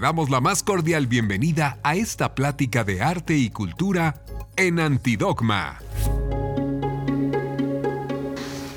Damos 0.00 0.30
la 0.30 0.40
más 0.40 0.62
cordial 0.62 1.06
bienvenida 1.06 1.76
a 1.82 1.94
esta 1.94 2.34
plática 2.34 2.84
de 2.84 3.02
arte 3.02 3.34
y 3.34 3.50
cultura 3.50 4.22
en 4.56 4.80
Antidogma. 4.80 5.78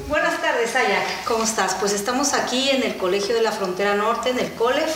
Buenas 0.09 0.41
tardes, 0.41 0.75
Ayak. 0.75 1.23
¿Cómo 1.23 1.45
estás? 1.45 1.75
Pues 1.75 1.93
estamos 1.93 2.33
aquí 2.33 2.69
en 2.69 2.83
el 2.83 2.97
Colegio 2.97 3.33
de 3.35 3.41
la 3.41 3.53
Frontera 3.53 3.95
Norte, 3.95 4.31
en 4.31 4.39
el 4.39 4.51
COLEF 4.51 4.93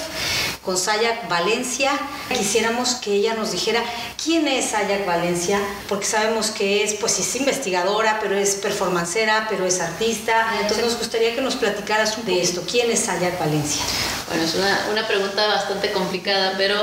con 0.64 0.78
Sayak 0.78 1.30
Valencia. 1.30 1.92
Quisiéramos 2.28 2.96
que 2.96 3.14
ella 3.14 3.34
nos 3.34 3.54
dijera 3.54 3.82
quién 4.22 4.50
es 4.50 4.72
Sayak 4.72 5.06
Valencia, 5.06 5.62
porque 5.88 6.06
sabemos 6.06 6.52
que 6.52 6.84
es, 6.84 6.96
pues 6.96 7.18
es 7.20 7.36
investigadora, 7.38 8.20
pero 8.22 8.36
es 8.36 8.56
performancera, 8.56 9.48
pero 9.50 9.66
es 9.66 9.80
artista. 9.80 10.58
Entonces 10.62 10.84
nos 10.84 10.98
gustaría 10.98 11.34
que 11.34 11.42
nos 11.42 11.56
platicaras 11.56 12.26
de 12.26 12.42
esto. 12.42 12.64
¿Quién 12.70 12.92
es 12.92 13.00
Sayak 13.00 13.40
Valencia? 13.40 13.86
Bueno, 14.28 14.44
es 14.44 14.56
una, 14.56 14.88
una, 14.92 15.08
pregunta 15.08 15.48
bastante 15.48 15.92
complicada, 15.92 16.56
pero 16.58 16.76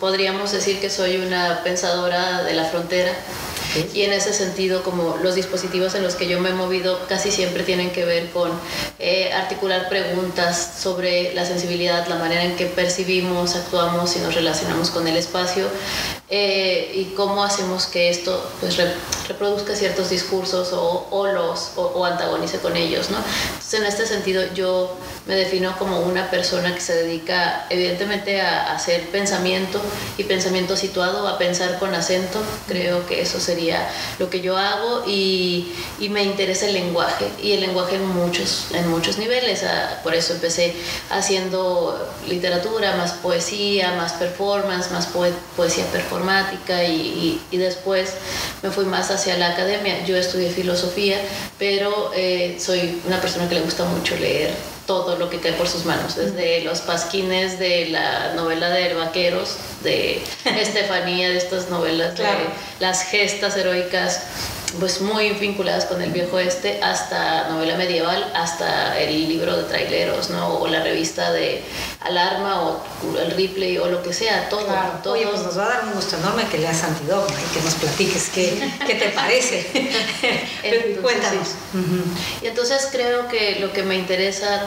podríamos 0.00 0.50
decir 0.52 0.80
que 0.80 0.88
soy 0.88 1.18
una 1.18 1.62
pensadora 1.62 2.42
de 2.42 2.54
la 2.54 2.64
frontera. 2.64 3.12
Y 3.94 4.02
en 4.02 4.12
ese 4.12 4.32
sentido, 4.32 4.82
como 4.82 5.16
los 5.22 5.34
dispositivos 5.34 5.94
en 5.94 6.02
los 6.02 6.14
que 6.14 6.28
yo 6.28 6.40
me 6.40 6.50
he 6.50 6.54
movido 6.54 6.98
casi 7.08 7.30
siempre 7.30 7.62
tienen 7.62 7.90
que 7.90 8.04
ver 8.04 8.30
con 8.30 8.50
eh, 8.98 9.32
articular 9.32 9.88
preguntas 9.88 10.74
sobre 10.80 11.34
la 11.34 11.44
sensibilidad, 11.44 12.06
la 12.06 12.16
manera 12.16 12.44
en 12.44 12.56
que 12.56 12.66
percibimos, 12.66 13.56
actuamos 13.56 14.16
y 14.16 14.20
nos 14.20 14.34
relacionamos 14.34 14.90
con 14.90 15.06
el 15.06 15.16
espacio 15.16 15.66
eh, 16.28 16.92
y 16.94 17.14
cómo 17.14 17.44
hacemos 17.44 17.86
que 17.86 18.08
esto 18.08 18.50
pues, 18.60 18.76
reproduzca 19.28 19.76
ciertos 19.76 20.10
discursos 20.10 20.72
o, 20.72 21.06
o 21.10 21.26
los, 21.26 21.72
o, 21.76 22.04
antagonice 22.04 22.58
con 22.58 22.76
ellos. 22.76 23.10
¿no? 23.10 23.18
Entonces, 23.18 23.80
en 23.80 23.86
este 23.86 24.06
sentido, 24.06 24.42
yo 24.54 24.96
me 25.26 25.34
defino 25.34 25.76
como 25.78 26.00
una 26.00 26.30
persona 26.30 26.74
que 26.74 26.80
se 26.80 26.94
dedica 26.94 27.66
evidentemente 27.70 28.40
a 28.40 28.72
hacer 28.74 29.08
pensamiento 29.10 29.80
y 30.16 30.24
pensamiento 30.24 30.76
situado, 30.76 31.26
a 31.28 31.38
pensar 31.38 31.78
con 31.78 31.94
acento. 31.94 32.40
Creo 32.66 33.06
que 33.06 33.20
eso 33.20 33.40
sería 33.40 33.65
lo 34.18 34.30
que 34.30 34.40
yo 34.40 34.56
hago 34.56 35.04
y, 35.06 35.72
y 35.98 36.08
me 36.08 36.22
interesa 36.22 36.66
el 36.66 36.74
lenguaje 36.74 37.28
y 37.42 37.52
el 37.52 37.60
lenguaje 37.60 37.96
en 37.96 38.06
muchos, 38.06 38.68
en 38.72 38.88
muchos 38.88 39.18
niveles. 39.18 39.64
Ah, 39.64 40.00
por 40.02 40.14
eso 40.14 40.34
empecé 40.34 40.74
haciendo 41.10 41.98
literatura, 42.28 42.96
más 42.96 43.12
poesía, 43.12 43.92
más 43.92 44.12
performance, 44.12 44.90
más 44.90 45.08
poesía 45.56 45.84
performática 45.86 46.84
y, 46.84 47.40
y, 47.50 47.56
después 47.56 48.14
me 48.62 48.70
fui 48.70 48.84
más 48.84 49.10
hacia 49.10 49.36
la 49.36 49.48
academia. 49.48 50.04
Yo 50.04 50.16
estudié 50.16 50.50
filosofía, 50.50 51.18
pero 51.58 52.12
eh, 52.14 52.56
soy 52.60 53.00
una 53.06 53.20
persona 53.20 53.48
que 53.48 53.56
le 53.56 53.62
gusta 53.62 53.84
mucho 53.84 54.16
leer 54.16 54.75
todo 54.86 55.16
lo 55.16 55.28
que 55.28 55.40
cae 55.40 55.52
por 55.52 55.68
sus 55.68 55.84
manos, 55.84 56.16
desde 56.16 56.62
los 56.62 56.80
pasquines 56.80 57.58
de 57.58 57.88
la 57.88 58.34
novela 58.34 58.70
de 58.70 58.94
Vaqueros, 58.94 59.56
de 59.82 60.22
Estefanía, 60.44 61.30
de 61.30 61.38
estas 61.38 61.68
novelas 61.70 62.16
de 62.16 62.24
las 62.80 63.02
gestas 63.04 63.56
heroicas, 63.56 64.22
pues 64.80 65.00
muy 65.00 65.30
vinculadas 65.30 65.86
con 65.86 66.02
el 66.02 66.10
viejo 66.10 66.38
este, 66.38 66.82
hasta 66.82 67.48
novela 67.48 67.76
medieval, 67.76 68.30
hasta 68.34 68.98
el 69.00 69.28
libro 69.28 69.56
de 69.56 69.64
traileros, 69.64 70.30
¿no? 70.30 70.58
O 70.58 70.66
la 70.66 70.82
revista 70.82 71.32
de 71.32 71.62
Alarma, 72.00 72.62
o 72.62 72.82
el 73.18 73.30
Ripley, 73.32 73.78
o 73.78 73.86
lo 73.86 74.02
que 74.02 74.12
sea, 74.12 74.48
todo. 74.48 74.66
todo. 75.02 75.14
Oye, 75.14 75.26
pues 75.26 75.42
nos 75.42 75.58
va 75.58 75.64
a 75.64 75.68
dar 75.68 75.84
un 75.84 75.92
gusto 75.92 76.16
enorme 76.16 76.46
que 76.50 76.58
leas 76.58 76.82
Antidogma 76.84 77.36
y 77.40 77.54
que 77.54 77.64
nos 77.64 77.74
platiques 77.74 78.30
qué, 78.34 78.72
qué 78.86 78.94
te 78.94 79.08
parece. 79.10 79.66
Cuéntanos. 81.02 81.48
Y 82.42 82.46
entonces 82.46 82.88
creo 82.90 83.28
que 83.28 83.58
lo 83.60 83.72
que 83.72 83.82
me 83.82 83.96
interesa 83.96 84.62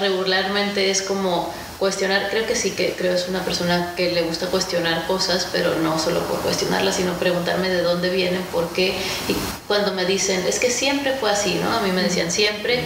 regularmente 0.00 0.90
es 0.90 1.02
como 1.02 1.52
cuestionar, 1.80 2.28
creo 2.30 2.46
que 2.46 2.54
sí 2.54 2.72
que 2.72 2.92
creo 2.92 3.14
es 3.14 3.26
una 3.28 3.42
persona 3.42 3.94
que 3.96 4.12
le 4.12 4.22
gusta 4.22 4.46
cuestionar 4.46 5.06
cosas, 5.06 5.48
pero 5.50 5.74
no 5.76 5.98
solo 5.98 6.20
por 6.26 6.38
cuestionarlas, 6.42 6.96
sino 6.96 7.14
preguntarme 7.14 7.70
de 7.70 7.82
dónde 7.82 8.10
vienen, 8.10 8.42
por 8.52 8.68
qué. 8.68 8.94
Y 9.28 9.34
cuando 9.66 9.92
me 9.94 10.04
dicen, 10.04 10.44
es 10.46 10.60
que 10.60 10.70
siempre 10.70 11.14
fue 11.14 11.30
así, 11.30 11.54
¿no? 11.54 11.72
A 11.72 11.80
mí 11.80 11.90
me 11.90 12.02
decían 12.02 12.30
siempre. 12.30 12.84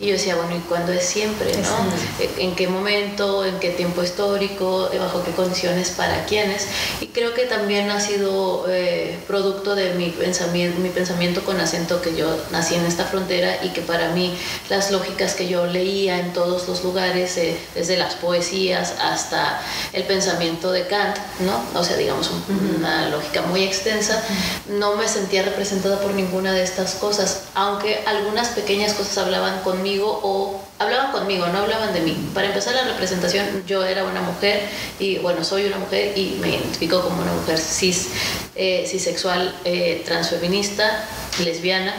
Y 0.00 0.06
yo 0.06 0.12
decía, 0.12 0.34
bueno, 0.34 0.56
¿y 0.56 0.60
cuándo 0.60 0.92
es 0.92 1.04
siempre, 1.04 1.52
no? 1.58 2.24
¿En 2.38 2.54
qué 2.54 2.66
momento, 2.66 3.44
en 3.44 3.58
qué 3.58 3.68
tiempo 3.68 4.02
histórico, 4.02 4.88
bajo 4.98 5.22
qué 5.22 5.32
condiciones, 5.32 5.90
para 5.90 6.24
quiénes? 6.24 6.66
Y 7.02 7.08
creo 7.08 7.34
que 7.34 7.44
también 7.44 7.90
ha 7.90 8.00
sido 8.00 8.64
eh, 8.70 9.18
producto 9.26 9.74
de 9.74 9.92
mi 9.94 10.08
pensamiento, 10.08 10.80
mi 10.80 10.88
pensamiento 10.88 11.44
con 11.44 11.60
acento 11.60 12.00
que 12.00 12.16
yo 12.16 12.34
nací 12.50 12.76
en 12.76 12.86
esta 12.86 13.04
frontera 13.04 13.62
y 13.62 13.70
que 13.70 13.82
para 13.82 14.08
mí 14.12 14.34
las 14.70 14.90
lógicas 14.90 15.34
que 15.34 15.48
yo 15.48 15.66
leía 15.66 16.18
en 16.18 16.32
todos 16.32 16.66
los 16.66 16.82
lugares, 16.82 17.36
eh, 17.36 17.58
desde 17.74 17.98
las 17.98 18.14
poesías 18.30 18.94
hasta 19.02 19.60
el 19.92 20.04
pensamiento 20.04 20.70
de 20.70 20.86
Kant, 20.86 21.16
¿no? 21.40 21.64
O 21.74 21.82
sea, 21.82 21.96
digamos, 21.96 22.30
una 22.76 23.08
lógica 23.08 23.42
muy 23.42 23.64
extensa, 23.64 24.22
no 24.68 24.94
me 24.94 25.08
sentía 25.08 25.42
representada 25.42 25.98
por 25.98 26.14
ninguna 26.14 26.52
de 26.52 26.62
estas 26.62 26.94
cosas, 26.94 27.46
aunque 27.54 28.04
algunas 28.06 28.50
pequeñas 28.50 28.92
cosas 28.94 29.18
hablaban 29.18 29.62
conmigo 29.62 30.20
o 30.22 30.60
hablaban 30.78 31.10
conmigo, 31.10 31.48
no 31.48 31.58
hablaban 31.58 31.92
de 31.92 32.02
mí. 32.02 32.30
Para 32.32 32.46
empezar 32.46 32.72
la 32.76 32.84
representación, 32.84 33.64
yo 33.66 33.84
era 33.84 34.04
una 34.04 34.20
mujer 34.20 34.62
y 35.00 35.18
bueno, 35.18 35.42
soy 35.42 35.64
una 35.64 35.78
mujer 35.78 36.16
y 36.16 36.38
me 36.40 36.50
identifico 36.50 37.00
como 37.02 37.20
una 37.22 37.32
mujer 37.32 37.58
cis, 37.58 38.10
eh, 38.54 38.86
cisexual, 38.86 39.52
eh, 39.64 40.04
transfeminista, 40.06 41.04
lesbiana 41.42 41.94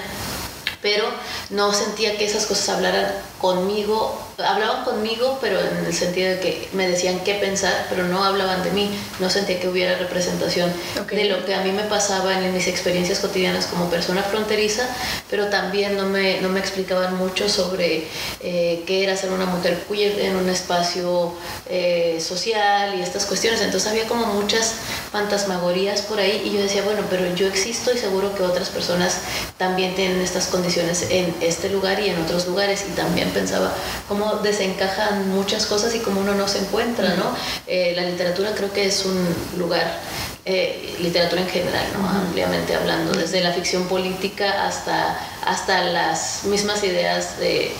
pero 0.82 1.06
no 1.52 1.74
sentía 1.74 2.18
que 2.18 2.26
esas 2.26 2.48
cosas 2.48 2.70
hablaran 2.70 3.06
conmigo 3.42 4.18
hablaban 4.46 4.84
conmigo, 4.84 5.38
pero 5.42 5.60
en 5.60 5.86
el 5.86 5.94
sentido 5.94 6.32
de 6.32 6.40
que 6.40 6.70
me 6.74 6.88
decían 6.88 7.20
qué 7.24 7.36
pensar, 7.36 7.88
pero 7.90 8.08
no 8.08 8.24
hablaban 8.24 8.64
de 8.64 8.72
mí. 8.72 8.90
No 9.20 9.30
sentía 9.30 9.60
que 9.60 9.68
hubiera 9.68 9.98
representación 9.98 10.72
de 11.10 11.26
lo 11.26 11.46
que 11.46 11.54
a 11.54 11.62
mí 11.62 11.72
me 11.72 11.84
pasaba 11.84 12.40
en 12.40 12.54
mis 12.54 12.68
experiencias 12.68 13.20
cotidianas 13.20 13.68
como 13.68 13.90
persona 13.90 14.24
fronteriza, 14.24 14.88
pero 15.30 15.48
también 15.48 15.98
no 15.98 16.06
me, 16.06 16.42
no 16.42 16.50
me 16.50 16.60
explicaban 16.60 17.18
mucho 17.18 17.50
sobre 17.50 18.08
eh, 18.42 18.84
qué 18.86 19.04
era 19.04 19.16
ser 19.16 19.32
una 19.32 19.46
mujer 19.46 19.84
queer 19.90 20.20
en 20.20 20.36
un 20.36 20.50
espacio 20.50 21.34
eh, 21.70 22.20
social 22.22 22.98
y 22.98 23.02
estas 23.02 23.26
cuestiones. 23.26 23.62
Entonces 23.62 23.90
había 23.90 24.08
como 24.08 24.28
muchas 24.28 24.76
fantasmagorías 25.12 26.02
por 26.02 26.20
ahí 26.20 26.42
y 26.46 26.54
yo 26.54 26.62
decía, 26.62 26.84
bueno, 26.84 27.02
pero 27.10 27.34
yo 27.36 27.48
existo 27.48 27.94
y 27.94 27.98
seguro 27.98 28.34
que 28.36 28.44
otras 28.44 28.70
personas 28.70 29.20
también 29.58 29.96
tienen 29.96 30.22
estas 30.22 30.48
condiciones 30.48 31.08
en 31.10 31.36
este 31.42 31.70
lugar 31.70 32.00
y 32.00 32.10
en 32.10 32.22
otros 32.22 32.48
lugares. 32.48 32.86
Y 32.90 32.92
también 32.94 33.31
pensaba 33.32 33.74
cómo 34.08 34.36
desencajan 34.38 35.30
muchas 35.30 35.66
cosas 35.66 35.94
y 35.96 36.00
como 36.00 36.22
uno 36.22 36.36
no 36.36 36.48
se 36.48 36.60
encuentra, 36.60 37.16
¿no? 37.16 37.36
Eh, 37.68 37.94
la 37.96 38.04
literatura 38.04 38.54
creo 38.56 38.72
que 38.72 38.86
es 38.86 39.06
un 39.06 39.28
lugar 39.58 40.00
eh, 40.44 40.96
literatura 41.00 41.44
en 41.44 41.48
general, 41.48 41.86
¿no? 41.94 42.10
ampliamente 42.10 42.74
hablando, 42.74 43.12
desde 43.12 43.42
la 43.42 43.52
ficción 43.52 43.88
política 43.88 44.66
hasta, 44.66 45.16
hasta 45.46 45.84
las 45.84 46.46
mismas 46.46 46.84
ideas 46.84 47.38
de, 47.38 47.72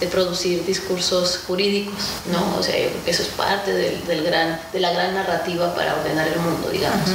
de, 0.00 0.06
producir 0.06 0.66
discursos 0.66 1.40
jurídicos, 1.46 1.94
¿no? 2.30 2.58
O 2.58 2.62
sea, 2.62 2.78
yo 2.78 2.90
creo 2.90 3.04
que 3.06 3.10
eso 3.12 3.22
es 3.22 3.28
parte 3.28 3.72
del, 3.72 4.06
del 4.06 4.22
gran, 4.22 4.60
de 4.70 4.80
la 4.80 4.92
gran 4.92 5.14
narrativa 5.14 5.74
para 5.74 5.94
ordenar 5.94 6.28
el 6.28 6.40
mundo, 6.40 6.68
digamos. 6.68 7.08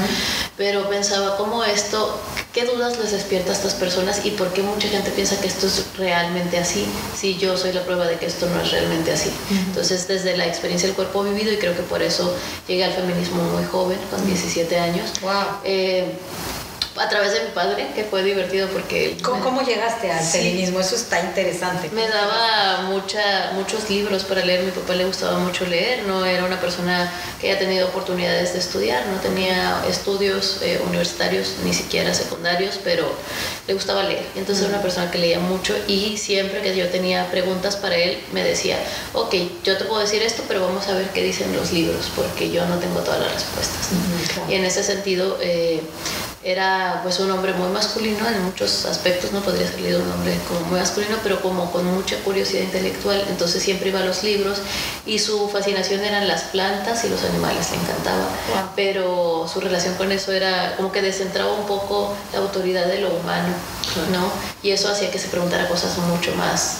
Pero 0.57 0.89
pensaba 0.89 1.37
cómo 1.37 1.63
esto, 1.63 2.19
qué 2.55 2.63
dudas 2.63 2.97
les 2.97 3.11
despierta 3.11 3.51
a 3.51 3.53
estas 3.53 3.73
personas 3.73 4.25
y 4.25 4.31
por 4.31 4.53
qué 4.53 4.63
mucha 4.63 4.87
gente 4.87 5.11
piensa 5.11 5.39
que 5.41 5.47
esto 5.47 5.67
es 5.67 5.85
realmente 5.97 6.57
así, 6.57 6.85
si 7.13 7.35
yo 7.37 7.57
soy 7.57 7.73
la 7.73 7.83
prueba 7.83 8.07
de 8.07 8.15
que 8.15 8.27
esto 8.27 8.47
no 8.47 8.61
es 8.61 8.71
realmente 8.71 9.11
así. 9.11 9.29
Entonces, 9.51 10.07
desde 10.07 10.37
la 10.37 10.47
experiencia 10.47 10.87
del 10.87 10.95
cuerpo 10.95 11.23
vivido, 11.23 11.51
y 11.51 11.57
creo 11.57 11.75
que 11.75 11.83
por 11.83 12.01
eso 12.01 12.33
llegué 12.65 12.85
al 12.85 12.93
feminismo 12.93 13.43
muy 13.43 13.65
joven, 13.65 13.99
con 14.09 14.25
17 14.25 14.79
años, 14.79 15.11
Wow. 15.21 15.31
Eh, 15.65 16.05
a 16.97 17.09
través 17.09 17.33
de 17.33 17.41
mi 17.41 17.51
padre, 17.51 17.87
que 17.93 18.05
fue 18.05 18.23
divertido 18.23 18.69
porque... 18.69 19.17
¿Cómo, 19.21 19.61
llegaste 19.63 20.11
al 20.11 20.23
feminismo? 20.23 20.79
Eso 20.79 20.95
está 20.95 21.19
interesante. 21.19 21.89
Me 21.93 22.07
daba 22.07 22.83
mucha, 22.83 23.51
muchos 23.53 23.89
libros 23.89 24.23
para 24.23 24.45
leer, 24.45 24.63
mi 24.63 24.71
papá 24.71 24.95
le 24.95 25.05
gustaba 25.05 25.37
mucho 25.39 25.65
leer, 25.65 26.03
no 26.03 26.25
era 26.25 26.45
una 26.45 26.59
persona 26.59 27.11
que 27.41 27.49
haya 27.49 27.59
tenido 27.59 27.87
oportunidades 27.89 28.53
de 28.53 28.59
estudiar, 28.59 29.05
no 29.07 29.19
tenía 29.19 29.83
estudios 29.89 30.59
eh, 30.61 30.81
universitarios, 30.87 31.55
ni 31.65 31.73
siquiera 31.73 32.13
secundarios, 32.13 32.79
pero 32.83 33.05
le 33.67 33.73
gustaba 33.73 34.03
leer. 34.03 34.23
Entonces 34.35 34.63
era 34.63 34.75
una 34.75 34.81
persona 34.81 35.11
que 35.11 35.17
leía 35.17 35.39
mucho 35.39 35.75
y 35.87 36.17
siempre 36.17 36.61
que 36.61 36.75
yo 36.77 36.87
tenía 36.89 37.29
preguntas 37.29 37.75
para 37.75 37.95
él, 37.95 38.19
me 38.31 38.43
decía, 38.43 38.77
ok, 39.13 39.35
yo 39.63 39.77
te 39.77 39.83
puedo 39.83 39.99
decir 39.99 40.21
esto, 40.21 40.43
pero 40.47 40.65
vamos 40.65 40.87
a 40.87 40.93
ver 40.93 41.09
qué 41.09 41.21
dicen 41.21 41.53
los 41.55 41.73
libros, 41.73 42.09
porque 42.15 42.51
yo 42.51 42.65
no 42.67 42.77
tengo 42.77 43.01
todas 43.01 43.19
las 43.19 43.33
respuestas. 43.33 43.89
Y 44.49 44.53
en 44.53 44.63
ese 44.63 44.81
sentido... 44.81 45.37
Eh, 45.41 45.81
era 46.45 46.99
pues 47.01 47.19
un 47.19 47.31
hombre 47.31 47.53
muy 47.53 47.69
masculino 47.69 48.27
en 48.27 48.43
muchos 48.43 48.85
aspectos, 48.85 49.31
no 49.31 49.41
podría 49.41 49.67
leído 49.71 50.03
un 50.03 50.11
hombre 50.11 50.37
como 50.47 50.59
muy 50.61 50.79
masculino, 50.79 51.17
pero 51.23 51.41
como 51.41 51.71
con 51.71 51.83
mucha 51.85 52.17
curiosidad 52.19 52.61
intelectual, 52.61 53.25
entonces 53.29 53.63
siempre 53.63 53.89
iba 53.89 53.99
a 53.99 54.05
los 54.05 54.23
libros 54.23 54.59
y 55.07 55.17
su 55.17 55.49
fascinación 55.49 56.01
eran 56.01 56.27
las 56.27 56.43
plantas 56.43 57.03
y 57.03 57.09
los 57.09 57.23
animales, 57.23 57.71
le 57.71 57.77
encantaba, 57.77 58.27
pero 58.75 59.47
su 59.51 59.59
relación 59.59 59.95
con 59.95 60.11
eso 60.11 60.31
era 60.31 60.75
como 60.77 60.91
que 60.91 61.01
descentraba 61.01 61.51
un 61.51 61.65
poco 61.65 62.15
la 62.31 62.37
autoridad 62.37 62.85
de 62.85 62.99
lo 62.99 63.09
humano, 63.09 63.47
¿no? 64.11 64.31
Y 64.61 64.69
eso 64.69 64.87
hacía 64.87 65.09
que 65.09 65.17
se 65.17 65.29
preguntara 65.29 65.67
cosas 65.67 65.97
mucho 65.97 66.35
más 66.35 66.77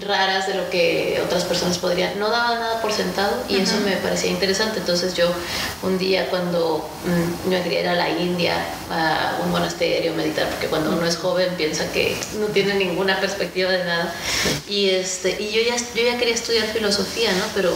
raras 0.00 0.46
de 0.46 0.54
lo 0.54 0.70
que 0.70 1.20
otras 1.24 1.44
personas 1.44 1.78
podrían. 1.78 2.18
No 2.18 2.30
daba 2.30 2.54
nada 2.54 2.82
por 2.82 2.92
sentado 2.92 3.44
y 3.48 3.56
eso 3.56 3.76
me 3.84 3.96
parecía 3.96 4.30
interesante. 4.30 4.78
Entonces 4.78 5.14
yo 5.14 5.30
un 5.82 5.98
día 5.98 6.28
cuando 6.30 6.88
mm, 7.04 7.48
me 7.48 7.62
quería 7.62 7.80
ir 7.80 7.88
a 7.88 7.94
la 7.94 8.08
India, 8.10 8.54
a 8.90 9.40
un 9.44 9.50
monasterio, 9.50 10.14
meditar, 10.14 10.48
porque 10.48 10.68
cuando 10.68 10.90
uno 10.90 11.06
es 11.06 11.16
joven 11.16 11.48
piensa 11.56 11.90
que 11.92 12.16
no 12.38 12.46
tiene 12.46 12.74
ninguna 12.74 13.20
perspectiva 13.20 13.70
de 13.70 13.84
nada. 13.84 14.14
Y, 14.68 14.90
este, 14.90 15.40
y 15.40 15.50
yo, 15.50 15.62
ya, 15.62 15.76
yo 15.76 16.02
ya 16.02 16.18
quería 16.18 16.34
estudiar 16.34 16.66
filosofía, 16.66 17.32
¿no? 17.32 17.44
Pero 17.54 17.72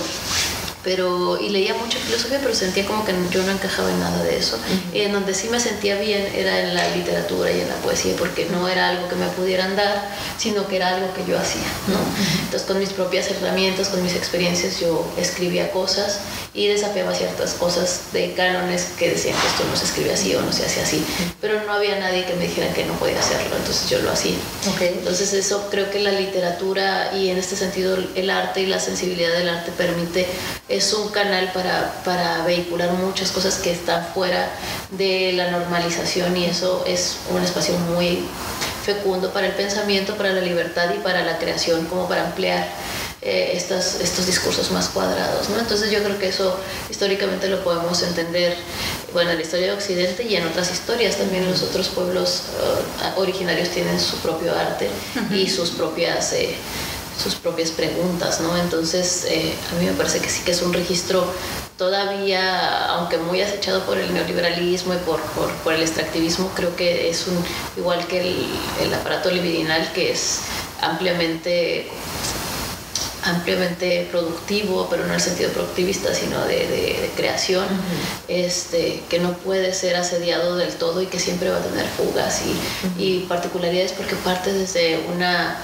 pero 0.84 1.40
y 1.40 1.48
leía 1.48 1.74
mucho 1.74 1.98
filosofía, 1.98 2.38
pero 2.42 2.54
sentía 2.54 2.86
como 2.86 3.04
que 3.04 3.12
yo 3.30 3.42
no 3.42 3.50
encajaba 3.50 3.90
en 3.90 4.00
nada 4.00 4.22
de 4.22 4.36
eso. 4.36 4.58
y 4.92 5.00
en 5.00 5.12
donde 5.12 5.34
sí 5.34 5.48
me 5.48 5.58
sentía 5.58 5.96
bien 5.98 6.30
era 6.34 6.60
en 6.60 6.74
la 6.74 6.94
literatura 6.94 7.50
y 7.50 7.60
en 7.60 7.68
la 7.68 7.76
poesía, 7.76 8.14
porque 8.18 8.46
no 8.50 8.68
era 8.68 8.90
algo 8.90 9.08
que 9.08 9.16
me 9.16 9.26
pudieran 9.28 9.74
dar, 9.74 10.14
sino 10.36 10.68
que 10.68 10.76
era 10.76 10.94
algo 10.94 11.12
que 11.14 11.24
yo 11.24 11.38
hacía. 11.38 11.66
¿no? 11.88 11.98
Entonces 12.44 12.68
con 12.68 12.78
mis 12.78 12.90
propias 12.90 13.30
herramientas, 13.30 13.88
con 13.88 14.02
mis 14.02 14.14
experiencias, 14.14 14.78
yo 14.78 15.10
escribía 15.16 15.72
cosas 15.72 16.20
y 16.54 16.68
desafiaba 16.68 17.12
ciertas 17.12 17.54
cosas 17.54 18.12
de 18.12 18.32
cánones 18.34 18.92
que 18.96 19.10
decían 19.10 19.36
que 19.40 19.46
esto 19.48 19.64
no 19.68 19.76
se 19.76 19.86
escribe 19.86 20.12
así 20.12 20.34
o 20.36 20.40
no 20.40 20.52
se 20.52 20.64
hace 20.64 20.80
así, 20.80 21.04
pero 21.40 21.60
no 21.64 21.72
había 21.72 21.98
nadie 21.98 22.24
que 22.24 22.34
me 22.34 22.44
dijera 22.44 22.72
que 22.72 22.84
no 22.84 22.94
podía 22.94 23.18
hacerlo, 23.18 23.56
entonces 23.56 23.90
yo 23.90 23.98
lo 23.98 24.12
hacía. 24.12 24.36
Okay. 24.74 24.94
Entonces 24.98 25.32
eso 25.32 25.68
creo 25.70 25.90
que 25.90 25.98
la 25.98 26.12
literatura 26.12 27.10
y 27.12 27.30
en 27.30 27.38
este 27.38 27.56
sentido 27.56 27.98
el 28.14 28.30
arte 28.30 28.60
y 28.60 28.66
la 28.66 28.78
sensibilidad 28.78 29.32
del 29.32 29.48
arte 29.48 29.72
permite 29.72 30.26
es 30.68 30.92
un 30.92 31.08
canal 31.08 31.50
para, 31.52 32.02
para, 32.04 32.44
vehicular 32.44 32.92
muchas 32.92 33.32
cosas 33.32 33.58
que 33.58 33.72
están 33.72 34.06
fuera 34.14 34.48
de 34.92 35.32
la 35.32 35.50
normalización 35.50 36.36
y 36.36 36.44
eso 36.44 36.84
es 36.86 37.18
un 37.30 37.42
espacio 37.42 37.76
muy 37.78 38.24
fecundo 38.84 39.32
para 39.32 39.46
el 39.46 39.54
pensamiento, 39.54 40.14
para 40.14 40.32
la 40.32 40.40
libertad 40.40 40.92
y 40.94 40.98
para 40.98 41.22
la 41.22 41.38
creación, 41.38 41.86
como 41.86 42.06
para 42.06 42.26
ampliar 42.26 42.68
eh, 43.24 43.52
estas, 43.54 44.00
estos 44.00 44.26
discursos 44.26 44.70
más 44.70 44.88
cuadrados. 44.88 45.48
¿no? 45.48 45.58
Entonces 45.58 45.90
yo 45.90 46.02
creo 46.02 46.18
que 46.18 46.28
eso 46.28 46.54
históricamente 46.90 47.48
lo 47.48 47.64
podemos 47.64 48.02
entender 48.02 48.54
bueno, 49.14 49.30
en 49.30 49.36
la 49.36 49.42
historia 49.42 49.68
de 49.68 49.72
Occidente 49.72 50.24
y 50.24 50.36
en 50.36 50.46
otras 50.46 50.70
historias. 50.70 51.16
También 51.16 51.50
los 51.50 51.62
otros 51.62 51.88
pueblos 51.88 52.42
uh, 53.16 53.20
originarios 53.20 53.70
tienen 53.70 53.98
su 53.98 54.18
propio 54.18 54.54
arte 54.54 54.90
y 55.30 55.48
sus 55.48 55.70
propias... 55.70 56.34
Eh, 56.34 56.54
sus 57.16 57.36
propias 57.36 57.70
preguntas, 57.70 58.40
¿no? 58.40 58.56
Entonces, 58.56 59.24
eh, 59.30 59.54
a 59.70 59.78
mí 59.78 59.86
me 59.86 59.92
parece 59.92 60.18
que 60.18 60.28
sí 60.28 60.42
que 60.44 60.50
es 60.50 60.62
un 60.62 60.72
registro 60.72 61.24
todavía, 61.78 62.86
aunque 62.86 63.18
muy 63.18 63.40
acechado 63.40 63.84
por 63.84 63.98
el 63.98 64.12
neoliberalismo 64.12 64.94
y 64.94 64.96
por, 64.98 65.20
por, 65.20 65.48
por 65.62 65.74
el 65.74 65.82
extractivismo, 65.82 66.50
creo 66.56 66.74
que 66.74 67.08
es 67.08 67.28
un, 67.28 67.38
igual 67.76 68.04
que 68.08 68.20
el, 68.20 68.46
el, 68.82 68.94
aparato 68.94 69.30
libidinal, 69.30 69.92
que 69.92 70.10
es 70.10 70.40
ampliamente 70.80 71.88
ampliamente 73.24 74.06
productivo, 74.10 74.86
pero 74.90 75.02
no 75.02 75.08
en 75.08 75.14
el 75.14 75.20
sentido 75.20 75.50
productivista, 75.50 76.14
sino 76.14 76.44
de, 76.44 76.56
de, 76.68 77.00
de 77.02 77.10
creación, 77.16 77.64
uh 77.64 77.68
-huh. 77.68 78.24
este, 78.28 79.02
que 79.08 79.18
no 79.18 79.32
puede 79.38 79.72
ser 79.72 79.96
asediado 79.96 80.56
del 80.56 80.74
todo 80.74 81.00
y 81.02 81.06
que 81.06 81.18
siempre 81.18 81.50
va 81.50 81.58
a 81.58 81.62
tener 81.62 81.86
fugas 81.96 82.42
y, 82.44 82.50
uh 82.50 82.54
-huh. 82.54 83.00
y 83.00 83.20
particularidades 83.28 83.92
porque 83.92 84.14
parte 84.16 84.52
desde 84.52 85.00
una 85.14 85.56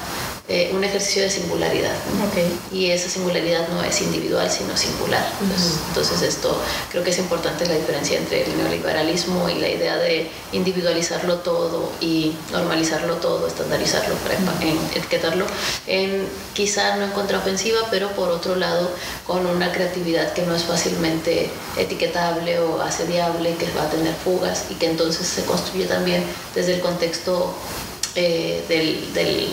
eh, 0.53 0.73
un 0.75 0.83
ejercicio 0.83 1.23
de 1.23 1.31
singularidad. 1.31 1.95
¿no? 2.19 2.27
Okay. 2.27 2.59
Y 2.73 2.91
esa 2.91 3.09
singularidad 3.09 3.69
no 3.69 3.85
es 3.85 4.03
individual, 4.03 4.51
sino 4.51 4.77
singular. 4.77 5.23
Uh 5.23 5.45
-huh. 5.45 5.47
entonces, 5.47 5.79
entonces, 5.89 6.23
esto 6.23 6.61
creo 6.91 7.05
que 7.05 7.11
es 7.11 7.19
importante 7.19 7.67
la 7.67 7.75
diferencia 7.75 8.19
entre 8.19 8.43
el 8.45 8.57
neoliberalismo 8.57 9.49
y 9.49 9.61
la 9.61 9.69
idea 9.69 9.97
de 9.97 10.29
individualizarlo 10.53 11.37
todo 11.37 11.93
y 12.01 12.35
normalizarlo 12.51 13.15
todo, 13.17 13.47
estandarizarlo, 13.47 14.15
uh 14.15 14.19
-huh. 14.19 14.97
etiquetarlo, 14.97 15.47
en 15.87 16.27
quizá 16.53 16.97
no 16.97 17.05
en 17.05 17.13
contraofensiva, 17.13 17.79
pero 17.89 18.11
por 18.11 18.31
otro 18.31 18.57
lado 18.57 18.91
con 19.29 19.47
una 19.47 19.71
creatividad 19.71 20.33
que 20.33 20.43
no 20.43 20.57
es 20.57 20.65
fácilmente 20.65 21.49
etiquetable 21.77 22.59
o 22.59 22.83
asediable, 22.83 23.55
que 23.55 23.67
va 23.79 23.85
a 23.85 23.91
tener 23.91 24.15
fugas 24.25 24.65
y 24.71 24.75
que 24.75 24.87
entonces 24.87 25.29
se 25.29 25.45
construye 25.45 25.87
también 25.87 26.25
desde 26.57 26.75
el 26.75 26.81
contexto 26.81 27.55
eh, 28.17 28.65
del, 28.69 29.15
del 29.15 29.49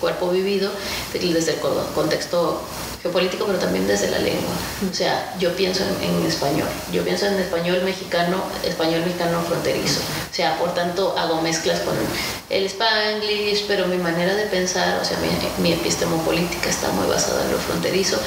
cuerpo 0.00 0.30
vivido 0.30 0.70
desde 1.12 1.52
el 1.52 1.58
contexto 1.94 2.60
geopolítico, 3.02 3.46
pero 3.46 3.58
también 3.58 3.86
desde 3.86 4.10
la 4.10 4.18
lengua. 4.18 4.52
O 4.90 4.94
sea, 4.94 5.34
yo 5.38 5.54
pienso 5.56 5.82
en, 5.84 6.10
en, 6.10 6.26
español, 6.26 6.68
yo 6.92 7.02
pienso 7.02 7.26
en 7.26 7.34
español 7.34 7.82
mexicano, 7.82 8.42
español 8.62 9.00
mexicano 9.04 9.40
fronterizo. 9.42 10.00
O 10.30 10.34
sea, 10.34 10.58
por 10.58 10.74
tanto, 10.74 11.16
hago 11.16 11.40
mezclas 11.40 11.80
con 11.80 11.94
el 12.50 12.64
spanglish, 12.66 13.64
pero 13.66 13.86
mi 13.86 13.96
manera 13.96 14.34
de 14.34 14.46
pensar, 14.46 14.98
o 15.00 15.04
sea, 15.04 15.16
mi, 15.18 15.62
mi 15.62 15.72
epistemopolítica 15.72 16.68
está 16.68 16.90
muy 16.92 17.06
basada 17.06 17.44
en 17.44 17.52
lo 17.52 17.58
fronterizo. 17.58 18.18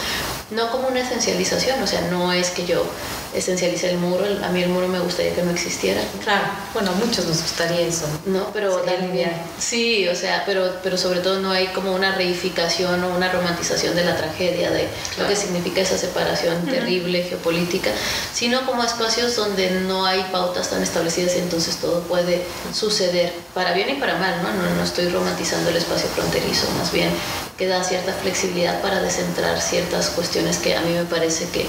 No 0.51 0.69
como 0.71 0.87
una 0.87 0.99
esencialización, 0.99 1.81
o 1.81 1.87
sea, 1.87 2.01
no 2.11 2.31
es 2.31 2.49
que 2.49 2.65
yo 2.65 2.85
esencialice 3.33 3.89
el 3.89 3.97
muro, 3.97 4.25
a 4.43 4.49
mí 4.49 4.61
el 4.61 4.69
muro 4.69 4.87
me 4.87 4.99
gustaría 4.99 5.33
que 5.33 5.41
no 5.41 5.51
existiera. 5.51 6.01
Claro, 6.23 6.45
bueno, 6.73 6.91
a 6.91 6.93
muchos 6.93 7.25
nos 7.25 7.41
gustaría 7.41 7.81
eso. 7.81 8.05
No, 8.25 8.51
pero 8.53 8.77
también, 8.81 9.31
sí, 9.57 10.07
o 10.07 10.15
sea, 10.15 10.43
pero, 10.45 10.77
pero 10.83 10.97
sobre 10.97 11.19
todo 11.21 11.39
no 11.39 11.51
hay 11.51 11.67
como 11.67 11.93
una 11.93 12.13
reificación 12.15 13.03
o 13.03 13.15
una 13.15 13.31
romantización 13.31 13.95
de 13.95 14.05
la 14.05 14.15
tragedia, 14.15 14.69
de 14.69 14.87
claro. 15.15 15.23
lo 15.23 15.27
que 15.29 15.35
significa 15.35 15.81
esa 15.81 15.97
separación 15.97 16.55
uh 16.57 16.67
-huh. 16.67 16.71
terrible 16.71 17.23
geopolítica, 17.23 17.89
sino 18.33 18.65
como 18.65 18.83
espacios 18.83 19.35
donde 19.35 19.71
no 19.71 20.05
hay 20.05 20.23
pautas 20.31 20.69
tan 20.69 20.83
establecidas 20.83 21.35
y 21.35 21.39
entonces 21.39 21.77
todo 21.77 22.01
puede 22.01 22.43
suceder, 22.73 23.33
para 23.53 23.73
bien 23.73 23.89
y 23.89 23.95
para 23.95 24.17
mal, 24.17 24.43
¿no? 24.43 24.53
No, 24.53 24.75
no 24.75 24.83
estoy 24.83 25.09
romantizando 25.09 25.69
el 25.69 25.77
espacio 25.77 26.07
fronterizo, 26.09 26.67
más 26.77 26.91
bien 26.91 27.09
que 27.57 27.67
da 27.67 27.83
cierta 27.83 28.13
flexibilidad 28.13 28.81
para 28.81 29.01
descentrar 29.01 29.61
ciertas 29.61 30.09
cuestiones 30.09 30.57
que 30.57 30.75
a 30.75 30.81
mí 30.81 30.93
me 30.93 31.05
parece 31.05 31.47
que 31.49 31.67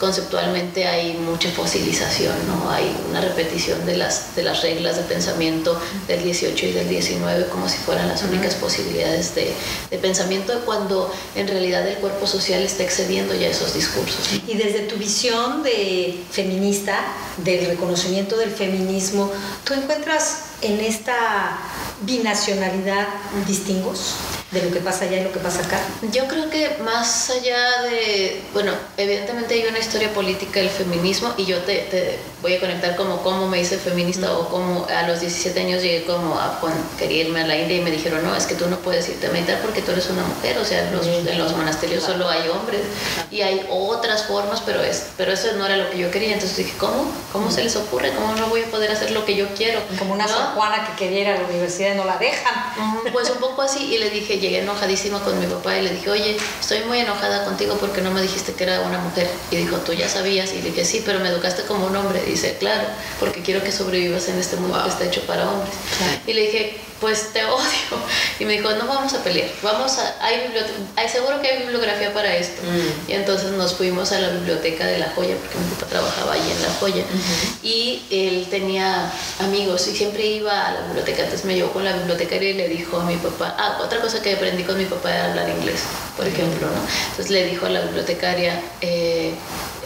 conceptualmente 0.00 0.86
hay 0.86 1.14
mucha 1.14 1.50
fosilización, 1.50 2.34
¿no? 2.46 2.70
Hay 2.70 2.96
una 3.10 3.20
repetición 3.20 3.84
de 3.84 3.96
las, 3.96 4.34
de 4.36 4.42
las 4.42 4.62
reglas 4.62 4.96
de 4.96 5.02
pensamiento 5.02 5.78
del 6.06 6.22
18 6.22 6.66
y 6.66 6.72
del 6.72 6.88
19 6.88 7.48
como 7.48 7.68
si 7.68 7.76
fueran 7.78 8.08
las 8.08 8.22
únicas 8.22 8.54
uh 8.54 8.56
-huh. 8.56 8.60
posibilidades 8.60 9.34
de, 9.34 9.52
de, 9.90 9.98
pensamiento 9.98 10.52
cuando 10.64 11.12
en 11.34 11.46
realidad 11.46 11.86
el 11.86 11.96
cuerpo 11.96 12.26
social 12.26 12.62
está 12.62 12.84
excediendo 12.84 13.34
ya 13.34 13.48
esos 13.48 13.74
discursos. 13.74 14.40
Y 14.46 14.54
desde 14.56 14.80
tu 14.80 14.96
visión 14.96 15.62
de 15.62 16.18
feminista, 16.30 16.96
del 17.38 17.66
reconocimiento 17.66 18.36
del 18.36 18.50
feminismo, 18.50 19.30
¿tú 19.64 19.74
encuentras 19.74 20.44
en 20.62 20.80
esta 20.80 21.58
binacionalidad 22.02 23.08
distingos? 23.46 24.14
De 24.50 24.62
lo 24.62 24.72
que 24.72 24.80
pasa 24.80 25.04
allá 25.04 25.20
y 25.20 25.24
lo 25.24 25.32
que 25.32 25.40
pasa 25.40 25.60
acá? 25.60 25.78
Yo 26.10 26.26
creo 26.26 26.48
que 26.48 26.78
más 26.82 27.30
allá 27.30 27.82
de, 27.82 28.40
bueno, 28.54 28.72
evidentemente 28.96 29.54
hay 29.54 29.66
una 29.66 29.78
historia 29.78 30.12
política 30.14 30.60
del 30.60 30.70
feminismo 30.70 31.34
y 31.36 31.44
yo 31.44 31.58
te, 31.58 31.76
te 31.90 32.18
voy 32.40 32.54
a 32.54 32.60
conectar 32.60 32.96
como 32.96 33.22
cómo 33.22 33.46
me 33.46 33.60
hice 33.60 33.78
feminista 33.78 34.28
mm. 34.28 34.36
o 34.36 34.48
cómo 34.48 34.86
a 34.86 35.06
los 35.06 35.20
17 35.20 35.60
años 35.60 35.82
llegué 35.82 36.04
como 36.04 36.38
a 36.38 36.58
bueno, 36.62 36.76
quería 36.98 37.24
irme 37.24 37.42
a 37.42 37.46
la 37.46 37.56
India 37.58 37.76
y 37.76 37.80
me 37.80 37.90
dijeron, 37.90 38.22
no, 38.24 38.34
es 38.34 38.46
que 38.46 38.54
tú 38.54 38.68
no 38.68 38.78
puedes 38.78 39.08
irte 39.08 39.26
a 39.26 39.30
meditar 39.30 39.60
porque 39.60 39.82
tú 39.82 39.92
eres 39.92 40.08
una 40.08 40.22
mujer, 40.22 40.56
o 40.58 40.64
sea, 40.64 40.86
en 40.86 40.96
los, 40.96 41.06
mm. 41.06 41.28
en 41.28 41.38
los 41.38 41.54
monasterios 41.54 42.04
claro. 42.04 42.18
solo 42.18 42.30
hay 42.30 42.48
hombres 42.48 42.82
y 43.30 43.42
hay 43.42 43.66
otras 43.70 44.24
formas, 44.24 44.62
pero, 44.64 44.82
es, 44.82 45.08
pero 45.18 45.32
eso 45.32 45.48
no 45.56 45.66
era 45.66 45.76
lo 45.76 45.90
que 45.90 45.98
yo 45.98 46.10
quería, 46.10 46.32
entonces 46.32 46.56
dije, 46.56 46.72
¿cómo? 46.78 47.12
¿Cómo 47.32 47.48
mm. 47.48 47.52
se 47.52 47.64
les 47.64 47.76
ocurre? 47.76 48.12
¿Cómo 48.14 48.34
no 48.36 48.46
voy 48.46 48.62
a 48.62 48.66
poder 48.66 48.90
hacer 48.92 49.10
lo 49.10 49.26
que 49.26 49.36
yo 49.36 49.46
quiero? 49.56 49.80
Como 49.98 50.14
una 50.14 50.26
¿no? 50.26 50.34
Juana 50.54 50.86
que 50.86 51.04
quería 51.04 51.20
ir 51.20 51.28
a 51.28 51.38
la 51.38 51.44
universidad 51.48 51.94
y 51.94 51.96
no 51.96 52.04
la 52.04 52.16
dejan. 52.16 52.54
Pues 53.12 53.30
un 53.30 53.38
poco 53.38 53.62
así 53.62 53.94
y 53.94 53.98
le 53.98 54.10
dije, 54.10 54.37
llegué 54.38 54.60
enojadísima 54.60 55.20
con 55.20 55.38
mi 55.38 55.46
papá 55.46 55.78
y 55.78 55.82
le 55.82 55.90
dije, 55.90 56.10
oye, 56.10 56.36
estoy 56.60 56.80
muy 56.84 56.98
enojada 56.98 57.44
contigo 57.44 57.76
porque 57.80 58.00
no 58.00 58.10
me 58.10 58.22
dijiste 58.22 58.52
que 58.54 58.64
era 58.64 58.80
una 58.82 58.98
mujer. 58.98 59.28
Y 59.50 59.56
dijo, 59.56 59.76
tú 59.78 59.92
ya 59.92 60.08
sabías. 60.08 60.52
Y 60.52 60.62
le 60.62 60.70
dije, 60.70 60.84
sí, 60.84 61.02
pero 61.04 61.20
me 61.20 61.28
educaste 61.28 61.62
como 61.62 61.86
un 61.86 61.96
hombre. 61.96 62.22
Y 62.26 62.30
dice, 62.32 62.56
claro, 62.58 62.88
porque 63.18 63.42
quiero 63.42 63.62
que 63.62 63.72
sobrevivas 63.72 64.28
en 64.28 64.38
este 64.38 64.56
mundo 64.56 64.76
wow. 64.76 64.84
que 64.84 64.90
está 64.90 65.04
hecho 65.04 65.22
para 65.22 65.50
hombres. 65.50 65.74
Claro. 65.98 66.20
Y 66.26 66.32
le 66.32 66.40
dije, 66.42 66.76
pues 67.00 67.32
te 67.32 67.44
odio. 67.46 67.98
Y 68.38 68.44
me 68.44 68.54
dijo, 68.54 68.70
no 68.72 68.86
vamos 68.86 69.12
a 69.14 69.22
pelear, 69.22 69.48
vamos 69.62 69.98
a, 69.98 70.24
hay 70.24 70.52
hay, 70.96 71.08
seguro 71.08 71.40
que 71.40 71.48
hay 71.48 71.62
bibliografía 71.62 72.12
para 72.12 72.34
esto. 72.36 72.62
Mm. 72.62 73.10
Y 73.10 73.14
entonces 73.14 73.52
nos 73.52 73.74
fuimos 73.74 74.12
a 74.12 74.20
la 74.20 74.28
biblioteca 74.30 74.86
de 74.86 74.98
La 74.98 75.10
Joya, 75.10 75.36
porque 75.36 75.58
mi 75.58 75.70
papá 75.74 75.86
trabajaba 75.86 76.32
ahí 76.32 76.50
en 76.50 76.62
La 76.62 76.70
Joya. 76.80 77.02
Uh 77.02 77.16
-huh. 77.16 77.58
Y 77.62 78.02
él 78.10 78.46
tenía 78.50 79.12
amigos 79.40 79.86
y 79.88 79.96
siempre 79.96 80.26
iba 80.26 80.66
a 80.66 80.72
la 80.72 80.80
biblioteca. 80.82 81.22
Entonces 81.22 81.44
me 81.44 81.54
llevó 81.54 81.72
con 81.72 81.84
la 81.84 81.92
bibliotecaria 81.92 82.50
y 82.50 82.54
le 82.54 82.68
dijo 82.68 83.00
a 83.00 83.04
mi 83.04 83.16
papá, 83.16 83.54
ah, 83.58 83.78
otra 83.82 84.00
cosa 84.00 84.22
que 84.22 84.34
aprendí 84.34 84.64
con 84.64 84.76
mi 84.78 84.84
papá 84.84 85.14
era 85.14 85.30
hablar 85.30 85.48
inglés, 85.48 85.80
por 86.16 86.26
ejemplo, 86.26 86.66
¿no? 86.66 86.80
Entonces 87.10 87.30
le 87.30 87.44
dijo 87.46 87.66
a 87.66 87.70
la 87.70 87.80
bibliotecaria, 87.80 88.60
eh, 88.80 89.34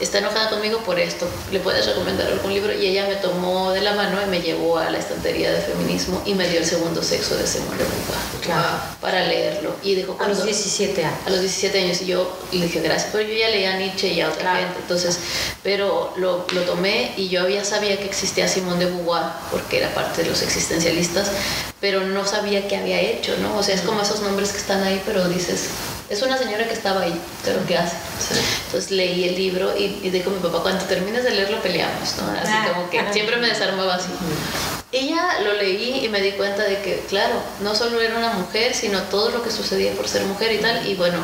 está 0.01 0.19
enojada 0.19 0.51
conmigo 0.51 0.79
por 0.79 0.99
esto, 0.99 1.29
¿le 1.53 1.61
puedes 1.61 1.87
recomendar 1.87 2.27
algún 2.27 2.53
libro? 2.53 2.73
Y 2.73 2.87
ella 2.87 3.07
me 3.07 3.17
tomó 3.17 3.73
de 3.73 3.81
la 3.81 3.95
mano 3.95 4.21
y 4.23 4.27
me 4.27 4.41
llevó 4.41 4.79
a 4.79 4.91
la 4.91 4.99
estantería 4.99 5.53
de 5.53 5.61
feminismo 5.61 6.21
y 6.27 6.35
me 6.35 6.49
dio 6.49 6.59
el 6.59 6.67
segundo 6.67 7.02
segundo 7.03 7.05
sexo 7.05 7.37
de 7.37 7.47
Simón 7.47 7.79
de 7.79 7.85
Beauvoir 7.85 8.83
para 9.01 9.27
leerlo. 9.27 9.75
Y 9.83 9.95
dijo, 9.95 10.17
a 10.21 10.29
los 10.29 10.45
17 10.45 11.05
años. 11.05 11.19
A 11.27 11.31
los 11.31 11.41
17 11.41 11.79
años. 11.79 12.03
Y 12.03 12.07
yo 12.07 12.39
le 12.53 12.67
dije, 12.67 12.81
gracias, 12.81 13.11
pero 13.13 13.29
yo 13.29 13.35
ya 13.35 13.49
leía 13.49 13.77
Nietzsche 13.77 14.09
y 14.09 14.21
a 14.21 14.29
otra 14.29 14.57
gente. 14.57 14.79
Entonces, 14.81 15.19
pero 15.63 16.13
lo, 16.17 16.47
lo, 16.53 16.63
tomé 16.63 17.13
y 17.17 17.29
yo 17.29 17.49
ya 17.49 17.65
sabía 17.65 17.99
que 17.99 18.05
existía 18.05 18.49
Simón 18.49 18.79
de 18.79 18.87
Beauvoir 18.87 19.25
porque 19.51 19.79
era 19.79 19.93
parte 19.95 20.23
de 20.23 20.31
los 20.31 20.43
existencialistas, 20.43 21.31
pero 21.81 22.01
no 22.01 22.27
sabía 22.27 22.67
qué 22.69 22.77
había 22.77 23.01
hecho, 23.01 23.37
¿no? 23.39 23.57
O 23.57 23.63
sea, 23.63 23.75
es 23.75 23.83
como 23.83 24.03
esos 24.03 24.21
nombres 24.21 24.51
que 24.53 24.59
están 24.59 24.83
ahí, 24.83 25.01
pero 25.05 25.29
dices, 25.29 25.67
es 26.09 26.23
una 26.23 26.37
señora 26.39 26.67
que 26.67 26.75
estaba 26.75 27.03
ahí, 27.03 27.21
pero 27.45 27.65
¿qué 27.67 27.77
hace? 27.77 27.97
Entonces 28.67 28.91
leí 28.91 29.29
el 29.29 29.37
libro 29.37 29.77
y, 29.77 30.01
y 30.03 30.11
digo 30.11 30.31
a 30.31 30.35
mi 30.35 30.41
papá, 30.41 30.63
cuando 30.63 30.85
termines 30.85 31.25
de 31.25 31.31
leerlo 31.31 31.61
peleamos, 31.63 32.17
¿no? 32.19 32.31
Así 32.39 32.53
ah, 32.53 32.73
como 32.73 32.91
que 32.91 33.01
siempre 33.13 33.37
me 33.37 33.49
desarmaba 33.49 33.95
así. 33.95 34.11
Y 34.95 35.09
ya 35.09 35.41
lo 35.41 35.55
leí 35.55 36.05
y 36.05 36.09
me 36.11 36.21
di 36.21 36.33
cuenta 36.33 36.65
de 36.65 36.83
que, 36.83 37.01
claro, 37.09 37.37
no 37.63 37.75
solo 37.75 37.99
era 37.99 38.19
una 38.19 38.35
mujer, 38.35 38.75
sino 38.75 39.01
todo 39.05 39.31
lo 39.31 39.43
que 39.43 39.51
sucedía 39.51 39.95
por 39.95 40.07
ser 40.07 40.23
mujer 40.27 40.53
y 40.53 40.59
tal. 40.59 40.87
Y 40.87 40.95
bueno, 40.97 41.19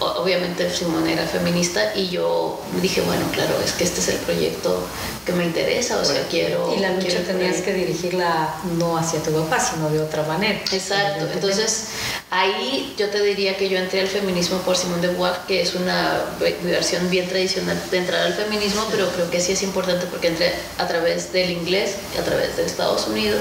obviamente 0.00 0.68
Simón 0.68 1.08
era 1.08 1.24
feminista 1.24 1.94
y 1.94 2.08
yo 2.08 2.60
dije, 2.82 3.02
bueno, 3.02 3.24
claro, 3.32 3.54
es 3.64 3.72
que 3.72 3.84
este 3.84 4.00
es 4.00 4.08
el 4.08 4.16
proyecto 4.16 4.84
que 5.24 5.32
me 5.32 5.44
interesa, 5.44 5.98
o 5.98 6.04
sea, 6.04 6.22
quiero... 6.30 6.74
Y 6.76 6.80
la 6.80 6.92
lucha 6.92 7.20
tenías 7.26 7.62
que 7.62 7.72
dirigirla 7.72 8.54
no 8.78 8.98
hacia 8.98 9.22
tu 9.22 9.32
papá, 9.32 9.58
sino 9.58 9.88
de 9.88 10.00
otra 10.00 10.22
manera. 10.24 10.60
Exacto, 10.70 11.26
entonces 11.32 11.86
ahí 12.30 12.94
yo 12.98 13.08
te 13.08 13.22
diría 13.22 13.56
que 13.56 13.68
yo 13.68 13.78
entré 13.78 14.00
al 14.00 14.08
feminismo 14.08 14.58
por 14.58 14.76
Simón 14.76 15.00
de 15.00 15.08
Beauvoir, 15.08 15.34
que 15.46 15.62
es 15.62 15.74
una 15.74 16.20
versión 16.62 17.08
bien 17.08 17.28
tradicional 17.28 17.80
de 17.90 17.96
entrar 17.96 18.22
al 18.22 18.34
feminismo, 18.34 18.84
pero 18.90 19.08
creo 19.10 19.30
que 19.30 19.40
sí 19.40 19.52
es 19.52 19.62
importante 19.62 20.06
porque 20.06 20.28
entré 20.28 20.52
a 20.78 20.86
través 20.86 21.32
del 21.32 21.50
inglés, 21.50 21.96
a 22.18 22.22
través 22.22 22.56
de 22.56 22.66
Estados 22.66 23.06
Unidos, 23.06 23.40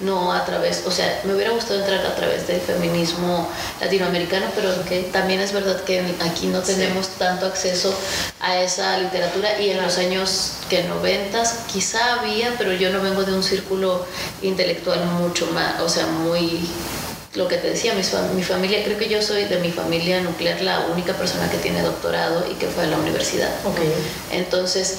no 0.00 0.32
a 0.32 0.44
través, 0.44 0.82
o 0.86 0.90
sea, 0.90 1.20
me 1.24 1.34
hubiera 1.34 1.52
gustado 1.52 1.80
entrar 1.80 2.04
a 2.04 2.14
través 2.14 2.46
del 2.46 2.60
feminismo 2.60 3.48
latinoamericano, 3.80 4.46
pero 4.54 4.84
que 4.84 5.02
también 5.12 5.40
es 5.40 5.52
verdad 5.52 5.82
que 5.84 6.02
aquí 6.20 6.46
no 6.48 6.60
tenemos 6.60 7.08
tanto 7.18 7.46
acceso 7.46 7.94
a 8.40 8.60
esa 8.60 8.98
literatura 8.98 9.60
y 9.60 9.70
en 9.70 9.80
los 9.80 9.96
años 9.98 10.52
que 10.68 10.82
90 10.82 11.21
quizá 11.72 12.20
había, 12.20 12.54
pero 12.58 12.72
yo 12.72 12.90
no 12.90 13.00
vengo 13.00 13.24
de 13.24 13.32
un 13.32 13.42
círculo 13.42 14.04
intelectual 14.42 15.04
mucho 15.06 15.46
más, 15.48 15.80
o 15.80 15.88
sea, 15.88 16.06
muy 16.06 16.60
lo 17.34 17.48
que 17.48 17.56
te 17.56 17.70
decía, 17.70 17.94
mi, 17.94 18.02
mi, 18.34 18.42
familia, 18.42 18.84
creo 18.84 18.98
que 18.98 19.08
yo 19.08 19.22
soy 19.22 19.44
de 19.44 19.58
mi 19.58 19.70
familia 19.70 20.20
nuclear 20.20 20.60
la 20.60 20.80
única 20.92 21.14
persona 21.14 21.50
que 21.50 21.56
tiene 21.56 21.80
doctorado 21.80 22.44
y 22.50 22.54
que 22.54 22.66
fue 22.66 22.84
a 22.84 22.88
la 22.88 22.98
universidad. 22.98 23.48
Okay. 23.64 23.90
Entonces, 24.32 24.98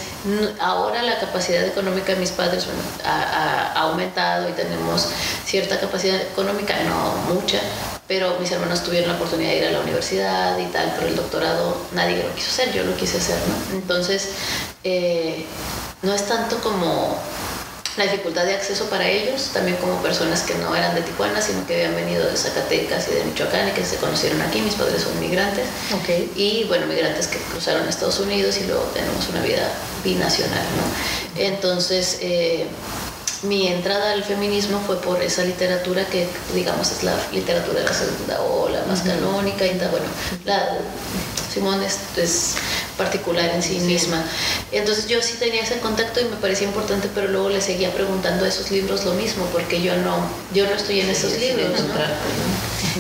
ahora 0.60 1.04
la 1.04 1.20
capacidad 1.20 1.64
económica 1.64 2.14
de 2.14 2.20
mis 2.20 2.32
padres 2.32 2.66
ha, 3.06 3.74
aumentado 3.74 4.50
y 4.50 4.54
tenemos 4.54 5.10
cierta 5.46 5.80
capacidad 5.80 6.20
económica, 6.20 6.76
no 6.86 7.36
mucha, 7.36 7.60
pero 8.08 8.40
mis 8.40 8.52
hermanos 8.52 8.84
tuvieron 8.84 9.10
la 9.10 9.16
oportunidad 9.16 9.52
de 9.52 9.58
ir 9.58 9.66
a 9.66 9.72
la 9.72 9.82
universidad 9.82 10.58
y 10.58 10.66
tal, 10.72 10.92
pero 10.96 11.10
el 11.10 11.16
doctorado 11.16 11.78
nadie 11.94 12.24
lo 12.24 12.34
quiso 12.34 12.50
hacer, 12.50 12.74
yo 12.74 12.84
lo 12.84 12.96
quise 12.96 13.18
hacer, 13.18 13.38
¿no? 13.48 13.78
Entonces, 13.78 14.30
eh, 14.84 15.46
no 16.04 16.14
es 16.14 16.28
tanto 16.28 16.60
como 16.60 17.18
la 17.98 18.06
dificultad 18.06 18.46
de 18.46 18.56
acceso 18.56 18.86
para 18.86 19.08
ellos, 19.08 19.52
también 19.54 19.78
como 19.78 20.02
personas 20.02 20.42
que 20.42 20.56
no 20.56 20.76
eran 20.76 20.96
de 20.96 21.02
Tijuana, 21.02 21.42
sino 21.42 21.66
que 21.66 21.76
habían 21.76 21.96
venido 21.96 22.26
de 22.28 22.36
Zacatecas 22.36 23.08
y 23.08 23.16
de 23.16 23.24
Michoacán 23.24 23.70
y 23.70 23.72
que 23.72 23.86
se 23.86 23.98
conocieron 23.98 24.42
aquí. 24.42 24.62
Mis 24.62 24.74
padres 24.74 25.04
son 25.04 25.20
migrantes. 25.20 25.66
Okay. 26.02 26.32
Y 26.36 26.66
bueno, 26.66 26.88
migrantes 26.88 27.28
que 27.28 27.38
cruzaron 27.38 27.86
a 27.86 27.90
Estados 27.90 28.20
Unidos 28.20 28.58
y 28.58 28.66
luego 28.66 28.84
tenemos 28.94 29.30
una 29.30 29.42
vida 29.42 29.72
binacional, 30.04 30.66
¿no? 30.76 31.40
Entonces, 31.42 32.18
eh, 32.22 32.66
mi 33.44 33.68
entrada 33.68 34.14
al 34.14 34.24
feminismo 34.24 34.82
fue 34.86 35.00
por 35.02 35.22
esa 35.22 35.44
literatura 35.44 36.06
que, 36.06 36.28
digamos, 36.56 36.92
es 36.92 37.04
la 37.04 37.16
literatura 37.32 37.80
de 37.80 37.86
la 37.86 37.94
segunda 37.94 38.42
ola, 38.42 38.84
más 38.88 39.02
canónica 39.02 39.66
y 39.66 39.78
tal. 39.78 39.90
Bueno, 39.92 40.06
la, 40.46 40.80
Simón 41.54 41.84
es, 41.84 42.00
es 42.18 42.56
particular 42.98 43.50
en 43.54 43.64
sí 43.64 43.80
misma. 43.80 44.24
Entonces 44.72 45.08
yo 45.08 45.22
sí 45.22 45.36
tenía 45.40 45.62
ese 45.62 45.80
contacto 45.80 46.22
y 46.22 46.26
me 46.26 46.36
parecía 46.38 46.68
importante, 46.68 47.10
pero 47.14 47.28
luego 47.28 47.50
le 47.50 47.62
seguía 47.62 47.92
preguntando 47.92 48.46
a 48.46 48.48
esos 48.48 48.72
libros 48.72 49.06
lo 49.06 49.14
mismo, 49.14 49.46
porque 49.52 49.82
yo 49.82 49.96
no, 49.98 50.18
yo 50.54 50.66
no 50.66 50.76
estoy 50.76 51.02
en 51.02 51.10
esos 51.10 51.38
libros. 51.40 51.70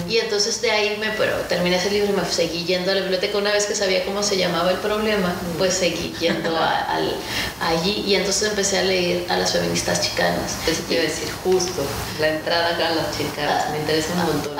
Y 0.09 0.17
entonces 0.17 0.62
de 0.62 0.71
ahí 0.71 0.97
me, 1.00 1.09
pero 1.12 1.35
terminé 1.50 1.77
ese 1.77 1.91
libro 1.91 2.13
y 2.13 2.15
me 2.15 2.25
seguí 2.25 2.65
yendo 2.65 2.91
a 2.91 2.95
la 2.95 3.01
biblioteca. 3.01 3.38
Una 3.38 3.51
vez 3.51 3.65
que 3.65 3.75
sabía 3.75 4.03
cómo 4.05 4.23
se 4.23 4.38
llamaba 4.38 4.71
el 4.71 4.77
problema, 4.77 5.33
pues 5.57 5.75
seguí 5.75 6.13
yendo 6.19 6.57
al, 6.57 7.15
allí 7.62 8.03
y 8.05 8.15
entonces 8.15 8.50
empecé 8.50 8.79
a 8.79 8.83
leer 8.83 9.25
a 9.29 9.38
las 9.38 9.53
feministas 9.53 10.01
chicanas. 10.01 10.55
Eso 10.67 10.81
quiero 10.88 11.03
decir, 11.03 11.29
justo, 11.43 11.83
la 12.19 12.29
entrada 12.29 12.75
acá 12.75 12.89
a 12.89 12.95
las 12.95 13.17
chicanas, 13.17 13.69
me 13.71 13.79
interesa 13.79 14.09
un 14.13 14.33
montón. 14.33 14.55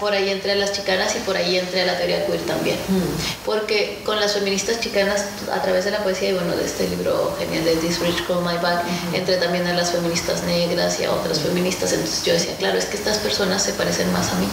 por 0.00 0.12
ahí 0.12 0.30
entré 0.30 0.52
a 0.52 0.56
las 0.56 0.72
chicanas 0.72 1.14
y 1.16 1.20
por 1.20 1.36
ahí 1.36 1.58
entré 1.58 1.82
a 1.82 1.86
la 1.86 1.96
teoría 1.98 2.26
queer 2.26 2.40
también. 2.42 2.78
Porque 3.44 4.00
con 4.04 4.18
las 4.18 4.32
feministas 4.32 4.69
chicanas, 4.78 5.24
a 5.52 5.60
través 5.62 5.84
de 5.84 5.90
la 5.90 6.04
poesía 6.04 6.28
y 6.30 6.32
bueno, 6.34 6.54
de 6.54 6.64
este 6.64 6.88
libro 6.88 7.34
genial 7.38 7.64
de 7.64 7.76
This 7.76 7.98
Rich 7.98 8.26
Call 8.26 8.42
My 8.42 8.58
Back, 8.62 8.84
entré 9.12 9.36
también 9.38 9.66
a 9.66 9.74
las 9.74 9.90
feministas 9.90 10.44
negras 10.44 11.00
y 11.00 11.04
a 11.04 11.12
otras 11.12 11.40
feministas. 11.40 11.92
Entonces 11.92 12.24
yo 12.24 12.32
decía, 12.32 12.54
claro, 12.56 12.78
es 12.78 12.84
que 12.84 12.96
estas 12.96 13.18
personas 13.18 13.62
se 13.62 13.72
parecen 13.72 14.12
más 14.12 14.30
a 14.32 14.36
mí 14.36 14.46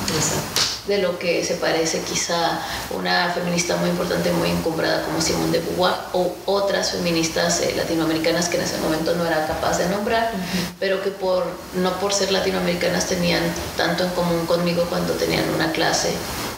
de 0.88 1.00
lo 1.00 1.20
que 1.20 1.44
se 1.44 1.56
parece 1.56 2.02
quizá 2.02 2.60
una 2.98 3.32
feminista 3.34 3.76
muy 3.78 3.90
importante, 3.90 4.32
muy 4.32 4.50
encumbrada 4.50 5.04
como 5.04 5.22
Simone 5.22 5.52
de 5.52 5.60
Beauvoir 5.60 5.96
o 6.14 6.34
otras 6.46 6.92
feministas 6.92 7.62
eh, 7.62 7.74
latinoamericanas 7.76 8.48
que 8.48 8.58
en 8.58 8.64
ese 8.64 8.78
momento 8.78 9.14
no 9.16 9.26
era 9.26 9.46
capaz 9.48 9.78
de 9.78 9.90
nombrar, 9.90 10.32
pero 10.80 11.02
que 11.04 11.12
por, 11.12 11.46
no 11.76 11.92
por 12.00 12.14
ser 12.14 12.32
latinoamericanas 12.32 13.08
tenían 13.08 13.44
tanto 13.76 14.06
en 14.06 14.10
común 14.12 14.46
conmigo 14.46 14.86
cuando 14.90 15.14
tenían 15.14 15.44
una 15.54 15.72
clase 15.72 16.10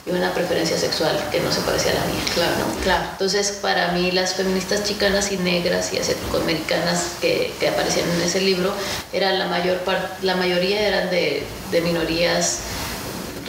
y 0.09 0.15
una 0.15 0.33
preferencia 0.33 0.77
sexual 0.77 1.17
que 1.31 1.39
no 1.39 1.51
se 1.51 1.61
parecía 1.61 1.91
a 1.91 1.95
la 1.95 2.05
mía. 2.05 2.21
Claro, 2.33 2.65
claro. 2.83 3.03
Entonces, 3.11 3.51
para 3.61 3.91
mí, 3.91 4.11
las 4.11 4.33
feministas 4.33 4.83
chicanas 4.83 5.31
y 5.31 5.37
negras 5.37 5.93
y 5.93 5.97
asiático-americanas 5.97 7.13
que, 7.21 7.53
que, 7.59 7.69
aparecían 7.69 8.09
en 8.09 8.21
ese 8.21 8.41
libro, 8.41 8.73
eran 9.13 9.39
la, 9.39 9.47
mayor 9.47 9.79
la 10.21 10.35
mayoría 10.35 10.87
eran 10.87 11.09
de, 11.09 11.43
de 11.71 11.81
minorías 11.81 12.59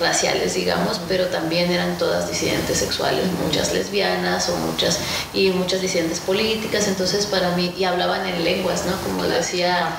raciales, 0.01 0.55
digamos, 0.55 1.01
pero 1.07 1.27
también 1.27 1.71
eran 1.71 1.97
todas 1.99 2.29
disidentes 2.29 2.79
sexuales, 2.79 3.27
muchas 3.45 3.73
lesbianas 3.73 4.49
o 4.49 4.57
muchas, 4.57 4.99
y 5.35 5.51
muchas 5.51 5.83
disidentes 5.83 6.21
políticas, 6.21 6.89
entonces 6.89 7.27
para 7.27 7.55
mí, 7.55 7.73
y 7.77 7.85
hablaban 7.85 8.27
en 8.27 8.43
lenguas, 8.43 8.87
¿no? 8.87 8.97
Como 9.03 9.25
decía 9.25 9.91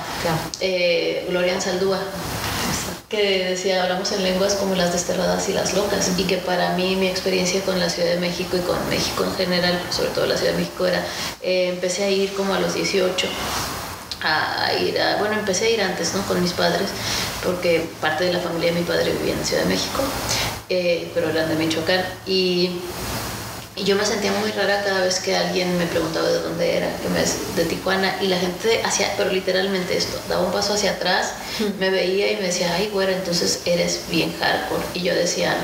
eh, 0.60 1.24
Gloria 1.30 1.60
Saldúa 1.60 2.00
que 3.12 3.44
decía, 3.50 3.82
hablamos 3.82 4.10
en 4.12 4.22
lenguas 4.22 4.54
como 4.54 4.74
las 4.74 4.90
desterradas 4.90 5.46
y 5.50 5.52
las 5.52 5.74
locas, 5.74 6.10
y 6.16 6.24
que 6.24 6.38
para 6.38 6.74
mí 6.76 6.96
mi 6.96 7.08
experiencia 7.08 7.60
con 7.60 7.78
la 7.78 7.90
Ciudad 7.90 8.08
de 8.08 8.16
México 8.16 8.56
y 8.56 8.60
con 8.60 8.88
México 8.88 9.22
en 9.24 9.34
general, 9.34 9.78
sobre 9.90 10.08
todo 10.08 10.24
la 10.26 10.38
Ciudad 10.38 10.52
de 10.52 10.58
México, 10.58 10.86
era, 10.86 11.04
eh, 11.42 11.68
empecé 11.68 12.04
a 12.04 12.10
ir 12.10 12.32
como 12.32 12.54
a 12.54 12.58
los 12.58 12.74
18 12.74 13.26
a 14.22 14.72
ir 14.80 14.98
a, 14.98 15.16
bueno, 15.16 15.34
empecé 15.34 15.66
a 15.66 15.70
ir 15.70 15.82
antes, 15.82 16.14
¿no? 16.14 16.22
Con 16.22 16.40
mis 16.40 16.52
padres, 16.52 16.88
porque 17.44 17.86
parte 18.00 18.24
de 18.24 18.32
la 18.32 18.38
familia 18.38 18.72
de 18.72 18.80
mi 18.80 18.86
padre 18.86 19.12
vivía 19.12 19.34
en 19.34 19.44
Ciudad 19.44 19.64
de 19.64 19.68
México, 19.68 20.00
eh, 20.70 21.10
pero 21.12 21.28
eran 21.28 21.50
de 21.50 21.56
Michoacán, 21.56 22.02
y, 22.24 22.80
y, 23.82 23.84
yo 23.84 23.96
me 23.96 24.04
sentía 24.04 24.32
muy 24.32 24.50
rara 24.52 24.82
cada 24.84 25.00
vez 25.00 25.20
que 25.20 25.36
alguien 25.36 25.76
me 25.78 25.86
preguntaba 25.86 26.28
de 26.28 26.40
dónde 26.40 26.76
era, 26.76 26.96
que 26.98 27.08
me, 27.08 27.20
de 27.20 27.68
Tijuana, 27.68 28.16
y 28.20 28.28
la 28.28 28.38
gente 28.38 28.82
hacía, 28.84 29.12
pero 29.16 29.30
literalmente 29.30 29.96
esto, 29.96 30.18
daba 30.28 30.44
un 30.44 30.52
paso 30.52 30.74
hacia 30.74 30.92
atrás, 30.92 31.34
me 31.78 31.90
veía 31.90 32.32
y 32.32 32.36
me 32.36 32.42
decía, 32.42 32.72
ay, 32.74 32.88
güera, 32.92 33.12
entonces 33.12 33.62
eres 33.64 34.02
bien 34.08 34.32
hardcore, 34.38 34.84
y 34.94 35.02
yo 35.02 35.14
decía, 35.14 35.56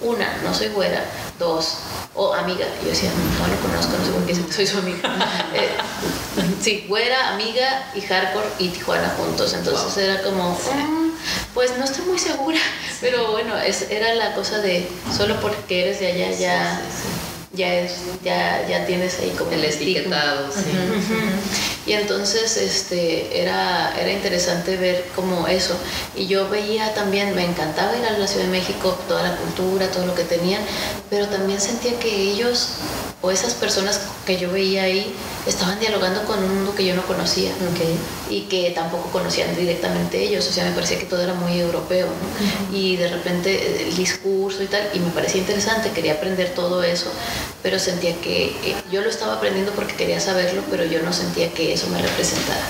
una, 0.00 0.36
no 0.42 0.54
soy 0.54 0.68
güera, 0.68 1.04
dos, 1.38 1.78
o 2.14 2.34
amiga. 2.34 2.66
Y 2.80 2.84
yo 2.84 2.90
decía, 2.90 3.10
no 3.38 3.46
lo 3.46 3.60
conozco, 3.60 3.96
no 3.98 4.04
sé 4.04 4.12
por 4.12 4.26
qué 4.26 4.52
soy 4.52 4.66
su 4.66 4.78
amiga. 4.78 4.98
eh, 5.54 5.68
sí, 6.60 6.86
güera, 6.88 7.30
amiga 7.34 7.90
y 7.94 8.00
hardcore 8.00 8.48
y 8.58 8.68
Tijuana 8.68 9.14
juntos. 9.16 9.54
Entonces 9.54 9.96
era 9.96 10.22
como, 10.22 10.52
mm, 10.52 11.12
pues 11.54 11.76
no 11.78 11.84
estoy 11.84 12.04
muy 12.06 12.18
segura. 12.18 12.58
Pero 13.00 13.32
bueno, 13.32 13.56
es, 13.58 13.90
era 13.90 14.14
la 14.14 14.34
cosa 14.34 14.58
de 14.58 14.88
solo 15.16 15.40
porque 15.40 15.82
eres 15.82 16.00
de 16.00 16.06
allá 16.08 16.30
ya. 16.32 16.82
Ya, 17.54 17.74
es, 17.74 17.92
ya, 18.24 18.66
ya 18.68 18.86
tienes 18.86 19.18
ahí 19.18 19.30
como 19.38 19.50
el 19.52 19.64
etiquetado, 19.64 20.50
sí. 20.52 20.70
Y 21.84 21.92
entonces 21.94 22.56
este, 22.56 23.42
era, 23.42 23.92
era 23.98 24.12
interesante 24.12 24.76
ver 24.76 25.04
como 25.16 25.48
eso. 25.48 25.76
Y 26.14 26.26
yo 26.26 26.48
veía 26.48 26.94
también, 26.94 27.34
me 27.34 27.44
encantaba 27.44 27.96
ir 27.96 28.06
a 28.06 28.16
la 28.18 28.26
Ciudad 28.26 28.44
de 28.44 28.52
México, 28.52 28.96
toda 29.08 29.22
la 29.22 29.36
cultura, 29.36 29.88
todo 29.88 30.06
lo 30.06 30.14
que 30.14 30.24
tenían, 30.24 30.62
pero 31.10 31.26
también 31.26 31.60
sentía 31.60 31.98
que 31.98 32.14
ellos 32.14 32.68
o 33.20 33.30
esas 33.30 33.54
personas 33.54 34.00
que 34.26 34.38
yo 34.38 34.50
veía 34.50 34.84
ahí 34.84 35.14
estaban 35.46 35.78
dialogando 35.80 36.24
con 36.24 36.42
un 36.42 36.54
mundo 36.54 36.74
que 36.74 36.84
yo 36.84 36.94
no 36.94 37.02
conocía 37.02 37.52
y 38.30 38.42
que 38.42 38.70
tampoco 38.70 39.10
conocían 39.10 39.54
directamente 39.56 40.22
ellos, 40.22 40.48
o 40.48 40.52
sea, 40.52 40.64
me 40.64 40.72
parecía 40.72 40.98
que 40.98 41.06
todo 41.06 41.20
era 41.22 41.34
muy 41.34 41.58
europeo 41.58 42.06
y 42.72 42.96
de 42.96 43.08
repente 43.08 43.88
el 43.88 43.96
discurso 43.96 44.62
y 44.62 44.66
tal, 44.66 44.82
y 44.94 45.00
me 45.00 45.10
parecía 45.10 45.40
interesante, 45.40 45.90
quería 45.90 46.14
aprender 46.14 46.54
todo 46.54 46.82
eso, 46.82 47.10
pero 47.62 47.78
sentía 47.78 48.14
que 48.20 48.46
eh, 48.64 48.76
yo 48.90 49.02
lo 49.02 49.08
estaba 49.08 49.34
aprendiendo 49.34 49.72
porque 49.72 49.94
quería 49.94 50.20
saberlo, 50.20 50.62
pero 50.70 50.84
yo 50.84 51.02
no 51.02 51.12
sentía 51.12 51.52
que 51.52 51.72
eso 51.72 51.88
me 51.88 52.00
representara. 52.00 52.62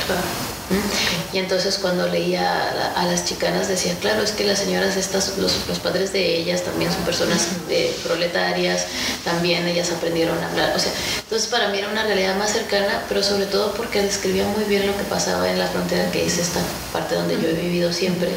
Y 1.32 1.38
entonces 1.38 1.78
cuando 1.78 2.06
leía 2.08 2.92
a, 2.96 3.04
las 3.06 3.24
chicanas 3.24 3.68
decía, 3.68 3.94
claro, 4.00 4.22
es 4.22 4.32
que 4.32 4.44
las 4.44 4.58
señoras 4.58 4.96
estas, 4.96 5.38
los, 5.38 5.66
los 5.68 5.78
padres 5.78 6.12
de 6.12 6.36
ellas 6.36 6.62
también 6.62 6.92
son 6.92 7.02
personas 7.04 7.48
de, 7.68 7.94
proletarias, 8.04 8.86
también 9.24 9.66
ellas 9.66 9.90
aprendieron 9.90 10.38
a 10.42 10.50
hablar. 10.50 10.74
O 10.76 10.78
sea, 10.78 10.92
entonces 11.18 11.48
para 11.48 11.68
mí 11.68 11.78
era 11.78 11.88
una 11.88 12.04
realidad 12.04 12.36
más 12.36 12.52
cercana, 12.52 13.02
pero 13.08 13.22
sobre 13.22 13.46
todo 13.46 13.72
porque 13.74 14.02
describía 14.02 14.46
muy 14.46 14.64
bien 14.64 14.86
lo 14.86 14.96
que 14.96 15.04
pasaba 15.04 15.50
en 15.50 15.58
la 15.58 15.66
frontera, 15.68 16.10
que 16.10 16.26
es 16.26 16.38
esta 16.38 16.60
parte 16.92 17.14
donde 17.14 17.40
yo 17.40 17.48
he 17.48 17.54
vivido 17.54 17.92
siempre. 17.92 18.30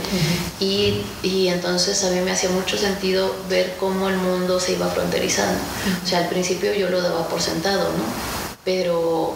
y, 0.60 1.02
y 1.24 1.48
entonces 1.50 2.04
a 2.04 2.10
mí 2.12 2.22
me 2.22 2.32
hacía 2.32 2.50
mucho 2.50 2.78
sentido 2.78 3.36
ver 3.50 3.76
cómo 3.80 4.10
el 4.10 4.18
mundo 4.18 4.60
se 4.60 4.74
iba 4.74 4.88
fronterizando. 4.88 5.60
O 6.04 6.08
sea, 6.08 6.20
al 6.20 6.30
principio 6.30 6.74
yo 6.74 6.90
lo 6.90 7.02
daba 7.02 7.28
por 7.28 7.42
sentado, 7.42 7.90
¿no? 7.92 8.04
Pero 8.64 9.36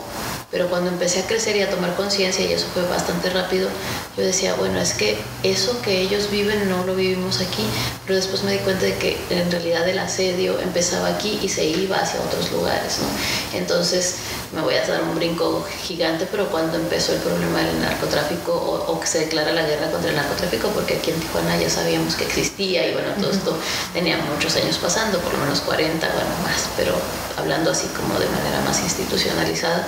pero 0.51 0.67
cuando 0.67 0.89
empecé 0.89 1.21
a 1.21 1.27
crecer 1.27 1.55
y 1.55 1.61
a 1.61 1.69
tomar 1.69 1.95
conciencia, 1.95 2.45
y 2.45 2.51
eso 2.51 2.67
fue 2.73 2.83
bastante 2.83 3.29
rápido, 3.29 3.69
yo 4.17 4.23
decía, 4.23 4.55
bueno, 4.55 4.79
es 4.79 4.93
que 4.93 5.17
eso 5.43 5.81
que 5.81 6.01
ellos 6.01 6.31
viven 6.31 6.69
no 6.69 6.85
lo 6.85 6.95
vivimos 6.95 7.39
aquí, 7.41 7.65
pero 8.05 8.15
después 8.15 8.43
me 8.43 8.53
di 8.53 8.59
cuenta 8.59 8.85
de 8.85 8.95
que 8.95 9.17
en 9.29 9.51
realidad 9.51 9.87
el 9.87 9.99
asedio 9.99 10.59
empezaba 10.59 11.07
aquí 11.09 11.39
y 11.41 11.49
se 11.49 11.65
iba 11.65 11.97
hacia 11.97 12.19
otros 12.21 12.51
lugares, 12.51 12.97
¿no? 12.99 13.57
Entonces 13.59 14.15
me 14.53 14.61
voy 14.61 14.75
a 14.75 14.87
dar 14.87 15.03
un 15.03 15.15
brinco 15.15 15.65
gigante, 15.83 16.27
pero 16.29 16.49
cuando 16.49 16.77
empezó 16.77 17.13
el 17.13 17.19
problema 17.19 17.59
del 17.59 17.79
narcotráfico 17.81 18.51
o, 18.87 18.99
que 18.99 19.07
se 19.07 19.19
declara 19.19 19.51
la 19.51 19.63
guerra 19.63 19.91
contra 19.91 20.09
el 20.09 20.15
narcotráfico, 20.15 20.69
porque 20.69 20.95
aquí 20.95 21.11
en 21.11 21.19
Tijuana 21.19 21.57
ya 21.57 21.69
sabíamos 21.69 22.15
que 22.15 22.25
existía 22.25 22.87
y 22.87 22.93
bueno, 22.93 23.09
todo 23.19 23.31
esto 23.31 23.55
tenía 23.93 24.17
muchos 24.33 24.55
años 24.55 24.77
pasando, 24.77 25.19
por 25.19 25.33
lo 25.33 25.39
menos 25.39 25.61
40, 25.61 26.07
bueno, 26.07 26.29
más, 26.43 26.69
pero 26.75 26.93
hablando 27.37 27.71
así 27.71 27.87
como 27.87 28.19
de 28.19 28.27
manera 28.27 28.61
más 28.65 28.81
institucionalizada. 28.81 29.87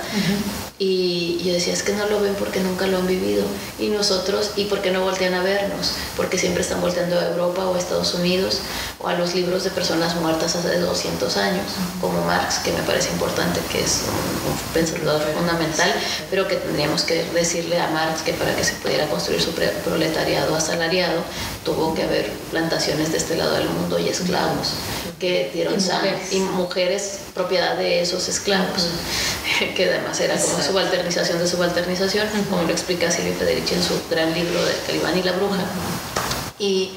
Y 0.78 1.40
yo 1.44 1.52
decía, 1.52 1.72
es 1.72 1.82
que 1.82 1.92
no 1.92 2.06
lo 2.06 2.20
ven 2.20 2.34
porque 2.34 2.60
nunca 2.60 2.86
lo 2.86 2.98
han 2.98 3.06
vivido. 3.06 3.44
Y 3.78 3.88
nosotros, 3.88 4.52
¿y 4.56 4.64
por 4.64 4.80
qué 4.80 4.90
no 4.90 5.02
voltean 5.02 5.34
a 5.34 5.42
vernos? 5.42 5.92
Porque 6.16 6.38
siempre 6.38 6.62
están 6.62 6.80
volteando 6.80 7.18
a 7.20 7.28
Europa 7.28 7.66
o 7.66 7.74
a 7.74 7.78
Estados 7.78 8.14
Unidos 8.14 8.58
o 9.02 9.08
a 9.08 9.14
los 9.14 9.34
libros 9.34 9.64
de 9.64 9.70
personas 9.70 10.14
muertas 10.16 10.54
hace 10.54 10.78
200 10.78 11.36
años, 11.36 11.66
como 12.00 12.22
Marx, 12.24 12.58
que 12.58 12.72
me 12.72 12.82
parece 12.82 13.10
importante, 13.10 13.60
que 13.70 13.82
es 13.82 14.04
un, 14.08 14.52
pensador 14.72 15.20
fundamental, 15.36 15.92
pero 16.30 16.48
que 16.48 16.56
tendríamos 16.56 17.02
que 17.02 17.24
decirle 17.34 17.80
a 17.80 17.88
Marx 17.88 18.22
que 18.22 18.32
para 18.32 18.54
que 18.54 18.64
se 18.64 18.74
pudiera 18.74 19.06
construir 19.08 19.40
su 19.40 19.52
proletariado 19.52 20.54
asalariado, 20.54 21.22
tuvo 21.64 21.94
que 21.94 22.02
haber 22.04 22.30
plantaciones 22.50 23.12
de 23.12 23.18
este 23.18 23.36
lado 23.36 23.54
del 23.54 23.68
mundo 23.68 23.98
y 23.98 24.08
esclavos 24.08 24.72
que 25.18 25.50
dieron 25.54 25.80
sangre 25.80 26.18
y 26.32 26.40
mujeres 26.40 27.20
propiedad 27.34 27.76
de 27.76 28.02
esos 28.02 28.28
esclavos, 28.28 28.88
que 29.76 29.88
además 29.88 30.18
era 30.20 30.36
como 30.36 30.60
subalternización 30.60 31.38
de 31.38 31.46
subalternización, 31.46 32.28
como 32.50 32.62
lo 32.62 32.70
explica 32.70 33.10
Silvia 33.10 33.34
Federici 33.38 33.74
en 33.74 33.82
su 33.82 33.94
gran 34.10 34.34
libro 34.34 34.64
de 34.64 34.72
Calibán 34.86 35.16
y 35.16 35.22
la 35.22 35.32
bruja 35.32 35.58
y 36.62 36.92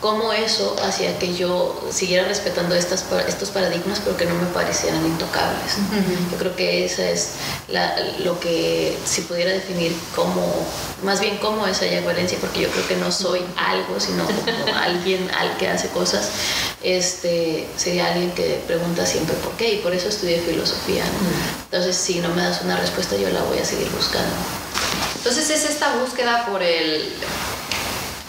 cómo 0.00 0.32
eso 0.32 0.74
hacía 0.82 1.18
que 1.18 1.36
yo 1.36 1.78
siguiera 1.90 2.26
respetando 2.26 2.74
estas, 2.74 3.04
estos 3.28 3.50
paradigmas 3.50 4.00
pero 4.02 4.16
que 4.16 4.24
no 4.24 4.34
me 4.34 4.46
parecieran 4.46 5.04
intocables. 5.04 5.76
Yo 6.32 6.38
creo 6.38 6.56
que 6.56 6.86
esa 6.86 7.06
es 7.10 7.32
lo 8.24 8.40
que 8.40 8.96
si 9.04 9.20
pudiera 9.22 9.52
definir 9.52 9.94
como, 10.16 10.66
más 11.02 11.20
bien 11.20 11.36
cómo 11.36 11.66
es 11.66 11.82
Ayag 11.82 12.02
Valencia, 12.06 12.38
porque 12.40 12.62
yo 12.62 12.70
creo 12.70 12.88
que 12.88 12.96
no 12.96 13.12
soy 13.12 13.42
algo, 13.58 14.00
sino 14.00 14.24
como 14.24 14.74
alguien 14.74 15.30
al 15.38 15.54
que 15.58 15.68
hace 15.68 15.88
cosas, 15.88 16.30
este, 16.82 17.68
sería 17.76 18.06
alguien 18.06 18.32
que 18.32 18.62
pregunta 18.66 19.04
siempre 19.04 19.36
por 19.36 19.52
qué 19.52 19.74
y 19.74 19.76
por 19.80 19.92
eso 19.92 20.08
estudié 20.08 20.40
filosofía. 20.40 21.04
Entonces 21.64 21.94
si 21.94 22.20
no 22.20 22.30
me 22.30 22.40
das 22.40 22.62
una 22.62 22.78
respuesta 22.78 23.16
yo 23.16 23.28
la 23.28 23.42
voy 23.42 23.58
a 23.58 23.66
seguir 23.66 23.90
buscando. 23.90 24.34
Entonces 25.16 25.50
es 25.50 25.68
esta 25.68 25.96
búsqueda 25.96 26.46
por 26.46 26.62
el 26.62 27.12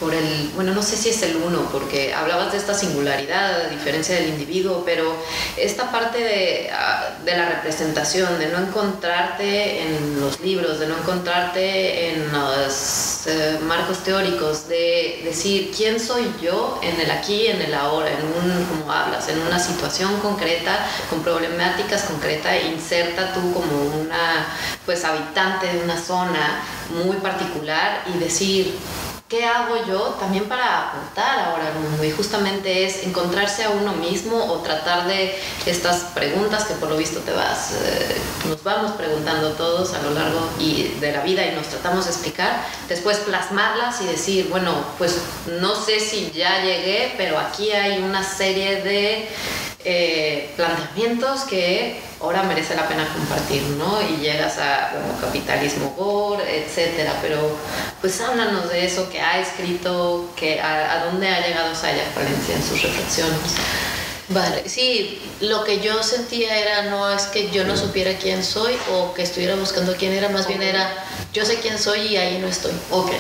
por 0.02 0.16
el, 0.16 0.50
bueno, 0.56 0.74
no 0.74 0.82
sé 0.82 0.98
si 0.98 1.10
es 1.10 1.22
el 1.22 1.36
uno, 1.36 1.70
porque 1.72 2.12
hablabas 2.12 2.52
de 2.52 2.58
esta 2.58 2.74
singularidad, 2.74 3.70
diferencia 3.70 4.16
del 4.16 4.30
individuo, 4.30 4.82
pero 4.84 5.16
esta 5.56 5.92
parte 5.92 6.18
de, 6.18 6.72
ah, 6.74 7.12
de, 7.24 7.38
la 7.38 7.48
representación, 7.48 8.40
de 8.40 8.48
no 8.48 8.58
encontrarte 8.58 9.84
en 9.84 10.20
los 10.20 10.40
libros, 10.40 10.80
de 10.80 10.88
no 10.88 10.98
encontrarte 10.98 12.14
en 12.14 12.32
los 12.32 13.28
eh, 13.28 13.60
marcos 13.68 14.00
teóricos, 14.00 14.68
de 14.68 15.22
decir 15.24 15.72
quién 15.78 16.00
soy 16.00 16.34
yo 16.42 16.80
en 16.82 17.00
el 17.00 17.12
aquí, 17.12 17.46
en 17.46 17.62
el 17.62 17.76
ahora, 17.76 18.10
en 18.10 18.26
un, 18.26 18.66
como 18.66 18.92
hablas, 18.92 19.30
en 19.30 19.40
una 19.40 19.60
situación 19.60 20.20
concreta, 20.20 20.80
con 21.12 21.22
problemáticas 21.22 22.06
concretas, 22.06 22.56
inserta 22.66 23.36
tú 23.36 23.54
como 23.54 24.02
una, 24.02 24.48
pues, 24.84 25.06
habitante 25.06 25.68
de 25.68 25.84
una 25.84 26.02
zona 26.02 26.64
muy 27.06 27.18
particular 27.18 28.04
y 28.12 28.18
decir, 28.18 28.76
¿qué 29.32 29.46
hago 29.46 29.78
yo 29.88 30.00
también 30.20 30.44
para 30.50 30.90
aportar 30.90 31.40
ahora 31.40 31.68
al 31.68 31.76
mundo? 31.76 32.04
Y 32.04 32.12
justamente 32.12 32.86
es 32.86 33.06
encontrarse 33.06 33.64
a 33.64 33.70
uno 33.70 33.94
mismo 33.94 34.36
o 34.36 34.58
tratar 34.58 35.08
de 35.08 35.34
estas 35.66 36.04
preguntas 36.14 36.66
que 36.66 36.74
por 36.74 36.90
lo 36.90 36.98
visto 36.98 37.22
te 37.22 37.32
vas, 37.32 37.72
eh, 37.82 38.18
nos 38.50 38.62
vamos 38.62 38.92
preguntando 38.92 39.52
todos 39.52 39.94
a 39.94 40.02
lo 40.02 40.12
largo 40.12 40.42
y 40.60 40.96
de 41.00 41.14
la 41.14 41.22
vida 41.22 41.46
y 41.46 41.56
nos 41.56 41.68
tratamos 41.68 42.06
de 42.06 42.12
explicar, 42.12 42.68
después 42.90 43.20
plasmarlas 43.20 44.02
y 44.02 44.08
decir, 44.08 44.50
bueno, 44.50 44.74
pues 44.98 45.22
no 45.62 45.76
sé 45.76 46.02
si 46.02 46.30
ya 46.32 46.62
llegué, 46.62 47.14
pero 47.16 47.40
aquí 47.40 47.72
hay 47.72 48.04
una 48.04 48.24
serie 48.24 48.82
de 48.82 49.30
eh, 49.86 50.54
planteamientos 50.58 51.44
que 51.44 52.11
ahora 52.22 52.44
merece 52.44 52.76
la 52.76 52.88
pena 52.88 53.08
compartir, 53.14 53.64
¿no? 53.78 54.00
Y 54.02 54.18
llegas 54.18 54.58
a 54.58 54.92
bueno, 54.94 55.20
capitalismo 55.20 55.94
gore, 55.98 56.64
etcétera, 56.64 57.18
pero 57.22 57.58
pues 58.00 58.20
háblanos 58.22 58.70
de 58.70 58.86
eso 58.86 59.10
que 59.10 59.20
ha 59.20 59.40
escrito, 59.40 60.30
que 60.36 60.62
a, 60.62 61.06
dónde 61.06 61.28
ha 61.28 61.46
llegado 61.46 61.74
Saya 61.76 62.04
Valencia 62.16 62.56
en 62.56 62.64
sus 62.64 62.82
reflexiones. 62.84 63.40
Vale, 64.30 64.70
sí, 64.70 65.22
lo 65.42 65.64
que 65.64 65.82
yo 65.82 66.02
sentía 66.04 66.58
era 66.58 66.84
no 66.84 67.10
es 67.12 67.24
que 67.24 67.50
yo 67.50 67.66
no 67.66 67.76
supiera 67.76 68.14
quién 68.18 68.44
soy 68.44 68.78
o 68.94 69.14
que 69.14 69.24
estuviera 69.24 69.56
buscando 69.56 69.96
quién 69.96 70.14
era, 70.14 70.30
más 70.30 70.48
bien 70.48 70.62
era 70.62 70.90
yo 71.34 71.44
sé 71.46 71.60
quién 71.60 71.78
soy 71.78 72.00
y 72.02 72.18
ahí 72.18 72.38
no 72.40 72.48
estoy. 72.48 72.72
Ok. 72.92 73.12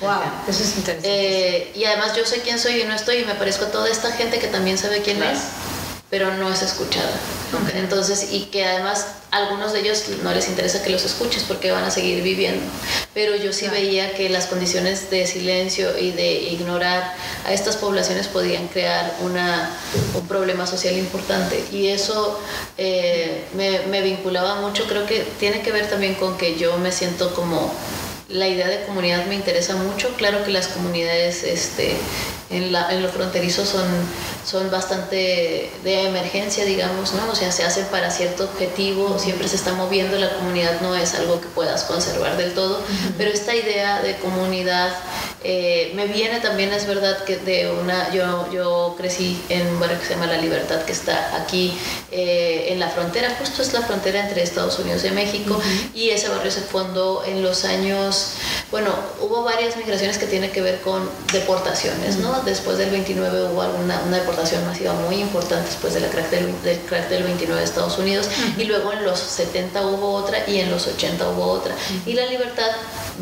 Wow, 0.00 0.20
eso 0.46 0.62
es 0.62 0.76
interesante. 0.76 1.08
Eh, 1.08 1.72
y 1.74 1.84
además 1.84 2.14
yo 2.16 2.24
sé 2.24 2.40
quién 2.40 2.58
soy 2.58 2.82
y 2.82 2.84
no 2.84 2.94
estoy 2.94 3.18
y 3.18 3.24
me 3.24 3.34
parezco 3.34 3.64
a 3.64 3.70
toda 3.70 3.88
esta 3.90 4.12
gente 4.12 4.38
que 4.38 4.46
también 4.46 4.76
sabe 4.76 5.00
quién 5.00 5.22
es 5.22 5.40
pero 6.16 6.34
no 6.34 6.50
es 6.50 6.62
escuchada. 6.62 7.12
Entonces, 7.74 8.28
y 8.32 8.46
que 8.46 8.64
además 8.64 9.06
a 9.30 9.36
algunos 9.36 9.74
de 9.74 9.80
ellos 9.80 10.04
no 10.22 10.32
les 10.32 10.48
interesa 10.48 10.82
que 10.82 10.88
los 10.88 11.04
escuches 11.04 11.42
porque 11.42 11.70
van 11.70 11.84
a 11.84 11.90
seguir 11.90 12.22
viviendo. 12.22 12.64
Pero 13.12 13.36
yo 13.36 13.52
sí 13.52 13.68
veía 13.68 14.14
que 14.14 14.30
las 14.30 14.46
condiciones 14.46 15.10
de 15.10 15.26
silencio 15.26 15.98
y 15.98 16.12
de 16.12 16.32
ignorar 16.52 17.14
a 17.44 17.52
estas 17.52 17.76
poblaciones 17.76 18.28
podían 18.28 18.66
crear 18.68 19.14
una, 19.20 19.70
un 20.14 20.26
problema 20.26 20.66
social 20.66 20.96
importante. 20.96 21.62
Y 21.70 21.88
eso 21.88 22.40
eh, 22.78 23.44
me, 23.54 23.80
me 23.80 24.00
vinculaba 24.00 24.62
mucho, 24.62 24.84
creo 24.84 25.04
que 25.04 25.20
tiene 25.38 25.60
que 25.60 25.70
ver 25.70 25.90
también 25.90 26.14
con 26.14 26.38
que 26.38 26.56
yo 26.56 26.78
me 26.78 26.92
siento 26.92 27.34
como 27.34 27.74
la 28.30 28.48
idea 28.48 28.68
de 28.68 28.86
comunidad 28.86 29.26
me 29.26 29.34
interesa 29.34 29.76
mucho. 29.76 30.08
Claro 30.16 30.44
que 30.44 30.50
las 30.50 30.68
comunidades 30.68 31.44
este, 31.44 31.94
en, 32.50 32.72
la, 32.72 32.92
en 32.92 33.02
lo 33.02 33.08
fronterizo 33.08 33.64
son, 33.64 33.84
son 34.44 34.70
bastante 34.70 35.70
de 35.82 36.06
emergencia, 36.06 36.64
digamos, 36.64 37.12
¿no? 37.14 37.30
O 37.30 37.34
sea, 37.34 37.50
se 37.50 37.64
hacen 37.64 37.86
para 37.86 38.10
cierto 38.10 38.44
objetivo, 38.44 39.18
siempre 39.18 39.48
se 39.48 39.56
está 39.56 39.72
moviendo, 39.72 40.16
la 40.18 40.34
comunidad 40.34 40.80
no 40.80 40.94
es 40.94 41.14
algo 41.14 41.40
que 41.40 41.48
puedas 41.48 41.84
conservar 41.84 42.36
del 42.36 42.54
todo, 42.54 42.80
pero 43.18 43.30
esta 43.30 43.54
idea 43.54 44.00
de 44.02 44.16
comunidad 44.16 44.92
eh, 45.44 45.92
me 45.94 46.06
viene 46.06 46.40
también, 46.40 46.72
es 46.72 46.86
verdad, 46.86 47.24
que 47.24 47.36
de 47.36 47.70
una, 47.70 48.12
yo, 48.12 48.50
yo 48.52 48.94
crecí 48.96 49.40
en 49.48 49.66
un 49.66 49.80
barrio 49.80 49.98
que 50.00 50.06
se 50.06 50.14
llama 50.14 50.26
La 50.26 50.38
Libertad, 50.38 50.82
que 50.82 50.92
está 50.92 51.36
aquí 51.36 51.76
eh, 52.10 52.68
en 52.70 52.80
la 52.80 52.88
frontera, 52.88 53.34
justo 53.38 53.62
es 53.62 53.72
la 53.72 53.82
frontera 53.82 54.26
entre 54.26 54.42
Estados 54.42 54.78
Unidos 54.78 55.04
y 55.04 55.10
México, 55.10 55.60
y 55.94 56.10
ese 56.10 56.28
barrio 56.28 56.50
se 56.50 56.62
fundó 56.62 57.24
en 57.24 57.42
los 57.42 57.64
años, 57.64 58.32
bueno, 58.70 58.90
hubo 59.20 59.44
varias 59.44 59.76
migraciones 59.76 60.18
que 60.18 60.26
tienen 60.26 60.50
que 60.50 60.62
ver 60.62 60.80
con 60.80 61.08
deportaciones, 61.32 62.16
¿no? 62.16 62.40
Después 62.42 62.78
del 62.78 62.90
29 62.90 63.50
hubo 63.52 63.62
alguna, 63.62 64.00
una 64.06 64.18
deportación 64.18 64.64
masiva 64.66 64.94
muy 64.94 65.16
importante 65.16 65.68
después 65.68 65.94
de 65.94 66.00
la 66.00 66.08
crack 66.08 66.30
del, 66.30 66.62
del 66.62 66.78
crack 66.80 67.08
del 67.08 67.22
29 67.22 67.60
de 67.60 67.64
Estados 67.64 67.98
Unidos, 67.98 68.28
y 68.58 68.64
luego 68.64 68.92
en 68.92 69.04
los 69.04 69.18
70 69.18 69.86
hubo 69.86 70.14
otra 70.14 70.48
y 70.48 70.58
en 70.58 70.70
los 70.70 70.86
80 70.86 71.28
hubo 71.28 71.44
otra. 71.44 71.74
Y 72.04 72.14
la 72.14 72.26
libertad, 72.26 72.70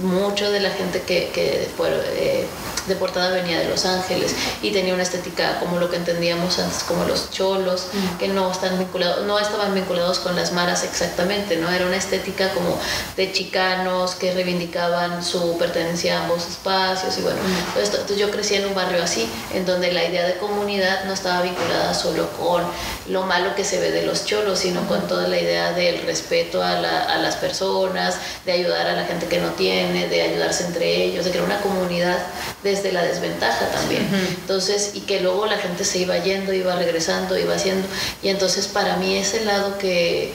mucho 0.03 0.51
de 0.51 0.61
la 0.61 0.71
gente 0.71 1.03
que, 1.03 1.31
que 1.33 1.69
fue 1.77 1.89
eh, 2.17 2.47
deportada 2.87 3.31
venía 3.31 3.59
de 3.59 3.69
Los 3.69 3.85
Ángeles 3.87 4.35
y 4.63 4.71
tenía 4.71 4.95
una 4.95 5.03
estética 5.03 5.59
como 5.61 5.79
lo 5.79 5.91
que 5.91 5.97
entendíamos 5.97 6.59
antes 6.59 6.83
como 6.85 7.05
los 7.05 7.31
cholos, 7.31 7.87
que 8.19 8.29
no, 8.29 8.51
están 8.51 8.79
vinculados, 8.79 9.25
no 9.27 9.39
estaban 9.39 9.75
vinculados 9.75 10.19
con 10.19 10.37
las 10.37 10.53
maras 10.53 10.85
exactamente, 10.85 11.57
¿no? 11.57 11.71
Era 11.71 11.87
una 11.87 11.97
estética 11.97 12.51
como 12.51 12.79
de 13.17 13.33
chicanos 13.33 14.15
que 14.15 14.35
reivindicaban 14.35 15.25
su 15.25 15.57
pertenencia 15.59 16.19
a 16.19 16.23
ambos 16.25 16.47
espacios 16.47 17.17
y 17.19 17.23
bueno, 17.23 17.39
entonces 17.77 18.19
yo 18.19 18.31
crecí 18.31 18.57
en 18.57 18.67
un 18.67 18.75
barrio 18.75 19.03
así, 19.03 19.29
en 19.55 19.65
donde 19.65 19.93
la 19.93 20.05
idea 20.05 20.27
de 20.27 20.37
comunidad 20.37 21.05
no 21.05 21.15
estaba 21.15 21.43
vinculada 21.43 21.95
solo 21.95 22.29
con 22.33 22.63
lo 23.09 23.23
malo 23.23 23.55
que 23.55 23.65
se 23.65 23.81
ve 23.81 23.91
de 23.91 24.05
los 24.05 24.27
cholos, 24.27 24.59
sino 24.59 24.87
con 24.87 25.07
toda 25.09 25.29
la 25.29 25.39
idea 25.39 25.73
del 25.73 26.03
respeto 26.03 26.63
a, 26.63 26.73
a 26.73 27.17
las 27.19 27.37
personas, 27.37 28.17
de 28.45 28.53
ayudar 28.53 28.87
a 28.87 28.93
la 28.93 29.05
gente 29.05 29.27
que 29.27 29.39
no 29.39 29.51
tiene 29.51 29.84
De 29.93 30.23
ayudarse 30.23 30.65
entre 30.65 31.05
ellos, 31.05 31.25
de 31.25 31.31
crear 31.31 31.45
una 31.45 31.61
comunidad 31.61 32.19
desde 32.63 32.93
la 32.93 33.03
desventaja 33.03 33.69
también. 33.69 34.09
Entonces, 34.41 34.93
y 34.95 35.01
que 35.01 35.21
luego 35.21 35.47
la 35.47 35.59
gente 35.59 35.85
se 35.85 35.99
iba 35.99 36.19
yendo, 36.19 36.53
iba 36.53 36.75
regresando, 36.75 37.39
iba 37.39 37.55
haciendo. 37.55 37.87
Y 38.23 38.29
entonces 38.29 38.67
para 38.67 38.97
mí 38.97 39.17
ese 39.17 39.45
lado 39.45 39.79
que, 39.79 40.33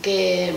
que 0.00 0.54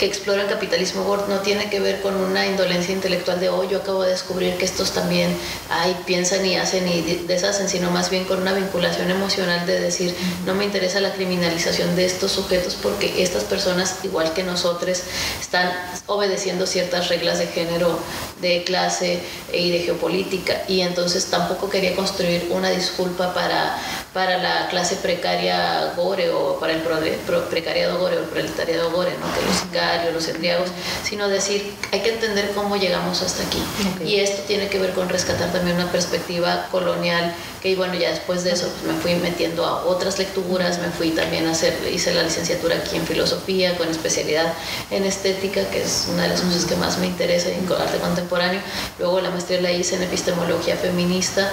que 0.00 0.06
explora 0.06 0.40
el 0.40 0.48
capitalismo 0.48 1.02
Word 1.02 1.28
no 1.28 1.40
tiene 1.40 1.68
que 1.68 1.78
ver 1.78 2.00
con 2.00 2.16
una 2.16 2.46
indolencia 2.46 2.94
intelectual 2.94 3.38
de, 3.38 3.50
oh, 3.50 3.68
yo 3.68 3.80
acabo 3.80 4.02
de 4.02 4.12
descubrir 4.12 4.56
que 4.56 4.64
estos 4.64 4.92
también 4.92 5.36
ay, 5.68 5.94
piensan 6.06 6.46
y 6.46 6.56
hacen 6.56 6.88
y 6.88 7.02
deshacen, 7.26 7.68
sino 7.68 7.90
más 7.90 8.08
bien 8.08 8.24
con 8.24 8.40
una 8.40 8.54
vinculación 8.54 9.10
emocional 9.10 9.66
de 9.66 9.78
decir, 9.78 10.14
no 10.46 10.54
me 10.54 10.64
interesa 10.64 11.02
la 11.02 11.12
criminalización 11.12 11.96
de 11.96 12.06
estos 12.06 12.32
sujetos 12.32 12.78
porque 12.82 13.22
estas 13.22 13.44
personas, 13.44 13.98
igual 14.02 14.32
que 14.32 14.42
nosotros, 14.42 15.02
están 15.38 15.70
obedeciendo 16.06 16.66
ciertas 16.66 17.08
reglas 17.10 17.38
de 17.38 17.48
género, 17.48 17.98
de 18.40 18.64
clase 18.64 19.20
y 19.52 19.70
de 19.70 19.80
geopolítica. 19.80 20.62
Y 20.66 20.80
entonces 20.80 21.26
tampoco 21.26 21.68
quería 21.68 21.94
construir 21.94 22.48
una 22.48 22.70
disculpa 22.70 23.34
para, 23.34 23.78
para 24.12 24.38
la 24.38 24.68
clase 24.68 24.96
precaria 24.96 25.92
gore 25.94 26.30
o 26.30 26.58
para 26.58 26.72
el 26.72 26.80
precariado 26.80 27.98
gore 27.98 28.16
o 28.16 28.20
el 28.20 28.26
proletariado 28.26 28.90
gore, 28.90 29.12
¿no? 29.12 29.26
que 29.32 29.40
los 29.46 30.14
los 30.14 30.28
embriagos, 30.28 30.68
sino 31.04 31.28
decir, 31.28 31.72
hay 31.92 32.00
que 32.00 32.14
entender 32.14 32.50
cómo 32.54 32.76
llegamos 32.76 33.22
hasta 33.22 33.44
aquí. 33.44 33.62
Y 34.04 34.16
esto 34.16 34.42
tiene 34.48 34.68
que 34.68 34.78
ver 34.78 34.92
con 34.92 35.08
rescatar 35.08 35.52
también 35.52 35.76
una 35.76 35.90
perspectiva 35.92 36.66
colonial, 36.72 37.32
que 37.62 37.76
bueno, 37.76 37.94
ya 37.94 38.10
después 38.10 38.42
de 38.42 38.52
eso 38.52 38.68
pues, 38.68 38.92
me 38.92 39.00
fui 39.00 39.14
metiendo 39.14 39.64
a 39.64 39.84
otras 39.84 40.18
lecturas, 40.18 40.80
me 40.80 40.88
fui 40.88 41.10
también 41.10 41.46
a 41.46 41.52
hacer, 41.52 41.78
hice 41.92 42.12
la 42.12 42.24
licenciatura 42.24 42.76
aquí 42.76 42.96
en 42.96 43.06
filosofía, 43.06 43.78
con 43.78 43.88
especialidad 43.88 44.52
en 44.90 45.04
estética, 45.04 45.64
que 45.70 45.82
es 45.82 46.08
una 46.12 46.24
de 46.24 46.30
las 46.30 46.40
cosas 46.40 46.64
que 46.64 46.74
más 46.76 46.98
me 46.98 47.06
interesa 47.06 47.48
en 47.50 47.66
arte 47.72 47.98
contemporáneo. 47.98 48.60
Luego 48.98 49.20
la 49.20 49.30
maestría 49.30 49.60
la 49.60 49.70
hice 49.70 49.94
en 49.94 50.02
epistemología 50.02 50.76
feminista 50.76 51.50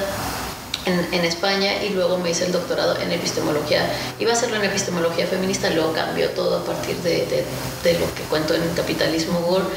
en, 0.88 1.26
España 1.26 1.84
y 1.84 1.90
luego 1.90 2.18
me 2.18 2.32
hice 2.32 2.46
el 2.46 2.52
doctorado 2.52 2.98
en 3.00 3.12
epistemología. 3.12 3.90
Iba 4.20 4.32
a 4.32 4.34
hacerlo 4.34 4.56
en 4.58 4.66
epistemología 4.66 5.28
feminista, 5.28 5.70
luego 5.70 5.94
cambió 5.94 6.30
todo 6.32 6.60
a 6.60 6.66
partir 6.66 6.96
de, 6.98 7.26
de, 7.84 8.00
lo 8.00 8.14
que 8.16 8.24
cuento 8.24 8.54
en 8.54 8.62
Capitalismo 8.76 9.40
World 9.40 9.68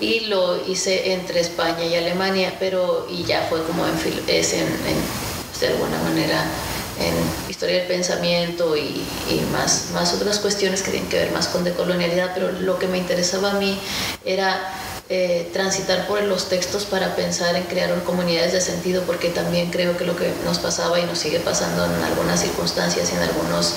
y 0.00 0.20
lo 0.26 0.66
hice 0.66 1.12
entre 1.12 1.40
España 1.40 1.84
y 1.84 1.94
Alemania, 1.94 2.54
pero 2.58 3.06
y 3.10 3.24
ya 3.24 3.46
fue 3.48 3.62
como 3.64 3.84
en, 3.86 3.94
es 4.28 4.52
en, 4.54 4.66
pues, 5.50 5.60
de 5.60 5.68
alguna 5.68 5.98
manera 6.02 6.44
en 6.98 7.50
historia 7.50 7.78
del 7.78 7.86
pensamiento 7.86 8.76
y, 8.76 9.02
y, 9.30 9.46
más, 9.52 9.90
más 9.92 10.12
otras 10.14 10.38
cuestiones 10.38 10.82
que 10.82 10.90
tienen 10.90 11.08
que 11.08 11.18
ver 11.18 11.32
más 11.32 11.48
con 11.48 11.64
decolonialidad, 11.64 12.32
pero 12.34 12.52
lo 12.52 12.78
que 12.78 12.86
me 12.86 12.98
interesaba 12.98 13.52
a 13.52 13.54
mí 13.54 13.78
era 14.24 14.60
eh, 15.08 15.50
transitar 15.52 16.06
por 16.06 16.22
los 16.22 16.48
textos 16.48 16.84
para 16.84 17.14
pensar 17.16 17.54
en 17.56 17.64
crear 17.64 17.92
comunidades 18.04 18.52
de 18.52 18.60
sentido, 18.60 19.02
porque 19.02 19.28
también 19.28 19.70
creo 19.70 19.96
que 19.96 20.04
lo 20.04 20.16
que 20.16 20.32
nos 20.44 20.58
pasaba 20.58 20.98
y 21.00 21.04
nos 21.04 21.18
sigue 21.18 21.40
pasando 21.40 21.84
en 21.84 22.02
algunas 22.02 22.40
circunstancias 22.40 23.10
y 23.12 23.16
en 23.16 23.22
algunos 23.22 23.74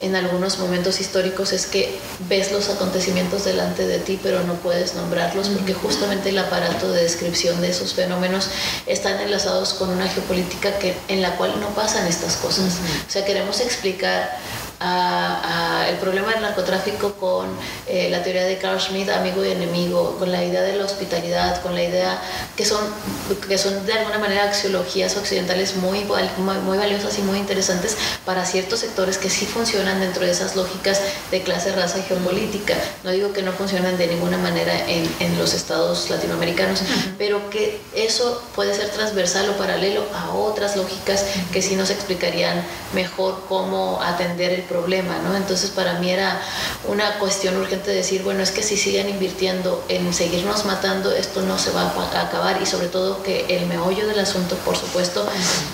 en 0.00 0.14
algunos 0.14 0.60
momentos 0.60 1.00
históricos 1.00 1.52
es 1.52 1.66
que 1.66 1.98
ves 2.28 2.52
los 2.52 2.68
acontecimientos 2.70 3.44
delante 3.44 3.84
de 3.84 3.98
ti, 3.98 4.18
pero 4.22 4.44
no 4.44 4.54
puedes 4.54 4.94
nombrarlos 4.94 5.48
porque 5.48 5.74
justamente 5.74 6.28
el 6.28 6.38
aparato 6.38 6.92
de 6.92 7.02
descripción 7.02 7.60
de 7.60 7.70
esos 7.70 7.94
fenómenos 7.94 8.48
están 8.86 9.20
enlazados 9.20 9.74
con 9.74 9.90
una 9.90 10.06
geopolítica 10.06 10.78
que, 10.78 10.94
en 11.08 11.20
la 11.20 11.36
cual 11.36 11.60
no 11.60 11.70
pasan 11.70 12.06
estas 12.06 12.36
cosas. 12.36 12.74
O 13.08 13.10
sea, 13.10 13.24
queremos 13.24 13.60
explicar 13.60 14.38
a, 14.80 15.86
el 15.88 15.96
problema 15.96 16.32
del 16.32 16.42
narcotráfico 16.42 17.14
con 17.14 17.48
eh, 17.86 18.08
la 18.10 18.22
teoría 18.22 18.44
de 18.44 18.58
Carl 18.58 18.80
Schmitt, 18.80 19.08
amigo 19.08 19.44
y 19.44 19.50
enemigo, 19.50 20.16
con 20.18 20.30
la 20.30 20.44
idea 20.44 20.62
de 20.62 20.76
la 20.76 20.84
hospitalidad, 20.84 21.62
con 21.62 21.74
la 21.74 21.82
idea 21.82 22.20
que 22.56 22.64
son, 22.64 22.80
que 23.48 23.58
son 23.58 23.86
de 23.86 23.92
alguna 23.94 24.18
manera 24.18 24.44
axiologías 24.44 25.16
occidentales 25.16 25.76
muy, 25.76 26.04
muy, 26.04 26.78
valiosas 26.78 27.18
y 27.18 27.22
muy 27.22 27.38
interesantes 27.38 27.96
para 28.24 28.44
ciertos 28.44 28.80
sectores 28.80 29.18
que 29.18 29.30
sí 29.30 29.46
funcionan 29.46 30.00
dentro 30.00 30.24
de 30.24 30.30
esas 30.30 30.56
lógicas 30.56 31.00
de 31.30 31.42
clase, 31.42 31.72
raza 31.72 31.98
y 31.98 32.02
geopolítica. 32.02 32.74
No 33.02 33.10
digo 33.10 33.32
que 33.32 33.42
no 33.42 33.52
funcionan 33.52 33.96
de 33.98 34.06
ninguna 34.06 34.38
manera 34.38 34.88
en, 34.88 35.08
en 35.20 35.38
los 35.38 35.54
estados 35.54 36.10
latinoamericanos, 36.10 36.80
pero 37.16 37.50
que 37.50 37.80
eso 37.94 38.42
puede 38.54 38.74
ser 38.74 38.90
transversal 38.90 39.48
o 39.50 39.52
paralelo 39.56 40.04
a 40.14 40.34
otras 40.34 40.76
lógicas 40.76 41.24
que 41.52 41.62
sí 41.62 41.74
nos 41.76 41.90
explicarían 41.90 42.62
mejor 42.94 43.44
cómo 43.48 44.00
atender 44.02 44.52
el 44.52 44.62
problema, 44.68 45.18
¿no? 45.18 45.36
Entonces 45.36 45.70
para 45.70 45.94
mí 45.94 46.10
era 46.10 46.40
una 46.86 47.18
cuestión 47.18 47.56
urgente 47.56 47.90
decir, 47.90 48.22
bueno, 48.22 48.42
es 48.42 48.50
que 48.50 48.62
si 48.62 48.76
siguen 48.76 49.08
invirtiendo 49.08 49.84
en 49.88 50.12
seguirnos 50.12 50.64
matando, 50.64 51.12
esto 51.12 51.42
no 51.42 51.58
se 51.58 51.70
va 51.70 51.82
a 51.82 52.20
acabar 52.20 52.60
y 52.62 52.66
sobre 52.66 52.88
todo 52.88 53.22
que 53.22 53.46
el 53.48 53.66
meollo 53.66 54.06
del 54.06 54.18
asunto, 54.18 54.56
por 54.64 54.76
supuesto, 54.76 55.26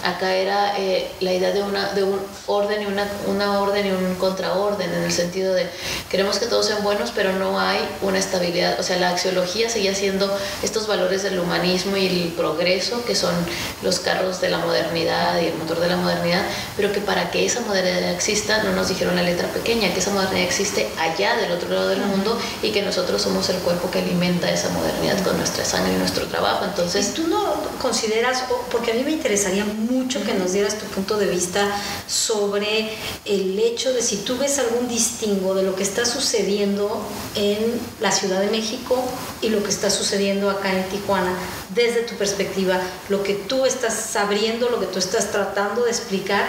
acá 0.05 0.35
era 0.35 0.79
eh, 0.79 1.11
la 1.21 1.33
idea 1.33 1.53
de, 1.53 1.63
una, 1.63 1.93
de 1.93 2.05
un 2.05 2.21
orden 2.47 2.83
y 2.83 2.87
una, 2.87 3.07
una 3.27 3.61
orden 3.61 3.87
y 3.87 3.91
un 3.91 4.15
contraorden, 4.17 4.93
en 4.93 5.03
el 5.03 5.13
sentido 5.13 5.55
de 5.55 5.69
queremos 6.11 6.39
que 6.39 6.47
todos 6.47 6.67
sean 6.67 6.83
buenos, 6.83 7.13
pero 7.15 7.33
no 7.33 7.59
hay 7.59 7.79
una 8.03 8.19
estabilidad, 8.19 8.79
o 8.79 8.83
sea, 8.83 8.99
la 8.99 9.11
axiología 9.11 9.69
seguía 9.69 9.95
siendo 9.95 10.31
estos 10.63 10.87
valores 10.87 11.23
del 11.23 11.39
humanismo 11.39 11.97
y 11.97 12.07
el 12.07 12.33
progreso, 12.33 13.05
que 13.05 13.15
son 13.15 13.35
los 13.83 13.99
carros 14.01 14.41
de 14.41 14.51
la 14.51 14.59
modernidad 14.59 15.41
y 15.41 15.47
el 15.47 15.55
motor 15.55 15.81
de 15.81 15.89
la 15.89 15.97
modernidad, 15.97 16.43
pero 16.77 16.93
que 16.93 17.01
para 17.01 17.31
que 17.31 17.45
esa 17.47 17.61
modernidad 17.61 18.13
exista 18.13 18.63
no 18.63 18.73
nos 18.73 18.84
dijeron 18.89 19.17
la 19.17 19.23
letra 19.23 19.49
pequeña, 19.49 19.93
que 19.93 20.01
esa 20.01 20.11
modernidad 20.11 20.45
existe 20.45 20.89
allá 20.99 21.37
del 21.37 21.53
otro 21.53 21.69
lado 21.69 21.89
del 21.89 22.01
mundo 22.01 22.39
y 22.63 22.71
que 22.71 22.83
nosotros 22.83 23.23
somos 23.23 23.49
el 23.49 23.57
cuerpo 23.59 23.91
que 23.91 24.01
alimenta 24.01 24.51
esa 24.51 24.69
modernidad 24.71 25.23
con 25.23 25.37
nuestra 25.37 25.65
sangre 25.65 25.95
y 25.95 25.97
nuestro 25.97 26.27
trabajo. 26.27 26.65
Entonces, 26.65 27.15
¿tú 27.15 27.27
no 27.29 27.55
consideras, 27.81 28.45
porque 28.71 28.93
a 28.93 28.95
mí 28.95 29.03
me 29.05 29.13
interesaría 29.13 29.65
mucho 29.65 30.23
que 30.25 30.35
nos 30.35 30.53
dieras 30.53 30.79
tu 30.79 30.87
punto 30.87 31.19
de 31.19 31.27
vista 31.27 31.71
sobre 32.07 32.91
el 33.25 33.59
hecho 33.59 33.93
de 33.93 34.03
si 34.03 34.19
tú 34.19 34.39
ves 34.39 34.59
algún 34.59 34.89
distingo 34.89 35.55
de 35.55 35.63
lo 35.63 35.75
que 35.75 35.83
está 35.83 36.05
sucediendo 36.05 37.05
en 37.35 37.81
la 38.01 38.13
Ciudad 38.13 38.41
de 38.41 38.49
México 38.51 39.03
y 39.43 39.49
lo 39.49 39.63
que 39.63 39.71
está 39.71 39.91
sucediendo 39.91 40.51
acá 40.51 40.73
en 40.73 40.89
Tijuana, 40.89 41.35
desde 41.75 42.03
tu 42.03 42.15
perspectiva, 42.15 42.81
lo 43.09 43.23
que 43.23 43.35
tú 43.35 43.67
estás 43.67 43.95
sabiendo, 43.95 44.69
lo 44.69 44.81
que 44.81 44.87
tú 44.87 44.99
estás 44.99 45.31
tratando 45.31 45.85
de 45.85 45.91
explicar 45.91 46.45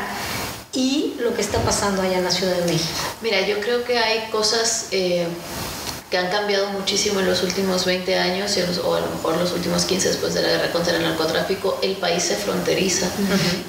y 0.75 1.15
lo 1.19 1.33
que 1.33 1.41
está 1.41 1.61
pasando 1.61 2.01
allá 2.01 2.17
en 2.17 2.23
la 2.23 2.31
Ciudad 2.31 2.55
de 2.55 2.65
México? 2.71 2.99
Mira, 3.21 3.41
yo 3.47 3.59
creo 3.59 3.83
que 3.83 3.97
hay 3.97 4.29
cosas 4.29 4.87
eh, 4.91 5.27
que 6.09 6.17
han 6.17 6.29
cambiado 6.29 6.69
muchísimo 6.69 7.19
en 7.19 7.25
los 7.25 7.41
últimos 7.41 7.85
20 7.85 8.17
años 8.19 8.55
o 8.83 8.95
a 8.95 8.99
lo 8.99 9.07
mejor 9.07 9.37
los 9.37 9.51
últimos 9.53 9.85
15 9.85 10.09
después 10.09 10.33
de 10.35 10.41
la 10.43 10.49
guerra 10.49 10.71
contra 10.71 10.95
el 10.95 11.01
narcotráfico, 11.01 11.79
el 11.81 11.93
país 11.93 12.23
se 12.23 12.35
fronteriza. 12.35 13.07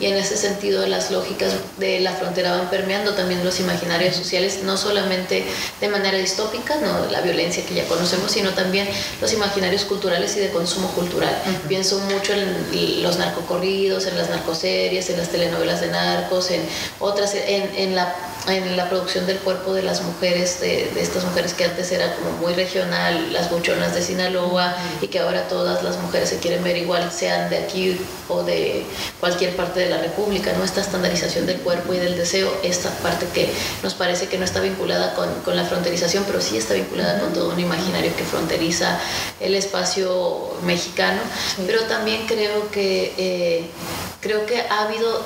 Y 0.00 0.06
en 0.06 0.14
ese 0.14 0.36
sentido 0.36 0.86
las 0.86 1.10
lógicas 1.10 1.52
de 1.78 2.00
la 2.00 2.12
frontera 2.12 2.56
van 2.56 2.68
permeando 2.68 3.14
también 3.14 3.42
los 3.44 3.58
imaginarios 3.60 4.16
sociales, 4.16 4.60
no 4.64 4.76
solamente 4.76 5.44
de 5.80 5.88
manera 5.88 6.18
distópica, 6.18 6.76
no 6.76 7.10
la 7.10 7.22
violencia 7.22 7.64
que 7.64 7.74
ya 7.74 7.84
conocemos, 7.86 8.30
sino 8.30 8.50
también 8.50 8.86
los 9.20 9.32
imaginarios 9.32 9.84
culturales 9.84 10.36
y 10.36 10.40
de 10.40 10.50
consumo 10.50 10.88
cultural. 10.88 11.34
Pienso 11.68 11.98
mucho 12.00 12.34
en 12.34 13.02
los 13.02 13.16
narcocorridos, 13.16 14.06
en 14.06 14.18
las 14.18 14.28
narcoseries, 14.28 15.08
en 15.08 15.18
las 15.18 15.28
telenovelas 15.30 15.80
de 15.80 15.88
narcos, 15.88 16.50
en 16.50 16.62
otras, 17.00 17.34
en, 17.34 17.70
en 17.76 17.94
la 17.94 18.14
en 18.48 18.76
la 18.76 18.88
producción 18.88 19.26
del 19.26 19.38
cuerpo 19.38 19.74
de 19.74 19.82
las 19.82 20.02
mujeres, 20.02 20.60
de, 20.60 20.90
de, 20.94 21.00
estas 21.00 21.24
mujeres 21.24 21.54
que 21.54 21.64
antes 21.64 21.90
era 21.90 22.14
como 22.14 22.30
muy 22.32 22.54
regional, 22.54 23.32
las 23.32 23.50
buchonas 23.50 23.94
de 23.94 24.02
Sinaloa, 24.02 24.74
y 25.00 25.08
que 25.08 25.18
ahora 25.18 25.48
todas 25.48 25.82
las 25.82 25.98
mujeres 25.98 26.28
se 26.28 26.38
quieren 26.38 26.62
ver 26.62 26.76
igual, 26.76 27.10
sean 27.10 27.50
de 27.50 27.58
aquí 27.58 27.98
o 28.28 28.42
de 28.42 28.84
cualquier 29.20 29.56
parte 29.56 29.80
de 29.80 29.90
la 29.90 29.98
República, 29.98 30.52
¿no? 30.56 30.64
Esta 30.64 30.80
estandarización 30.80 31.46
del 31.46 31.58
cuerpo 31.58 31.94
y 31.94 31.98
del 31.98 32.16
deseo, 32.16 32.52
esta 32.62 32.90
parte 32.98 33.26
que 33.34 33.52
nos 33.82 33.94
parece 33.94 34.28
que 34.28 34.38
no 34.38 34.44
está 34.44 34.60
vinculada 34.60 35.14
con, 35.14 35.28
con 35.44 35.56
la 35.56 35.64
fronterización, 35.64 36.24
pero 36.26 36.40
sí 36.40 36.56
está 36.56 36.74
vinculada 36.74 37.18
con 37.20 37.32
todo 37.32 37.50
un 37.50 37.60
imaginario 37.60 38.14
que 38.16 38.24
fronteriza 38.24 38.98
el 39.40 39.54
espacio 39.54 40.56
mexicano, 40.62 41.20
pero 41.66 41.82
también 41.84 42.26
creo 42.26 42.70
que, 42.70 43.12
eh, 43.16 43.66
creo 44.20 44.46
que 44.46 44.60
ha 44.60 44.82
habido 44.82 45.24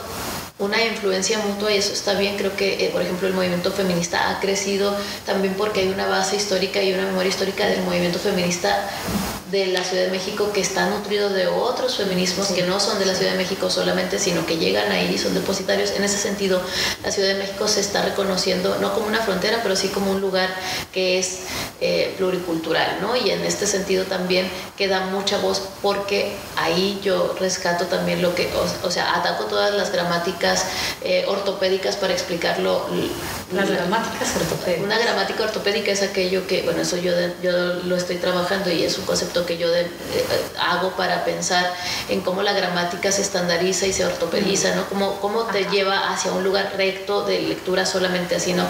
una 0.61 0.85
influencia 0.85 1.38
mutua 1.40 1.73
y 1.73 1.79
eso 1.79 1.92
está 1.92 2.14
bien. 2.14 2.37
Creo 2.37 2.55
que, 2.55 2.85
eh, 2.85 2.90
por 2.90 3.03
ejemplo, 3.03 3.27
el 3.27 3.35
movimiento 3.35 3.73
feminista 3.73 4.31
ha 4.31 4.40
crecido 4.40 4.94
también 5.27 5.55
porque 5.55 5.81
hay 5.81 5.88
una 5.88 6.07
base 6.07 6.37
histórica 6.37 6.83
y 6.83 6.92
una 6.92 7.07
memoria 7.07 7.31
histórica 7.31 7.66
del 7.66 7.83
movimiento 7.83 8.18
feminista 8.18 8.88
de 9.51 9.66
la 9.66 9.83
Ciudad 9.83 10.05
de 10.05 10.11
México 10.11 10.53
que 10.53 10.61
está 10.61 10.88
nutrido 10.88 11.29
de 11.31 11.49
otros 11.49 11.96
feminismos 11.96 12.49
que 12.49 12.62
no 12.62 12.79
son 12.79 12.99
de 12.99 13.07
la 13.07 13.14
Ciudad 13.14 13.33
de 13.33 13.38
México 13.38 13.68
solamente, 13.68 14.18
sino 14.18 14.46
que 14.46 14.59
llegan 14.59 14.92
ahí 14.92 15.12
y 15.12 15.18
son 15.18 15.35
depositarios. 15.35 15.90
En 15.90 16.05
ese 16.05 16.18
sentido, 16.18 16.61
la 17.03 17.11
Ciudad 17.11 17.31
de 17.31 17.35
México 17.35 17.66
se 17.66 17.81
está 17.81 18.03
reconociendo 18.03 18.77
no 18.81 18.94
como 18.94 19.07
una 19.07 19.18
frontera, 19.18 19.61
pero 19.62 19.75
sí 19.75 19.88
como 19.88 20.12
un 20.12 20.20
lugar 20.20 20.55
que 20.92 21.18
es 21.18 21.40
eh, 21.81 22.14
pluricultural, 22.19 22.99
¿no? 23.01 23.16
Y 23.16 23.31
en 23.31 23.43
este 23.45 23.66
sentido 23.66 24.05
también 24.05 24.51
queda 24.77 25.07
mucha 25.07 25.38
voz 25.38 25.62
porque 25.81 26.37
ahí 26.57 27.01
yo 27.03 27.35
rescato 27.38 27.87
también 27.87 28.21
lo 28.21 28.35
que, 28.35 28.51
o, 28.85 28.90
sea, 28.90 29.16
ataco 29.16 29.45
todas 29.45 29.75
las 29.75 29.90
gramáticas 29.90 30.66
eh, 31.03 31.25
ortopédicas 31.27 31.97
para 31.97 32.12
explicarlo. 32.12 32.87
Las 33.53 33.69
gramáticas 33.69 34.37
ortopédicas. 34.37 34.85
Una 34.85 34.99
gramática 34.99 35.43
ortopédica 35.43 35.91
es 35.91 36.03
aquello 36.03 36.47
que, 36.47 36.63
bueno, 36.63 36.83
eso 36.83 36.97
yo, 36.97 37.13
yo 37.43 37.53
lo 37.85 37.97
estoy 37.97 38.17
trabajando 38.17 38.71
y 38.71 38.85
es 38.85 38.97
un 38.97 39.05
concepto 39.05 39.45
que 39.45 39.59
yo 39.59 39.67
eh, 39.75 39.89
hago 40.61 40.91
para 40.93 41.25
pensar 41.25 41.73
en 42.09 42.21
cómo 42.21 42.43
la 42.43 42.53
gramática 42.53 43.11
se 43.11 43.23
estandariza 43.23 43.87
y 43.87 43.93
se 43.93 44.05
ortopediza, 44.05 44.77
¿no? 44.77 44.89
Cómo, 44.89 45.21
cómo 45.21 45.45
te 45.45 45.65
lleva 45.65 46.13
hacia 46.13 46.31
un 46.33 46.45
lugar 46.45 46.75
recto 46.77 47.25
de 47.25 47.41
lectura 47.43 47.85
solamente 47.87 48.37
así, 48.37 48.53
¿no? 48.53 48.65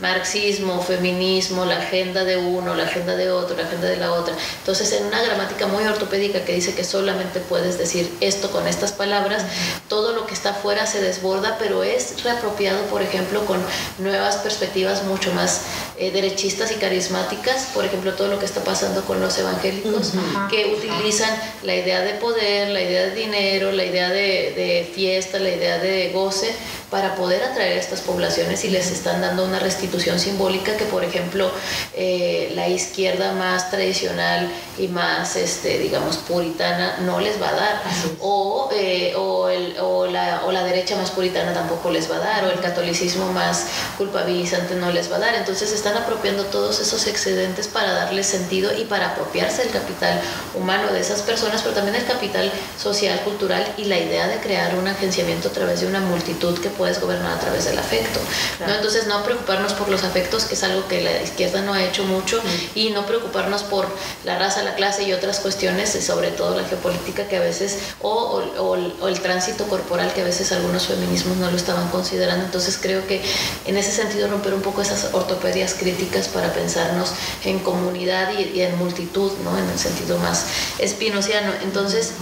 Marxismo, 0.00 0.82
feminismo, 0.82 1.64
la 1.64 1.78
agenda 1.78 2.24
de 2.24 2.36
uno, 2.36 2.74
la 2.74 2.84
agenda 2.84 3.16
de 3.16 3.30
otro, 3.30 3.56
la 3.56 3.62
agenda 3.62 3.88
de 3.88 3.96
la 3.96 4.12
otra. 4.12 4.34
Entonces, 4.58 4.92
en 4.92 5.06
una 5.06 5.22
gramática 5.22 5.66
muy 5.66 5.84
ortopédica 5.84 6.44
que 6.44 6.52
dice 6.52 6.74
que 6.74 6.84
solamente 6.84 7.40
puedes 7.40 7.78
decir 7.78 8.14
esto 8.20 8.50
con 8.50 8.68
estas 8.68 8.92
palabras, 8.92 9.44
todo 9.88 10.12
lo 10.12 10.26
que 10.26 10.34
está 10.34 10.50
afuera 10.50 10.86
se 10.86 11.00
desborda, 11.00 11.56
pero 11.58 11.82
es 11.82 12.22
reapropiado, 12.22 12.82
por 12.86 13.00
ejemplo, 13.00 13.46
con 13.46 13.58
nuevas 13.98 14.25
perspectivas 14.34 15.04
mucho 15.04 15.32
más 15.32 15.62
eh, 15.96 16.10
derechistas 16.10 16.72
y 16.72 16.74
carismáticas, 16.74 17.68
por 17.72 17.84
ejemplo, 17.84 18.14
todo 18.14 18.26
lo 18.26 18.40
que 18.40 18.44
está 18.44 18.64
pasando 18.64 19.04
con 19.04 19.20
los 19.20 19.38
evangélicos, 19.38 20.12
que 20.50 20.74
utilizan 20.76 21.30
la 21.62 21.76
idea 21.76 22.00
de 22.00 22.14
poder, 22.14 22.70
la 22.70 22.82
idea 22.82 23.06
de 23.06 23.14
dinero, 23.14 23.70
la 23.70 23.84
idea 23.84 24.10
de, 24.10 24.52
de 24.56 24.90
fiesta, 24.92 25.38
la 25.38 25.50
idea 25.50 25.78
de 25.78 26.10
goce 26.12 26.52
para 26.90 27.14
poder 27.16 27.42
atraer 27.42 27.78
a 27.78 27.80
estas 27.80 28.00
poblaciones 28.00 28.64
y 28.64 28.70
les 28.70 28.90
están 28.90 29.20
dando 29.20 29.44
una 29.44 29.58
restitución 29.58 30.18
simbólica 30.18 30.76
que, 30.76 30.84
por 30.84 31.02
ejemplo, 31.04 31.50
eh, 31.94 32.52
la 32.54 32.68
izquierda 32.68 33.32
más 33.32 33.70
tradicional 33.70 34.48
y 34.78 34.88
más, 34.88 35.36
este, 35.36 35.78
digamos, 35.78 36.18
puritana 36.18 36.98
no 36.98 37.20
les 37.20 37.40
va 37.40 37.48
a 37.48 37.54
dar. 37.54 37.82
O, 38.20 38.70
eh, 38.72 39.14
o, 39.16 39.48
el, 39.48 39.76
o, 39.80 40.06
la, 40.06 40.42
o 40.46 40.52
la 40.52 40.62
derecha 40.64 40.96
más 40.96 41.10
puritana 41.10 41.52
tampoco 41.52 41.90
les 41.90 42.10
va 42.10 42.16
a 42.16 42.20
dar. 42.20 42.44
O 42.44 42.50
el 42.50 42.60
catolicismo 42.60 43.32
más 43.32 43.66
culpabilizante 43.98 44.74
no 44.76 44.92
les 44.92 45.10
va 45.10 45.16
a 45.16 45.20
dar. 45.20 45.34
Entonces 45.34 45.72
están 45.72 45.96
apropiando 45.96 46.44
todos 46.44 46.80
esos 46.80 47.06
excedentes 47.06 47.68
para 47.68 47.92
darles 47.92 48.26
sentido 48.26 48.76
y 48.76 48.84
para 48.84 49.12
apropiarse 49.12 49.62
del 49.62 49.72
capital 49.72 50.20
humano 50.54 50.92
de 50.92 51.00
esas 51.00 51.22
personas, 51.22 51.62
pero 51.62 51.74
también 51.74 51.96
el 51.96 52.04
capital 52.04 52.50
social, 52.80 53.20
cultural 53.20 53.66
y 53.76 53.84
la 53.84 53.98
idea 53.98 54.28
de 54.28 54.38
crear 54.38 54.74
un 54.76 54.86
agenciamiento 54.86 55.48
a 55.48 55.52
través 55.52 55.80
de 55.80 55.86
una 55.86 56.00
multitud 56.00 56.58
que 56.58 56.70
puedes 56.76 57.00
gobernar 57.00 57.36
a 57.36 57.40
través 57.40 57.64
del 57.64 57.78
afecto. 57.78 58.20
¿no? 58.60 58.74
Entonces 58.74 59.06
no 59.06 59.22
preocuparnos 59.24 59.72
por 59.74 59.88
los 59.88 60.04
afectos, 60.04 60.44
que 60.44 60.54
es 60.54 60.62
algo 60.62 60.86
que 60.88 61.02
la 61.02 61.22
izquierda 61.22 61.62
no 61.62 61.74
ha 61.74 61.82
hecho 61.82 62.04
mucho, 62.04 62.40
y 62.74 62.90
no 62.90 63.06
preocuparnos 63.06 63.62
por 63.64 63.86
la 64.24 64.38
raza, 64.38 64.62
la 64.62 64.74
clase 64.74 65.04
y 65.04 65.12
otras 65.12 65.40
cuestiones, 65.40 65.90
sobre 66.04 66.30
todo 66.30 66.56
la 66.56 66.64
geopolítica 66.64 67.28
que 67.28 67.36
a 67.36 67.40
veces, 67.40 67.78
o, 68.00 68.42
o, 68.58 69.08
el 69.08 69.20
tránsito 69.20 69.64
corporal 69.64 70.12
que 70.12 70.22
a 70.22 70.24
veces 70.24 70.52
algunos 70.52 70.86
feminismos 70.86 71.36
no 71.36 71.50
lo 71.50 71.56
estaban 71.56 71.88
considerando. 71.88 72.44
Entonces 72.44 72.78
creo 72.80 73.06
que 73.06 73.22
en 73.66 73.76
ese 73.76 73.92
sentido 73.92 74.28
romper 74.28 74.54
un 74.54 74.62
poco 74.62 74.82
esas 74.82 75.12
ortopedias 75.12 75.74
críticas 75.74 76.28
para 76.28 76.52
pensarnos 76.52 77.10
en 77.44 77.58
comunidad 77.60 78.32
y, 78.38 78.58
y 78.58 78.62
en 78.62 78.76
multitud, 78.78 79.32
¿no? 79.44 79.56
en 79.58 79.68
el 79.68 79.78
sentido 79.78 80.18
más 80.18 80.46
espinociano. 80.78 81.52
Entonces, 81.62 82.12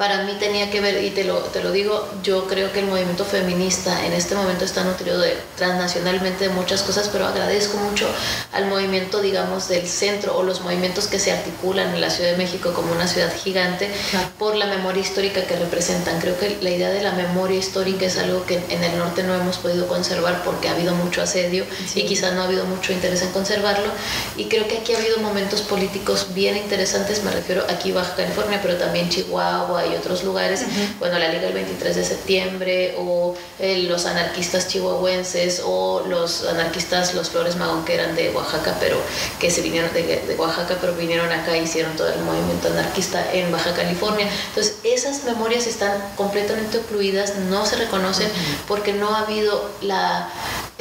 para 0.00 0.22
mí 0.22 0.32
tenía 0.40 0.70
que 0.70 0.80
ver, 0.80 1.04
y 1.04 1.10
te 1.10 1.24
lo, 1.24 1.40
te 1.40 1.62
lo 1.62 1.72
digo, 1.72 2.08
yo 2.22 2.46
creo 2.46 2.72
que 2.72 2.80
el 2.80 2.86
movimiento 2.86 3.26
feminista 3.26 4.06
en 4.06 4.14
este 4.14 4.34
momento 4.34 4.64
está 4.64 4.82
nutrido 4.82 5.20
de, 5.20 5.36
transnacionalmente 5.58 6.48
de 6.48 6.54
muchas 6.54 6.80
cosas, 6.82 7.10
pero 7.12 7.26
agradezco 7.26 7.76
mucho 7.76 8.08
al 8.52 8.64
movimiento, 8.64 9.20
digamos, 9.20 9.68
del 9.68 9.86
centro 9.86 10.38
o 10.38 10.42
los 10.42 10.62
movimientos 10.62 11.06
que 11.06 11.18
se 11.18 11.32
articulan 11.32 11.94
en 11.94 12.00
la 12.00 12.08
Ciudad 12.08 12.30
de 12.30 12.38
México 12.38 12.72
como 12.72 12.92
una 12.92 13.06
ciudad 13.06 13.30
gigante 13.44 13.90
por 14.38 14.56
la 14.56 14.64
memoria 14.64 15.02
histórica 15.02 15.42
que 15.42 15.56
representan. 15.56 16.18
Creo 16.18 16.38
que 16.38 16.56
la 16.62 16.70
idea 16.70 16.88
de 16.88 17.02
la 17.02 17.12
memoria 17.12 17.58
histórica 17.58 18.06
es 18.06 18.16
algo 18.16 18.46
que 18.46 18.54
en 18.70 18.82
el 18.82 18.96
norte 18.96 19.22
no 19.22 19.34
hemos 19.34 19.58
podido 19.58 19.86
conservar 19.86 20.42
porque 20.44 20.68
ha 20.68 20.72
habido 20.72 20.94
mucho 20.94 21.20
asedio 21.20 21.66
y 21.94 22.06
quizás 22.06 22.32
no 22.32 22.40
ha 22.40 22.44
habido 22.44 22.64
mucho 22.64 22.94
interés 22.94 23.20
en 23.20 23.32
conservarlo. 23.32 23.92
Y 24.38 24.46
creo 24.46 24.66
que 24.66 24.78
aquí 24.78 24.94
ha 24.94 24.96
habido 24.96 25.18
momentos 25.18 25.60
políticos 25.60 26.28
bien 26.32 26.56
interesantes, 26.56 27.22
me 27.22 27.32
refiero 27.32 27.66
aquí 27.68 27.92
Baja 27.92 28.14
California, 28.16 28.60
pero 28.62 28.78
también 28.78 29.10
Chihuahua 29.10 29.89
y 29.92 29.96
otros 29.96 30.24
lugares, 30.24 30.64
bueno, 30.98 31.18
la 31.18 31.28
Liga 31.28 31.42
del 31.42 31.54
23 31.54 31.96
de 31.96 32.04
septiembre 32.04 32.94
o 32.98 33.34
eh, 33.58 33.78
los 33.88 34.06
anarquistas 34.06 34.68
chihuahuenses 34.68 35.62
o 35.64 36.04
los 36.08 36.46
anarquistas, 36.46 37.14
los 37.14 37.30
Flores 37.30 37.56
Magón 37.56 37.84
que 37.84 37.94
eran 37.94 38.14
de 38.14 38.30
Oaxaca, 38.30 38.76
pero 38.80 39.00
que 39.38 39.50
se 39.50 39.62
vinieron 39.62 39.92
de, 39.92 40.34
Oaxaca, 40.38 40.76
pero 40.80 40.94
vinieron 40.94 41.30
acá 41.32 41.56
e 41.56 41.62
hicieron 41.62 41.96
todo 41.96 42.08
el 42.08 42.20
movimiento 42.20 42.68
anarquista 42.68 43.32
en 43.32 43.50
Baja 43.50 43.74
California. 43.74 44.28
Entonces, 44.48 44.76
esas 44.84 45.24
memorias 45.24 45.66
están 45.66 45.92
completamente 46.16 46.78
ocluidas, 46.78 47.36
no 47.36 47.66
se 47.66 47.76
reconocen 47.76 48.28
porque 48.66 48.92
no 48.92 49.14
ha 49.14 49.20
habido 49.20 49.70
la 49.80 50.28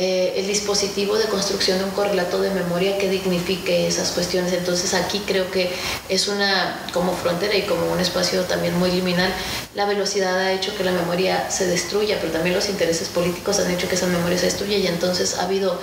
eh, 0.01 0.35
el 0.38 0.47
dispositivo 0.47 1.17
de 1.17 1.25
construcción 1.25 1.77
de 1.77 1.83
un 1.83 1.89
correlato 1.91 2.41
de 2.41 2.51
memoria 2.51 2.97
que 2.97 3.09
dignifique 3.09 3.85
esas 3.85 4.12
cuestiones. 4.12 4.53
Entonces 4.53 4.93
aquí 4.93 5.21
creo 5.27 5.51
que 5.51 5.69
es 6.07 6.29
una, 6.29 6.88
como 6.93 7.12
frontera 7.12 7.53
y 7.53 7.63
como 7.63 7.85
un 7.91 7.99
espacio 7.99 8.43
también 8.43 8.79
muy 8.79 8.91
liminal, 8.91 9.29
la 9.75 9.85
velocidad 9.85 10.39
ha 10.39 10.53
hecho 10.53 10.73
que 10.77 10.85
la 10.85 10.93
memoria 10.93 11.51
se 11.51 11.67
destruya, 11.67 12.17
pero 12.21 12.31
también 12.31 12.55
los 12.55 12.69
intereses 12.69 13.09
políticos 13.09 13.59
han 13.59 13.69
hecho 13.71 13.89
que 13.89 13.95
esa 13.95 14.07
memoria 14.07 14.38
se 14.38 14.45
destruya. 14.45 14.77
Y 14.77 14.88
entonces 14.88 15.38
ha 15.38 15.43
habido 15.43 15.77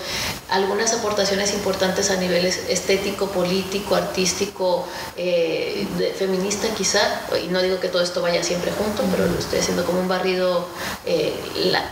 algunas 0.49 0.95
aportaciones 0.95 1.53
importantes 1.53 2.11
a 2.11 2.17
niveles 2.17 2.71
estético, 2.71 3.27
político, 3.29 3.97
artístico, 3.97 4.89
eh, 5.19 5.87
feminista 6.19 6.69
quizá, 6.75 7.21
y 7.45 7.49
no 7.49 7.61
digo 7.61 7.81
que 7.81 7.89
todo 7.89 8.03
esto 8.03 8.23
vaya 8.23 8.43
siempre 8.43 8.73
junto, 8.73 9.03
pero 9.11 9.27
lo 9.27 9.39
estoy 9.39 9.59
haciendo 9.59 9.85
como 9.85 10.01
un 10.01 10.09
barrido 10.09 10.67
eh, 11.05 11.35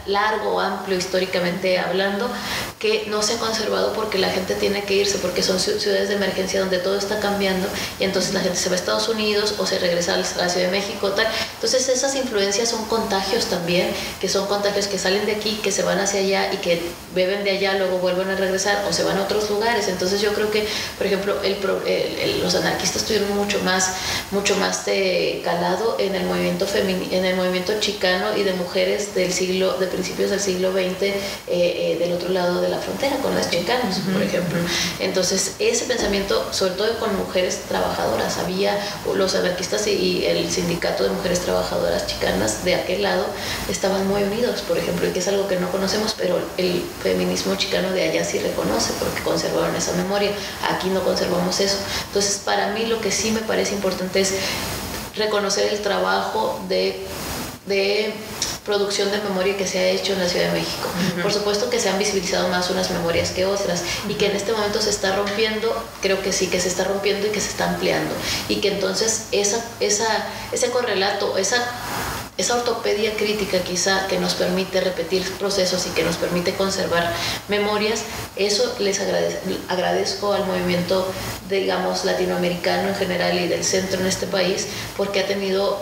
largo, 0.07 0.59
amplio, 0.59 0.97
históricamente 0.97 1.79
hablando 1.79 2.14
que 2.79 3.07
no 3.09 3.23
se 3.23 3.35
ha 3.35 3.39
conservado 3.39 3.93
porque 3.93 4.19
la 4.19 4.31
gente 4.31 4.55
tiene 4.55 4.85
que 4.85 4.95
irse, 4.95 5.19
porque 5.19 5.43
son 5.43 5.59
ciudades 5.61 6.09
de 6.09 6.15
emergencia 6.17 6.61
donde 6.61 6.79
todo 6.79 6.99
está 6.99 7.21
cambiando 7.21 7.67
y 7.99 8.05
entonces 8.05 8.35
la 8.35 8.41
gente 8.41 8.59
se 8.59 8.69
va 8.69 8.75
a 8.75 8.79
Estados 8.79 9.09
Unidos 9.09 9.55
o 9.59 9.67
se 9.67 9.79
regresa 9.79 10.15
a 10.15 10.19
la 10.19 10.25
Ciudad 10.25 10.67
de 10.67 10.69
México, 10.69 11.11
tal. 11.11 11.27
Entonces 11.55 11.89
esas 11.89 12.15
influencias 12.15 12.69
son 12.69 12.85
contagios 12.87 13.47
también, 13.47 13.89
que 14.21 14.29
son 14.29 14.47
contagios 14.47 14.87
que 14.87 14.99
salen 14.99 15.27
de 15.27 15.33
aquí, 15.33 15.61
que 15.63 15.73
se 15.73 15.83
van 15.83 15.99
hacia 15.99 16.21
allá 16.21 16.53
y 16.53 16.59
que 16.59 16.83
beben 17.15 17.45
de 17.45 17.51
allá, 17.53 17.75
luego 17.75 17.99
vuelven 17.99 18.31
a 18.31 18.37
regresar 18.37 18.85
o 18.89 18.93
se 18.93 19.03
van 19.05 19.19
a 19.19 19.23
otros 19.23 19.49
lugares. 19.51 19.89
Entonces 19.89 20.21
yo 20.21 20.33
creo 20.35 20.51
que, 20.51 20.67
por 20.99 21.07
ejemplo, 21.07 21.37
los 22.43 22.55
anarquistas 22.55 23.05
tuvieron 23.05 23.37
mucho 23.37 23.61
más, 23.61 23.95
mucho 24.31 24.57
más 24.57 24.85
de 24.87 25.41
calado 25.45 25.97
en 25.99 26.15
el 26.15 26.25
movimiento 26.25 26.67
en 26.75 27.25
el 27.25 27.37
movimiento 27.37 27.73
chicano 27.81 28.37
y 28.37 28.43
de 28.43 28.53
mujeres 28.55 29.15
del 29.15 29.33
siglo, 29.33 29.75
de 29.75 29.87
principios 29.87 30.31
del 30.31 30.41
siglo 30.41 30.73
XX 30.73 31.03
eh, 31.03 31.15
eh, 31.49 31.97
del 32.05 32.13
otro 32.13 32.29
lado 32.31 32.61
de 32.61 32.69
la 32.69 32.79
frontera, 32.79 33.17
con 33.17 33.35
las 33.35 33.51
chicanas, 33.51 33.99
por 34.13 34.23
ejemplo. 34.23 34.59
Entonces, 35.01 35.57
ese 35.59 35.87
pensamiento, 35.87 36.53
sobre 36.53 36.75
todo 36.75 36.99
con 36.99 37.17
mujeres 37.17 37.63
trabajadoras, 37.69 38.39
había 38.39 38.79
los 39.15 39.35
anarquistas 39.35 39.87
y 39.87 40.25
el 40.27 40.51
sindicato 40.51 41.05
de 41.05 41.11
mujeres 41.11 41.41
trabajadoras 41.41 42.07
chicanas 42.07 42.65
de 42.65 42.75
aquel 42.75 43.03
lado 43.03 43.27
estaban 43.71 44.07
muy 44.07 44.23
unidos, 44.23 44.63
por 44.63 44.79
ejemplo, 44.79 45.09
y 45.09 45.11
que 45.11 45.19
es 45.19 45.29
algo 45.29 45.49
que 45.49 45.57
no 45.57 45.71
conocemos, 45.71 46.15
pero 46.17 46.39
el 46.57 46.83
feminismo 47.03 47.55
chicano 47.57 47.91
de 47.93 48.03
allá 48.11 48.25
sí 48.25 48.39
reconoce 48.39 48.93
porque 48.99 49.23
conservaron 49.23 49.75
esa 49.75 49.93
memoria. 49.93 50.31
Aquí 50.71 50.89
no 50.89 51.03
conservamos 51.03 51.61
eso. 51.61 51.79
Entonces, 52.07 52.41
para 52.45 52.69
mí 52.73 52.87
lo 52.87 53.01
que 53.01 53.11
sí 53.11 53.31
me 53.31 53.41
parece 53.41 53.75
importante 53.75 54.21
es 54.21 54.35
reconocer 55.17 55.73
el 55.73 55.81
trabajo 55.81 56.61
de, 56.69 57.07
de 57.67 58.13
producción 58.65 59.11
de 59.11 59.19
memoria 59.19 59.57
que 59.57 59.67
se 59.67 59.79
ha 59.79 59.89
hecho 59.91 60.13
en 60.15 60.21
la 60.21 60.29
Ciudad 60.29 60.47
de 60.47 60.61
México. 60.61 60.89
Por 61.23 61.33
supuesto 61.33 61.71
que 61.71 61.79
se 61.79 61.89
han 61.89 61.99
visibilizado 61.99 62.49
más 62.49 62.71
unas 62.71 62.91
memorias 62.91 63.31
que 63.31 63.45
otras 63.45 63.83
y 64.09 64.15
que 64.15 64.27
en 64.27 64.37
este 64.37 64.53
momento 64.53 64.81
se 64.81 64.91
está 64.91 65.15
rompiendo, 65.17 65.75
creo 66.01 66.23
que 66.23 66.33
sí, 66.33 66.47
que 66.47 66.61
se 66.61 66.69
está 66.69 66.85
rompiendo 66.85 67.27
y 67.27 67.31
que 67.31 67.41
se 67.41 67.51
está 67.51 67.69
ampliando 67.71 68.15
y 68.49 68.57
que 68.57 68.69
entonces 68.69 69.27
esa, 69.33 69.65
esa, 69.81 70.27
ese 70.53 70.71
correlato, 70.71 71.37
esa 71.37 71.63
esa 72.37 72.57
ortopedia 72.57 73.15
crítica 73.15 73.61
quizá 73.61 74.09
que 74.09 74.19
nos 74.19 74.35
permite 74.35 74.81
repetir 74.81 75.23
procesos 75.39 75.87
y 75.87 75.91
que 75.91 76.03
nos 76.03 76.17
permite 76.17 76.53
conservar 76.55 77.13
memorias, 77.49 78.03
eso 78.35 78.75
les 78.81 79.01
agradezco 79.69 80.33
al 80.33 80.45
movimiento, 80.45 81.07
digamos, 81.49 82.05
latinoamericano 82.05 82.89
en 82.89 82.95
general 82.97 83.39
y 83.39 83.47
del 83.47 83.63
centro 83.63 84.01
en 84.01 84.07
este 84.07 84.27
país, 84.27 84.67
porque 84.97 85.21
ha 85.21 85.27
tenido 85.29 85.81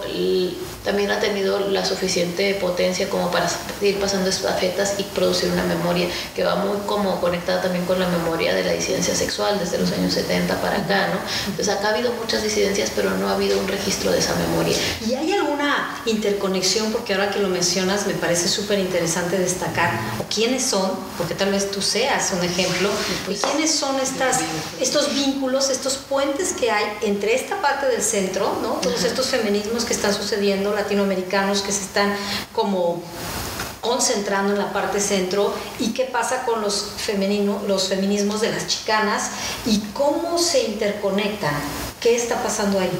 también 0.84 1.10
ha 1.10 1.20
tenido 1.20 1.58
la 1.70 1.84
suficiente 1.84 2.54
potencia 2.54 3.08
como 3.08 3.30
para 3.30 3.48
ir 3.80 3.98
pasando 3.98 4.28
estafetas 4.28 4.94
y 4.98 5.04
producir 5.04 5.50
una 5.50 5.64
memoria 5.64 6.08
que 6.34 6.44
va 6.44 6.56
muy 6.56 6.78
como 6.86 7.20
conectada 7.20 7.62
también 7.62 7.84
con 7.84 7.98
la 7.98 8.08
memoria 8.08 8.54
de 8.54 8.64
la 8.64 8.72
disidencia 8.72 9.14
sexual 9.14 9.58
desde 9.58 9.78
los 9.78 9.92
años 9.92 10.12
70 10.12 10.60
para 10.60 10.78
acá, 10.78 11.08
¿no? 11.08 11.20
Entonces 11.46 11.68
acá 11.68 11.88
ha 11.88 11.94
habido 11.94 12.12
muchas 12.12 12.42
disidencias, 12.42 12.90
pero 12.94 13.10
no 13.10 13.28
ha 13.28 13.34
habido 13.34 13.58
un 13.58 13.68
registro 13.68 14.10
de 14.10 14.18
esa 14.18 14.34
memoria. 14.34 14.76
¿Y 15.06 15.14
hay 15.14 15.32
alguna 15.32 16.02
interconexión? 16.06 16.92
Porque 16.92 17.14
ahora 17.14 17.30
que 17.30 17.40
lo 17.40 17.48
mencionas 17.48 18.06
me 18.06 18.14
parece 18.14 18.48
súper 18.48 18.78
interesante 18.78 19.38
destacar, 19.38 19.90
quiénes 20.32 20.64
son, 20.64 20.90
porque 21.18 21.34
tal 21.34 21.50
vez 21.50 21.70
tú 21.70 21.80
seas 21.80 22.32
un 22.32 22.44
ejemplo, 22.44 22.90
y 23.28 23.34
quiénes 23.34 23.70
son 23.70 23.98
estas, 24.00 24.38
estos 24.80 25.14
vínculos, 25.14 25.70
estos 25.70 25.96
puentes 25.96 26.52
que 26.52 26.70
hay 26.70 26.84
entre 27.02 27.34
esta 27.34 27.60
parte 27.60 27.86
del 27.86 28.02
centro, 28.02 28.58
¿no? 28.62 28.80
Todos 28.82 29.04
estos 29.04 29.26
feminismos 29.26 29.84
que 29.84 29.92
están 29.92 30.14
sucediendo, 30.14 30.71
latinoamericanos 30.74 31.62
que 31.62 31.72
se 31.72 31.82
están 31.82 32.14
como 32.52 33.02
concentrando 33.80 34.52
en 34.52 34.58
la 34.58 34.72
parte 34.72 35.00
centro 35.00 35.52
y 35.80 35.88
qué 35.92 36.04
pasa 36.04 36.44
con 36.44 36.62
los, 36.62 36.92
femenino, 36.96 37.62
los 37.66 37.88
feminismos 37.88 38.40
de 38.40 38.50
las 38.50 38.68
chicanas 38.68 39.30
y 39.66 39.80
cómo 39.92 40.38
se 40.38 40.62
interconectan. 40.64 41.54
¿Qué 42.02 42.16
está 42.16 42.42
pasando 42.42 42.80
ahí? 42.80 42.90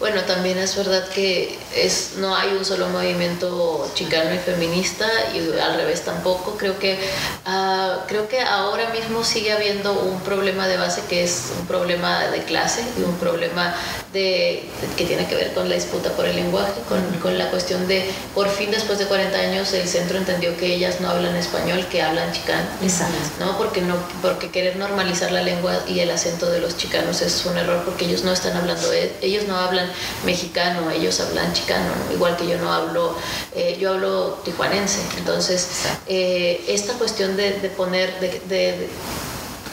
Bueno, 0.00 0.22
también 0.22 0.58
es 0.58 0.74
verdad 0.74 1.06
que 1.10 1.56
es, 1.76 2.14
no 2.16 2.34
hay 2.34 2.48
un 2.56 2.64
solo 2.64 2.88
movimiento 2.88 3.88
chicano 3.94 4.34
y 4.34 4.38
feminista 4.38 5.06
y 5.32 5.60
al 5.60 5.76
revés 5.76 6.02
tampoco. 6.02 6.56
Creo 6.58 6.76
que, 6.76 6.98
uh, 7.46 8.04
creo 8.08 8.28
que 8.28 8.40
ahora 8.40 8.90
mismo 8.90 9.22
sigue 9.22 9.52
habiendo 9.52 9.92
un 10.00 10.20
problema 10.22 10.66
de 10.66 10.76
base 10.76 11.02
que 11.08 11.22
es 11.22 11.52
un 11.60 11.68
problema 11.68 12.24
de 12.26 12.42
clase 12.42 12.82
y 12.98 13.02
un 13.02 13.14
problema 13.18 13.76
de, 14.12 14.64
que 14.96 15.04
tiene 15.04 15.28
que 15.28 15.36
ver 15.36 15.54
con 15.54 15.68
la 15.68 15.76
disputa 15.76 16.10
por 16.10 16.26
el 16.26 16.34
lenguaje, 16.34 16.80
con, 16.88 17.00
con, 17.20 17.38
la 17.38 17.50
cuestión 17.50 17.86
de, 17.86 18.10
por 18.34 18.48
fin 18.48 18.72
después 18.72 18.98
de 18.98 19.06
40 19.06 19.38
años, 19.38 19.72
el 19.72 19.86
centro 19.86 20.18
entendió 20.18 20.56
que 20.56 20.74
ellas 20.74 21.00
no 21.00 21.10
hablan 21.10 21.36
español, 21.36 21.86
que 21.88 22.02
hablan 22.02 22.32
chicano. 22.32 22.66
Exacto. 22.82 23.14
¿no? 23.38 23.56
Porque, 23.56 23.82
no, 23.82 23.94
porque 24.20 24.50
querer 24.50 24.74
normalizar 24.76 25.30
la 25.30 25.42
lengua 25.42 25.78
y 25.86 26.00
el 26.00 26.10
acento 26.10 26.50
de 26.50 26.60
los 26.60 26.76
chicanos 26.76 27.22
es 27.22 27.46
un 27.46 27.56
error 27.56 27.84
porque 27.84 28.06
ellos 28.06 28.24
no 28.24 28.32
están 28.32 28.47
hablando, 28.56 28.92
eh, 28.92 29.12
ellos 29.22 29.44
no 29.46 29.56
hablan 29.56 29.90
mexicano, 30.24 30.90
ellos 30.90 31.20
hablan 31.20 31.52
chicano, 31.52 31.92
igual 32.12 32.36
que 32.36 32.46
yo 32.46 32.58
no 32.58 32.72
hablo, 32.72 33.16
eh, 33.54 33.76
yo 33.80 33.92
hablo 33.92 34.40
tijuanense. 34.44 35.00
Entonces, 35.18 35.68
eh, 36.06 36.64
esta 36.68 36.94
cuestión 36.94 37.36
de, 37.36 37.52
poner, 37.76 38.18
de, 38.20 38.88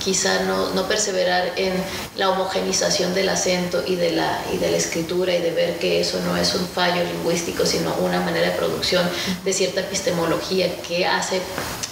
quizá 0.03 0.43
no, 0.43 0.69
no, 0.71 0.87
perseverar 0.87 1.53
en 1.55 1.73
la 2.15 2.29
homogenización 2.29 3.13
del 3.13 3.29
acento 3.29 3.83
y 3.85 3.95
de, 3.95 4.11
la, 4.11 4.39
y 4.53 4.57
de 4.57 4.71
la 4.71 4.77
escritura 4.77 5.33
y 5.33 5.41
de 5.41 5.51
ver 5.51 5.79
que 5.79 6.01
eso 6.01 6.19
no 6.21 6.37
es 6.37 6.53
un 6.55 6.67
fallo 6.67 7.03
lingüístico, 7.03 7.65
sino 7.65 7.93
una 7.95 8.21
manera 8.21 8.49
de 8.49 8.55
producción 8.55 9.09
de 9.43 9.53
cierta 9.53 9.81
epistemología 9.81 10.81
que 10.81 11.05
hace, 11.05 11.41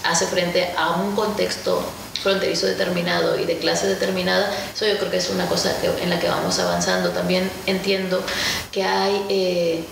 hace 0.04 0.28
frente 0.28 0.74
a 0.78 0.91
un 0.91 1.15
contexto 1.15 1.84
fronterizo 2.24 2.66
determinado 2.66 3.38
y 3.40 3.46
de 3.46 3.58
clase 3.58 3.86
determinada, 3.88 4.50
eso 4.74 4.88
yo 4.88 4.98
creo 4.98 5.12
que 5.12 5.18
es 5.18 5.30
una 5.30 5.46
cosa 5.48 5.76
en 6.02 6.10
la 6.10 6.20
que 6.20 6.30
vamos 6.30 6.58
avanzando. 6.60 7.10
También 7.10 7.50
entiendo 7.68 8.24
que 8.72 8.84
hay... 8.84 9.26
Eh, 9.30 9.84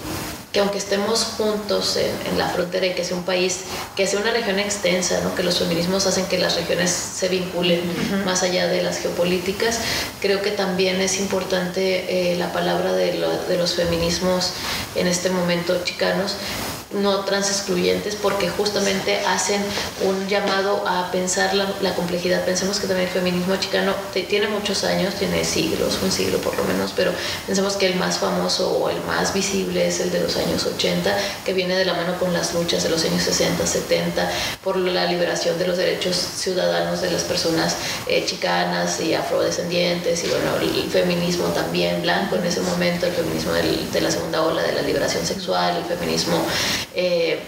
que 0.52 0.60
aunque 0.60 0.80
estemos 0.80 1.24
juntos 1.38 1.98
en, 1.98 2.38
la 2.38 2.50
frontera 2.50 2.86
y 2.86 2.94
que 2.94 3.06
sea 3.06 3.16
un 3.16 3.24
país, 3.24 3.62
que 3.96 4.06
sea 4.06 4.20
una 4.20 4.32
región 4.32 4.60
extensa, 4.60 5.22
¿no? 5.22 5.34
que 5.34 5.44
los 5.44 5.60
feminismos 5.60 6.08
hacen 6.08 6.26
que 6.26 6.38
las 6.38 6.56
regiones 6.56 6.92
se 6.92 7.30
vinculen 7.30 7.82
más 8.26 8.44
allá 8.44 8.68
de 8.68 8.84
las 8.84 9.00
geopolíticas, 9.00 9.80
creo 10.20 10.42
que 10.42 10.52
también 10.52 11.00
es 11.00 11.20
importante 11.20 12.34
eh, 12.34 12.36
la 12.36 12.52
palabra 12.52 12.92
de, 12.94 13.14
de 13.48 13.58
los 13.58 13.76
feminismos 13.76 14.52
en 14.96 15.08
este 15.08 15.30
momento 15.30 15.82
chicanos, 15.86 16.36
no 16.94 17.24
trans 17.26 17.50
excluyentes 17.50 18.16
porque 18.16 18.50
justamente 18.50 19.20
hacen 19.26 19.62
un 20.04 20.28
llamado 20.28 20.88
a 20.88 21.12
pensar 21.12 21.54
la, 21.54 21.96
complejidad. 21.96 22.46
Pensemos 22.46 22.80
que 22.80 22.88
también 22.88 23.08
el 23.08 23.14
feminismo 23.14 23.56
chicano 23.58 23.94
tiene 24.14 24.48
muchos 24.48 24.84
años, 24.84 25.16
tiene 25.16 25.44
siglos, 25.44 26.00
un 26.02 26.12
siglo 26.12 26.38
por 26.40 26.58
lo 26.58 26.64
menos, 26.64 26.94
pero 26.96 27.12
pensemos 27.46 27.76
que 27.76 27.88
el 27.88 27.96
más 27.96 28.18
famoso 28.18 28.72
o 28.72 28.90
el 28.90 29.02
más 29.04 29.34
visible 29.34 29.88
es 29.88 30.00
el 30.00 30.12
de 30.12 30.22
los 30.22 30.36
años 30.38 30.66
80, 30.66 31.16
que 31.46 31.54
viene 31.54 31.76
de 31.76 31.86
la 31.86 31.94
mano 31.94 32.18
con 32.18 32.34
las 32.34 32.54
luchas 32.54 32.84
de 32.84 32.90
los 32.90 33.04
años 33.04 33.24
60, 33.24 33.66
70, 33.66 34.32
por 34.64 34.78
la 34.78 35.06
liberación 35.06 35.58
de 35.60 35.68
los 35.68 35.78
derechos 35.78 36.16
ciudadanos 36.16 37.02
de 37.02 37.12
las 37.12 37.24
personas 37.24 37.76
eh, 38.08 38.26
chicanas 38.26 39.02
y 39.02 39.14
afrodescendientes, 39.14 40.24
y 40.24 40.28
bueno, 40.28 40.56
el 40.62 40.90
feminismo 40.90 41.46
también 41.48 42.02
blanco 42.02 42.36
en 42.36 42.46
ese 42.46 42.62
momento, 42.62 43.06
el 43.06 43.14
feminismo 43.14 43.52
de 43.54 44.02
la 44.02 44.12
segunda 44.12 44.42
ola 44.44 44.62
de 44.64 44.74
la 44.74 44.82
liberación 44.82 45.26
sexual, 45.26 45.78
el 45.78 45.86
feminismo 45.86 46.42
eh, 46.96 47.40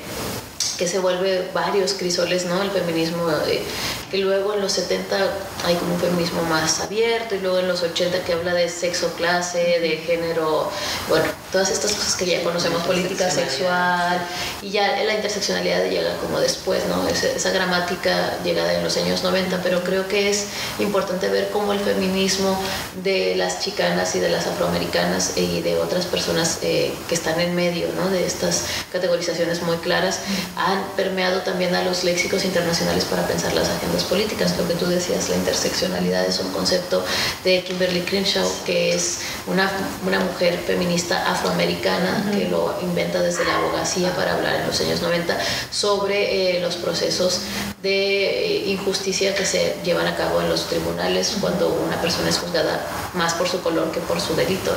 que 0.78 0.88
se 0.88 1.00
vuelve 1.00 1.50
varios 1.54 1.93
crisoles, 1.93 2.46
¿no? 2.46 2.62
El 2.62 2.72
feminismo, 2.72 3.30
eh, 3.48 3.62
que 4.10 4.17
luego 4.17 4.54
en 4.54 4.62
los 4.62 4.72
70 4.74 5.17
hay 5.65 5.76
como 5.76 5.96
un 5.96 6.00
feminismo 6.00 6.41
más 6.43 6.80
abierto 6.82 7.36
y 7.36 7.39
luego 7.39 7.60
en 7.60 7.67
los 7.67 7.84
80 7.84 8.24
que 8.24 8.34
habla 8.34 8.54
de 8.54 8.69
sexo, 8.69 9.13
clase, 9.15 9.80
de 9.80 9.98
género, 9.98 10.72
bueno, 11.10 11.26
todas 11.54 11.70
estas 11.70 11.94
cosas 11.94 12.16
que 12.16 12.26
ya 12.26 12.44
conocemos, 12.44 12.82
política 12.82 13.30
sexual, 13.30 14.20
y 14.63 14.72
ya 14.72 15.04
la 15.04 15.13
interseccionalidad 15.13 15.86
llega 15.86 16.18
como 16.18 16.39
después, 16.39 16.84
¿no? 16.88 17.08
Esa, 17.08 17.52
gramática 17.52 18.39
llegada 18.44 18.74
en 18.74 18.84
los 18.84 18.98
años 18.98 19.22
90, 19.22 19.62
pero 19.62 19.84
creo 19.84 20.08
que 20.08 20.32
es 20.32 20.48
importante 20.80 21.30
ver 21.30 21.50
cómo 21.52 21.72
el 21.72 21.80
feminismo 21.80 22.60
de 23.04 23.36
las 23.36 23.60
chicanas 23.60 24.16
y 24.16 24.20
de 24.20 24.30
las 24.30 24.48
afroamericanas 24.48 25.38
y 25.38 25.62
de 25.62 25.78
otras 25.78 26.08
personas 26.08 26.58
eh, 26.63 26.92
que 27.08 27.13
están 27.13 27.39
en 27.39 27.54
medio, 27.54 27.88
¿no? 27.96 28.10
De 28.10 28.26
estas 28.26 28.63
categorizaciones 28.92 29.62
muy 29.62 29.78
claras, 29.78 30.22
han 30.58 30.84
permeado 30.96 31.42
también 31.42 31.76
a 31.76 31.84
los 31.84 32.04
léxicos 32.04 32.46
internacionales 32.46 33.06
para 33.06 33.28
pensar 33.28 33.54
las 33.54 33.70
agendas 33.70 34.04
políticas. 34.06 34.58
Lo 34.58 34.68
que 34.68 34.74
tú 34.74 34.88
decías, 34.88 35.30
la 35.30 35.36
interseccionalidad 35.36 36.26
es 36.26 36.39
un 36.39 36.52
concepto 36.52 37.06
de 37.44 37.63
Kimberly 37.63 38.02
Crenshaw, 38.02 38.50
que 38.66 38.96
es 38.96 39.20
una, 39.46 39.70
una 40.08 40.20
mujer 40.20 40.58
feminista 40.66 41.20
afroamericana 41.30 41.42
afroamericana 41.43 42.32
que 42.32 42.47
lo 42.47 42.75
inventa 42.82 43.21
desde 43.21 43.45
la 43.45 43.58
abogacía 43.58 44.15
para 44.15 44.36
hablar 44.36 44.62
en 44.62 44.67
los 44.67 44.79
años 44.79 45.01
90 45.01 45.38
sobre 45.71 46.58
eh, 46.58 46.62
los 46.62 46.77
procesos 46.77 47.41
de 47.82 48.45
eh, 48.45 48.69
injusticia 48.69 49.36
que 49.36 49.45
se 49.45 49.75
llevan 49.84 50.08
a 50.08 50.15
cabo 50.15 50.41
en 50.41 50.49
los 50.49 50.67
tribunales 50.67 51.36
cuando 51.41 51.69
una 51.69 52.01
persona 52.01 52.29
es 52.29 52.39
juzgada 52.39 52.86
más 53.13 53.34
por 53.34 53.47
su 53.47 53.62
color 53.62 53.91
que 53.91 53.99
por 53.99 54.21
su 54.21 54.36
delito. 54.36 54.71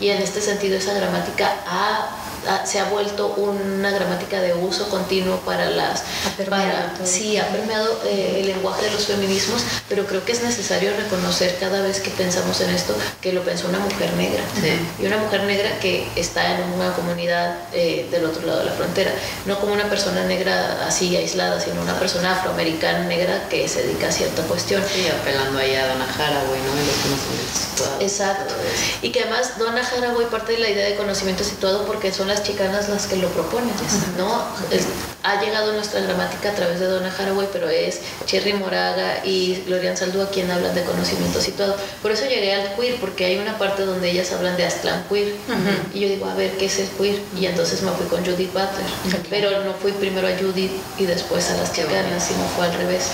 Y 0.00 0.08
en 0.08 0.22
este 0.22 0.40
sentido 0.40 0.76
esa 0.76 0.94
gramática 0.94 1.56
ha 1.66 2.29
se 2.64 2.78
ha 2.78 2.84
vuelto 2.84 3.28
una 3.36 3.90
gramática 3.90 4.40
de 4.40 4.54
uso 4.54 4.88
continuo 4.88 5.38
para 5.38 5.70
las... 5.70 6.04
para, 6.48 6.94
sí, 7.04 7.36
ha 7.36 7.48
permeado 7.48 8.00
eh, 8.04 8.40
el 8.40 8.46
lenguaje 8.46 8.86
de 8.86 8.92
los 8.92 9.06
feminismos, 9.06 9.62
pero 9.88 10.06
creo 10.06 10.24
que 10.24 10.32
es 10.32 10.42
necesario 10.42 10.92
reconocer 10.96 11.56
cada 11.58 11.82
vez 11.82 12.00
que 12.00 12.10
pensamos 12.10 12.60
en 12.60 12.70
esto 12.70 12.94
que 13.20 13.32
lo 13.32 13.42
pensó 13.42 13.68
una 13.68 13.78
mujer 13.78 14.12
negra. 14.14 14.42
Y 14.98 15.06
una 15.06 15.18
mujer 15.18 15.44
negra 15.44 15.78
que 15.80 16.08
está 16.16 16.54
en 16.54 16.72
una 16.72 16.92
comunidad 16.94 17.58
eh, 17.72 18.08
del 18.10 18.24
otro 18.24 18.46
lado 18.46 18.60
de 18.60 18.66
la 18.66 18.72
frontera. 18.72 19.12
No 19.46 19.58
como 19.58 19.72
una 19.72 19.88
persona 19.88 20.24
negra 20.24 20.86
así 20.86 21.16
aislada, 21.16 21.60
sino 21.60 21.80
una 21.82 21.98
persona 21.98 22.32
afroamericana 22.32 23.04
negra 23.04 23.48
que 23.48 23.68
se 23.68 23.82
dedica 23.82 24.08
a 24.08 24.12
cierta 24.12 24.42
cuestión. 24.42 24.82
Y 24.96 25.08
apelando 25.08 25.58
ahí 25.58 25.74
a 25.74 25.86
Donna 25.88 26.06
Haraway, 26.06 26.60
¿no? 26.60 28.00
Exacto. 28.00 28.54
Y 29.02 29.10
que 29.10 29.22
además 29.22 29.58
Donna 29.58 29.82
Haraway 29.82 30.26
parte 30.26 30.52
de 30.52 30.58
la 30.58 30.70
idea 30.70 30.86
de 30.86 30.96
conocimiento 30.96 31.44
situado 31.44 31.86
porque 31.86 32.12
son 32.12 32.29
las 32.30 32.44
chicanas 32.44 32.88
las 32.88 33.06
que 33.06 33.16
lo 33.16 33.28
proponen, 33.28 33.74
¿no? 34.16 34.44
ha 35.22 35.40
llegado 35.42 35.72
nuestra 35.72 36.00
gramática 36.00 36.50
a 36.50 36.54
través 36.54 36.80
de 36.80 36.86
Donna 36.86 37.12
Haraway, 37.18 37.48
pero 37.52 37.68
es 37.68 38.00
Cherry 38.24 38.54
Moraga 38.54 39.22
y 39.24 39.62
Glorian 39.66 39.96
Saldúa 39.96 40.30
quien 40.30 40.50
hablan 40.50 40.74
de 40.74 40.82
conocimiento 40.84 41.40
situado. 41.40 41.76
Por 42.00 42.12
eso 42.12 42.24
llegué 42.26 42.54
al 42.54 42.74
queer, 42.76 42.96
porque 43.00 43.24
hay 43.26 43.38
una 43.38 43.58
parte 43.58 43.84
donde 43.84 44.10
ellas 44.10 44.32
hablan 44.32 44.56
de 44.56 44.64
Aztlán 44.64 45.04
queer. 45.10 45.34
Y 45.92 46.00
yo 46.00 46.08
digo, 46.08 46.26
a 46.26 46.34
ver, 46.34 46.56
¿qué 46.56 46.66
es 46.66 46.78
el 46.78 46.88
queer? 46.90 47.20
Y 47.38 47.46
entonces 47.46 47.82
me 47.82 47.90
fui 47.90 48.06
con 48.06 48.24
Judith 48.24 48.52
Butler. 48.52 49.20
Pero 49.28 49.62
no 49.64 49.74
fui 49.74 49.92
primero 49.92 50.26
a 50.26 50.30
Judith 50.38 50.72
y 50.98 51.04
después 51.04 51.50
a 51.50 51.56
las 51.56 51.72
chicanas, 51.72 52.24
sino 52.24 52.44
fue 52.56 52.66
al 52.66 52.74
revés, 52.74 53.08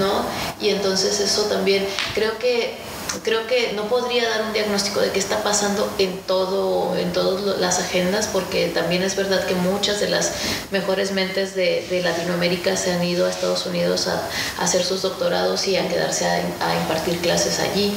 ¿no? 0.00 0.24
Y 0.60 0.70
entonces 0.70 1.20
eso 1.20 1.42
también, 1.42 1.86
creo 2.14 2.36
que 2.38 2.78
creo 3.22 3.46
que 3.46 3.72
no 3.72 3.88
podría 3.88 4.28
dar 4.28 4.42
un 4.42 4.52
diagnóstico 4.52 5.00
de 5.00 5.10
qué 5.10 5.18
está 5.18 5.42
pasando 5.42 5.90
en 5.98 6.18
todo 6.22 6.96
en 6.96 7.12
todas 7.12 7.58
las 7.58 7.78
agendas 7.78 8.28
porque 8.28 8.68
también 8.68 9.02
es 9.02 9.16
verdad 9.16 9.46
que 9.46 9.54
muchas 9.54 10.00
de 10.00 10.08
las 10.08 10.32
mejores 10.70 11.12
mentes 11.12 11.54
de, 11.54 11.86
Latinoamérica 12.02 12.76
se 12.76 12.92
han 12.92 13.02
ido 13.02 13.26
a 13.26 13.30
Estados 13.30 13.66
Unidos 13.66 14.06
a, 14.06 14.22
hacer 14.62 14.84
sus 14.84 15.02
doctorados 15.02 15.66
y 15.66 15.76
a 15.76 15.88
quedarse 15.88 16.26
a, 16.26 16.80
impartir 16.80 17.18
clases 17.18 17.58
allí 17.60 17.92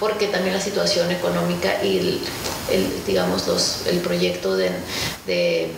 porque 0.00 0.26
también 0.26 0.54
la 0.54 0.60
situación 0.60 1.10
económica 1.10 1.82
y 1.84 2.20
el, 2.70 3.04
digamos 3.06 3.46
los, 3.46 3.86
el 3.86 3.98
proyecto 3.98 4.56
de 4.56 4.70
de 5.26 5.70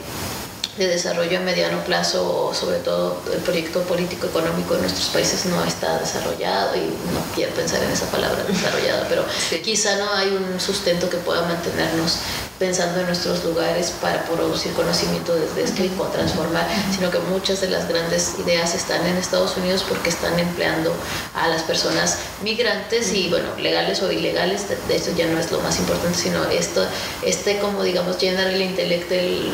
desarrollo 0.78 1.38
a 1.38 1.40
mediano 1.40 1.78
plazo, 1.84 2.52
sobre 2.52 2.78
todo 2.78 3.22
el 3.32 3.40
proyecto 3.40 3.82
político 3.82 4.26
económico 4.26 4.74
en 4.74 4.82
nuestros 4.82 5.08
países 5.08 5.46
no 5.46 5.62
está 5.64 5.98
desarrollado 5.98 6.76
y 6.76 6.80
no 6.80 7.20
quiero 7.34 7.52
pensar 7.54 7.82
en 7.82 7.90
esa 7.90 8.06
palabra 8.06 8.42
desarrollada, 8.44 9.06
pero 9.08 9.24
quizá 9.62 9.96
no 9.96 10.12
hay 10.14 10.28
un 10.28 10.58
sustento 10.60 11.08
que 11.08 11.16
pueda 11.18 11.42
mantenernos 11.42 12.18
pensando 12.58 13.00
en 13.00 13.06
nuestros 13.06 13.44
lugares 13.44 13.92
para 14.00 14.22
producir 14.24 14.72
conocimiento 14.72 15.34
desde 15.34 15.64
este 15.64 15.86
y 15.86 15.88
transformar, 16.12 16.66
sino 16.94 17.10
que 17.10 17.18
muchas 17.18 17.60
de 17.60 17.68
las 17.68 17.88
grandes 17.88 18.34
ideas 18.38 18.74
están 18.74 19.04
en 19.06 19.16
Estados 19.16 19.56
Unidos 19.56 19.84
porque 19.88 20.10
están 20.10 20.38
empleando 20.38 20.92
a 21.34 21.48
las 21.48 21.62
personas 21.62 22.18
migrantes 22.42 23.12
y 23.12 23.28
bueno, 23.28 23.48
legales 23.58 24.02
o 24.02 24.12
ilegales, 24.12 24.66
de, 24.68 24.96
eso 24.96 25.12
ya 25.16 25.26
no 25.26 25.38
es 25.38 25.50
lo 25.50 25.60
más 25.60 25.78
importante, 25.78 26.16
sino 26.16 26.44
esto, 26.44 26.86
este 27.22 27.58
como 27.58 27.82
digamos 27.82 28.18
llenar 28.18 28.48
el 28.48 28.62
intelecto 28.62 29.14
y 29.14 29.52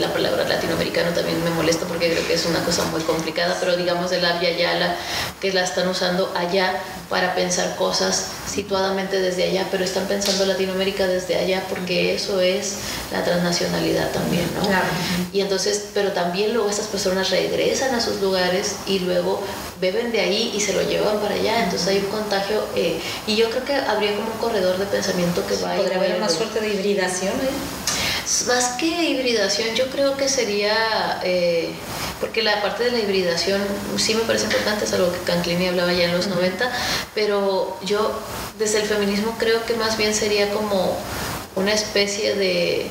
la 0.00 0.12
palabra 0.12 0.46
latinoamericano 0.48 1.10
también 1.10 1.42
me 1.44 1.50
molesta 1.50 1.86
porque 1.86 2.10
creo 2.10 2.26
que 2.26 2.34
es 2.34 2.46
una 2.46 2.64
cosa 2.64 2.84
muy 2.86 3.02
complicada, 3.02 3.56
pero 3.60 3.76
digamos 3.76 4.10
de 4.10 4.20
la 4.20 4.38
vía 4.38 4.56
Yala 4.56 4.96
que 5.40 5.52
la 5.52 5.62
están 5.62 5.88
usando 5.88 6.32
allá 6.36 6.74
para 7.08 7.34
pensar 7.34 7.76
cosas 7.76 8.26
situadamente 8.46 9.20
desde 9.20 9.44
allá, 9.44 9.66
pero 9.70 9.84
están 9.84 10.06
pensando 10.06 10.46
Latinoamérica 10.46 11.06
desde 11.06 11.36
allá 11.36 11.62
porque 11.68 12.18
eso 12.26 12.40
es 12.40 12.74
la 13.12 13.22
transnacionalidad 13.22 14.10
también, 14.10 14.48
¿no? 14.56 14.68
Y 15.32 15.40
entonces, 15.40 15.90
pero 15.94 16.10
también 16.12 16.52
luego 16.52 16.68
estas 16.68 16.86
personas 16.86 17.30
regresan 17.30 17.94
a 17.94 18.00
sus 18.00 18.20
lugares 18.20 18.76
y 18.86 18.98
luego 19.00 19.40
beben 19.80 20.10
de 20.10 20.20
ahí 20.20 20.52
y 20.54 20.60
se 20.60 20.72
lo 20.72 20.82
llevan 20.82 21.18
para 21.20 21.34
allá, 21.34 21.64
entonces 21.64 21.86
hay 21.88 21.98
un 21.98 22.06
contagio 22.06 22.64
eh, 22.74 23.00
y 23.26 23.36
yo 23.36 23.50
creo 23.50 23.64
que 23.64 23.74
habría 23.74 24.16
como 24.16 24.32
un 24.32 24.38
corredor 24.38 24.78
de 24.78 24.86
pensamiento 24.86 25.46
que 25.46 25.56
va 25.56 25.74
a 25.74 25.76
Podría 25.76 25.98
haber 25.98 26.16
una 26.16 26.28
suerte 26.28 26.60
de 26.60 26.74
hibridación, 26.74 27.34
¿eh? 27.34 28.46
Más 28.48 28.70
que 28.70 28.86
hibridación, 28.86 29.76
yo 29.76 29.86
creo 29.90 30.16
que 30.16 30.28
sería, 30.28 31.20
eh, 31.22 31.70
porque 32.20 32.42
la 32.42 32.60
parte 32.60 32.82
de 32.82 32.90
la 32.90 32.98
hibridación 32.98 33.62
sí 33.98 34.16
me 34.16 34.22
parece 34.22 34.46
importante, 34.46 34.84
es 34.84 34.92
algo 34.94 35.12
que 35.12 35.20
Canclini 35.20 35.68
hablaba 35.68 35.92
ya 35.92 36.06
en 36.06 36.12
los 36.12 36.26
90, 36.26 36.68
pero 37.14 37.78
yo 37.84 38.18
desde 38.58 38.80
el 38.80 38.88
feminismo 38.88 39.36
creo 39.38 39.64
que 39.64 39.74
más 39.74 39.96
bien 39.96 40.12
sería 40.12 40.50
como 40.50 40.96
una 41.56 41.72
especie 41.72 42.34
de 42.34 42.86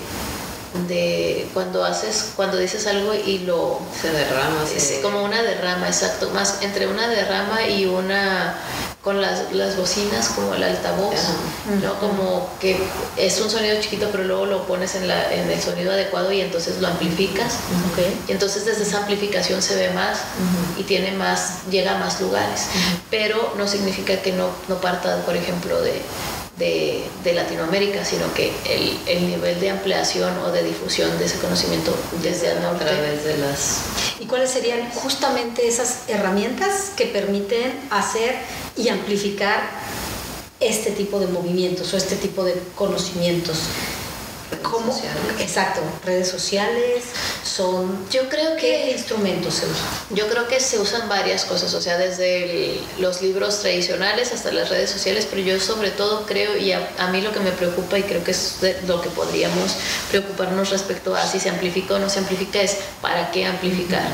de 0.89 1.47
cuando 1.53 1.86
haces 1.86 2.34
cuando 2.36 2.57
dices 2.57 2.86
algo 2.86 3.13
y 3.13 3.39
lo 3.39 3.80
se 4.01 4.11
derrama 4.11 4.66
es 4.76 4.99
como 5.01 5.24
una 5.24 5.41
derrama 5.41 5.88
exacto 5.88 6.30
más 6.32 6.61
entre 6.63 6.88
una 6.88 7.07
derrama 7.07 7.66
y 7.66 7.86
una 7.86 8.55
con 9.05 9.22
las, 9.22 9.53
las 9.53 9.78
bocinas 9.78 10.30
como 10.30 10.55
el 10.55 10.63
altavoz, 10.63 11.13
¿no? 11.84 11.93
Como 11.99 12.49
que 12.59 12.76
es 13.16 13.39
un 13.39 13.51
sonido 13.51 13.80
chiquito, 13.80 14.09
pero 14.11 14.24
luego 14.24 14.47
lo 14.47 14.66
pones 14.66 14.95
en, 14.95 15.07
la, 15.07 15.32
en 15.32 15.47
el 15.51 15.61
sonido 15.61 15.91
adecuado 15.91 16.32
y 16.32 16.41
entonces 16.41 16.82
lo 16.82 16.88
amplificas. 16.88 17.53
Y 18.28 18.32
entonces 18.32 18.66
desde 18.66 18.82
esa 18.82 18.97
amplificación 18.97 19.61
se 19.61 19.76
ve 19.76 19.91
más 19.91 20.22
y 20.76 20.84
tiene 20.86 21.11
más, 21.11 21.68
llega 21.70 21.97
a 21.97 21.99
más 21.99 22.20
lugares. 22.20 22.66
Pero 23.11 23.53
no 23.59 23.68
significa 23.68 24.24
que 24.24 24.32
no, 24.32 24.49
no 24.68 24.82
parta, 24.82 25.18
por 25.24 25.36
ejemplo, 25.36 25.80
de, 25.84 26.01
de, 26.58 27.03
de, 27.24 27.34
Latinoamérica, 27.34 28.06
sino 28.06 28.34
que 28.34 28.51
el, 28.70 28.97
el, 29.08 29.28
nivel 29.28 29.60
de 29.60 29.72
ampliación 29.72 30.38
o 30.39 30.51
de 30.51 30.64
difusión 30.64 31.18
de 31.20 31.26
ese 31.26 31.38
conocimiento 31.39 31.93
desde 32.22 32.51
el 32.51 32.62
norte. 32.62 32.86
A 32.86 32.88
través 32.88 33.24
de 33.26 33.38
las... 33.38 33.82
¿Y 34.20 34.26
cuáles 34.26 34.51
serían 34.51 34.89
justamente 34.91 35.68
esas 35.68 36.08
herramientas 36.08 36.91
que 36.95 37.08
permiten 37.08 37.74
hacer 37.89 38.36
y 38.78 38.88
amplificar 38.88 39.70
este 40.60 40.91
tipo 40.91 41.20
de 41.20 41.28
movimientos 41.28 41.93
o 41.93 41.97
este 41.97 42.16
tipo 42.16 42.43
de 42.43 42.56
conocimientos? 42.76 43.58
¿Cómo? 44.72 44.99
Exacto, 45.39 45.82
redes 46.05 46.28
sociales 46.28 47.03
son... 47.43 48.09
Yo 48.09 48.28
creo 48.30 48.55
que... 48.55 48.66
¿Qué 48.66 48.91
instrumentos 48.91 49.55
se 49.55 49.66
usan? 49.66 49.88
Yo 50.09 50.28
creo 50.28 50.47
que 50.47 50.59
se 50.59 50.80
usan 50.80 51.07
varias 51.07 51.45
cosas, 51.45 51.74
o 51.74 51.82
sea, 51.82 51.97
desde 51.97 52.80
los 52.99 53.22
libros 53.22 53.59
tradicionales 53.59 54.32
hasta 54.32 54.51
las 54.51 54.70
redes 54.70 54.89
sociales, 54.89 55.28
pero 55.30 55.41
yo 55.41 55.59
sobre 55.59 55.91
todo 55.91 56.26
creo, 56.26 56.57
y 56.57 56.72
a, 56.72 56.89
a, 56.97 57.07
mí 57.07 57.22
lo 57.22 57.32
que 57.32 57.39
me 57.39 57.51
preocupa 57.51 57.99
y 57.99 58.03
creo 58.03 58.24
que 58.24 58.32
es 58.32 58.57
lo 58.88 59.01
que 59.01 59.09
podríamos 59.09 59.76
preocuparnos 60.09 60.70
respecto 60.70 61.16
a 61.16 61.26
si 61.28 61.39
se 61.39 61.49
amplifica 61.49 61.95
o 61.95 61.99
no 61.99 62.09
se 62.09 62.20
amplifica, 62.20 62.61
es 62.61 62.78
para 63.01 63.32
qué 63.32 63.45
amplificar. 63.45 64.07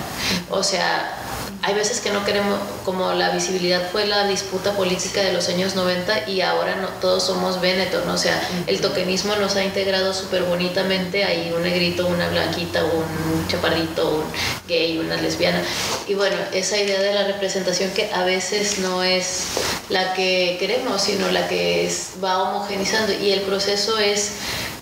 O 0.50 0.64
sea, 0.64 1.21
hay 1.64 1.76
veces 1.76 2.00
que 2.02 2.10
no 2.10 2.26
queremos, 2.26 2.60
como 2.86 3.14
la 3.14 3.30
visibilidad 3.30 3.92
fue 3.92 4.08
la 4.08 4.28
disputa 4.28 4.74
política 4.76 5.22
de 5.22 5.32
los 5.32 5.48
años 5.48 5.76
90 5.76 6.28
y 6.28 6.42
ahora 6.42 6.76
no, 6.76 6.88
todos 7.00 7.24
somos 7.24 7.62
Benetton, 7.62 8.06
¿no? 8.08 8.14
o 8.14 8.18
sea, 8.18 8.42
el 8.66 8.82
tokenismo 8.82 9.36
nos 9.36 9.56
ha 9.56 9.64
integrado 9.64 10.14
súper 10.14 10.44
bonitamente, 10.44 11.24
hay 11.24 11.52
un 11.56 11.62
negrito, 11.62 12.08
una 12.08 12.30
blanquita, 12.30 12.84
un 12.84 13.48
chaparrito, 13.48 14.10
un 14.10 14.24
gay, 14.68 14.98
una 14.98 15.18
lesbiana. 15.18 15.62
Y 16.08 16.16
bueno, 16.16 16.36
esa 16.52 16.78
idea 16.78 17.00
de 17.00 17.14
la 17.14 17.26
representación 17.26 17.92
que 17.92 18.12
a 18.12 18.24
veces 18.24 18.80
no 18.80 19.04
es 19.04 19.44
la 19.90 20.14
que 20.14 20.58
queremos, 20.60 21.02
sino 21.02 21.30
la 21.30 21.48
que 21.48 21.86
es, 21.86 22.14
va 22.24 22.42
homogenizando 22.42 23.14
y 23.14 23.32
el 23.32 23.42
proceso 23.42 24.00
es 24.00 24.32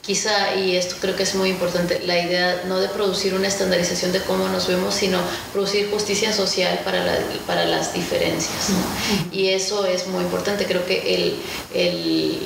quizá, 0.10 0.56
y 0.56 0.76
esto 0.76 0.96
creo 1.00 1.16
que 1.16 1.22
es 1.22 1.36
muy 1.36 1.50
importante, 1.52 2.02
la 2.08 2.18
idea 2.18 2.64
no 2.68 2.80
de 2.80 2.88
producir 2.88 3.36
una 3.36 3.48
estandarización 3.48 4.12
de 4.12 4.20
cómo 4.24 4.48
nos 4.48 4.68
vemos, 4.68 4.96
sino 4.96 5.20
producir 5.54 5.92
justicia 5.92 6.34
social 6.34 6.80
para, 6.84 7.06
la, 7.06 7.14
para 7.46 7.66
las 7.66 7.94
diferencias. 7.94 8.70
Y 9.32 9.50
eso 9.50 9.86
es 9.86 10.08
muy 10.08 10.24
importante. 10.24 10.66
Creo 10.66 10.84
que 10.84 11.14
el, 11.14 11.36
el 11.76 12.40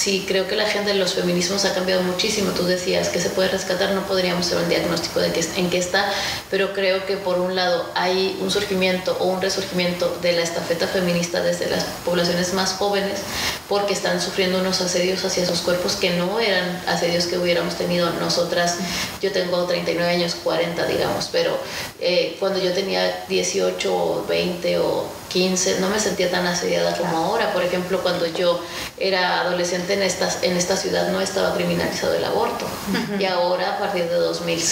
Sí, 0.00 0.24
creo 0.26 0.48
que 0.48 0.56
la 0.56 0.64
gente 0.64 0.92
de 0.92 0.96
los 0.96 1.12
feminismos 1.12 1.66
ha 1.66 1.74
cambiado 1.74 2.00
muchísimo. 2.02 2.52
Tú 2.52 2.64
decías 2.64 3.10
que 3.10 3.20
se 3.20 3.28
puede 3.28 3.50
rescatar, 3.50 3.92
no 3.92 4.06
podríamos 4.06 4.46
hacer 4.46 4.56
un 4.56 4.68
diagnóstico 4.70 5.20
de 5.20 5.30
que, 5.30 5.44
en 5.56 5.68
qué 5.68 5.76
está, 5.76 6.10
pero 6.50 6.72
creo 6.72 7.04
que 7.04 7.18
por 7.18 7.38
un 7.38 7.54
lado 7.54 7.84
hay 7.94 8.38
un 8.40 8.50
surgimiento 8.50 9.14
o 9.20 9.26
un 9.26 9.42
resurgimiento 9.42 10.16
de 10.22 10.32
la 10.32 10.40
estafeta 10.40 10.86
feminista 10.86 11.42
desde 11.42 11.68
las 11.68 11.84
poblaciones 12.02 12.54
más 12.54 12.72
jóvenes, 12.72 13.20
porque 13.68 13.92
están 13.92 14.22
sufriendo 14.22 14.60
unos 14.60 14.80
asedios 14.80 15.22
hacia 15.22 15.44
sus 15.44 15.60
cuerpos 15.60 15.96
que 15.96 16.08
no 16.16 16.40
eran 16.40 16.82
asedios 16.86 17.26
que 17.26 17.36
hubiéramos 17.36 17.74
tenido 17.74 18.08
nosotras. 18.20 18.78
Yo 19.20 19.32
tengo 19.32 19.66
39 19.66 20.14
años, 20.14 20.34
40 20.42 20.86
digamos, 20.86 21.28
pero 21.30 21.58
eh, 22.00 22.38
cuando 22.40 22.58
yo 22.58 22.72
tenía 22.72 23.26
18 23.28 23.94
o 23.94 24.24
20 24.26 24.78
o 24.78 25.20
15, 25.30 25.80
no 25.80 25.88
me 25.88 25.98
sentía 25.98 26.30
tan 26.30 26.46
asediada 26.46 26.96
como 26.96 27.16
ahora. 27.16 27.52
Por 27.52 27.62
ejemplo, 27.62 28.02
cuando 28.02 28.26
yo 28.26 28.60
era 28.98 29.40
adolescente 29.40 29.94
en 29.94 30.02
esta, 30.02 30.28
en 30.42 30.56
esta 30.56 30.76
ciudad 30.76 31.10
no 31.10 31.20
estaba 31.20 31.54
criminalizado 31.54 32.12
el 32.14 32.24
aborto. 32.24 32.66
Y 33.18 33.24
ahora, 33.24 33.76
a 33.76 33.78
partir 33.78 34.04
de 34.04 34.16
2000, 34.16 34.62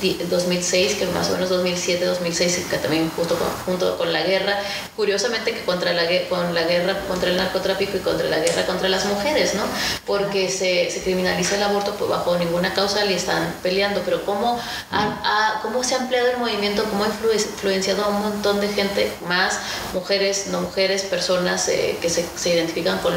2006, 0.00 0.94
que 0.94 1.06
más 1.06 1.28
o 1.30 1.34
menos 1.34 1.48
2007, 1.50 2.04
2006, 2.04 2.66
que 2.70 2.78
también 2.78 3.10
justo 3.16 3.36
junto 3.66 3.98
con 3.98 4.12
la 4.12 4.22
guerra, 4.22 4.58
curiosamente 4.96 5.52
que 5.52 5.62
contra 5.62 5.92
la, 5.92 6.04
con 6.28 6.54
la 6.54 6.62
guerra 6.62 7.00
contra 7.08 7.30
el 7.30 7.36
narcotráfico 7.36 7.96
y 7.96 8.00
contra 8.00 8.28
la 8.28 8.38
guerra 8.38 8.66
contra 8.66 8.88
las 8.88 9.04
mujeres, 9.06 9.54
¿no? 9.54 9.62
Porque 10.06 10.48
se, 10.48 10.90
se 10.90 11.02
criminaliza 11.02 11.56
el 11.56 11.62
aborto 11.62 11.94
pues, 11.94 12.10
bajo 12.10 12.36
ninguna 12.36 12.74
causa 12.74 13.04
y 13.04 13.14
están 13.14 13.54
peleando. 13.62 14.02
Pero 14.04 14.24
¿cómo, 14.24 14.60
ha, 14.90 15.60
cómo 15.62 15.84
se 15.84 15.94
ha 15.94 15.98
ampliado 15.98 16.28
el 16.30 16.38
movimiento, 16.38 16.84
cómo 16.84 17.04
ha 17.04 17.08
influenciado 17.08 18.04
a 18.04 18.08
un 18.08 18.20
montón 18.22 18.60
de 18.60 18.68
gente 18.68 19.12
más, 19.28 19.58
mujeres, 19.94 20.48
no 20.48 20.60
mujeres, 20.60 21.02
personas 21.02 21.68
eh, 21.68 21.96
que 22.00 22.10
se, 22.10 22.24
se 22.36 22.54
identifican 22.54 22.98
con, 22.98 23.14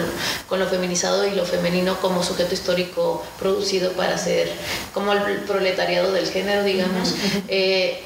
con, 0.48 0.60
lo 0.60 0.68
feminizado 0.68 1.26
y 1.28 1.32
lo 1.32 1.46
femenino 1.46 2.00
como 2.00 2.24
sujeto 2.24 2.54
histórico 2.54 3.24
producido 3.40 3.92
para 3.94 4.18
ser 4.18 4.52
como 4.94 5.14
el 5.14 5.42
proletariado 5.42 6.12
del 6.12 6.30
género, 6.30 6.64
digamos. 6.74 7.16
Eh, 7.48 8.00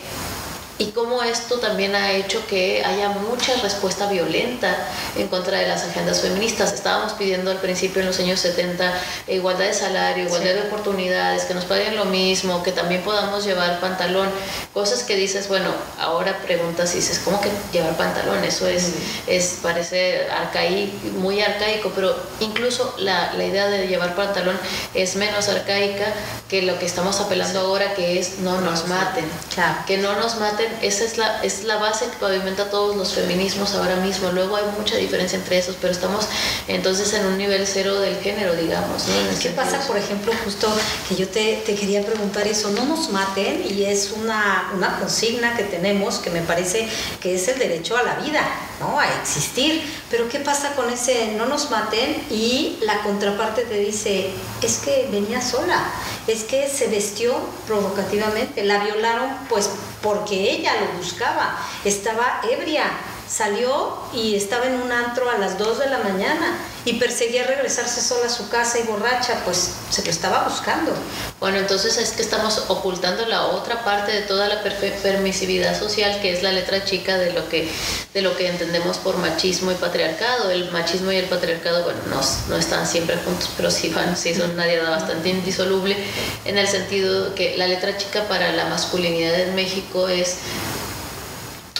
y 0.79 0.91
cómo 0.91 1.23
esto 1.23 1.59
también 1.59 1.95
ha 1.95 2.11
hecho 2.11 2.45
que 2.47 2.83
haya 2.85 3.09
mucha 3.09 3.55
respuesta 3.61 4.07
violenta 4.07 4.75
en 5.15 5.27
contra 5.27 5.59
de 5.59 5.67
las 5.67 5.83
agendas 5.83 6.21
feministas. 6.21 6.73
Estábamos 6.73 7.13
pidiendo 7.13 7.49
al 7.49 7.57
principio 7.57 8.01
en 8.01 8.07
los 8.07 8.19
años 8.19 8.39
70 8.39 8.93
igualdad 9.27 9.65
de 9.65 9.73
salario, 9.73 10.25
igualdad 10.25 10.53
de 10.53 10.61
oportunidades, 10.61 11.45
que 11.45 11.53
nos 11.53 11.65
paguen 11.65 11.95
lo 11.95 12.05
mismo, 12.05 12.61
que 12.61 12.71
también 12.71 13.01
podamos 13.01 13.45
llevar 13.45 13.79
pantalón, 13.79 14.29
cosas 14.73 15.03
que 15.03 15.15
dices, 15.15 15.47
bueno, 15.47 15.69
ahora 15.99 16.37
preguntas 16.39 16.93
y 16.93 16.97
dices, 16.97 17.21
¿cómo 17.23 17.41
que 17.41 17.49
llevar 17.73 17.97
pantalón? 17.97 18.43
Eso 18.43 18.67
es, 18.67 18.93
es 19.25 19.59
parece 19.63 20.29
arcaico, 20.29 21.07
muy 21.17 21.41
arcaico, 21.41 21.91
pero 21.95 22.15
incluso 22.39 22.93
la, 22.99 23.33
la, 23.33 23.45
idea 23.45 23.67
de 23.67 23.87
llevar 23.87 24.15
pantalón 24.15 24.57
es 24.93 25.15
menos 25.15 25.47
arcaica 25.47 26.13
que 26.49 26.61
lo 26.61 26.77
que 26.77 26.85
estamos 26.85 27.19
apelando 27.19 27.61
ahora, 27.61 27.93
que 27.95 28.19
es 28.19 28.39
no 28.39 28.61
nos 28.61 28.87
maten, 28.87 29.25
claro. 29.53 29.79
que 29.87 29.97
no 29.97 30.15
nos 30.15 30.37
maten 30.37 30.66
esa 30.81 31.03
es 31.03 31.17
la, 31.17 31.43
es 31.43 31.63
la 31.63 31.77
base 31.77 32.05
que 32.05 32.17
pavimenta 32.17 32.69
todos 32.69 32.95
los 32.95 33.13
feminismos 33.13 33.73
ahora 33.75 33.97
mismo. 33.97 34.31
Luego 34.31 34.55
hay 34.55 34.63
mucha 34.77 34.95
diferencia 34.95 35.37
entre 35.37 35.57
esos, 35.57 35.75
pero 35.79 35.91
estamos 35.93 36.27
entonces 36.67 37.13
en 37.13 37.25
un 37.25 37.37
nivel 37.37 37.65
cero 37.67 37.99
del 37.99 38.17
género, 38.17 38.55
digamos. 38.55 39.03
¿Qué 39.41 39.49
pasa, 39.49 39.79
por 39.87 39.97
ejemplo, 39.97 40.31
justo 40.43 40.67
que 41.07 41.15
yo 41.15 41.27
te, 41.27 41.63
te, 41.65 41.75
quería 41.75 42.05
preguntar 42.05 42.47
eso? 42.47 42.69
No 42.71 42.85
nos 42.85 43.09
maten 43.09 43.65
y 43.69 43.83
es 43.83 44.11
una, 44.11 44.71
una 44.75 44.99
consigna 44.99 45.55
que 45.55 45.63
tenemos 45.63 46.17
que 46.19 46.29
me 46.29 46.41
parece 46.41 46.87
que 47.21 47.35
es 47.35 47.47
el 47.47 47.59
derecho 47.59 47.97
a 47.97 48.03
la 48.03 48.15
vida, 48.15 48.41
¿no? 48.79 48.99
A 48.99 49.07
existir. 49.21 49.81
Pero 50.09 50.29
¿qué 50.29 50.39
pasa 50.39 50.73
con 50.75 50.89
ese 50.89 51.33
no 51.37 51.45
nos 51.45 51.69
maten 51.69 52.23
y 52.29 52.77
la 52.81 53.01
contraparte 53.01 53.63
te 53.63 53.79
dice, 53.79 54.29
es 54.61 54.77
que 54.77 55.07
venía 55.11 55.41
sola, 55.41 55.83
es 56.27 56.43
que 56.43 56.67
se 56.67 56.87
vestió 56.87 57.37
provocativamente, 57.65 58.63
la 58.63 58.83
violaron 58.83 59.29
pues 59.49 59.69
porque 60.01 60.51
ella 60.51 60.73
lo 60.81 60.97
buscaba, 60.97 61.57
estaba 61.83 62.41
ebria, 62.49 62.85
salió 63.29 63.97
y 64.13 64.35
estaba 64.35 64.65
en 64.65 64.81
un 64.81 64.91
antro 64.91 65.29
a 65.29 65.37
las 65.37 65.57
2 65.57 65.79
de 65.79 65.89
la 65.89 65.99
mañana 65.99 66.57
y 66.85 66.93
perseguía 66.93 67.45
regresarse 67.45 67.99
sola 67.99 68.27
a 68.27 68.29
su 68.29 68.47
casa 68.47 68.79
y 68.79 68.83
borracha, 68.83 69.41
pues 69.43 69.71
se 69.89 70.03
lo 70.03 70.09
estaba 70.09 70.47
buscando. 70.47 70.93
Bueno, 71.39 71.57
entonces 71.57 71.97
es 71.97 72.11
que 72.11 72.21
estamos 72.21 72.63
ocultando 72.69 73.25
la 73.25 73.47
otra 73.47 73.83
parte 73.83 74.13
de 74.13 74.21
toda 74.21 74.47
la 74.47 74.63
permisividad 74.63 75.77
social, 75.77 76.21
que 76.21 76.31
es 76.31 76.43
la 76.43 76.53
letra 76.53 76.85
chica 76.85 77.17
de 77.17 77.33
lo 77.33 77.49
que, 77.49 77.69
de 78.13 78.21
lo 78.21 78.37
que 78.37 78.47
entendemos 78.47 78.97
por 78.99 79.17
machismo 79.17 79.71
y 79.71 79.75
patriarcado. 79.75 80.49
El 80.49 80.71
machismo 80.71 81.11
y 81.11 81.17
el 81.17 81.25
patriarcado, 81.25 81.83
bueno, 81.83 81.99
no, 82.09 82.21
no 82.47 82.55
están 82.55 82.87
siempre 82.87 83.17
juntos, 83.17 83.49
pero 83.57 83.69
sí 83.69 83.89
van, 83.89 84.15
sí 84.15 84.33
son 84.33 84.51
una 84.51 84.65
diada 84.65 84.89
bastante 84.89 85.29
indisoluble, 85.29 85.97
en 86.45 86.57
el 86.57 86.67
sentido 86.67 87.35
que 87.35 87.57
la 87.57 87.67
letra 87.67 87.97
chica 87.97 88.23
para 88.29 88.53
la 88.53 88.65
masculinidad 88.65 89.37
en 89.41 89.55
México 89.55 90.07
es 90.07 90.37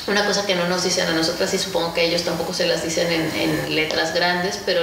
una 0.07 0.25
cosa 0.25 0.45
que 0.45 0.55
no 0.55 0.67
nos 0.67 0.83
dicen 0.83 1.07
a 1.07 1.13
nosotras 1.13 1.53
y 1.53 1.57
supongo 1.57 1.93
que 1.93 2.05
ellos 2.05 2.23
tampoco 2.23 2.53
se 2.53 2.65
las 2.65 2.83
dicen 2.83 3.11
en, 3.11 3.75
letras 3.75 4.13
grandes, 4.13 4.59
pero 4.65 4.81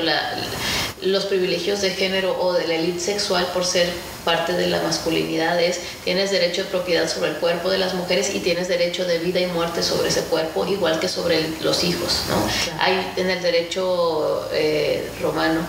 los 1.02 1.24
privilegios 1.26 1.80
de 1.80 1.90
género 1.90 2.38
o 2.40 2.52
de 2.52 2.66
la 2.66 2.74
élite 2.74 3.00
sexual 3.00 3.46
por 3.52 3.64
ser 3.64 3.88
parte 4.24 4.52
de 4.52 4.66
la 4.66 4.80
masculinidad 4.82 5.60
es 5.60 5.80
tienes 6.04 6.30
derecho 6.30 6.64
de 6.64 6.70
propiedad 6.70 7.08
sobre 7.08 7.30
el 7.30 7.36
cuerpo 7.36 7.70
de 7.70 7.78
las 7.78 7.94
mujeres 7.94 8.34
y 8.34 8.40
tienes 8.40 8.68
derecho 8.68 9.04
de 9.04 9.18
vida 9.18 9.40
y 9.40 9.46
muerte 9.46 9.82
sobre 9.82 10.08
ese 10.08 10.22
cuerpo, 10.22 10.66
igual 10.66 10.98
que 11.00 11.08
sobre 11.08 11.48
los 11.60 11.84
hijos. 11.84 12.22
¿no? 12.28 12.36
Hay 12.80 13.12
en 13.16 13.30
el 13.30 13.42
derecho 13.42 14.48
eh, 14.52 15.08
romano 15.20 15.60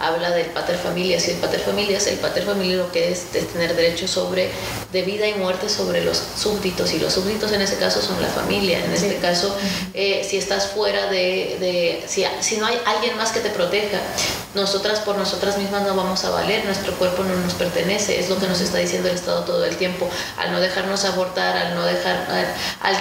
habla 0.00 0.30
del 0.30 0.46
pater 0.46 0.76
familias 0.76 1.28
y 1.28 1.32
el 1.32 1.36
pater 1.36 1.60
familias, 1.60 2.06
el 2.06 2.18
pater 2.18 2.44
familia 2.44 2.76
lo 2.78 2.90
que 2.90 3.12
es, 3.12 3.26
tener 3.52 3.76
derecho 3.76 4.08
sobre 4.08 4.48
de 4.92 5.02
vida 5.02 5.28
y 5.28 5.34
muerte 5.34 5.68
sobre 5.68 6.02
los 6.02 6.22
súbditos 6.36 6.92
y 6.94 6.98
los 6.98 7.12
súbditos 7.12 7.52
en 7.52 7.60
ese 7.60 7.76
caso 7.76 8.00
son 8.00 8.20
la 8.20 8.28
familia. 8.28 8.82
En 8.82 8.92
este 8.92 9.16
caso, 9.16 9.54
eh, 9.92 10.26
si 10.28 10.38
estás 10.38 10.68
fuera 10.68 11.06
de, 11.08 11.56
de 11.60 12.04
si, 12.06 12.24
si 12.40 12.56
no 12.56 12.66
hay 12.66 12.80
alguien 12.86 13.16
más 13.18 13.30
que 13.32 13.40
te 13.40 13.50
proteja, 13.50 13.98
nosotras 14.54 15.00
por 15.00 15.18
nosotras 15.18 15.58
mismas 15.58 15.82
no 15.86 15.94
vamos 15.94 16.24
a 16.24 16.30
valer, 16.30 16.64
nuestro 16.64 16.94
cuerpo 16.94 17.22
no 17.22 17.36
nos 17.36 17.52
pertenece 17.54 17.99
es 18.08 18.28
lo 18.28 18.38
que 18.38 18.46
nos 18.46 18.60
está 18.60 18.78
diciendo 18.78 19.08
el 19.08 19.14
Estado 19.14 19.44
todo 19.44 19.64
el 19.64 19.76
tiempo, 19.76 20.08
al 20.36 20.52
no 20.52 20.60
dejarnos 20.60 21.04
abortar, 21.04 21.56
al 21.56 21.74
no 21.74 21.84
dejar, 21.84 22.26
al 22.80 22.96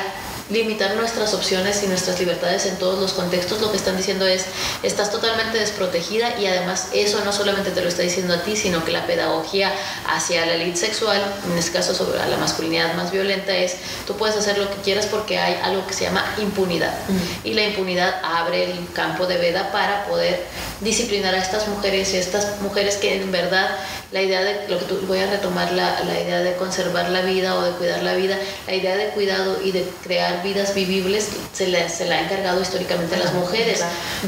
limitar 0.50 0.95
nuestras 0.95 1.34
opciones 1.34 1.84
y 1.84 1.88
nuestras 1.88 2.20
libertades 2.20 2.66
en 2.66 2.78
todos 2.78 3.00
los 3.00 3.14
contextos, 3.14 3.62
lo 3.62 3.70
que 3.72 3.78
están 3.78 3.95
diciendo 3.97 4.26
es, 4.26 4.45
estás 4.82 5.12
totalmente 5.12 5.60
desprotegida 5.60 6.39
y 6.39 6.47
además 6.47 6.89
eso 6.93 7.24
no 7.24 7.32
solamente 7.32 7.70
te 7.72 7.82
lo 7.82 7.88
está 7.88 8.02
diciendo 8.02 8.34
a 8.34 8.41
ti, 8.41 8.56
sino 8.56 8.84
que 8.84 8.91
la 8.91 9.06
pedagogía 9.06 9.72
hacia 10.08 10.45
la 10.45 10.56
elite 10.56 10.78
sexual, 10.78 11.22
en 11.52 11.58
este 11.58 11.72
caso 11.72 11.93
sobre 11.93 12.18
la 12.18 12.38
masculinidad 12.38 12.95
más 12.95 13.12
violenta, 13.12 13.56
es, 13.56 13.76
tú 14.08 14.16
puedes 14.16 14.36
hacer 14.38 14.58
lo 14.58 14.70
que 14.70 14.78
quieras 14.78 15.06
porque 15.06 15.38
hay 15.38 15.60
algo 15.64 15.86
que 15.86 15.93
se 15.93 16.06
llama 16.06 16.26
impunidad. 16.39 16.97
Y 17.43 17.54
la 17.54 17.64
impunidad 17.64 18.16
abre 18.24 18.72
el 18.72 18.91
campo 18.93 19.28
de 19.28 19.38
veda 19.38 19.72
para 19.72 20.06
poder 20.06 20.43
disciplinar 20.82 21.36
a 21.36 21.38
estas 21.38 21.68
mujeres 21.68 22.12
y 22.14 22.18
a 22.18 22.20
estas 22.20 22.60
mujeres 22.62 22.97
que 22.97 23.22
en 23.22 23.32
verdad 23.32 23.70
la 24.12 24.22
idea 24.22 24.41
de, 24.41 24.68
lo 24.68 24.80
que 24.80 24.86
tú, 24.86 24.99
voy 25.07 25.20
a 25.20 25.30
retomar 25.30 25.72
la, 25.72 26.03
la 26.03 26.20
idea 26.20 26.39
de 26.39 26.55
conservar 26.55 27.10
la 27.10 27.22
vida 27.22 27.55
o 27.55 27.62
de 27.62 27.72
cuidar 27.72 28.01
la 28.03 28.16
vida, 28.16 28.38
la 28.66 28.74
idea 28.74 28.95
de 28.95 29.10
cuidado 29.10 29.57
y 29.64 29.72
de 29.72 29.86
crear 30.03 30.41
vidas 30.43 30.74
vivibles 30.74 31.30
se 31.53 31.68
le, 31.68 31.88
se 31.89 32.05
la 32.05 32.16
ha 32.16 32.22
encargado 32.22 32.62
históricamente 32.62 33.16
a 33.16 33.20
las 33.20 33.34
mujeres. 33.34 33.84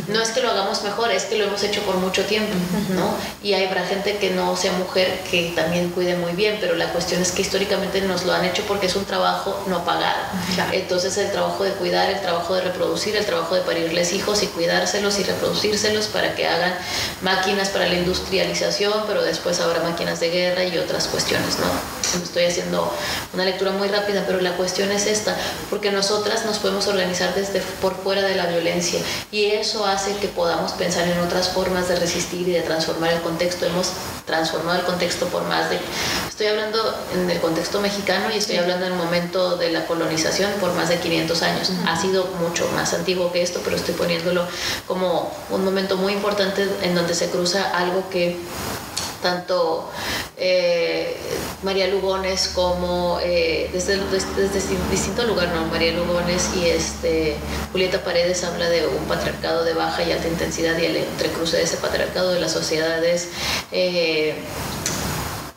No 0.08 0.22
es 0.22 0.30
que 0.30 0.42
lo 0.42 0.52
hagamos 0.52 0.84
mejor, 0.84 1.12
es 1.12 1.26
que 1.26 1.38
lo 1.38 1.46
hemos 1.46 1.64
hecho 1.64 1.82
por 1.82 1.96
mucho 1.96 2.24
tiempo, 2.26 2.54
¿no? 2.90 3.14
Y 3.44 3.54
habrá 3.54 3.86
gente 3.86 4.18
que 4.18 4.32
no 4.32 4.56
sea 4.56 4.72
mujer 4.74 5.22
que 5.30 5.54
también 5.56 5.90
cuide 5.90 6.16
muy 6.16 6.34
bien, 6.34 6.58
pero 6.60 6.76
la 6.76 6.92
cuestión 6.92 7.22
es 7.22 7.32
que 7.32 7.42
históricamente 7.42 8.02
nos 8.02 8.26
lo 8.26 8.34
han 8.34 8.46
hecho 8.46 8.64
porque 8.68 8.86
es 8.86 8.96
un 8.96 9.06
trabajo 9.06 9.64
no 9.68 9.84
pagado. 9.84 10.20
Entonces 10.72 11.18
el 11.18 11.32
trabajo 11.32 11.64
de 11.64 11.72
cuidar, 11.72 12.10
el 12.10 12.22
trabajo 12.22 12.56
de 12.56 12.62
reproducir, 12.62 13.16
el 13.16 13.26
trabajo 13.26 13.56
de 13.56 13.62
parirles 13.62 14.14
hijos 14.14 14.44
y 14.44 14.48
cuidárselos 14.48 15.20
y 15.20 15.24
reproducírselos 15.24 16.08
para 16.08 16.36
que 16.36 16.48
hagan 16.48 16.74
máquinas 17.22 17.70
para 17.70 17.88
la 17.88 17.96
industrialización, 17.96 18.94
pero 19.08 19.24
después 19.24 19.60
máquinas 19.80 20.20
de 20.20 20.30
guerra 20.30 20.64
y 20.66 20.78
otras 20.78 21.08
cuestiones, 21.08 21.58
¿no? 21.60 22.22
Estoy 22.22 22.44
haciendo 22.44 22.92
una 23.34 23.46
lectura 23.46 23.72
muy 23.72 23.88
rápida, 23.88 24.26
pero 24.28 24.42
la 24.42 24.58
cuestión 24.58 24.92
es 24.92 25.08
esta, 25.08 25.36
porque 25.70 25.92
nosotras 25.92 26.46
nos 26.46 26.60
podemos 26.60 26.88
organizar 26.88 27.34
desde 27.34 27.62
por 27.82 27.96
fuera 27.96 28.22
de 28.22 28.36
la 28.36 28.48
violencia 28.48 29.00
y 29.32 29.46
eso 29.46 29.86
hace 29.86 30.16
que 30.18 30.28
podamos 30.28 30.74
pensar 30.74 31.08
en 31.08 31.20
otras 31.20 31.50
formas 31.50 31.88
de 31.88 31.96
resistir 31.96 32.48
y 32.48 32.52
de 32.52 32.62
transformar 32.62 33.14
el 33.14 33.22
contexto. 33.22 33.66
Hemos 33.66 33.92
transformado 34.26 34.80
el 34.80 34.86
contexto 34.86 35.28
por 35.28 35.44
más 35.44 35.70
de, 35.70 35.80
estoy 36.28 36.48
hablando 36.48 36.78
en 37.14 37.30
el 37.30 37.40
contexto 37.40 37.80
mexicano 37.80 38.26
y 38.34 38.38
estoy 38.38 38.58
hablando 38.58 38.86
en 38.86 38.94
el 38.94 38.98
momento 38.98 39.58
de 39.58 39.72
la 39.72 39.86
colonización 39.86 40.52
por 40.60 40.74
más 40.74 40.90
de 40.90 40.98
500 40.98 41.42
años. 41.44 41.72
Ha 41.88 42.00
sido 42.00 42.26
mucho 42.42 42.70
más 42.76 42.94
antiguo 42.94 43.32
que 43.32 43.42
esto, 43.42 43.62
pero 43.64 43.76
estoy 43.76 43.94
poniéndolo 43.94 44.46
como 44.88 45.32
un 45.50 45.64
momento 45.64 45.98
muy 45.98 46.14
importante 46.14 46.68
en 46.82 46.96
donde 46.96 47.14
se 47.14 47.30
cruza 47.30 47.78
algo 47.78 48.10
que 48.10 48.38
tanto 49.22 49.90
eh, 50.38 51.16
María 51.64 51.88
Lugones 51.88 52.52
como 52.56 53.20
eh, 53.22 53.70
desde, 53.72 53.98
desde, 54.08 54.60
distinto 54.90 55.24
lugar, 55.24 55.50
¿no? 55.50 55.66
María 55.68 55.94
Lugones 55.94 56.50
y 56.56 56.66
este, 56.66 57.36
Julieta 57.72 58.04
Paredes 58.04 58.44
habla 58.44 58.70
de 58.70 58.88
un 58.88 59.06
patriarcado 59.06 59.64
de 59.64 59.74
baja 59.74 60.04
y 60.04 60.12
alta 60.12 60.28
intensidad 60.28 60.78
y 60.80 60.86
el 60.86 60.98
entrecruce 60.98 61.58
de 61.58 61.64
ese 61.64 61.78
patriarcado 61.78 62.34
de 62.34 62.40
las 62.40 62.52
sociedades. 62.52 63.30
Eh, 63.72 64.36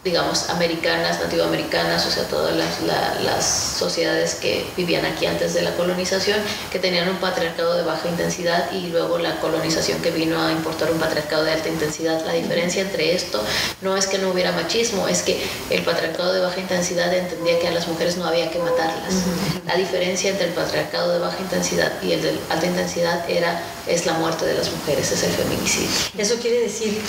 digamos, 0.05 0.51
americanas, 0.51 1.19
nativoamericanas, 1.19 2.07
o 2.07 2.11
sea, 2.11 2.25
todas 2.25 2.55
las, 2.55 2.83
las, 3.23 3.45
sociedades 3.45 4.35
que 4.35 4.67
vivían 4.77 5.05
aquí 5.05 5.27
antes 5.27 5.55
de 5.55 5.63
la 5.63 5.75
colonización, 5.77 6.39
que 6.71 6.79
tenían 6.79 7.09
un 7.09 7.17
patriarcado 7.17 7.75
de 7.75 7.83
baja 7.83 8.09
intensidad 8.09 8.71
y 8.73 8.89
luego 8.89 9.19
la 9.19 9.41
colonización 9.41 10.01
que 10.01 10.11
vino 10.11 10.41
a 10.41 10.53
importar 10.53 10.91
un 10.93 10.99
patriarcado 10.99 11.45
de 11.45 11.53
alta 11.53 11.69
intensidad. 11.69 12.25
La 12.27 12.33
diferencia 12.33 12.83
entre 12.83 13.15
esto 13.15 13.43
no 13.81 13.97
es 13.97 14.07
que 14.07 14.19
no 14.19 14.31
hubiera 14.31 14.53
machismo, 14.53 15.09
es 15.09 15.23
que 15.23 15.43
el 15.71 15.83
patriarcado 15.83 16.33
de 16.33 16.41
baja 16.41 16.61
intensidad 16.61 17.13
entendía 17.13 17.59
que 17.59 17.69
a 17.69 17.73
las 17.73 17.89
mujeres 17.89 18.17
no 18.17 18.27
había 18.27 18.51
que 18.51 18.59
matarlas. 18.59 19.15
La 19.67 19.77
diferencia 19.77 20.31
entre 20.31 20.49
el 20.49 20.53
patriarcado 20.53 21.13
de 21.13 21.19
baja 21.19 21.41
intensidad 21.41 21.93
y 22.03 22.13
el 22.13 22.23
de 22.23 22.39
alta 22.51 22.67
intensidad 22.67 23.29
era, 23.29 23.63
es 23.87 24.05
la 24.05 24.13
muerte 24.15 24.45
de 24.45 24.55
las 24.55 24.71
mujeres, 24.71 25.11
es 25.11 25.23
el 25.23 25.33
feminicidio. 25.33 25.89
Eso 26.19 26.37
quiere 26.37 26.61
decir 26.61 27.01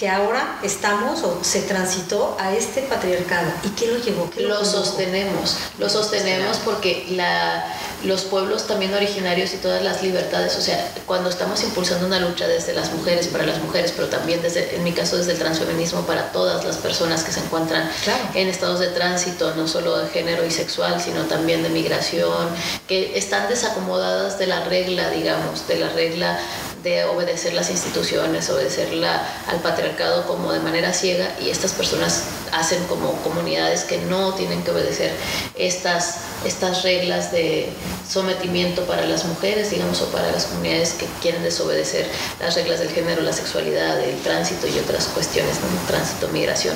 que 0.00 0.08
ahora 0.08 0.58
estamos 0.62 1.22
o 1.24 1.44
se 1.44 1.60
transitó 1.60 2.34
a 2.40 2.54
este 2.54 2.80
patriarcado. 2.80 3.52
¿Y 3.62 3.68
qué 3.68 3.86
lo 3.86 3.98
llevó? 3.98 4.30
lo, 4.38 4.64
sostenemos, 4.64 5.58
lo 5.78 5.90
sostenemos 5.90 6.56
porque 6.64 7.04
la, 7.10 7.66
los 8.04 8.22
pueblos 8.22 8.66
también 8.66 8.94
originarios 8.94 9.52
y 9.52 9.58
todas 9.58 9.84
las 9.84 10.02
libertades, 10.02 10.56
o 10.56 10.62
sea, 10.62 10.90
cuando 11.04 11.28
estamos 11.28 11.62
impulsando 11.62 12.06
una 12.06 12.18
lucha 12.18 12.48
desde 12.48 12.72
las 12.72 12.90
mujeres, 12.94 13.28
para 13.28 13.44
las 13.44 13.62
mujeres, 13.62 13.92
pero 13.94 14.08
también 14.08 14.40
desde, 14.40 14.74
en 14.74 14.84
mi 14.84 14.92
caso 14.92 15.18
desde 15.18 15.32
el 15.32 15.38
transfeminismo, 15.38 16.00
para 16.06 16.32
todas 16.32 16.64
las 16.64 16.78
personas 16.78 17.22
que 17.22 17.32
se 17.32 17.40
encuentran 17.40 17.90
en 18.32 18.48
estados 18.48 18.80
de 18.80 18.88
tránsito, 18.88 19.54
no 19.54 19.68
solo 19.68 19.98
de 19.98 20.08
género 20.08 20.46
y 20.46 20.50
sexual, 20.50 20.98
sino 20.98 21.24
también 21.24 21.62
de 21.62 21.68
migración, 21.68 22.48
que 22.88 23.18
están 23.18 23.50
desacomodadas 23.50 24.38
de 24.38 24.46
la 24.46 24.64
regla, 24.64 25.10
digamos, 25.10 25.68
de 25.68 25.78
la 25.78 25.90
regla 25.90 26.40
de 26.82 27.04
obedecer 27.04 27.52
las 27.52 27.70
instituciones, 27.70 28.48
obedecerla 28.48 29.26
al 29.46 29.60
patriarcado 29.60 30.26
como 30.26 30.52
de 30.52 30.60
manera 30.60 30.92
ciega 30.92 31.34
y 31.40 31.50
estas 31.50 31.72
personas 31.72 32.24
hacen 32.52 32.82
como 32.84 33.12
comunidades 33.22 33.84
que 33.84 33.98
no 33.98 34.34
tienen 34.34 34.62
que 34.62 34.70
obedecer 34.70 35.12
estas, 35.56 36.18
estas 36.44 36.82
reglas 36.82 37.32
de 37.32 37.68
sometimiento 38.08 38.84
para 38.84 39.04
las 39.06 39.24
mujeres, 39.24 39.70
digamos, 39.70 40.00
o 40.02 40.06
para 40.06 40.32
las 40.32 40.46
comunidades 40.46 40.94
que 40.94 41.06
quieren 41.20 41.42
desobedecer 41.42 42.06
las 42.40 42.54
reglas 42.54 42.80
del 42.80 42.90
género, 42.90 43.22
la 43.22 43.32
sexualidad, 43.32 44.00
el 44.00 44.20
tránsito 44.22 44.66
y 44.66 44.78
otras 44.78 45.06
cuestiones, 45.06 45.56
tránsito, 45.86 46.28
migración. 46.28 46.74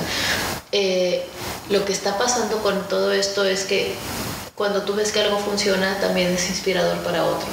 Eh, 0.71 1.25
lo 1.69 1.83
que 1.85 1.93
está 1.93 2.17
pasando 2.17 2.59
con 2.59 2.87
todo 2.87 3.11
esto 3.11 3.43
es 3.43 3.63
que 3.65 3.95
cuando 4.55 4.83
tú 4.83 4.95
ves 4.95 5.11
que 5.11 5.19
algo 5.19 5.37
funciona, 5.39 5.99
también 5.99 6.33
es 6.33 6.49
inspirador 6.49 6.97
para 6.99 7.25
otros. 7.25 7.51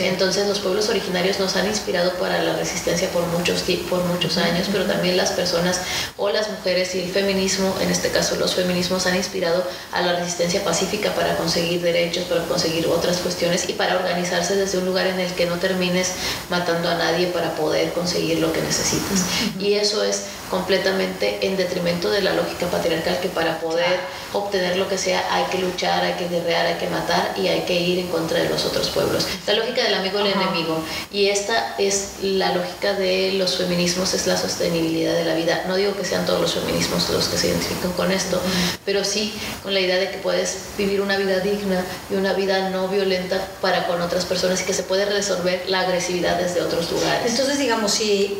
Entonces 0.00 0.46
los 0.48 0.60
pueblos 0.60 0.88
originarios 0.88 1.38
nos 1.38 1.56
han 1.56 1.66
inspirado 1.66 2.12
para 2.14 2.42
la 2.42 2.56
resistencia 2.56 3.08
por 3.10 3.26
muchos, 3.26 3.62
por 3.90 4.02
muchos 4.04 4.36
años, 4.38 4.68
pero 4.70 4.84
también 4.84 5.16
las 5.16 5.32
personas 5.32 5.80
o 6.16 6.30
las 6.30 6.50
mujeres 6.50 6.94
y 6.94 7.00
el 7.00 7.10
feminismo, 7.10 7.74
en 7.80 7.90
este 7.90 8.10
caso 8.10 8.36
los 8.36 8.54
feminismos, 8.54 9.06
han 9.06 9.16
inspirado 9.16 9.64
a 9.92 10.02
la 10.02 10.16
resistencia 10.16 10.64
pacífica 10.64 11.14
para 11.14 11.36
conseguir 11.36 11.80
derechos, 11.82 12.24
para 12.24 12.44
conseguir 12.44 12.86
otras 12.86 13.18
cuestiones 13.18 13.68
y 13.68 13.74
para 13.74 13.96
organizarse 13.96 14.56
desde 14.56 14.78
un 14.78 14.86
lugar 14.86 15.06
en 15.06 15.20
el 15.20 15.32
que 15.34 15.46
no 15.46 15.56
termines 15.56 16.12
matando 16.48 16.88
a 16.88 16.94
nadie 16.94 17.26
para 17.28 17.54
poder 17.54 17.92
conseguir 17.92 18.38
lo 18.38 18.52
que 18.52 18.62
necesitas. 18.62 19.24
Y 19.58 19.74
eso 19.74 20.02
es 20.02 20.22
completamente 20.52 21.46
en 21.46 21.56
detrimento 21.56 22.10
de 22.10 22.20
la 22.20 22.34
lógica 22.34 22.66
patriarcal 22.66 23.18
que 23.20 23.30
para 23.30 23.58
poder 23.58 24.00
obtener 24.34 24.76
lo 24.76 24.86
que 24.86 24.98
sea 24.98 25.24
hay 25.34 25.44
que 25.44 25.56
luchar, 25.56 26.04
hay 26.04 26.12
que 26.12 26.28
guerrear, 26.28 26.66
hay 26.66 26.74
que 26.74 26.88
matar 26.88 27.32
y 27.38 27.48
hay 27.48 27.62
que 27.62 27.72
ir 27.72 28.00
en 28.00 28.08
contra 28.08 28.38
de 28.38 28.50
los 28.50 28.66
otros 28.66 28.90
pueblos. 28.90 29.26
La 29.46 29.54
lógica 29.54 29.82
del 29.82 29.94
amigo 29.94 30.18
y 30.18 30.26
el 30.26 30.32
enemigo. 30.34 30.84
Y 31.10 31.28
esta 31.28 31.74
es 31.78 32.16
la 32.20 32.52
lógica 32.52 32.92
de 32.92 33.32
los 33.32 33.56
feminismos, 33.56 34.12
es 34.12 34.26
la 34.26 34.36
sostenibilidad 34.36 35.14
de 35.14 35.24
la 35.24 35.34
vida. 35.34 35.64
No 35.66 35.76
digo 35.76 35.96
que 35.96 36.04
sean 36.04 36.26
todos 36.26 36.42
los 36.42 36.52
feminismos 36.52 37.08
los 37.08 37.28
que 37.28 37.38
se 37.38 37.48
identifican 37.48 37.92
con 37.92 38.12
esto, 38.12 38.38
pero 38.84 39.04
sí 39.04 39.32
con 39.62 39.72
la 39.72 39.80
idea 39.80 39.96
de 39.96 40.10
que 40.10 40.18
puedes 40.18 40.58
vivir 40.76 41.00
una 41.00 41.16
vida 41.16 41.40
digna 41.40 41.82
y 42.10 42.16
una 42.16 42.34
vida 42.34 42.68
no 42.68 42.88
violenta 42.88 43.42
para 43.62 43.86
con 43.86 44.02
otras 44.02 44.26
personas 44.26 44.60
y 44.60 44.64
que 44.64 44.74
se 44.74 44.82
puede 44.82 45.06
resolver 45.06 45.64
la 45.68 45.80
agresividad 45.80 46.36
desde 46.36 46.60
otros 46.60 46.92
lugares. 46.92 47.30
Entonces, 47.30 47.58
digamos, 47.58 47.92
si 47.92 48.38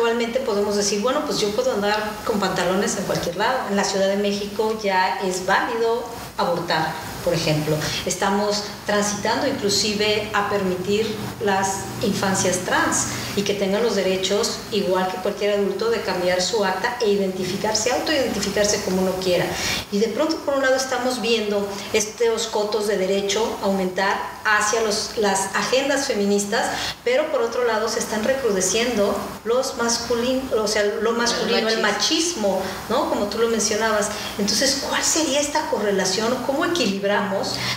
actualmente 0.00 0.40
podemos 0.40 0.76
decir, 0.76 1.02
bueno, 1.02 1.20
pues 1.26 1.38
yo 1.40 1.50
puedo 1.50 1.74
andar 1.74 2.12
con 2.24 2.40
pantalones 2.40 2.96
en 2.96 3.04
cualquier 3.04 3.36
lado. 3.36 3.68
En 3.68 3.76
la 3.76 3.84
Ciudad 3.84 4.08
de 4.08 4.16
México 4.16 4.78
ya 4.82 5.20
es 5.20 5.44
válido 5.44 6.02
abortar, 6.38 6.94
por 7.24 7.34
ejemplo. 7.34 7.76
Estamos 8.06 8.64
transitando 8.86 9.46
inclusive 9.46 10.30
a 10.32 10.48
permitir 10.48 11.14
las 11.42 11.84
infancias 12.02 12.58
trans 12.58 13.06
y 13.36 13.42
que 13.42 13.54
tengan 13.54 13.82
los 13.82 13.94
derechos, 13.94 14.58
igual 14.72 15.08
que 15.08 15.18
cualquier 15.18 15.54
adulto, 15.54 15.90
de 15.90 16.00
cambiar 16.02 16.42
su 16.42 16.64
acta 16.64 16.96
e 17.00 17.10
identificarse, 17.10 17.92
autoidentificarse 17.92 18.82
como 18.82 19.02
uno 19.02 19.12
quiera. 19.22 19.44
Y 19.92 19.98
de 19.98 20.08
pronto, 20.08 20.36
por 20.38 20.54
un 20.54 20.62
lado, 20.62 20.76
estamos 20.76 21.20
viendo 21.20 21.66
estos 21.92 22.46
cotos 22.48 22.86
de 22.86 22.98
derecho 22.98 23.58
aumentar 23.62 24.40
hacia 24.44 24.82
los, 24.82 25.16
las 25.16 25.54
agendas 25.54 26.06
feministas, 26.06 26.66
pero 27.04 27.30
por 27.30 27.42
otro 27.42 27.64
lado 27.64 27.88
se 27.88 27.98
están 27.98 28.24
recrudeciendo 28.24 29.16
los 29.44 29.76
masculinos, 29.76 30.52
o 30.52 30.66
sea, 30.66 30.84
lo 31.00 31.12
masculino, 31.12 31.68
el 31.68 31.80
machismo, 31.80 32.60
¿no? 32.88 33.08
Como 33.08 33.26
tú 33.26 33.38
lo 33.38 33.48
mencionabas. 33.48 34.08
Entonces, 34.38 34.84
¿cuál 34.88 35.02
sería 35.02 35.40
esta 35.40 35.70
correlación? 35.70 36.34
¿Cómo 36.46 36.64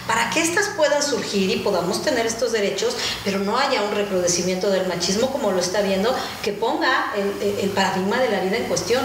para 0.08 0.30
que 0.30 0.42
éstas 0.42 0.72
puedan 0.76 1.02
surgir 1.02 1.50
y 1.50 1.58
podamos 1.58 2.04
tener 2.04 2.26
estos 2.26 2.52
derechos, 2.52 2.96
pero 3.24 3.40
no 3.40 3.58
haya 3.58 3.84
un 3.84 3.96
recrudecimiento 3.96 4.70
del 4.70 4.88
machismo 4.88 5.32
como 5.32 5.52
lo 5.52 5.60
está 5.60 5.82
viendo, 5.82 6.16
que 6.42 6.54
ponga 6.54 7.14
el, 7.16 7.60
el 7.60 7.70
paradigma 7.72 8.20
de 8.20 8.30
la 8.30 8.40
vida 8.40 8.58
en 8.58 8.66
cuestión? 8.66 9.04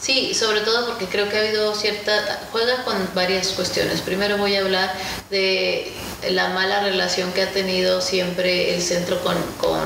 Sí, 0.00 0.34
sobre 0.34 0.60
todo 0.60 0.86
porque 0.86 1.06
creo 1.06 1.28
que 1.28 1.36
ha 1.36 1.40
habido 1.40 1.74
cierta, 1.74 2.40
juega 2.52 2.84
con 2.84 2.96
varias 3.14 3.48
cuestiones. 3.48 4.00
Primero 4.00 4.38
voy 4.38 4.56
a 4.56 4.60
hablar 4.60 4.92
de 5.30 5.92
la 6.30 6.50
mala 6.50 6.80
relación 6.80 7.32
que 7.32 7.42
ha 7.42 7.50
tenido 7.50 8.00
siempre 8.00 8.74
el 8.74 8.82
centro 8.82 9.20
con, 9.22 9.36
con 9.58 9.80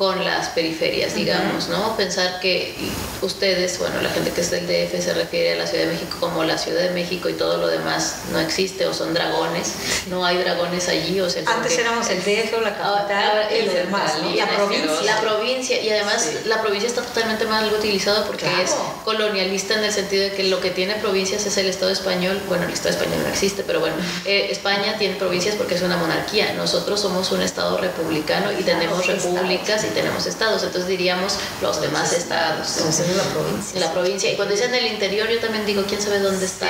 con 0.00 0.24
las 0.24 0.48
periferias, 0.48 1.14
digamos, 1.14 1.68
¿no? 1.68 1.94
Pensar 1.94 2.40
que 2.40 2.74
ustedes, 3.20 3.78
bueno, 3.78 4.00
la 4.00 4.08
gente 4.08 4.30
que 4.30 4.40
es 4.40 4.50
del 4.50 4.66
DF 4.66 4.98
se 4.98 5.12
refiere 5.12 5.52
a 5.52 5.56
la 5.56 5.66
Ciudad 5.66 5.84
de 5.84 5.92
México 5.92 6.16
como 6.18 6.42
la 6.42 6.56
Ciudad 6.56 6.80
de 6.80 6.90
México 6.92 7.28
y 7.28 7.34
todo 7.34 7.58
lo 7.58 7.66
demás 7.66 8.22
no 8.32 8.38
existe 8.40 8.86
o 8.86 8.94
son 8.94 9.12
dragones, 9.12 9.74
no 10.08 10.24
hay 10.24 10.38
dragones 10.38 10.88
allí. 10.88 11.20
O 11.20 11.28
sea, 11.28 11.42
Antes 11.46 11.76
éramos 11.76 12.08
el 12.08 12.16
DF 12.20 12.54
o 12.56 12.60
la 12.62 12.78
capital 12.78 13.48
y 13.54 13.66
lo 13.66 13.72
demás, 13.74 14.14
la 14.34 14.48
provincia. 14.48 15.02
La 15.04 15.20
provincia, 15.20 15.82
y 15.82 15.90
además 15.90 16.30
la 16.46 16.62
provincia 16.62 16.88
está 16.88 17.02
totalmente 17.02 17.44
mal 17.44 17.70
utilizada 17.70 18.24
porque 18.24 18.46
es 18.62 18.74
colonialista 19.04 19.74
en 19.74 19.84
el 19.84 19.92
sentido 19.92 20.22
de 20.22 20.32
que 20.32 20.44
lo 20.44 20.62
que 20.62 20.70
tiene 20.70 20.94
provincias 20.94 21.44
es 21.44 21.58
el 21.58 21.66
Estado 21.66 21.90
español, 21.90 22.40
bueno, 22.48 22.64
el 22.64 22.72
Estado 22.72 22.94
español 22.94 23.18
no 23.22 23.28
existe, 23.28 23.64
pero 23.66 23.80
bueno, 23.80 23.96
eh, 24.24 24.48
España 24.50 24.96
tiene 24.96 25.16
provincias 25.16 25.56
porque 25.56 25.74
es 25.74 25.82
una 25.82 25.98
monarquía, 25.98 26.54
nosotros 26.54 26.98
somos 27.00 27.30
un 27.32 27.42
Estado 27.42 27.76
republicano 27.76 28.50
y 28.58 28.62
tenemos 28.62 29.06
repúblicas 29.06 29.89
tenemos 29.90 30.26
estados, 30.26 30.62
entonces 30.62 30.88
diríamos 30.88 31.36
los 31.62 31.80
demás 31.80 32.12
estados. 32.12 32.76
la 33.16 33.22
provincia. 33.24 33.80
La 33.80 33.92
provincia. 33.92 34.32
Y 34.32 34.36
cuando 34.36 34.54
dicen 34.54 34.74
el 34.74 34.86
interior, 34.86 35.28
yo 35.28 35.38
también 35.38 35.66
digo, 35.66 35.84
¿quién 35.88 36.00
sabe 36.00 36.18
dónde 36.20 36.46
está? 36.46 36.68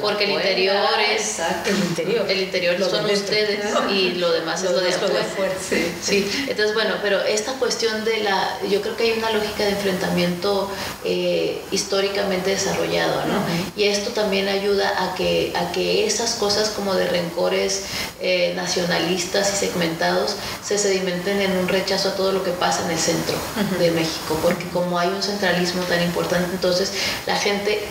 Porque 0.00 0.24
el 0.24 0.30
interior 0.30 0.76
es... 1.14 1.40
El 1.66 1.76
interior. 1.76 2.30
El 2.30 2.40
interior 2.42 2.90
son 2.90 3.04
ustedes 3.04 3.60
y 3.90 4.12
lo 4.12 4.32
demás 4.32 4.62
es 4.62 4.70
lo 4.70 4.80
de 4.80 4.90
afuera. 4.90 5.54
Sí. 5.60 5.92
sí. 6.02 6.46
Entonces, 6.48 6.74
bueno, 6.74 6.94
pero 7.02 7.20
esta 7.22 7.52
cuestión 7.54 8.04
de 8.04 8.18
la... 8.18 8.58
Yo 8.68 8.80
creo 8.80 8.96
que 8.96 9.04
hay 9.04 9.18
una 9.18 9.30
lógica 9.30 9.64
de 9.64 9.70
enfrentamiento 9.70 10.70
eh, 11.04 11.62
históricamente 11.70 12.50
desarrollado, 12.50 13.24
¿no? 13.26 13.40
Y 13.76 13.84
esto 13.84 14.10
también 14.10 14.48
ayuda 14.48 15.04
a 15.04 15.14
que, 15.14 15.52
a 15.54 15.72
que 15.72 16.06
esas 16.06 16.34
cosas 16.34 16.70
como 16.70 16.94
de 16.94 17.06
rencores 17.06 17.84
eh, 18.20 18.52
nacionalistas 18.56 19.52
y 19.52 19.66
segmentados 19.66 20.36
se 20.64 20.78
sedimenten 20.78 21.40
en 21.40 21.56
un 21.56 21.68
rechazo 21.68 22.10
a 22.10 22.14
todo 22.14 22.32
lo 22.32 22.44
que 22.44 22.50
pasa 22.60 22.84
en 22.84 22.92
el 22.92 22.98
centro 22.98 23.34
de 23.78 23.90
México, 23.90 24.38
porque 24.42 24.68
como 24.68 24.98
hay 24.98 25.08
un 25.08 25.22
centralismo 25.22 25.82
tan 25.84 26.02
importante, 26.02 26.48
entonces 26.52 26.92
la 27.26 27.34
gente 27.34 27.88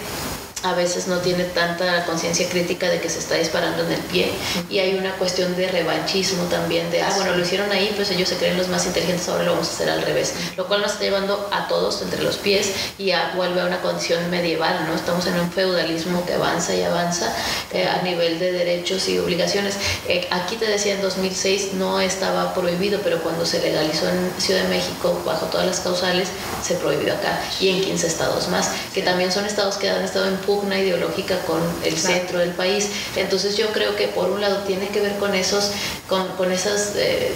a 0.63 0.73
veces 0.73 1.07
no 1.07 1.17
tiene 1.19 1.45
tanta 1.45 2.05
conciencia 2.05 2.47
crítica 2.49 2.89
de 2.89 2.99
que 2.99 3.09
se 3.09 3.19
está 3.19 3.35
disparando 3.35 3.83
en 3.85 3.93
el 3.93 4.01
pie. 4.01 4.31
Y 4.69 4.79
hay 4.79 4.95
una 4.95 5.13
cuestión 5.13 5.55
de 5.55 5.67
revanchismo 5.67 6.43
también 6.45 6.89
de 6.91 7.01
ah 7.01 7.11
bueno 7.15 7.35
lo 7.35 7.41
hicieron 7.41 7.71
ahí 7.71 7.91
pues 7.95 8.11
ellos 8.11 8.29
se 8.29 8.37
creen 8.37 8.57
los 8.57 8.67
más 8.67 8.85
inteligentes 8.85 9.27
ahora 9.29 9.43
lo 9.43 9.51
vamos 9.51 9.69
a 9.69 9.71
hacer 9.71 9.89
al 9.89 10.01
revés 10.01 10.33
lo 10.57 10.67
cual 10.67 10.81
nos 10.81 10.93
está 10.93 11.03
llevando 11.03 11.49
a 11.51 11.67
todos 11.67 12.01
entre 12.01 12.21
los 12.23 12.37
pies 12.37 12.71
y 12.97 13.11
a, 13.11 13.33
vuelve 13.35 13.61
a 13.61 13.65
una 13.65 13.81
condición 13.81 14.29
medieval 14.29 14.85
no 14.87 14.95
estamos 14.95 15.25
en 15.27 15.39
un 15.39 15.51
feudalismo 15.51 16.25
que 16.25 16.33
avanza 16.33 16.75
y 16.75 16.83
avanza 16.83 17.33
eh, 17.71 17.87
a 17.87 18.01
nivel 18.01 18.39
de 18.39 18.51
derechos 18.51 19.07
y 19.09 19.19
obligaciones. 19.19 19.77
Eh, 20.07 20.27
aquí 20.31 20.55
te 20.55 20.65
decía 20.65 20.95
en 20.95 21.01
2006 21.01 21.73
no 21.73 21.99
estaba 21.99 22.53
prohibido 22.53 22.99
pero 23.03 23.21
cuando 23.21 23.45
se 23.45 23.61
legalizó 23.61 24.07
en 24.09 24.33
Ciudad 24.39 24.63
de 24.63 24.69
México 24.69 25.21
bajo 25.25 25.45
todas 25.47 25.65
las 25.65 25.79
causales 25.79 26.29
se 26.63 26.75
prohibió 26.75 27.13
acá 27.13 27.39
y 27.59 27.69
en 27.69 27.81
15 27.81 28.07
estados 28.07 28.47
más 28.49 28.71
que 28.93 29.01
también 29.01 29.31
son 29.31 29.45
estados 29.45 29.77
que 29.77 29.89
han 29.89 30.03
estado 30.03 30.27
en 30.27 30.37
pugna 30.49 30.79
ideológica 30.79 31.39
con 31.45 31.61
el 31.83 31.95
centro 31.95 32.39
del 32.39 32.53
país. 32.53 32.89
Entonces 33.15 33.55
yo 33.55 33.67
creo 33.67 33.95
que 33.95 34.07
por 34.07 34.31
un 34.31 34.41
lado 34.41 34.63
tiene 34.63 34.87
que 34.87 34.99
ver 34.99 35.15
con 35.17 35.35
esos, 35.35 35.69
con, 36.07 36.27
con 36.37 36.51
esas 36.51 36.93
eh, 36.95 37.31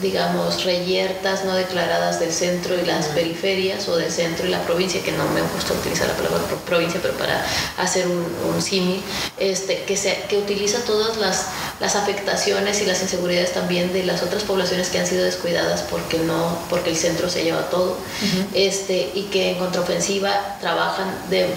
digamos, 0.00 0.64
reyertas 0.64 1.44
no 1.44 1.54
declaradas 1.54 2.20
del 2.20 2.32
centro 2.32 2.74
y 2.78 2.86
las 2.86 3.06
periferias 3.08 3.88
o 3.88 3.96
del 3.96 4.10
centro 4.10 4.46
y 4.46 4.50
la 4.50 4.62
provincia, 4.62 5.02
que 5.02 5.12
no 5.12 5.24
me 5.28 5.42
gusta 5.54 5.74
utilizar 5.74 6.08
la 6.08 6.14
palabra 6.14 6.40
provincia, 6.66 7.00
pero 7.02 7.14
para 7.14 7.44
hacer 7.78 8.06
un, 8.06 8.24
un 8.54 8.62
símil, 8.62 9.02
este, 9.38 9.82
que, 9.82 9.96
se, 9.96 10.16
que 10.28 10.38
utiliza 10.38 10.78
todas 10.84 11.16
las, 11.16 11.46
las 11.80 11.96
afectaciones 11.96 12.80
y 12.80 12.86
las 12.86 13.02
inseguridades 13.02 13.52
también 13.52 13.92
de 13.92 14.04
las 14.04 14.22
otras 14.22 14.44
poblaciones 14.44 14.88
que 14.88 14.98
han 14.98 15.06
sido 15.06 15.24
descuidadas 15.24 15.82
porque, 15.82 16.18
no, 16.18 16.58
porque 16.70 16.90
el 16.90 16.96
centro 16.96 17.28
se 17.28 17.42
lleva 17.42 17.68
todo, 17.68 17.96
este, 18.54 19.10
y 19.14 19.22
que 19.32 19.50
en 19.50 19.58
contraofensiva 19.58 20.58
trabajan 20.60 21.12
de, 21.30 21.48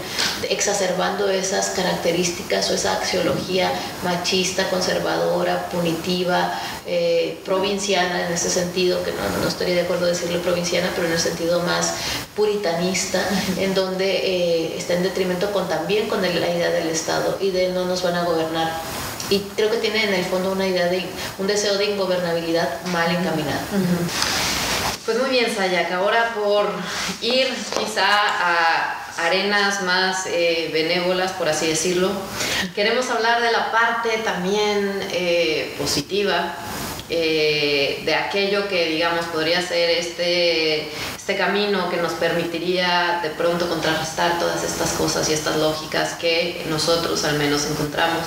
exacerbando 0.49 1.29
esas 1.29 1.69
características 1.69 2.69
o 2.71 2.73
esa 2.73 2.93
axiología 2.93 3.71
machista, 4.03 4.69
conservadora, 4.69 5.69
punitiva, 5.69 6.59
eh, 6.85 7.37
provinciana 7.45 8.25
en 8.25 8.33
ese 8.33 8.49
sentido, 8.49 9.03
que 9.03 9.11
no, 9.11 9.41
no, 9.41 9.47
estaría 9.47 9.75
de 9.75 9.81
acuerdo 9.81 10.05
decirlo 10.05 10.41
provinciana, 10.41 10.89
pero 10.95 11.07
en 11.07 11.13
el 11.13 11.19
sentido 11.19 11.61
más 11.61 11.93
puritanista, 12.35 13.21
en 13.57 13.75
donde 13.75 14.05
eh, 14.05 14.77
está 14.77 14.93
en 14.93 15.03
detrimento 15.03 15.51
con 15.51 15.67
también 15.67 16.07
con 16.07 16.21
la 16.21 16.29
idea 16.29 16.69
del 16.69 16.87
Estado 16.87 17.37
y 17.41 17.51
de 17.51 17.66
no 17.69 17.85
nos 17.85 18.03
van 18.03 18.15
a 18.15 18.23
gobernar. 18.23 18.71
Y 19.29 19.39
creo 19.55 19.69
que 19.69 19.77
tiene 19.77 20.05
en 20.05 20.13
el 20.13 20.25
fondo 20.25 20.51
una 20.51 20.67
idea 20.67 20.87
de 20.87 21.05
un 21.37 21.47
deseo 21.47 21.77
de 21.77 21.85
ingobernabilidad 21.85 22.81
mal 22.87 23.09
encaminado. 23.09 23.59
Pues 25.05 25.19
muy 25.19 25.29
bien, 25.29 25.53
Sayak. 25.53 25.91
Ahora 25.91 26.33
por 26.33 26.69
ir 27.21 27.47
quizá 27.77 28.05
a 28.05 29.07
arenas 29.17 29.81
más 29.83 30.25
eh, 30.27 30.69
benévolas, 30.71 31.31
por 31.33 31.49
así 31.49 31.67
decirlo, 31.67 32.11
queremos 32.75 33.09
hablar 33.09 33.41
de 33.41 33.51
la 33.51 33.71
parte 33.71 34.09
también 34.23 34.99
eh, 35.11 35.75
positiva 35.77 36.53
eh, 37.09 38.01
de 38.05 38.15
aquello 38.15 38.67
que 38.67 38.89
digamos 38.89 39.25
podría 39.27 39.61
ser 39.61 39.89
este, 39.91 40.91
este 41.27 41.43
camino 41.43 41.89
que 41.89 41.97
nos 41.97 42.13
permitiría 42.13 43.19
de 43.21 43.29
pronto 43.31 43.67
contrarrestar 43.67 44.39
todas 44.39 44.63
estas 44.63 44.93
cosas 44.93 45.29
y 45.29 45.33
estas 45.33 45.57
lógicas 45.57 46.13
que 46.13 46.65
nosotros 46.69 47.25
al 47.25 47.37
menos 47.37 47.65
encontramos 47.65 48.21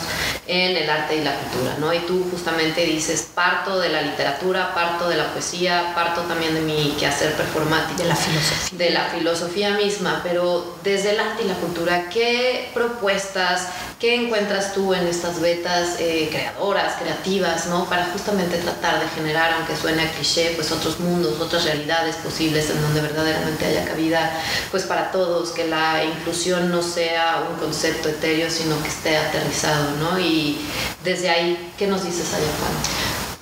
en 0.47 0.77
el 0.77 0.91
arte 0.91 1.17
y 1.17 1.25
la 1.25 1.35
cultura, 1.35 1.77
¿no? 1.79 1.95
Y 1.95 2.01
tú 2.01 2.27
justamente 2.31 2.85
dices, 2.85 3.29
parto 3.35 3.79
de 3.79 3.89
la 3.89 4.03
literatura, 4.03 4.75
parto 4.75 5.09
de 5.09 5.17
la 5.17 5.33
poesía, 5.33 5.93
parto 5.95 6.23
también 6.23 6.53
de 6.53 6.61
mi 6.61 6.95
quehacer 6.99 7.33
performático. 7.37 8.03
De 8.03 8.09
la 8.09 8.17
filosofía. 8.17 8.79
De 8.79 8.91
la 8.91 9.05
filosofía 9.07 9.71
misma, 9.71 10.21
pero 10.23 10.77
desde 10.83 11.13
el 11.13 11.21
arte 11.21 11.45
y 11.45 11.49
la 11.49 11.55
cultura, 11.55 12.11
¿qué 12.11 12.69
propuestas, 12.75 13.69
qué 13.99 14.17
encuentras 14.17 14.75
tú 14.75 14.93
en 14.93 15.07
estas 15.07 15.41
vetas 15.41 16.01
eh, 16.01 16.29
creadoras, 16.31 16.97
creativas, 17.01 17.67
¿no? 17.67 17.87
Para 17.87 18.07
justamente 18.07 18.59
tratar 18.59 19.01
de 19.01 19.09
generar, 19.15 19.55
aunque 19.55 19.75
suene 19.75 20.03
a 20.03 20.11
cliché, 20.11 20.53
pues 20.57 20.71
otros 20.71 21.01
mundos, 21.01 21.41
otras 21.41 21.65
realidades 21.65 22.17
posibles 22.17 22.69
en 22.69 22.90
donde 22.91 23.09
verdaderamente 23.09 23.67
haya 23.67 23.85
cabida 23.85 24.31
pues 24.71 24.85
para 24.85 25.11
todos, 25.11 25.51
que 25.51 25.67
la 25.67 26.05
inclusión 26.05 26.71
no 26.71 26.83
sea 26.83 27.45
un 27.49 27.59
concepto 27.59 28.09
etéreo, 28.09 28.51
sino 28.51 28.81
que 28.83 28.89
esté 28.89 29.17
aterrizado, 29.17 29.93
¿no? 30.01 30.19
Y 30.19 30.59
desde 31.05 31.31
ahí, 31.31 31.73
¿qué 31.79 31.87
nos 31.87 32.05
dices, 32.05 32.27
Ayafán? 32.35 32.73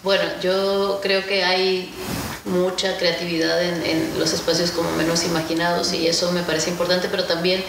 Bueno, 0.03 0.24
yo 0.42 1.01
creo 1.03 1.26
que 1.26 1.44
hay 1.44 1.92
mucha 2.49 2.96
creatividad 2.99 3.62
en, 3.62 4.18
los 4.18 4.32
espacios 4.32 4.70
como 4.70 4.90
menos 4.92 5.24
imaginados 5.24 5.92
y 5.92 6.07
eso 6.07 6.32
me 6.32 6.42
parece 6.42 6.70
importante, 6.70 7.09
pero 7.11 7.24
también 7.24 7.64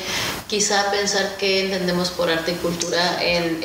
quizá 0.48 0.90
pensar 0.92 1.36
qué 1.38 1.66
entendemos 1.66 2.10
por 2.10 2.30
arte 2.30 2.52
y 2.52 2.56
cultura 2.56 3.22
en, 3.22 3.60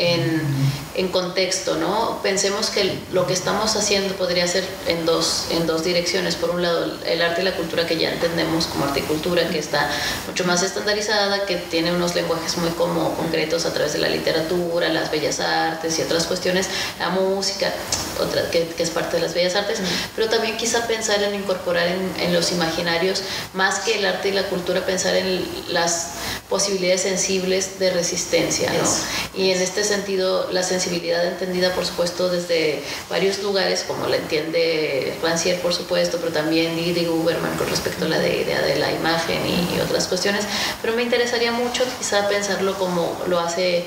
en, 0.94 1.08
contexto, 1.08 1.76
¿no? 1.76 2.20
Pensemos 2.22 2.70
que 2.70 2.98
lo 3.12 3.26
que 3.26 3.32
estamos 3.32 3.76
haciendo 3.76 4.14
podría 4.14 4.46
ser 4.48 4.64
en 4.88 5.06
dos, 5.06 5.46
en 5.50 5.66
dos 5.66 5.84
direcciones. 5.84 6.34
Por 6.34 6.50
un 6.50 6.62
lado, 6.62 6.92
el 7.06 7.22
arte 7.22 7.42
y 7.42 7.44
la 7.44 7.54
cultura 7.54 7.86
que 7.86 7.96
ya 7.96 8.10
entendemos 8.10 8.66
como 8.66 8.84
arte 8.86 9.00
y 9.00 9.02
cultura, 9.02 9.48
que 9.48 9.58
está 9.58 9.88
mucho 10.26 10.44
más 10.44 10.62
estandarizada, 10.62 11.46
que 11.46 11.56
tiene 11.56 11.92
unos 11.92 12.14
lenguajes 12.14 12.56
muy 12.58 12.70
como 12.70 13.14
concretos 13.14 13.64
a 13.66 13.72
través 13.72 13.92
de 13.92 14.00
la 14.00 14.08
literatura, 14.08 14.88
las 14.88 15.10
bellas 15.10 15.40
artes 15.40 15.98
y 15.98 16.02
otras 16.02 16.24
cuestiones, 16.24 16.68
la 16.98 17.10
música, 17.10 17.72
otra, 18.20 18.50
que, 18.50 18.66
que 18.68 18.82
es 18.82 18.90
parte 18.90 19.16
de 19.16 19.22
las 19.22 19.34
bellas 19.34 19.54
artes, 19.54 19.78
pero 20.16 20.28
también 20.28 20.56
quizá 20.56 20.86
pensar 20.86 21.03
en 21.08 21.34
incorporar 21.34 21.86
en, 21.86 22.12
en, 22.18 22.32
los 22.32 22.52
imaginarios, 22.52 23.22
más 23.52 23.80
que 23.80 23.98
el 23.98 24.06
arte 24.06 24.30
y 24.30 24.32
la 24.32 24.44
cultura, 24.44 24.84
pensar 24.86 25.14
en 25.14 25.44
las 25.68 26.14
posibilidades 26.48 27.02
sensibles 27.02 27.78
de 27.78 27.90
resistencia. 27.90 28.72
¿no? 28.72 29.40
Y 29.40 29.50
en 29.50 29.60
este 29.60 29.84
sentido, 29.84 30.50
la 30.50 30.62
sensibilidad 30.62 31.24
entendida, 31.26 31.74
por 31.74 31.84
supuesto, 31.84 32.28
desde 32.28 32.82
varios 33.10 33.42
lugares, 33.42 33.84
como 33.86 34.06
la 34.06 34.16
entiende 34.16 35.14
Rancière, 35.22 35.60
por 35.60 35.74
supuesto, 35.74 36.18
pero 36.18 36.32
también 36.32 36.76
Didi 36.76 37.06
Uberman 37.08 37.56
con 37.56 37.68
respecto 37.68 38.04
a 38.04 38.08
la 38.08 38.18
idea 38.26 38.62
de 38.62 38.76
la 38.76 38.92
imagen 38.92 39.40
y, 39.46 39.80
otras 39.80 40.06
cuestiones. 40.06 40.44
Pero 40.80 40.94
me 40.94 41.02
interesaría 41.02 41.52
mucho 41.52 41.84
quizá 41.98 42.28
pensarlo 42.28 42.74
como 42.78 43.20
lo 43.26 43.40
hace 43.40 43.84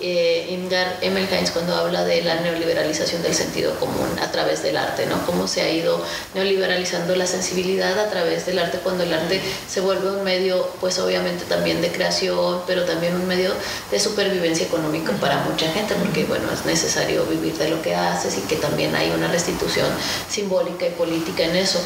eh, 0.00 0.48
Imgar 0.50 0.98
Emelkines 1.00 1.50
cuando 1.50 1.74
habla 1.74 2.04
de 2.04 2.22
la 2.22 2.40
neoliberalización 2.40 3.22
del 3.22 3.34
sentido 3.34 3.74
común 3.78 4.08
a 4.20 4.30
través 4.30 4.62
del 4.62 4.76
arte, 4.76 5.06
¿no? 5.06 5.24
Cómo 5.26 5.48
se 5.48 5.62
ha 5.62 5.70
ido 5.70 6.02
neoliberalizando 6.34 7.14
la 7.16 7.26
sensibilidad 7.26 7.98
a 7.98 8.10
través 8.10 8.46
del 8.46 8.58
arte 8.58 8.78
cuando 8.82 9.04
el 9.04 9.12
arte 9.12 9.40
se 9.68 9.80
vuelve 9.80 10.10
un 10.10 10.24
medio, 10.24 10.68
pues 10.80 10.98
obviamente 10.98 11.44
también 11.44 11.80
de 11.80 11.90
creación, 11.90 12.60
pero 12.66 12.84
también 12.84 13.14
un 13.14 13.26
medio 13.26 13.52
de 13.90 14.00
supervivencia 14.00 14.66
económica 14.66 15.12
para 15.20 15.38
mucha 15.44 15.70
gente, 15.72 15.94
porque 15.94 16.24
bueno, 16.24 16.44
es 16.52 16.64
necesario 16.64 17.24
vivir 17.24 17.54
de 17.56 17.70
lo 17.70 17.82
que 17.82 17.94
haces 17.94 18.38
y 18.38 18.42
que 18.42 18.56
también 18.56 18.94
hay 18.94 19.10
una 19.10 19.28
restitución 19.28 19.86
simbólica 20.28 20.86
y 20.86 20.90
política 20.90 21.44
en 21.44 21.56
eso. 21.56 21.80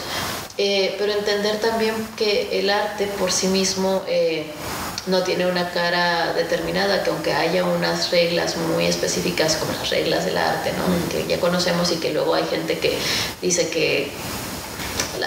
Eh, 0.59 0.95
pero 0.99 1.13
entender 1.13 1.59
también 1.59 1.95
que 2.17 2.59
el 2.59 2.69
arte 2.69 3.07
por 3.19 3.33
sí 3.33 3.47
mismo 3.47 4.03
eh, 4.07 4.45
no 5.07 5.23
tiene 5.23 5.47
una 5.47 5.71
cara 5.71 6.33
determinada, 6.35 7.03
que 7.03 7.11
aunque 7.11 7.33
haya 7.33 7.65
unas 7.65 8.11
reglas 8.11 8.57
muy 8.57 8.87
específicas 8.87 9.57
como 9.57 9.73
las 9.73 9.91
reglas 9.91 10.25
del 10.25 10.37
arte, 10.37 10.73
¿no? 10.73 11.09
que 11.11 11.27
ya 11.27 11.41
conocemos 11.41 11.91
y 11.93 11.97
que 11.97 12.13
luego 12.13 12.35
hay 12.35 12.45
gente 12.45 12.79
que 12.79 12.99
dice 13.41 13.69
que 13.71 14.13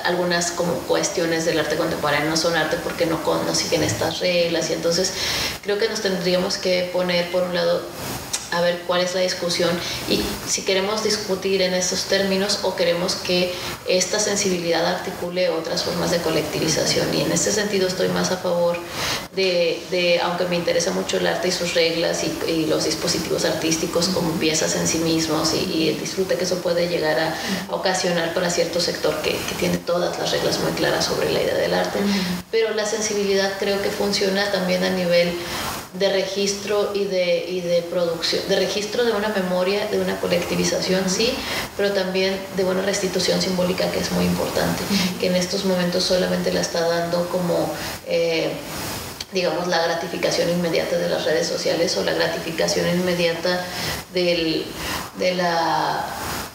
algunas 0.06 0.52
como 0.52 0.74
cuestiones 0.74 1.46
del 1.46 1.60
arte 1.60 1.76
contemporáneo 1.76 2.30
no 2.30 2.38
son 2.38 2.56
arte 2.56 2.78
porque 2.84 3.06
no, 3.06 3.20
no 3.24 3.56
siguen 3.56 3.84
estas 3.84 4.20
reglas 4.20 4.70
y 4.70 4.74
entonces 4.74 5.14
creo 5.62 5.78
que 5.78 5.88
nos 5.88 6.02
tendríamos 6.02 6.58
que 6.58 6.90
poner 6.92 7.32
por 7.32 7.44
un 7.44 7.56
lado 7.56 7.82
a 8.54 8.62
ver 8.62 8.82
cuál 8.88 9.02
es 9.02 9.14
la 9.16 9.22
discusión 9.22 9.72
y 10.10 10.22
si 10.48 10.64
queremos 10.64 11.04
discutir 11.04 11.62
en 11.62 11.74
esos 11.74 12.06
términos 12.06 12.60
o 12.64 12.76
queremos 12.76 13.16
que 13.16 13.54
esta 13.88 14.20
sensibilidad 14.20 14.86
articule 14.86 15.50
otras 15.50 15.84
formas 15.84 16.12
de 16.12 16.18
colectivización. 16.20 17.14
Y 17.14 17.22
en 17.22 17.32
ese 17.32 17.52
sentido 17.52 17.88
estoy 17.88 18.10
más 18.10 18.32
a 18.32 18.38
favor 18.38 18.78
de, 19.36 20.20
aunque 20.24 20.46
me 20.46 20.56
interesa 20.56 20.92
mucho 20.92 21.18
el 21.18 21.28
arte 21.28 21.48
y 21.48 21.52
sus 21.52 21.74
reglas 21.74 22.24
y, 22.24 22.64
los 22.68 22.86
dispositivos 22.86 23.46
artísticos 23.46 24.08
como 24.10 24.32
piezas 24.34 24.76
en 24.76 24.88
sí 24.88 25.00
mismos 25.00 25.54
y, 25.54 25.90
el 25.90 26.00
disfrute 26.00 26.36
que 26.36 26.46
eso 26.46 26.60
puede 26.60 26.88
llegar 26.88 27.20
a, 27.20 27.36
ocasionar 27.70 28.34
para 28.34 28.50
cierto 28.50 28.80
sector 28.80 29.22
que, 29.22 29.32
que, 29.32 29.56
tiene 29.60 29.78
todas 29.78 30.18
las 30.18 30.32
reglas 30.32 30.60
muy 30.60 30.72
claras 30.74 31.06
sobre 31.06 31.32
la 31.32 31.42
idea 31.42 31.56
del 31.56 31.74
arte. 31.74 32.00
Pero 32.52 32.74
la 32.74 32.86
sensibilidad 32.86 33.52
creo 33.60 33.82
que 33.82 33.90
funciona 33.90 34.52
también 34.52 34.84
a 34.84 34.90
nivel 34.90 35.34
de 35.94 36.10
registro 36.10 36.92
y 36.96 37.06
de, 37.06 37.46
y 37.48 37.62
de 37.62 37.82
producción, 37.84 38.42
de 38.50 38.56
registro 38.56 39.04
de 39.04 39.12
una 39.12 39.30
memoria, 39.30 39.88
de 39.88 40.00
una 40.00 40.20
colectivización, 40.20 41.10
sí, 41.10 41.34
pero 41.78 41.92
también 41.92 42.36
de 42.58 42.64
una 42.64 42.82
restitución 42.82 43.42
simbólica 43.42 43.90
que 43.92 44.00
es 44.00 44.12
muy 44.12 44.26
importante, 44.26 44.84
que 45.20 45.28
en 45.28 45.36
estos 45.36 45.66
momentos 45.66 46.04
solamente 46.04 46.52
la 46.52 46.62
está 46.62 46.88
dando 46.88 47.28
como... 47.30 47.72
Eh, 48.08 48.52
digamos, 49.34 49.68
la 49.68 49.82
gratificación 49.84 50.50
inmediata 50.50 50.98
de 50.98 51.10
las 51.10 51.26
redes 51.26 51.48
sociales 51.48 51.96
o 51.98 52.04
la 52.04 52.14
gratificación 52.14 52.88
inmediata 52.88 53.66
del, 54.14 54.66
de 55.18 55.36
la 55.36 56.06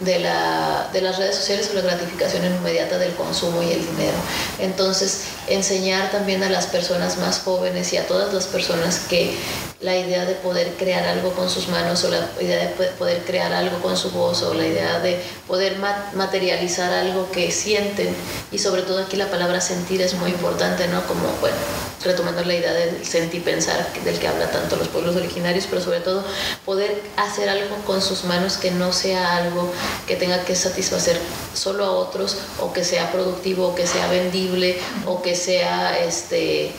de, 0.00 0.20
la, 0.20 0.88
de, 0.92 1.00
las 1.00 1.18
redes 1.18 1.34
sociales 1.34 1.68
o 1.72 1.74
la 1.74 1.80
gratificación 1.80 2.44
inmediata 2.44 2.98
del 2.98 3.14
consumo 3.14 3.62
y 3.62 3.72
el 3.72 3.84
dinero. 3.84 4.16
Entonces, 4.60 5.24
enseñar 5.48 6.10
también 6.10 6.42
a 6.44 6.48
las 6.48 6.66
personas 6.66 7.18
más 7.18 7.40
jóvenes 7.40 7.92
y 7.92 7.96
a 7.96 8.06
todas 8.06 8.32
las 8.32 8.46
personas 8.46 9.00
que 9.08 9.36
la 9.80 9.96
idea 9.96 10.24
de 10.24 10.34
poder 10.34 10.74
crear 10.78 11.04
algo 11.04 11.32
con 11.32 11.48
sus 11.50 11.68
manos 11.68 12.04
o 12.04 12.10
la 12.10 12.28
idea 12.40 12.66
de 12.66 12.86
poder 12.98 13.22
crear 13.24 13.52
algo 13.52 13.80
con 13.80 13.96
su 13.96 14.10
voz 14.10 14.42
o 14.42 14.54
la 14.54 14.66
idea 14.66 15.00
de 15.00 15.20
poder 15.46 15.76
materializar 16.14 16.92
algo 16.92 17.30
que 17.30 17.50
sienten 17.50 18.14
y 18.50 18.58
sobre 18.58 18.82
todo 18.82 19.00
aquí 19.00 19.16
la 19.16 19.30
palabra 19.30 19.60
sentir 19.60 20.02
es 20.02 20.14
muy 20.14 20.30
importante, 20.30 20.86
¿no? 20.88 21.06
Como, 21.06 21.28
bueno, 21.40 21.56
retomando 22.04 22.44
la 22.44 22.54
idea 22.54 22.72
del 22.72 23.04
sentir 23.04 23.42
pensar 23.42 23.92
del 24.04 24.18
que 24.18 24.28
habla 24.28 24.50
tanto 24.50 24.76
los 24.76 24.88
pueblos 24.88 25.16
originarios, 25.16 25.66
pero 25.68 25.82
sobre 25.82 26.00
todo 26.00 26.24
poder 26.64 27.02
hacer 27.16 27.48
algo 27.48 27.76
con 27.86 28.00
sus 28.02 28.24
manos 28.24 28.56
que 28.56 28.70
no 28.70 28.92
sea 28.92 29.36
algo 29.36 29.72
que 30.06 30.16
tenga 30.16 30.44
que 30.44 30.54
satisfacer 30.54 31.18
solo 31.54 31.84
a 31.84 31.90
otros 31.90 32.36
o 32.60 32.72
que 32.72 32.84
sea 32.84 33.10
productivo 33.12 33.68
o 33.68 33.74
que 33.74 33.86
sea 33.86 34.08
vendible 34.08 34.78
o 35.06 35.22
que 35.22 35.34
sea 35.34 35.98
este 35.98 36.72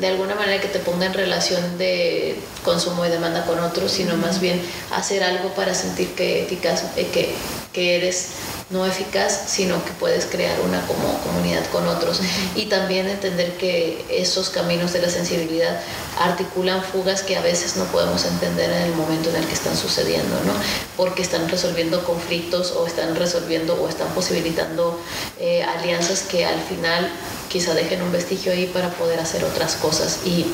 de 0.00 0.06
alguna 0.06 0.34
manera 0.34 0.60
que 0.60 0.68
te 0.68 0.78
ponga 0.80 1.06
en 1.06 1.14
relación 1.14 1.78
de 1.78 2.36
consumo 2.62 3.06
y 3.06 3.08
demanda 3.08 3.46
con 3.46 3.58
otros, 3.58 3.90
sino 3.90 4.16
más 4.16 4.38
bien 4.38 4.60
hacer 4.94 5.24
algo 5.24 5.48
para 5.54 5.74
sentir 5.74 6.08
que, 6.14 6.42
eh, 6.42 7.08
que, 7.10 7.34
que 7.72 7.96
eres 7.96 8.28
no 8.72 8.86
eficaz, 8.86 9.44
sino 9.48 9.84
que 9.84 9.92
puedes 9.92 10.26
crear 10.26 10.58
una 10.60 10.84
como 10.86 11.18
comunidad 11.20 11.64
con 11.66 11.86
otros. 11.86 12.20
Y 12.56 12.66
también 12.66 13.08
entender 13.08 13.56
que 13.58 14.04
esos 14.08 14.50
caminos 14.50 14.92
de 14.92 15.02
la 15.02 15.10
sensibilidad 15.10 15.80
articulan 16.18 16.82
fugas 16.82 17.22
que 17.22 17.36
a 17.36 17.42
veces 17.42 17.76
no 17.76 17.84
podemos 17.84 18.24
entender 18.24 18.70
en 18.70 18.82
el 18.82 18.94
momento 18.94 19.30
en 19.30 19.36
el 19.36 19.46
que 19.46 19.52
están 19.52 19.76
sucediendo, 19.76 20.36
¿no? 20.46 20.54
Porque 20.96 21.22
están 21.22 21.48
resolviendo 21.48 22.02
conflictos 22.04 22.72
o 22.72 22.86
están 22.86 23.14
resolviendo 23.14 23.74
o 23.80 23.88
están 23.88 24.08
posibilitando 24.08 24.98
eh, 25.38 25.62
alianzas 25.62 26.22
que 26.22 26.46
al 26.46 26.60
final 26.60 27.10
quizá 27.48 27.74
dejen 27.74 28.00
un 28.02 28.10
vestigio 28.10 28.52
ahí 28.52 28.66
para 28.66 28.88
poder 28.90 29.20
hacer 29.20 29.44
otras 29.44 29.74
cosas. 29.74 30.20
Y 30.24 30.46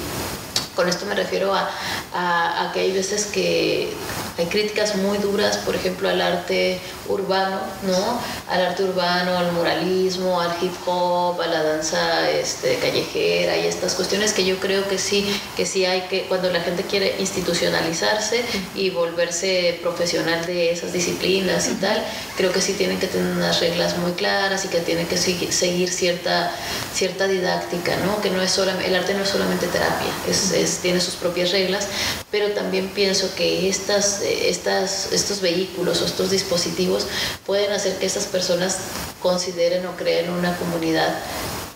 con 0.75 0.89
esto 0.89 1.07
me 1.07 1.15
refiero 1.15 1.55
a, 1.55 1.69
a, 2.13 2.69
a 2.69 2.73
que 2.73 2.81
hay 2.81 2.93
veces 2.93 3.27
que 3.27 3.93
hay 4.39 4.47
críticas 4.47 4.95
muy 4.97 5.19
duras, 5.19 5.57
por 5.59 5.75
ejemplo, 5.75 6.09
al 6.09 6.21
arte 6.21 6.81
urbano, 7.09 7.61
¿no? 7.83 8.21
Al 8.49 8.67
arte 8.67 8.85
urbano, 8.85 9.37
al 9.37 9.53
muralismo, 9.53 10.41
al 10.41 10.57
hip 10.63 10.75
hop, 10.87 11.41
a 11.41 11.47
la 11.47 11.63
danza 11.63 12.31
este, 12.31 12.77
callejera 12.77 13.57
y 13.57 13.67
estas 13.67 13.95
cuestiones 13.95 14.33
que 14.33 14.45
yo 14.45 14.59
creo 14.59 14.89
que 14.89 14.99
sí, 14.99 15.27
que 15.57 15.67
sí 15.67 15.85
hay 15.85 16.03
que, 16.03 16.23
cuando 16.23 16.51
la 16.51 16.61
gente 16.61 16.83
quiere 16.85 17.17
institucionalizarse 17.19 18.45
y 18.75 18.91
volverse 18.91 19.79
profesional 19.83 20.45
de 20.47 20.73
esas 20.73 20.93
disciplinas 20.93 21.69
y 21.69 21.75
tal, 21.75 22.03
creo 22.37 22.53
que 22.53 22.61
sí 22.61 22.75
tienen 22.75 22.99
que 22.99 23.07
tener 23.07 23.37
unas 23.37 23.61
reglas 23.61 23.97
muy 23.99 24.13
claras 24.13 24.65
y 24.65 24.69
que 24.69 24.81
tienen 24.81 25.07
que 25.07 25.17
seguir 25.17 25.91
cierta, 25.91 26.51
cierta 26.95 27.27
didáctica, 27.27 27.97
¿no? 28.05 28.21
Que 28.21 28.31
no 28.31 28.43
es 28.43 28.51
solamente, 28.51 28.89
el 28.89 28.95
arte 28.95 29.15
no 29.15 29.23
es 29.23 29.29
solamente 29.29 29.67
terapia, 29.67 30.09
es, 30.29 30.79
tiene 30.83 31.01
sus 31.01 31.15
propias 31.15 31.51
reglas, 31.53 31.87
pero 32.31 32.51
también 32.53 32.89
pienso 32.89 33.35
que 33.35 33.69
estas 33.69 34.19
estas, 34.23 35.13
estos 35.13 35.41
vehículos 35.41 36.03
o 36.03 36.07
estos 36.07 36.31
dispositivos 36.31 36.98
pueden 37.47 37.73
hacer 37.73 37.97
que 37.97 38.07
esas 38.07 38.27
personas 38.27 38.79
consideren 39.21 39.87
o 39.87 39.97
creen 39.97 40.31
una 40.31 40.57
comunidad 40.57 41.19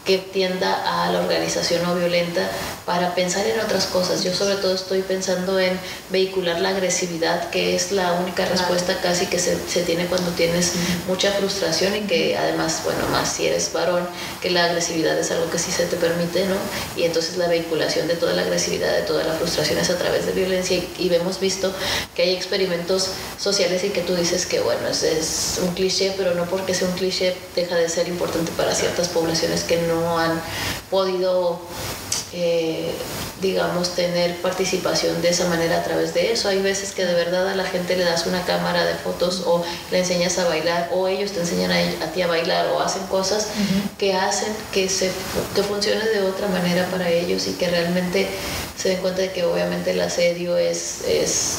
que 0.04 0.18
tienda 0.18 1.04
a 1.04 1.10
la 1.12 1.20
organización 1.20 1.82
no 1.82 1.94
violenta 1.94 2.48
para 2.84 3.14
pensar 3.14 3.46
en 3.46 3.60
otras 3.60 3.86
cosas. 3.86 4.24
Yo 4.24 4.34
sobre 4.34 4.56
todo 4.56 4.74
estoy 4.74 5.02
pensando 5.02 5.60
en 5.60 5.78
vehicular 6.10 6.60
la 6.60 6.70
agresividad, 6.70 7.50
que 7.50 7.76
es 7.76 7.92
la 7.92 8.12
única 8.14 8.44
respuesta 8.46 8.98
casi 9.00 9.26
que 9.26 9.38
se, 9.38 9.56
se 9.68 9.82
tiene 9.82 10.06
cuando 10.06 10.30
tienes 10.32 10.72
mucha 11.06 11.30
frustración 11.32 11.94
y 11.94 12.00
que 12.00 12.36
además, 12.36 12.80
bueno, 12.84 13.06
más 13.12 13.32
si 13.32 13.46
eres 13.46 13.72
varón, 13.72 14.06
que 14.40 14.50
la 14.50 14.64
agresividad 14.64 15.16
es 15.18 15.30
algo 15.30 15.48
que 15.50 15.58
sí 15.58 15.70
se 15.70 15.86
te 15.86 15.96
permite, 15.96 16.46
¿no? 16.46 16.56
Y 16.96 17.04
entonces 17.04 17.36
la 17.36 17.46
vehiculación 17.46 18.08
de 18.08 18.14
toda 18.14 18.32
la 18.32 18.42
agresividad, 18.42 18.92
de 18.92 19.02
toda 19.02 19.22
la 19.22 19.34
frustración 19.34 19.78
es 19.78 19.90
a 19.90 19.98
través 19.98 20.26
de 20.26 20.32
violencia 20.32 20.76
y, 20.76 20.88
y 20.98 21.14
hemos 21.14 21.38
visto 21.38 21.72
que 22.16 22.22
hay 22.22 22.34
experimentos 22.34 23.10
sociales 23.38 23.84
y 23.84 23.90
que 23.90 24.00
tú 24.00 24.16
dices 24.16 24.46
que, 24.46 24.60
bueno, 24.60 24.88
es, 24.88 25.02
es 25.04 25.60
un 25.62 25.72
cliché, 25.74 26.14
pero 26.16 26.34
no 26.34 26.46
porque 26.46 26.74
sea 26.74 26.88
un 26.88 26.94
cliché 26.94 27.36
deja 27.54 27.76
de 27.76 27.88
ser 27.88 28.08
importante 28.08 28.50
para 28.56 28.74
ciertas 28.74 29.08
poblaciones 29.08 29.62
que 29.62 29.80
no 29.82 29.91
no 30.00 30.18
han 30.18 30.40
podido 30.90 31.60
eh, 32.34 32.90
digamos, 33.42 33.90
tener 33.90 34.36
participación 34.40 35.20
de 35.20 35.30
esa 35.30 35.48
manera 35.48 35.78
a 35.80 35.84
través 35.84 36.14
de 36.14 36.32
eso. 36.32 36.48
Hay 36.48 36.62
veces 36.62 36.92
que 36.92 37.04
de 37.04 37.12
verdad 37.12 37.48
a 37.48 37.56
la 37.56 37.64
gente 37.64 37.96
le 37.96 38.04
das 38.04 38.26
una 38.26 38.42
cámara 38.44 38.84
de 38.84 38.94
fotos 38.94 39.42
o 39.44 39.62
le 39.90 39.98
enseñas 39.98 40.38
a 40.38 40.48
bailar 40.48 40.88
o 40.94 41.08
ellos 41.08 41.32
te 41.32 41.40
enseñan 41.40 41.72
a, 41.72 42.06
ti 42.12 42.22
a 42.22 42.28
bailar 42.28 42.68
o 42.68 42.80
hacen 42.80 43.02
cosas 43.08 43.48
que 43.98 44.14
hacen 44.14 44.54
que, 44.72 44.88
se, 44.88 45.10
que 45.54 45.62
funcione 45.62 46.04
de 46.08 46.22
otra 46.22 46.48
manera 46.48 46.86
para 46.86 47.10
ellos 47.10 47.46
y 47.48 47.52
que 47.52 47.68
realmente 47.68 48.28
se 48.80 48.90
den 48.90 49.00
cuenta 49.00 49.22
de 49.22 49.32
que 49.32 49.44
obviamente 49.44 49.90
el 49.90 50.00
asedio 50.00 50.56
es, 50.56 51.02
es 51.06 51.58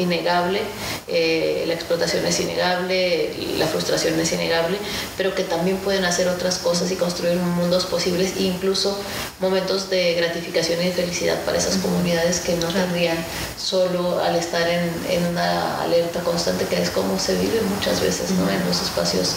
innegable, 0.00 0.60
eh, 1.08 1.64
la 1.66 1.74
explotación 1.74 2.24
es 2.26 2.40
innegable, 2.40 3.32
la 3.58 3.66
frustración 3.66 4.18
es 4.18 4.32
innegable, 4.32 4.78
pero 5.16 5.34
que 5.34 5.44
también 5.44 5.76
pueden 5.78 6.04
hacer 6.04 6.28
otras 6.28 6.58
cosas 6.58 6.90
y 6.90 6.96
construir 6.96 7.36
mundos 7.36 7.86
posibles 7.86 8.36
e 8.36 8.42
incluso 8.42 8.98
momentos 9.40 9.90
de 9.90 10.14
gratificación 10.14 10.80
y 10.82 10.86
de 10.86 10.92
felicidad 10.92 11.40
para 11.44 11.58
esas 11.58 11.76
comunidades 11.76 12.40
que 12.40 12.56
no 12.56 12.68
tendrían 12.68 13.16
solo 13.56 14.20
al 14.20 14.36
estar 14.36 14.68
en, 14.68 14.90
en, 15.08 15.26
una 15.26 15.82
alerta 15.82 16.20
constante, 16.20 16.64
que 16.66 16.80
es 16.80 16.90
como 16.90 17.18
se 17.18 17.34
vive 17.34 17.60
muchas 17.62 18.00
veces 18.00 18.30
¿no? 18.32 18.48
en 18.50 18.64
los 18.66 18.80
espacios 18.80 19.34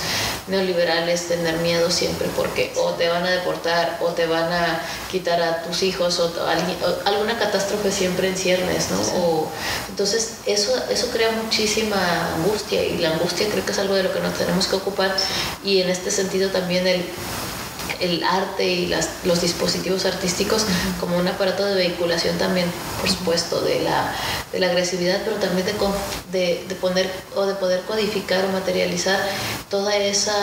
neoliberales, 0.47 1.27
tener 1.27 1.57
miedo 1.57 1.91
siempre 1.91 2.27
porque 2.35 2.73
o 2.77 2.91
te 2.91 3.09
van 3.09 3.25
a 3.25 3.31
deportar 3.31 3.99
o 4.01 4.09
te 4.09 4.25
van 4.25 4.51
a 4.51 4.81
quitar 5.11 5.41
a 5.41 5.63
tus 5.63 5.83
hijos 5.83 6.19
o, 6.19 6.31
alguna 7.05 7.37
catástrofe 7.37 7.91
siempre 7.91 8.29
en 8.29 8.37
ciernes, 8.37 8.89
¿no? 8.91 8.99
O, 9.19 9.51
entonces 9.89 10.33
eso, 10.53 10.71
eso 10.89 11.07
crea 11.11 11.31
muchísima 11.31 12.35
angustia 12.35 12.83
y 12.83 12.97
la 12.97 13.11
angustia 13.11 13.47
creo 13.49 13.65
que 13.65 13.71
es 13.71 13.79
algo 13.79 13.95
de 13.95 14.03
lo 14.03 14.13
que 14.13 14.19
nos 14.19 14.33
tenemos 14.37 14.67
que 14.67 14.75
ocupar 14.75 15.15
y 15.63 15.81
en 15.81 15.89
este 15.89 16.11
sentido 16.11 16.49
también 16.49 16.87
el 16.87 17.05
el 17.99 18.23
arte 18.23 18.67
y 18.67 18.87
las, 18.87 19.09
los 19.23 19.41
dispositivos 19.41 20.05
artísticos 20.05 20.65
como 20.99 21.17
un 21.17 21.27
aparato 21.27 21.65
de 21.65 21.75
vehiculación 21.75 22.37
también, 22.37 22.67
por 22.99 23.09
supuesto, 23.09 23.61
de 23.61 23.81
la, 23.81 24.13
de 24.53 24.59
la 24.59 24.67
agresividad, 24.67 25.19
pero 25.25 25.35
también 25.37 25.65
de, 26.31 26.63
de, 26.67 26.75
poner 26.75 27.09
o 27.35 27.45
de 27.45 27.55
poder 27.55 27.81
codificar 27.81 28.45
o 28.45 28.49
materializar 28.49 29.19
toda 29.69 29.95
esa 29.97 30.33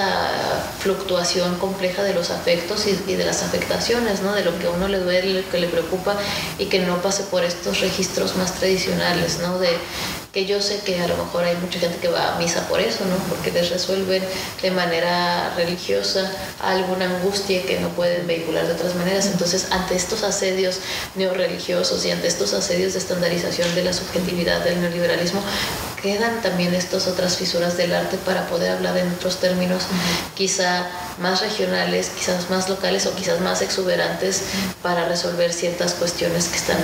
fluctuación 0.81 1.57
compleja 1.59 2.03
de 2.03 2.13
los 2.13 2.31
afectos 2.31 2.87
y, 2.87 3.11
y 3.11 3.15
de 3.15 3.25
las 3.25 3.45
afectaciones, 3.45 4.21
¿no? 4.23 4.35
de 4.35 4.45
lo 4.45 4.59
que 4.59 4.67
a 4.67 4.71
uno 4.71 4.89
le 4.89 4.99
duele, 4.99 5.43
lo 5.43 5.49
que 5.49 5.59
le 5.59 5.69
preocupa 5.69 6.17
y 6.59 6.67
que 6.67 6.81
no 6.81 7.01
pase 7.01 7.23
por 7.25 7.45
estos 7.45 7.81
registros 7.81 8.35
más 8.37 8.53
tradicionales, 8.55 9.39
¿no? 9.39 9.59
de 9.61 9.71
que 10.33 10.47
yo 10.47 10.61
sé 10.63 10.81
que 10.85 11.01
a 11.01 11.09
lo 11.09 11.17
mejor 11.17 11.45
hay 11.45 11.57
mucha 11.57 11.81
gente 11.81 11.99
que 11.99 12.09
va 12.09 12.35
a 12.35 12.39
misa 12.39 12.69
por 12.69 12.81
eso, 12.81 13.05
¿no? 13.05 13.17
Porque 13.29 13.51
les 13.51 13.69
resuelven 13.71 14.23
de 14.63 14.71
manera 14.71 15.53
religiosa 15.57 16.31
alguna 16.61 17.07
angustia 17.07 17.63
que 17.63 17.81
no 17.81 17.89
pueden 17.91 18.27
vehicular 18.29 18.67
de 18.67 18.75
otras 18.75 18.95
maneras. 18.95 19.27
Entonces, 19.27 19.67
ante 19.73 19.97
estos 19.97 20.23
asedios 20.23 20.79
neorreligiosos 21.17 22.05
y 22.05 22.13
ante 22.13 22.29
estos 22.29 22.53
asedios 22.53 22.93
de 22.93 23.01
estandarización 23.01 23.75
de 23.75 23.83
la 23.83 23.93
subjetividad 24.01 24.65
del 24.65 24.81
neoliberalismo, 24.81 25.43
quedan 26.03 26.41
también 26.43 26.75
estas 26.75 27.07
otras 27.07 27.37
fisuras 27.37 27.77
del 27.77 27.95
arte 27.95 28.17
para 28.19 28.47
poder 28.47 28.73
hablar 28.73 28.97
en 28.97 29.13
otros 29.13 29.39
términos, 29.39 29.85
quizá 30.35 30.87
más 31.19 31.41
regionales, 31.41 32.11
quizás 32.17 32.49
más 32.51 32.69
locales 32.69 33.07
o 33.07 33.15
quizás 33.15 33.41
más 33.41 33.63
exuberantes 33.63 34.43
para 34.83 35.07
resolver 35.07 35.53
ciertas 35.53 35.95
cuestiones 35.95 36.49
que 36.49 36.57
están 36.57 36.79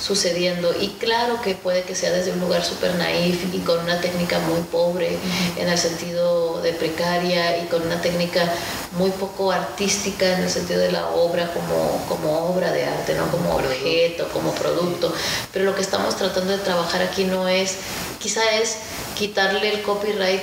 sucediendo. 0.00 0.74
Y 0.80 0.88
claro 0.98 1.40
que 1.42 1.54
puede 1.54 1.82
que 1.82 1.94
sea 1.94 2.10
desde 2.10 2.32
un 2.32 2.40
lugar 2.40 2.64
súper 2.64 2.94
naif 2.94 3.54
y 3.54 3.58
con 3.58 3.78
una 3.80 4.00
técnica 4.00 4.38
muy 4.40 4.60
pobre 4.62 5.18
en 5.56 5.68
el 5.68 5.78
sentido 5.78 6.60
de 6.62 6.72
precaria 6.72 7.62
y 7.62 7.66
con 7.66 7.82
una 7.82 8.00
técnica 8.00 8.50
muy 8.92 9.10
poco 9.10 9.52
artística 9.52 10.36
en 10.36 10.42
el 10.42 10.50
sentido 10.50 10.80
de 10.80 10.92
la 10.92 11.08
obra 11.08 11.52
como, 11.52 12.04
como 12.08 12.46
obra 12.48 12.72
de 12.72 12.84
arte, 12.84 13.14
no 13.14 13.30
como 13.30 13.56
objeto, 13.56 14.28
como 14.32 14.52
producto. 14.54 15.12
Pero 15.52 15.66
lo 15.66 15.74
que 15.74 15.82
estamos 15.82 16.16
tratando 16.16 16.52
de 16.52 16.58
trabajar 16.58 17.02
aquí 17.02 17.24
no 17.24 17.48
es, 17.48 17.76
quizá 18.22 18.42
es 18.52 18.76
quitarle 19.16 19.74
el 19.74 19.82
copyright 19.82 20.42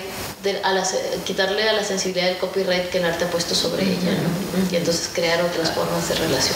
a 0.63 0.71
la, 0.71 0.83
quitarle 1.25 1.67
a 1.67 1.73
la 1.73 1.83
sensibilidad 1.83 2.27
del 2.27 2.37
copyright 2.37 2.89
que 2.89 2.99
el 2.99 3.05
arte 3.05 3.25
ha 3.25 3.31
puesto 3.31 3.55
sobre 3.55 3.83
ella, 3.83 4.11
¿no? 4.11 4.71
Y 4.71 4.75
entonces 4.75 5.09
crear 5.13 5.41
otras 5.41 5.71
formas 5.71 6.07
de 6.09 6.15
relación. 6.15 6.55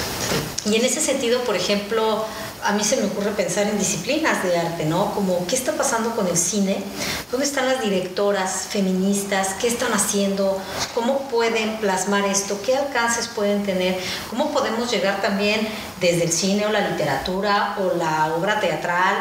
Y 0.66 0.76
en 0.76 0.86
ese 0.86 1.02
sentido, 1.02 1.42
por 1.42 1.56
ejemplo, 1.56 2.26
a 2.64 2.72
mí 2.72 2.84
se 2.84 2.96
me 2.98 3.08
ocurre 3.08 3.32
pensar 3.32 3.68
en 3.68 3.78
disciplinas 3.78 4.42
de 4.44 4.58
arte, 4.58 4.86
¿no? 4.86 5.14
Como, 5.14 5.46
¿qué 5.48 5.56
está 5.56 5.74
pasando 5.74 6.16
con 6.16 6.28
el 6.28 6.38
cine? 6.38 6.82
¿Dónde 7.30 7.46
están 7.46 7.66
las 7.68 7.82
directoras 7.82 8.68
feministas? 8.70 9.56
¿Qué 9.60 9.68
están 9.68 9.92
haciendo? 9.92 10.62
¿Cómo 10.94 11.28
pueden 11.28 11.78
plasmar 11.80 12.24
esto? 12.26 12.62
¿Qué 12.66 12.78
alcances 12.78 13.28
pueden 13.28 13.64
tener? 13.64 14.00
¿Cómo 14.30 14.52
podemos 14.52 14.90
llegar 14.90 15.22
también 15.22 15.68
desde 16.00 16.24
el 16.24 16.32
cine 16.32 16.66
o 16.66 16.72
la 16.72 16.88
literatura 16.90 17.76
o 17.80 17.98
la 17.98 18.34
obra 18.34 18.62
teatral 18.62 19.16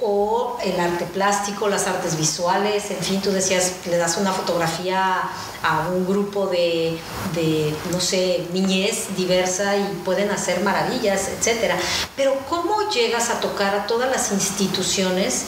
o 0.00 0.56
el 0.62 0.78
arte 0.78 1.04
plástico, 1.06 1.68
las 1.68 1.86
artes 1.86 2.16
visuales, 2.16 2.90
en 2.90 2.98
fin, 2.98 3.20
tú 3.20 3.32
decías, 3.32 3.72
le 3.86 3.96
das 3.96 4.16
una 4.16 4.32
fotografía 4.32 5.22
a 5.62 5.88
un 5.88 6.06
grupo 6.06 6.46
de, 6.46 6.96
de, 7.34 7.74
no 7.90 8.00
sé, 8.00 8.46
niñez 8.52 9.16
diversa 9.16 9.76
y 9.76 10.00
pueden 10.04 10.30
hacer 10.30 10.60
maravillas, 10.60 11.28
etc. 11.28 11.74
Pero 12.14 12.34
¿cómo 12.48 12.88
llegas 12.90 13.30
a 13.30 13.40
tocar 13.40 13.74
a 13.74 13.86
todas 13.86 14.10
las 14.10 14.30
instituciones 14.30 15.46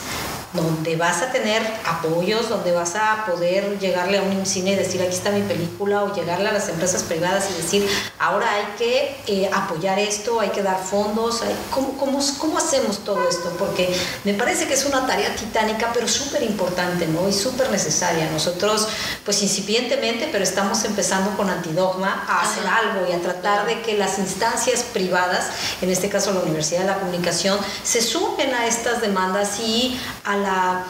donde 0.53 0.97
vas 0.97 1.23
a 1.23 1.31
tener 1.31 1.63
apoyos, 1.87 2.49
donde 2.49 2.73
vas 2.73 2.97
a 2.97 3.25
poder 3.25 3.79
llegarle 3.79 4.19
a 4.19 4.23
un 4.23 4.45
cine 4.45 4.73
y 4.73 4.75
decir 4.75 5.01
aquí 5.01 5.15
está 5.15 5.31
mi 5.31 5.43
película 5.43 6.03
o 6.03 6.15
llegarle 6.15 6.49
a 6.49 6.53
las 6.53 6.69
empresas 6.69 7.05
privadas 7.05 7.49
y 7.51 7.63
decir 7.63 7.89
ahora 8.19 8.53
hay 8.53 8.65
que 8.77 9.17
eh, 9.29 9.51
apoyar 9.53 9.99
esto, 9.99 10.41
hay 10.41 10.51
que 10.51 10.63
dar 10.63 10.79
fondos, 10.83 11.43
¿cómo, 11.71 11.97
cómo, 11.97 12.21
cómo, 12.39 12.59
hacemos 12.59 13.05
todo 13.05 13.29
esto? 13.29 13.53
Porque 13.59 13.95
me 14.25 14.35
parece 14.35 14.67
que 14.67 14.75
es 14.75 14.85
una 14.85 15.07
tarea 15.07 15.35
titánica 15.37 15.91
pero 15.95 16.09
súper 16.09 16.43
importante 16.43 17.07
¿no? 17.07 17.29
y 17.29 17.33
súper 17.33 17.71
necesaria. 17.71 18.29
Nosotros 18.33 18.89
pues 19.25 19.43
incipientemente 19.43 20.29
pero 20.33 20.43
estamos 20.43 20.85
empezando 20.85 21.37
con 21.37 21.49
Antidogma 21.49 22.25
a 22.29 22.43
hacer 22.43 22.67
algo 22.67 23.09
y 23.09 23.13
a 23.13 23.21
tratar 23.21 23.67
de 23.67 23.83
que 23.83 23.97
las 23.97 24.19
instancias 24.19 24.83
privadas, 24.83 25.47
en 25.81 25.91
este 25.91 26.09
caso 26.09 26.33
la 26.33 26.41
Universidad 26.41 26.81
de 26.81 26.87
la 26.87 26.99
Comunicación, 26.99 27.59
se 27.85 28.03
sumen 28.03 28.53
a 28.53 28.67
estas 28.67 29.01
demandas 29.01 29.61
y 29.61 30.01
a 30.25 30.40
la 30.41 30.85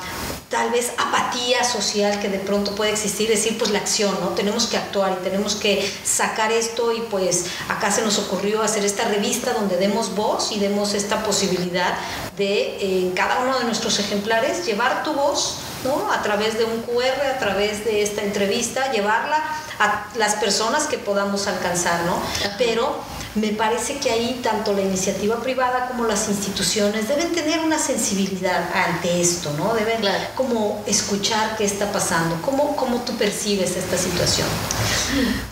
tal 0.50 0.70
vez 0.70 0.90
apatía 0.98 1.62
social 1.62 2.18
que 2.20 2.28
de 2.28 2.40
pronto 2.40 2.74
puede 2.74 2.90
existir, 2.90 3.28
decir 3.28 3.56
pues 3.56 3.70
la 3.70 3.78
acción, 3.78 4.12
¿no? 4.20 4.30
Tenemos 4.30 4.66
que 4.66 4.76
actuar 4.76 5.16
y 5.18 5.22
tenemos 5.22 5.54
que 5.54 5.88
sacar 6.02 6.50
esto 6.50 6.92
y 6.92 7.00
pues 7.02 7.46
acá 7.68 7.92
se 7.92 8.02
nos 8.02 8.18
ocurrió 8.18 8.60
hacer 8.60 8.84
esta 8.84 9.04
revista 9.04 9.52
donde 9.52 9.76
demos 9.76 10.16
voz 10.16 10.50
y 10.50 10.58
demos 10.58 10.92
esta 10.94 11.22
posibilidad 11.22 11.94
de 12.36 13.00
en 13.02 13.12
cada 13.12 13.38
uno 13.40 13.60
de 13.60 13.64
nuestros 13.64 14.00
ejemplares 14.00 14.66
llevar 14.66 15.04
tu 15.04 15.12
voz, 15.12 15.58
¿no? 15.84 16.10
A 16.10 16.20
través 16.20 16.58
de 16.58 16.64
un 16.64 16.82
QR, 16.82 17.26
a 17.32 17.38
través 17.38 17.84
de 17.84 18.02
esta 18.02 18.22
entrevista, 18.22 18.90
llevarla 18.90 19.36
a 19.78 20.08
las 20.16 20.34
personas 20.34 20.88
que 20.88 20.98
podamos 20.98 21.46
alcanzar, 21.46 22.02
¿no? 22.06 22.20
Pero 22.58 22.98
me 23.34 23.48
parece 23.48 23.98
que 23.98 24.10
ahí 24.10 24.40
tanto 24.42 24.72
la 24.72 24.82
iniciativa 24.82 25.40
privada 25.40 25.88
como 25.88 26.04
las 26.04 26.28
instituciones 26.28 27.08
deben 27.08 27.32
tener 27.32 27.60
una 27.60 27.78
sensibilidad 27.78 28.68
ante 28.74 29.20
esto, 29.20 29.52
¿no? 29.56 29.74
Deben 29.74 30.00
como 30.34 30.82
escuchar 30.86 31.56
qué 31.56 31.64
está 31.64 31.92
pasando, 31.92 32.40
cómo, 32.42 32.74
cómo 32.74 33.02
tú 33.02 33.16
percibes 33.16 33.76
esta 33.76 33.96
situación. 33.96 34.48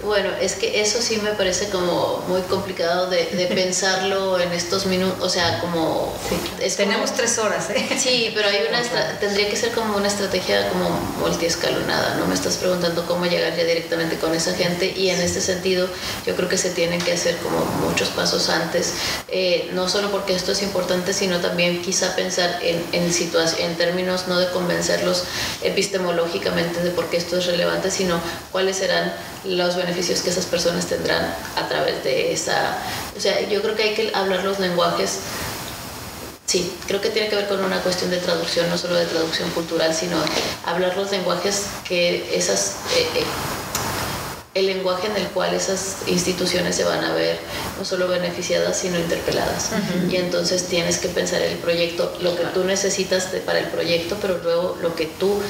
Bueno, 0.05 0.31
es 0.41 0.55
que 0.55 0.81
eso 0.81 1.01
sí 1.03 1.19
me 1.23 1.31
parece 1.33 1.69
como 1.69 2.25
muy 2.29 2.41
complicado 2.43 3.09
de, 3.11 3.25
pensarlo 3.55 4.39
en 4.39 4.53
estos 4.53 4.87
minutos, 4.87 5.19
o 5.21 5.29
sea, 5.29 5.61
como... 5.61 6.13
Tenemos 6.77 7.13
tres 7.13 7.39
horas, 7.39 7.71
¿eh? 7.71 7.89
Sí, 7.99 8.31
pero 8.35 8.49
hay 8.49 8.59
una 8.69 8.83
tendría 9.21 9.49
que 9.49 9.57
ser 9.57 9.73
como 9.73 9.97
una 9.97 10.09
estrategia 10.09 10.69
como 10.69 10.89
multiescalonada, 11.21 12.15
¿no? 12.17 12.27
Me 12.27 12.35
estás 12.35 12.57
preguntando 12.57 13.07
cómo 13.07 13.27
llegar 13.27 13.57
ya 13.57 13.65
directamente 13.65 14.17
con 14.17 14.35
esa 14.35 14.55
gente 14.55 14.93
y 14.97 15.11
en 15.11 15.21
este 15.21 15.41
sentido 15.41 15.89
yo 16.27 16.37
creo 16.37 16.49
que 16.49 16.59
se 16.59 16.71
tienen 16.71 17.01
que 17.01 17.13
hacer 17.13 17.37
como 17.39 17.68
muchos 17.81 18.09
pasos 18.09 18.49
antes, 18.49 18.95
eh, 19.29 19.71
no 19.73 19.89
solo 19.89 20.11
porque 20.11 20.35
esto 20.35 20.53
es 20.53 20.63
importante, 20.63 21.13
sino 21.13 21.41
también 21.41 21.83
quizá 21.83 22.15
pensar 22.17 22.59
en, 22.63 22.85
en, 22.93 23.11
en 23.59 23.77
términos 23.77 24.29
no 24.29 24.39
de 24.39 24.49
convencerlos 24.51 25.25
epistemológicamente 25.63 26.83
de 26.83 26.91
por 26.91 27.07
qué 27.11 27.17
esto 27.17 27.39
es 27.39 27.47
relevante, 27.47 27.91
sino 27.91 28.21
cuáles 28.53 28.77
serán 28.77 29.13
los 29.45 29.77
beneficios 29.77 30.21
que 30.21 30.31
esas 30.31 30.47
personas 30.47 30.87
tendrán 30.87 31.35
a 31.57 31.69
través 31.69 32.03
de 32.05 32.33
esa... 32.33 32.79
O 33.17 33.21
sea, 33.21 33.41
yo 33.49 33.63
creo 33.63 33.75
que 33.75 33.83
hay 33.83 33.95
que 33.95 34.11
hablar 34.15 34.45
los 34.45 34.59
lenguajes. 34.59 35.19
Sí, 36.47 36.73
creo 36.87 37.01
que 37.01 37.11
tiene 37.11 37.29
que 37.29 37.37
ver 37.37 37.47
con 37.47 37.63
una 37.63 37.81
cuestión 37.83 38.11
de 38.11 38.17
traducción, 38.17 38.71
no 38.71 38.79
solo 38.79 38.95
de 38.95 39.05
traducción 39.05 39.51
cultural, 39.51 39.95
sino 39.95 40.17
hablar 40.65 40.97
los 40.97 41.11
lenguajes 41.11 41.67
que 41.87 42.35
esas 42.35 42.77
eh, 42.97 43.07
eh, 43.17 43.25
el 44.59 44.67
lenguaje 44.67 45.07
en 45.07 45.17
el 45.17 45.29
cual 45.29 45.55
esas 45.55 45.99
instituciones 46.07 46.77
se 46.77 46.85
van 46.85 47.05
a 47.05 47.15
ver 47.15 47.39
no 47.79 47.85
solo 47.85 48.09
beneficiadas, 48.09 48.79
sino 48.79 48.99
interpeladas. 48.99 49.71
Y 50.11 50.17
entonces 50.17 50.65
tienes 50.65 50.99
que 50.99 51.09
pensar 51.09 51.41
el 51.43 51.57
proyecto, 51.59 52.13
lo 52.21 52.37
que 52.37 52.45
tú 52.55 52.65
necesitas 52.65 53.29
para 53.47 53.61
el 53.61 53.67
proyecto, 53.67 54.17
pero 54.21 54.39
luego 54.43 54.77
lo 54.83 54.95
que 54.95 55.07
tú, 55.07 55.41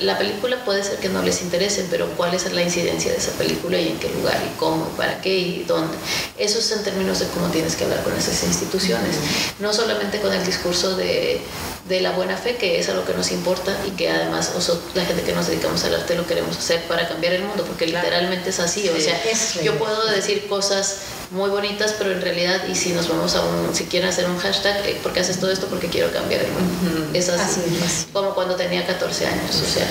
la 0.00 0.18
película 0.18 0.64
puede 0.64 0.84
ser 0.84 0.98
que 0.98 1.08
no 1.08 1.22
les 1.22 1.42
interese, 1.42 1.86
pero 1.90 2.06
cuál 2.16 2.34
es 2.34 2.50
la 2.52 2.62
incidencia 2.62 3.10
de 3.10 3.18
esa 3.18 3.32
película 3.32 3.78
y 3.78 3.88
en 3.88 3.98
qué 3.98 4.08
lugar 4.10 4.38
y 4.44 4.58
cómo, 4.58 4.90
y 4.92 4.96
para 4.96 5.20
qué 5.20 5.38
y 5.38 5.64
dónde. 5.66 5.96
Eso 6.38 6.58
es 6.58 6.70
en 6.72 6.82
términos 6.82 7.20
de 7.20 7.26
cómo 7.28 7.48
tienes 7.48 7.76
que 7.76 7.84
hablar 7.84 8.02
con 8.02 8.14
esas 8.16 8.42
instituciones, 8.44 9.16
no 9.58 9.72
solamente 9.72 10.20
con 10.20 10.32
el 10.32 10.44
discurso 10.44 10.96
de 10.96 11.40
de 11.88 12.00
la 12.00 12.12
buena 12.12 12.36
fe, 12.36 12.56
que 12.56 12.78
es 12.78 12.88
a 12.88 12.94
lo 12.94 13.04
que 13.04 13.12
nos 13.12 13.32
importa 13.32 13.76
y 13.86 13.90
que 13.90 14.08
además 14.08 14.52
la 14.94 15.04
gente 15.04 15.22
que 15.22 15.32
nos 15.32 15.48
dedicamos 15.48 15.82
al 15.84 15.94
arte 15.94 16.14
lo 16.14 16.26
queremos 16.26 16.56
hacer 16.56 16.82
para 16.84 17.08
cambiar 17.08 17.34
el 17.34 17.42
mundo, 17.42 17.64
porque 17.64 17.86
literalmente 17.86 18.50
es 18.50 18.60
así. 18.60 18.88
o 18.88 19.00
sea, 19.00 19.20
yo 19.62 19.78
puedo 19.78 20.06
decir 20.06 20.46
cosas 20.46 20.98
muy 21.32 21.50
bonitas, 21.50 21.94
pero 21.98 22.12
en 22.12 22.20
realidad, 22.20 22.62
y 22.68 22.74
si 22.74 22.90
nos 22.90 23.08
vamos 23.08 23.34
a 23.34 23.42
un, 23.42 23.74
si 23.74 23.84
quieren 23.84 24.08
hacer 24.08 24.28
un 24.28 24.38
hashtag, 24.38 24.86
eh, 24.86 25.00
¿por 25.02 25.12
qué 25.12 25.20
haces 25.20 25.40
todo 25.40 25.50
esto? 25.50 25.66
Porque 25.66 25.88
quiero 25.88 26.12
cambiar 26.12 26.42
el 26.42 26.52
mundo. 26.52 27.10
Es 27.14 27.28
así, 27.28 27.60
como 28.12 28.34
cuando 28.34 28.54
tenía 28.54 28.86
14 28.86 29.26
años. 29.26 29.56
O 29.56 29.66
sea, 29.66 29.86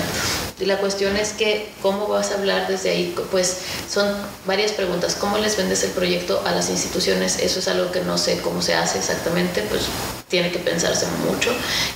y 0.60 0.64
la 0.66 0.78
cuestión 0.78 1.16
es 1.16 1.32
que, 1.32 1.68
¿cómo 1.82 2.06
vas 2.06 2.30
a 2.30 2.34
hablar 2.34 2.68
desde 2.68 2.90
ahí? 2.90 3.14
Pues 3.30 3.58
son 3.90 4.06
varias 4.46 4.72
preguntas. 4.72 5.16
¿Cómo 5.16 5.38
les 5.38 5.56
vendes 5.56 5.82
el 5.82 5.90
proyecto 5.90 6.42
a 6.46 6.52
las 6.52 6.70
instituciones? 6.70 7.38
Eso 7.40 7.58
es 7.58 7.68
algo 7.68 7.90
que 7.90 8.00
no 8.02 8.18
sé 8.18 8.38
cómo 8.40 8.62
se 8.62 8.74
hace 8.74 8.98
exactamente, 8.98 9.62
pues 9.68 9.82
tiene 10.32 10.50
que 10.50 10.58
pensarse 10.60 11.06
mucho. 11.28 11.50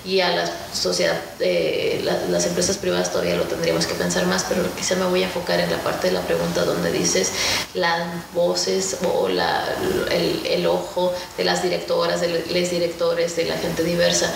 Y 0.04 0.20
a 0.20 0.28
la 0.28 0.44
sociedad, 0.74 1.18
eh, 1.40 2.02
las 2.28 2.44
empresas 2.44 2.76
privadas 2.76 3.10
todavía 3.10 3.34
lo 3.34 3.44
tendríamos 3.44 3.86
que 3.86 3.94
pensar 3.94 4.26
más, 4.26 4.44
pero 4.46 4.62
quizá 4.76 4.94
me 4.94 5.06
voy 5.06 5.22
a 5.22 5.26
enfocar 5.26 5.58
en 5.58 5.70
la 5.70 5.78
parte 5.78 6.08
de 6.08 6.12
la 6.12 6.20
pregunta 6.20 6.66
donde 6.66 6.92
dices 6.92 7.32
las 7.72 8.06
voces 8.34 8.98
o 9.06 9.28
el, 9.28 10.66
ojo 10.66 11.14
de 11.38 11.44
las 11.44 11.62
directoras, 11.62 12.20
de 12.20 12.28
los 12.28 12.70
directores, 12.70 13.36
de 13.36 13.46
la 13.46 13.56
gente 13.56 13.82
diversa. 13.82 14.30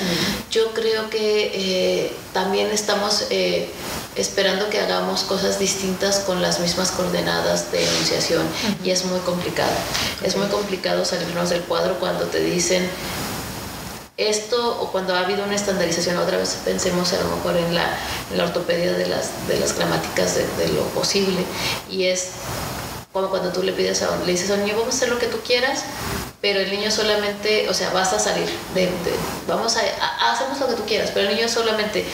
Yo 0.50 0.72
creo 0.72 1.10
que 1.10 1.50
eh, 1.52 2.12
también 2.32 2.70
estamos 2.70 3.26
eh, 3.28 3.68
esperando 4.16 4.70
que 4.70 4.80
hagamos 4.80 5.24
cosas 5.24 5.58
distintas 5.58 6.20
con 6.20 6.40
las 6.40 6.58
mismas 6.60 6.90
coordenadas 6.92 7.70
de 7.70 7.84
enunciación 7.86 8.46
y 8.82 8.92
es 8.92 9.04
muy 9.04 9.20
complicado. 9.20 9.76
Es 10.22 10.36
muy 10.36 10.46
complicado 10.46 11.04
salirnos 11.04 11.50
del 11.50 11.60
cuadro 11.64 11.98
cuando 12.00 12.24
te 12.24 12.40
dicen 12.40 12.88
esto 14.28 14.80
o 14.80 14.92
cuando 14.92 15.14
ha 15.14 15.20
habido 15.20 15.44
una 15.44 15.54
estandarización, 15.54 16.18
otra 16.18 16.36
vez 16.36 16.58
pensemos 16.64 17.12
a 17.12 17.22
lo 17.22 17.36
mejor 17.36 17.56
en 17.56 17.74
la, 17.74 17.96
ortopedia 18.44 18.92
de 18.92 19.06
las, 19.06 19.48
de 19.48 19.58
las 19.58 19.76
gramáticas 19.76 20.36
de, 20.36 20.68
lo 20.68 20.82
posible. 20.88 21.44
Y 21.90 22.04
es 22.04 22.30
como 23.12 23.28
cuando 23.28 23.50
tú 23.50 23.62
le 23.62 23.72
pides 23.72 24.02
a 24.02 24.16
le 24.24 24.32
dices 24.32 24.50
a 24.50 24.54
un 24.54 24.60
niño, 24.60 24.74
vamos 24.76 24.94
a 24.94 24.96
hacer 24.98 25.08
lo 25.08 25.18
que 25.18 25.26
tú 25.26 25.38
quieras, 25.44 25.84
pero 26.40 26.60
el 26.60 26.70
niño 26.70 26.90
solamente, 26.90 27.68
o 27.68 27.74
sea, 27.74 27.90
vas 27.90 28.12
a 28.12 28.18
salir, 28.18 28.48
de, 28.74 28.88
vamos 29.46 29.76
a, 29.76 30.32
hacemos 30.32 30.58
lo 30.58 30.68
que 30.68 30.74
tú 30.74 30.84
quieras, 30.86 31.10
pero 31.12 31.28
el 31.28 31.36
niño 31.36 31.48
solamente 31.48 32.04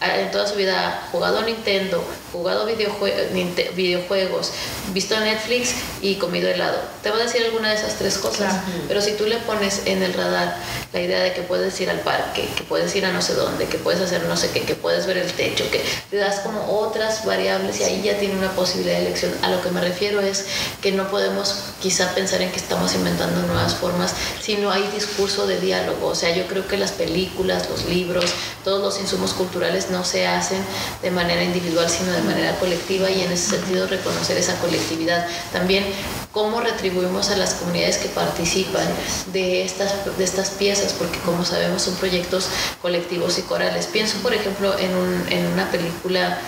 en 0.00 0.30
toda 0.30 0.46
su 0.46 0.56
vida 0.56 0.88
ha 0.88 1.10
jugado 1.10 1.42
Nintendo, 1.42 2.04
jugado 2.32 2.66
videojuegos, 2.66 4.52
visto 4.92 5.18
Netflix 5.20 5.74
y 6.02 6.16
comido 6.16 6.48
helado. 6.48 6.78
Te 7.02 7.10
va 7.10 7.16
a 7.16 7.20
decir 7.20 7.44
alguna 7.44 7.70
de 7.70 7.76
esas 7.76 7.94
tres 7.94 8.18
cosas, 8.18 8.56
pero 8.88 9.00
si 9.00 9.12
tú 9.12 9.24
le 9.24 9.36
pones 9.38 9.82
en 9.86 10.02
el 10.02 10.12
radar 10.12 10.56
la 10.92 11.00
idea 11.00 11.20
de 11.20 11.32
que 11.32 11.42
puedes 11.42 11.80
ir 11.80 11.88
al 11.88 12.00
parque, 12.00 12.48
que 12.56 12.64
puedes 12.64 12.94
ir 12.94 13.06
a 13.06 13.12
no 13.12 13.22
sé 13.22 13.34
dónde, 13.34 13.66
que 13.66 13.78
puedes 13.78 14.00
hacer 14.00 14.24
no 14.24 14.36
sé 14.36 14.50
qué, 14.50 14.62
que 14.62 14.74
puedes 14.74 15.06
ver 15.06 15.16
el 15.18 15.32
techo, 15.32 15.70
que 15.70 15.82
te 16.10 16.16
das 16.16 16.40
como 16.40 16.78
otras 16.78 17.24
variables 17.24 17.80
y 17.80 17.84
ahí 17.84 18.02
ya 18.02 18.18
tiene 18.18 18.36
una 18.36 18.50
posibilidad 18.50 18.96
de 18.98 19.06
elección. 19.06 19.32
A 19.42 19.48
lo 19.48 19.62
que 19.62 19.70
me 19.70 19.80
refiero 19.80 20.20
es 20.20 20.46
que 20.82 20.92
no 20.92 21.08
podemos 21.10 21.54
quizá 21.80 22.14
pensar 22.14 22.42
en 22.42 22.50
que 22.50 22.58
estamos 22.58 22.94
inventando 22.94 23.40
nuevas 23.46 23.75
formas, 23.76 24.14
si 24.40 24.56
no 24.56 24.70
hay 24.70 24.86
discurso 24.88 25.46
de 25.46 25.60
diálogo. 25.60 26.08
O 26.08 26.14
sea, 26.14 26.34
yo 26.34 26.46
creo 26.46 26.66
que 26.66 26.76
las 26.76 26.92
películas, 26.92 27.68
los 27.70 27.84
libros, 27.86 28.32
todos 28.64 28.82
los 28.82 29.00
insumos 29.00 29.32
culturales 29.32 29.90
no 29.90 30.04
se 30.04 30.26
hacen 30.26 30.62
de 31.02 31.10
manera 31.10 31.42
individual, 31.42 31.88
sino 31.88 32.12
de 32.12 32.22
manera 32.22 32.58
colectiva 32.58 33.10
y 33.10 33.22
en 33.22 33.32
ese 33.32 33.56
sentido 33.56 33.86
reconocer 33.86 34.36
esa 34.36 34.58
colectividad. 34.58 35.26
También 35.52 35.84
cómo 36.32 36.60
retribuimos 36.60 37.30
a 37.30 37.36
las 37.36 37.54
comunidades 37.54 37.96
que 37.96 38.08
participan 38.08 38.86
de 39.32 39.64
estas, 39.64 39.94
de 40.18 40.24
estas 40.24 40.50
piezas, 40.50 40.92
porque 40.92 41.18
como 41.20 41.44
sabemos 41.44 41.82
son 41.82 41.94
proyectos 41.94 42.48
colectivos 42.82 43.38
y 43.38 43.42
corales. 43.42 43.86
Pienso, 43.86 44.18
por 44.18 44.34
ejemplo, 44.34 44.78
en, 44.78 44.94
un, 44.94 45.24
en 45.30 45.46
una 45.46 45.70
película 45.70 46.38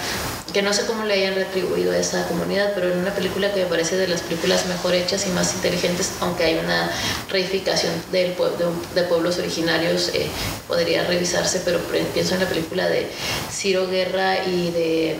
que 0.52 0.62
no 0.62 0.72
sé 0.72 0.86
cómo 0.86 1.04
le 1.04 1.14
hayan 1.14 1.34
retribuido 1.34 1.92
a 1.92 1.98
esa 1.98 2.26
comunidad, 2.26 2.72
pero 2.74 2.92
en 2.92 2.98
una 2.98 3.14
película 3.14 3.52
que 3.52 3.64
me 3.64 3.66
parece 3.66 3.96
de 3.96 4.08
las 4.08 4.22
películas 4.22 4.66
mejor 4.66 4.94
hechas 4.94 5.26
y 5.26 5.30
más 5.30 5.54
inteligentes, 5.54 6.12
aunque 6.20 6.44
hay 6.44 6.58
una 6.58 6.90
reificación 7.28 7.92
del 8.12 8.34
de, 8.94 9.02
pueblos 9.02 9.38
originarios, 9.38 10.10
eh, 10.14 10.26
podría 10.66 11.04
revisarse, 11.04 11.60
pero 11.64 11.78
pienso 12.14 12.34
en 12.34 12.40
la 12.40 12.48
película 12.48 12.88
de 12.88 13.08
Ciro 13.50 13.88
Guerra 13.88 14.44
y 14.44 14.70
de 14.70 15.16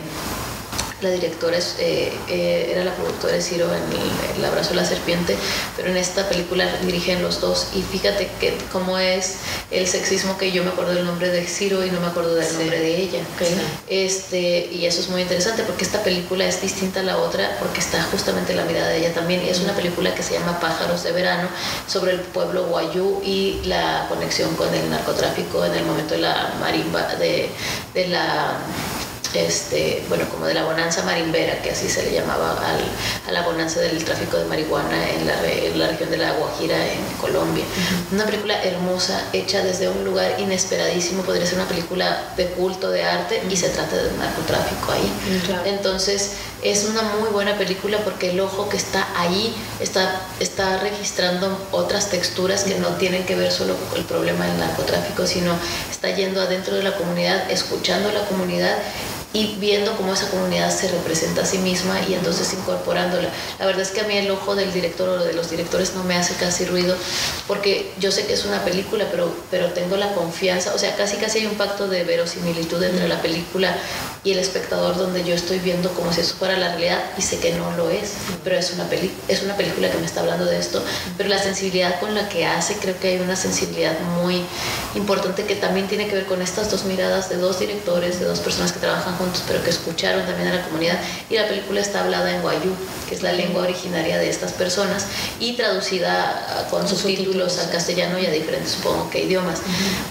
la 1.01 1.11
directora 1.11 1.59
eh, 1.79 2.13
eh, 2.29 2.71
era 2.73 2.85
la 2.85 2.95
productora 2.95 3.35
de 3.35 3.43
Ciro 3.43 3.67
en 3.67 4.37
el, 4.39 4.45
Abrazo 4.45 4.71
de 4.71 4.77
la 4.77 4.85
Serpiente, 4.85 5.37
pero 5.77 5.91
en 5.91 5.97
esta 5.97 6.29
película 6.29 6.67
dirigen 6.83 7.23
los 7.23 7.41
dos. 7.41 7.69
Y 7.75 7.83
fíjate 7.83 8.29
que 8.41 8.57
cómo 8.73 8.99
es 8.99 9.37
el 9.71 9.87
sexismo 9.87 10.39
que 10.39 10.51
yo 10.51 10.65
me 10.65 10.71
acuerdo 10.71 10.95
del 10.95 11.05
nombre 11.05 11.29
de 11.29 11.47
Ciro 11.47 11.85
y 11.85 11.91
no 11.91 12.01
me 12.01 12.09
acuerdo 12.09 12.35
del 12.35 12.53
nombre 12.55 12.81
de 12.81 12.97
ella. 12.97 13.21
Este, 13.89 14.69
y 14.73 14.87
eso 14.87 15.01
es 15.01 15.09
muy 15.09 15.23
interesante 15.23 15.63
porque 15.63 15.85
esta 15.85 16.03
película 16.03 16.45
es 16.47 16.61
distinta 16.61 17.01
a 17.01 17.03
la 17.03 17.19
otra 17.19 17.57
porque 17.61 17.81
está 17.81 18.03
justamente 18.05 18.55
la 18.55 18.65
mirada 18.65 18.89
de 18.89 18.99
ella 18.99 19.15
también. 19.15 19.45
Y 19.45 19.51
es 19.51 19.61
una 19.61 19.75
película 19.75 20.15
que 20.15 20.23
se 20.23 20.35
llama 20.35 20.59
Pájaros 20.59 21.05
de 21.05 21.13
Verano 21.13 21.49
sobre 21.87 22.13
el 22.13 22.21
pueblo 22.21 22.65
guayú 22.65 23.21
y 23.25 23.61
la 23.65 24.07
conexión 24.09 24.55
con 24.57 24.73
el 24.75 24.91
narcotráfico 24.91 25.65
en 25.65 25.75
el 25.75 25.85
momento 25.85 26.15
de 26.15 26.21
la 26.21 26.55
marimba, 26.61 27.15
de, 27.17 27.51
de 27.95 28.09
la 28.09 28.59
este, 29.35 30.03
bueno, 30.09 30.25
como 30.31 30.47
de 30.47 30.55
la 30.55 30.65
bonanza 30.65 31.03
marimbera, 31.03 31.61
que 31.63 31.71
así 31.71 31.89
se 31.89 32.03
le 32.05 32.13
llamaba 32.13 32.59
a 33.27 33.33
la 33.33 33.43
bonanza 33.43 33.81
del 33.81 34.03
tráfico 34.05 34.39
de 34.39 34.47
marihuana 34.47 35.11
en 35.11 35.27
la, 35.27 35.89
región 35.89 36.11
de 36.11 36.17
la 36.17 36.33
Guajira, 36.33 36.77
en 36.77 37.05
Colombia. 37.21 37.65
Una 38.13 38.25
película 38.25 38.63
hermosa, 38.63 39.23
hecha 39.33 39.63
desde 39.63 39.89
un 39.89 40.05
lugar 40.05 40.39
inesperadísimo, 40.39 41.23
podría 41.23 41.47
ser 41.47 41.59
una 41.59 41.69
película 41.69 42.33
de 42.37 42.47
culto, 42.47 42.91
de 42.91 43.05
arte, 43.05 43.43
y 43.49 43.57
se 43.57 43.69
trata 43.69 43.97
de 43.97 44.11
narcotráfico 44.17 44.93
ahí. 44.93 45.13
Entonces, 45.67 46.33
es 46.63 46.85
una 46.85 47.03
muy 47.03 47.29
buena 47.31 47.57
película 47.57 47.99
porque 48.05 48.31
el 48.31 48.41
ojo 48.41 48.69
que 48.69 48.77
está 48.77 49.07
ahí 49.17 49.55
está, 49.81 50.23
está 50.41 50.79
registrando 50.79 51.57
otras 51.71 52.11
texturas 52.11 52.65
que 52.65 52.75
no 52.77 52.89
tienen 52.97 53.25
que 53.25 53.37
ver 53.37 53.53
solo 53.53 53.77
con 53.77 53.99
el 53.99 54.05
problema 54.05 54.47
del 54.47 54.59
narcotráfico, 54.59 55.27
sino 55.27 55.55
está 55.91 56.11
yendo 56.11 56.41
adentro 56.41 56.75
de 56.75 56.83
la 56.83 56.97
comunidad, 56.97 57.51
escuchando 57.51 58.09
a 58.09 58.13
la 58.13 58.25
comunidad 58.27 58.77
y 59.33 59.57
viendo 59.57 59.95
cómo 59.97 60.15
esa 60.15 60.31
comunidad 60.31 60.75
se 60.75 60.89
representa 60.89 61.43
a 61.43 61.47
sí 61.47 61.59
misma 61.59 62.01
y 62.09 62.15
entonces 62.15 62.51
incorporándola. 62.55 63.29
La 63.59 63.67
verdad 63.67 63.83
es 63.83 63.91
que 63.91 64.01
a 64.01 64.05
mí 64.05 64.17
el 64.17 64.31
ojo 64.31 64.55
del 64.55 64.73
director 64.73 65.09
o 65.09 65.25
de 65.25 65.35
los 65.35 65.51
directores 65.51 65.95
no 65.95 66.03
me 66.05 66.17
hace 66.17 66.35
casi 66.35 66.65
ruido 66.65 66.97
porque 67.47 67.93
yo 68.01 68.11
sé 68.11 68.27
que 68.27 68.33
es 68.33 68.45
una 68.47 68.65
película, 68.65 69.07
pero, 69.11 69.31
pero 69.51 69.69
tengo 69.73 69.97
la 69.97 70.15
confianza, 70.15 70.75
o 70.75 70.79
sea, 70.79 70.97
casi 70.97 71.17
casi 71.17 71.41
hay 71.41 71.47
un 71.47 71.57
pacto 71.57 71.89
de 71.89 72.05
verosimilitud 72.05 72.83
entre 72.83 73.07
la 73.07 73.21
película 73.21 73.77
y 74.25 74.33
el 74.33 74.39
espectador 74.39 74.97
donde 74.97 75.23
yo 75.25 75.35
estoy 75.35 75.59
viendo 75.59 75.91
como 75.91 76.13
si 76.13 76.23
eso 76.23 76.35
fuera 76.35 76.57
la 76.59 76.71
realidad 76.71 76.99
y 77.19 77.23
sé 77.23 77.39
que 77.39 77.53
no 77.53 77.71
lo 77.73 77.91
es, 77.91 78.13
pero 78.45 78.57
es 78.57 78.73
una, 78.73 78.89
peli 78.89 79.11
es 79.29 79.43
una 79.43 79.57
película 79.57 79.91
que 79.91 79.99
me 79.99 80.07
está 80.07 80.21
hablando 80.21 80.47
de 80.47 80.59
esto, 80.59 80.83
pero 81.19 81.29
la 81.29 81.39
sensibilidad 81.39 82.01
con 82.01 82.15
la 82.15 82.29
que 82.31 82.47
hace, 82.47 82.77
creo 82.77 82.99
que 82.99 83.09
hay 83.09 83.19
una 83.19 83.37
sensibilidad 83.37 83.99
muy 84.23 84.43
importante 84.95 85.45
que 85.45 85.55
también 85.55 85.87
tiene 85.87 86.09
que 86.09 86.15
ver 86.15 86.27
con 86.27 86.41
estas 86.41 86.71
dos 86.71 86.85
miradas 86.85 87.29
de 87.29 87.37
dos 87.37 87.61
directores, 87.61 88.21
de 88.21 88.27
dos 88.27 88.41
personas 88.41 88.73
que 88.73 88.81
trabajan 88.81 89.18
juntos, 89.19 89.43
pero 89.47 89.63
que 89.63 89.71
escucharon 89.71 90.25
también 90.25 90.49
a 90.49 90.55
la 90.55 90.63
comunidad. 90.65 90.99
Y 91.29 91.35
la 91.35 91.49
película 91.49 91.81
está 91.81 92.05
hablada 92.05 92.35
en 92.35 92.43
guayú, 92.43 92.73
que 93.09 93.15
es 93.15 93.23
la 93.23 93.33
lengua 93.33 93.63
originaria 93.63 94.19
de 94.19 94.31
estas 94.31 94.53
personas, 94.53 95.07
y 95.41 95.55
traducida 95.55 96.47
ah, 96.49 96.69
con 96.71 96.89
subtítulos 96.89 97.59
al 97.59 97.71
castellano 97.71 98.19
y 98.19 98.27
a 98.27 98.31
diferentes, 98.31 98.73
supongo 98.73 99.11
que, 99.11 99.25
idiomas. 99.25 99.61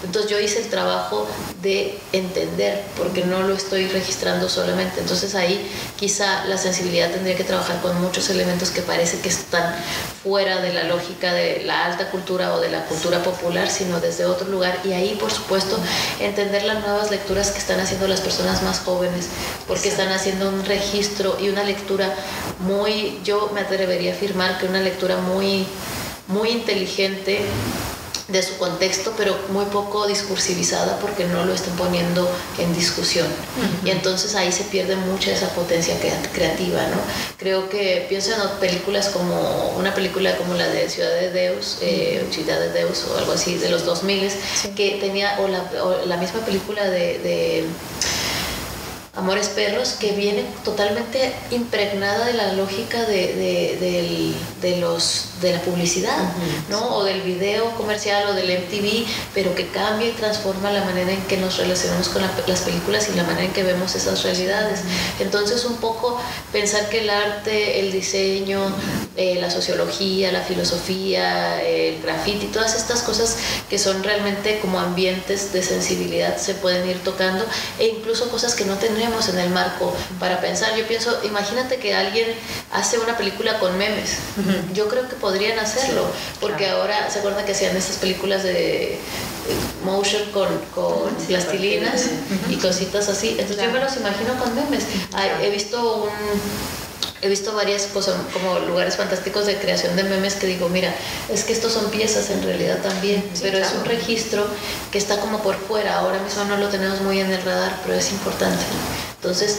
Entonces 0.04 0.30
yo 0.30 0.38
hice 0.38 0.60
el 0.60 0.68
trabajo 0.68 1.26
de 1.62 1.98
entender, 2.12 2.82
porque 2.96 3.24
no 3.24 3.42
lo 3.42 3.54
estoy 3.54 3.88
registrando 3.88 4.48
solamente. 4.48 5.00
Entonces 5.00 5.34
ahí 5.34 5.68
quizá 5.96 6.44
la 6.44 6.58
sensibilidad 6.58 7.10
tendría 7.10 7.36
que 7.36 7.44
trabajar 7.44 7.80
con 7.80 8.00
muchos 8.00 8.30
elementos 8.30 8.70
que 8.70 8.82
parece 8.82 9.20
que 9.20 9.28
están 9.28 9.74
fuera 10.22 10.60
de 10.60 10.72
la 10.72 10.84
lógica 10.84 11.32
de 11.32 11.62
la 11.64 11.86
alta 11.86 12.10
cultura 12.10 12.54
o 12.54 12.60
de 12.60 12.70
la 12.70 12.84
cultura 12.84 13.22
popular, 13.22 13.70
sino 13.70 14.00
desde 14.00 14.26
otro 14.26 14.48
lugar. 14.48 14.78
Y 14.84 14.92
ahí, 14.92 15.16
por 15.18 15.30
supuesto, 15.30 15.78
entender 16.20 16.64
las 16.64 16.80
nuevas 16.80 17.10
lecturas 17.10 17.50
que 17.50 17.58
están 17.58 17.80
haciendo 17.80 18.06
las 18.08 18.20
personas 18.20 18.62
más 18.62 18.80
jóvenes 18.80 18.97
porque 19.66 19.88
están 19.88 20.08
haciendo 20.08 20.48
un 20.48 20.64
registro 20.64 21.36
y 21.40 21.48
una 21.48 21.64
lectura 21.64 22.14
muy, 22.60 23.20
yo 23.24 23.50
me 23.54 23.60
atrevería 23.60 24.12
a 24.12 24.14
afirmar 24.14 24.58
que 24.58 24.66
una 24.66 24.80
lectura 24.80 25.16
muy, 25.18 25.66
muy 26.28 26.50
inteligente 26.50 27.42
de 28.28 28.42
su 28.42 28.58
contexto, 28.58 29.14
pero 29.16 29.34
muy 29.50 29.64
poco 29.66 30.06
discursivizada 30.06 30.98
porque 31.00 31.24
no 31.24 31.46
lo 31.46 31.54
están 31.54 31.74
poniendo 31.76 32.28
en 32.58 32.74
discusión. 32.74 33.26
Y 33.84 33.90
entonces 33.90 34.34
ahí 34.34 34.52
se 34.52 34.64
pierde 34.64 34.96
mucha 34.96 35.32
esa 35.32 35.48
potencia 35.54 35.94
creativa, 36.32 36.82
¿no? 36.88 36.98
Creo 37.38 37.70
que 37.70 38.04
pienso 38.08 38.32
en 38.32 38.40
películas 38.60 39.08
como 39.08 39.70
una 39.78 39.94
película 39.94 40.36
como 40.36 40.54
la 40.54 40.68
de 40.68 40.90
Ciudad 40.90 41.10
de 41.10 41.30
Deus, 41.30 41.78
eh, 41.80 42.26
Ciudad 42.30 42.60
de 42.60 42.70
Deus 42.70 43.06
o 43.10 43.16
algo 43.16 43.32
así, 43.32 43.56
de 43.56 43.70
los 43.70 43.86
2000, 43.86 44.30
que 44.76 44.98
tenía, 45.00 45.38
o 45.40 45.48
la, 45.48 46.16
misma 46.18 46.40
película 46.40 46.84
de 46.84 47.64
Amores 49.18 49.48
Perros, 49.48 49.96
que 49.98 50.12
viene 50.12 50.44
totalmente 50.64 51.34
impregnada 51.50 52.26
de 52.26 52.34
la 52.34 52.52
lógica 52.52 53.02
de, 53.02 54.34
de, 54.62 54.76
los, 54.76 55.30
de 55.42 55.54
la 55.54 55.60
publicidad, 55.62 56.16
¿no? 56.70 56.96
O 56.96 57.02
del 57.02 57.22
video 57.22 57.74
comercial 57.76 58.28
o 58.28 58.34
del 58.34 58.46
MTV, 58.46 59.06
pero 59.34 59.56
que 59.56 59.66
cambia 59.68 60.08
y 60.08 60.12
transforma 60.12 60.70
la 60.70 60.84
manera 60.84 61.10
en 61.10 61.20
que 61.22 61.36
nos 61.36 61.56
relacionamos 61.58 62.08
con 62.10 62.22
las 62.22 62.60
películas 62.60 63.08
y 63.12 63.16
la 63.16 63.24
manera 63.24 63.46
en 63.46 63.52
que 63.52 63.64
vemos 63.64 63.96
esas 63.96 64.22
realidades. 64.22 64.82
Entonces, 65.18 65.64
un 65.64 65.78
poco 65.78 66.16
pensar 66.52 66.88
que 66.88 67.00
el 67.00 67.10
arte, 67.10 67.80
el 67.80 67.90
diseño, 67.90 68.60
eh, 69.16 69.36
la 69.40 69.50
sociología, 69.50 70.30
la 70.30 70.42
filosofía, 70.42 71.60
el 71.60 72.00
graffiti, 72.00 72.46
todas 72.46 72.76
estas 72.76 73.02
cosas 73.02 73.36
que 73.68 73.78
son 73.78 74.04
realmente 74.04 74.60
como 74.60 74.78
ambientes 74.78 75.52
de 75.52 75.62
sensibilidad 75.62 76.36
se 76.38 76.54
pueden 76.54 76.88
ir 76.88 77.02
tocando 77.02 77.44
e 77.80 77.88
incluso 77.88 78.28
cosas 78.30 78.54
que 78.54 78.64
no 78.64 78.74
en 79.28 79.38
el 79.38 79.50
marco 79.50 79.94
para 80.20 80.40
pensar. 80.40 80.76
Yo 80.76 80.86
pienso, 80.86 81.18
imagínate 81.24 81.78
que 81.78 81.94
alguien 81.94 82.28
hace 82.72 82.98
una 82.98 83.16
película 83.16 83.58
con 83.58 83.76
memes. 83.76 84.18
Yo 84.74 84.88
creo 84.88 85.08
que 85.08 85.16
podrían 85.16 85.58
hacerlo, 85.58 86.04
porque 86.40 86.68
ahora 86.68 87.10
se 87.10 87.20
acuerdan 87.20 87.44
que 87.44 87.52
hacían 87.52 87.76
estas 87.76 87.96
películas 87.96 88.42
de 88.42 88.98
motion 89.84 90.30
con, 90.32 90.48
con 90.74 91.14
plastilinas 91.26 92.10
y 92.50 92.56
cositas 92.56 93.08
así. 93.08 93.36
Entonces 93.38 93.64
yo 93.64 93.72
me 93.72 93.80
los 93.80 93.96
imagino 93.96 94.38
con 94.38 94.54
memes. 94.54 94.84
he 95.42 95.50
visto 95.50 96.04
un 96.04 96.10
he 97.22 97.28
visto 97.28 97.54
varias 97.54 97.86
cosas 97.86 98.16
como 98.32 98.58
lugares 98.60 98.96
fantásticos 98.96 99.46
de 99.46 99.56
creación 99.56 99.96
de 99.96 100.04
memes 100.04 100.34
que 100.34 100.46
digo, 100.46 100.68
mira, 100.68 100.94
es 101.28 101.44
que 101.44 101.52
estos 101.52 101.72
son 101.72 101.90
piezas 101.90 102.30
en 102.30 102.42
realidad 102.42 102.78
también, 102.82 103.24
pero 103.40 103.58
es 103.58 103.72
un 103.72 103.84
registro 103.84 104.46
que 104.92 104.98
está 104.98 105.18
como 105.20 105.42
por 105.42 105.56
fuera, 105.56 105.98
ahora 105.98 106.22
mismo 106.22 106.44
no 106.44 106.56
lo 106.56 106.68
tenemos 106.68 107.00
muy 107.00 107.20
en 107.20 107.30
el 107.30 107.42
radar, 107.42 107.80
pero 107.84 107.94
es 107.96 108.10
importante. 108.12 108.62
Entonces, 109.20 109.58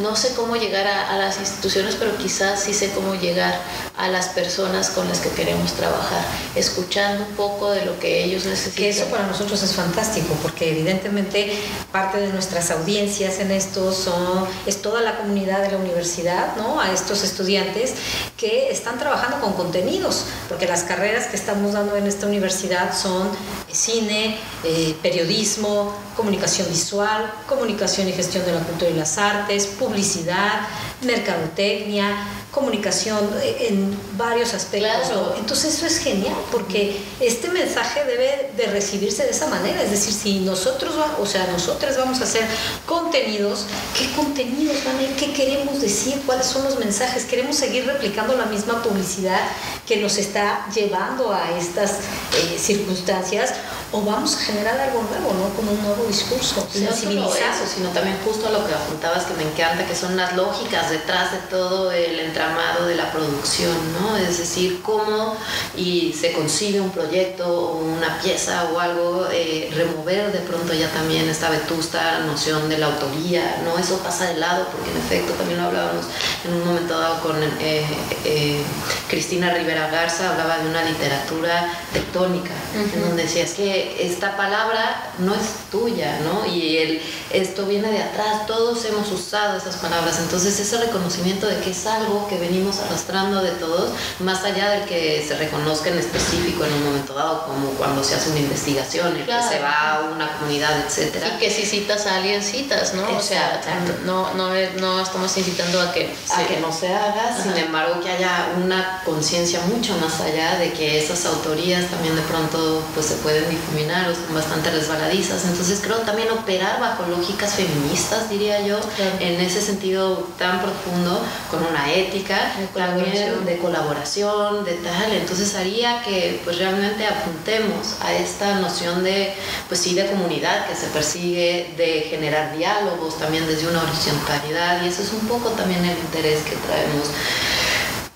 no 0.00 0.14
sé 0.14 0.32
cómo 0.34 0.54
llegar 0.54 0.86
a, 0.86 1.18
las 1.18 1.40
instituciones, 1.40 1.96
pero 1.96 2.16
quizás 2.16 2.60
sí 2.60 2.72
sé 2.72 2.90
cómo 2.92 3.16
llegar 3.16 3.60
a 3.96 4.06
las 4.08 4.28
personas 4.28 4.90
con 4.90 5.08
las 5.08 5.18
que 5.18 5.28
queremos 5.30 5.72
trabajar, 5.72 6.24
escuchando 6.54 7.24
un 7.24 7.34
poco 7.34 7.72
de 7.72 7.84
lo 7.84 7.98
que 7.98 8.22
ellos 8.22 8.44
necesitan. 8.44 8.76
Que 8.76 8.88
eso 8.90 9.06
para 9.06 9.26
nosotros 9.26 9.60
es 9.64 9.74
fantástico, 9.74 10.36
porque 10.40 10.70
evidentemente 10.70 11.52
parte 11.90 12.18
de 12.18 12.28
nuestras 12.28 12.70
audiencias 12.70 13.40
en 13.40 13.50
esto 13.50 13.92
son, 13.92 14.46
es 14.66 14.80
toda 14.80 15.00
la 15.00 15.18
comunidad 15.18 15.62
de 15.62 15.72
la 15.72 15.78
universidad, 15.78 16.54
¿no? 16.56 16.80
A 16.80 16.92
estos 16.92 17.24
estudiantes 17.24 17.94
que 18.36 18.70
están 18.70 19.00
trabajando 19.00 19.40
con 19.40 19.54
contenidos, 19.54 20.26
porque 20.48 20.68
las 20.68 20.84
carreras 20.84 21.26
que 21.26 21.36
estamos 21.36 21.72
dando 21.72 21.96
en 21.96 22.06
esta 22.06 22.26
universidad 22.26 22.96
son 22.96 23.30
cine, 23.72 24.38
eh, 24.64 24.96
periodismo, 25.02 25.94
comunicación 26.16 26.68
visual, 26.68 27.32
comunicación 27.48 28.08
y 28.08 28.12
gestión 28.12 28.44
de 28.44 28.52
la 28.52 28.60
cultura 28.60 28.90
y 28.90 28.94
las 28.94 29.18
artes, 29.18 29.66
publicidad, 29.66 30.60
mercadotecnia, 31.02 32.16
comunicación 32.50 33.30
en 33.42 33.96
varios 34.16 34.54
aspectos. 34.54 35.12
Entonces 35.38 35.74
eso 35.74 35.86
es 35.86 35.98
genial 35.98 36.36
porque 36.50 37.00
este 37.20 37.48
mensaje 37.48 38.04
debe 38.04 38.50
de 38.56 38.66
recibirse 38.66 39.24
de 39.24 39.30
esa 39.30 39.46
manera. 39.46 39.82
Es 39.82 39.90
decir, 39.90 40.12
si 40.12 40.40
nosotros, 40.40 40.94
o 41.20 41.26
sea, 41.26 41.46
nosotros 41.46 41.96
vamos 41.96 42.20
a 42.20 42.24
hacer 42.24 42.44
contenidos, 42.86 43.66
¿qué 43.96 44.10
contenidos 44.14 44.84
van 44.84 44.98
a 44.98 45.02
ir? 45.02 45.16
¿Qué 45.16 45.32
queremos 45.32 45.80
decir? 45.80 46.20
¿Cuáles 46.26 46.46
son 46.46 46.64
los 46.64 46.78
mensajes? 46.78 47.24
¿Queremos 47.24 47.56
seguir 47.56 47.86
replicando 47.86 48.36
la 48.36 48.46
misma 48.46 48.82
publicidad 48.82 49.40
que 49.86 49.96
nos 49.96 50.18
está 50.18 50.66
llevando 50.74 51.32
a 51.32 51.56
estas 51.56 51.92
eh, 51.92 52.58
circunstancias? 52.58 53.54
¿O 53.92 54.02
vamos 54.02 54.36
a 54.36 54.38
generar 54.38 54.78
algo 54.78 55.02
nuevo, 55.02 55.32
¿no? 55.34 55.54
Con 55.56 55.68
un 55.68 55.82
nuevo 55.82 56.04
discurso, 56.04 56.66
no 56.74 56.96
solo 56.96 57.34
eso, 57.34 57.74
sino 57.74 57.88
también 57.90 58.16
justo 58.24 58.48
lo 58.48 58.64
que 58.64 58.72
apuntabas 58.72 59.24
que 59.24 59.34
me 59.34 59.42
encanta, 59.42 59.84
que 59.84 59.96
son 59.96 60.16
las 60.16 60.36
lógicas 60.36 60.90
detrás 60.90 61.32
de 61.32 61.38
todo 61.50 61.90
el 61.90 62.20
entramado 62.40 62.86
de 62.86 62.94
la 62.94 63.12
producción, 63.12 63.76
¿no? 64.00 64.16
Es 64.16 64.38
decir, 64.38 64.80
cómo 64.82 65.36
y 65.76 66.14
se 66.18 66.32
consigue 66.32 66.80
un 66.80 66.90
proyecto 66.90 67.46
o 67.46 67.78
una 67.78 68.18
pieza 68.20 68.70
o 68.72 68.80
algo, 68.80 69.26
eh, 69.30 69.70
remover 69.74 70.32
de 70.32 70.38
pronto 70.40 70.72
ya 70.72 70.88
también 70.90 71.28
esta 71.28 71.50
vetusta 71.50 72.20
noción 72.20 72.68
de 72.68 72.78
la 72.78 72.86
autoría, 72.86 73.62
¿no? 73.64 73.78
Eso 73.78 73.98
pasa 73.98 74.26
de 74.26 74.38
lado, 74.38 74.66
porque 74.72 74.90
en 74.90 74.96
efecto 74.96 75.32
también 75.34 75.60
lo 75.60 75.66
hablábamos 75.66 76.06
en 76.44 76.54
un 76.54 76.64
momento 76.64 76.98
dado 76.98 77.20
con 77.20 77.36
eh, 77.42 77.84
eh, 78.24 78.62
Cristina 79.08 79.52
Rivera 79.52 79.90
Garza, 79.90 80.30
hablaba 80.30 80.58
de 80.58 80.68
una 80.68 80.82
literatura 80.84 81.70
tectónica, 81.92 82.52
en 82.94 83.02
donde 83.02 83.24
decía, 83.24 83.44
es 83.44 83.54
que 83.54 84.06
esta 84.06 84.36
palabra 84.36 85.12
no 85.18 85.34
es 85.34 85.70
tuya, 85.70 86.20
¿no? 86.20 86.46
Y 86.46 86.78
el, 86.78 87.02
esto 87.30 87.66
viene 87.66 87.90
de 87.90 88.02
atrás, 88.02 88.46
todos 88.46 88.84
hemos 88.86 89.10
usado 89.12 89.58
esas 89.58 89.76
palabras, 89.76 90.18
entonces 90.20 90.58
ese 90.58 90.78
reconocimiento 90.78 91.46
de 91.46 91.58
que 91.58 91.70
es 91.70 91.86
algo 91.86 92.28
que 92.30 92.38
venimos 92.38 92.78
arrastrando 92.78 93.42
de 93.42 93.50
todos, 93.50 93.90
más 94.20 94.44
allá 94.44 94.70
del 94.70 94.84
que 94.84 95.24
se 95.26 95.36
reconozca 95.36 95.90
en 95.90 95.98
específico 95.98 96.64
en 96.64 96.72
un 96.74 96.84
momento 96.84 97.12
dado, 97.12 97.44
como 97.44 97.70
cuando 97.70 98.04
se 98.04 98.14
hace 98.14 98.30
una 98.30 98.38
investigación, 98.38 99.16
el 99.16 99.26
que 99.26 99.42
se 99.42 99.60
va 99.60 99.96
a 99.96 100.00
una 100.14 100.38
comunidad, 100.38 100.86
etcétera. 100.86 101.34
Y 101.34 101.38
que 101.40 101.50
si 101.50 101.66
citas 101.66 102.06
a 102.06 102.16
alguien, 102.16 102.42
citas, 102.42 102.94
¿no? 102.94 103.16
O 103.16 103.20
sea, 103.20 103.60
no, 104.04 104.32
no, 104.34 104.50
no 104.78 105.00
estamos 105.00 105.36
incitando 105.36 105.80
a 105.80 105.92
que... 105.92 106.14
A 106.30 106.44
que 106.46 106.60
no 106.60 106.72
se 106.72 106.88
haga, 106.88 107.36
sin 107.42 107.56
embargo 107.56 108.00
que 108.00 108.10
haya 108.10 108.52
una 108.62 109.02
conciencia 109.04 109.60
mucho 109.62 109.96
más 109.98 110.20
allá 110.20 110.56
de 110.58 110.72
que 110.72 111.02
esas 111.02 111.26
autorías 111.26 111.86
también 111.90 112.14
de 112.14 112.22
pronto 112.22 112.82
pues 112.94 113.06
se 113.06 113.16
pueden 113.16 113.48
difuminar 113.50 114.08
o 114.08 114.14
son 114.14 114.34
bastante 114.34 114.70
resbaladizas. 114.70 115.44
Entonces 115.44 115.80
creo 115.82 115.98
también 115.98 116.30
operar 116.30 116.80
bajo 116.80 117.04
lógicas 117.06 117.54
feministas, 117.54 118.30
diría 118.30 118.60
yo, 118.60 118.78
en 119.18 119.40
ese 119.40 119.60
sentido 119.60 120.28
tan 120.38 120.60
profundo, 120.60 121.20
con 121.50 121.64
una 121.66 121.92
ética 121.92 122.19
de 122.22 122.66
también 122.74 123.44
de 123.44 123.58
colaboración, 123.58 124.64
de 124.64 124.74
tal. 124.74 125.12
Entonces 125.12 125.54
haría 125.54 126.02
que 126.02 126.40
pues 126.44 126.58
realmente 126.58 127.06
apuntemos 127.06 127.96
a 128.00 128.12
esta 128.12 128.60
noción 128.60 129.02
de, 129.02 129.32
pues 129.68 129.80
sí, 129.80 129.94
de 129.94 130.06
comunidad 130.06 130.66
que 130.68 130.74
se 130.74 130.86
persigue, 130.88 131.74
de 131.76 132.06
generar 132.10 132.56
diálogos 132.56 133.18
también 133.18 133.46
desde 133.46 133.68
una 133.68 133.82
horizontalidad 133.82 134.84
y 134.84 134.88
eso 134.88 135.02
es 135.02 135.12
un 135.12 135.26
poco 135.26 135.50
también 135.50 135.84
el 135.84 135.98
interés 135.98 136.42
que 136.42 136.56
traemos 136.56 137.08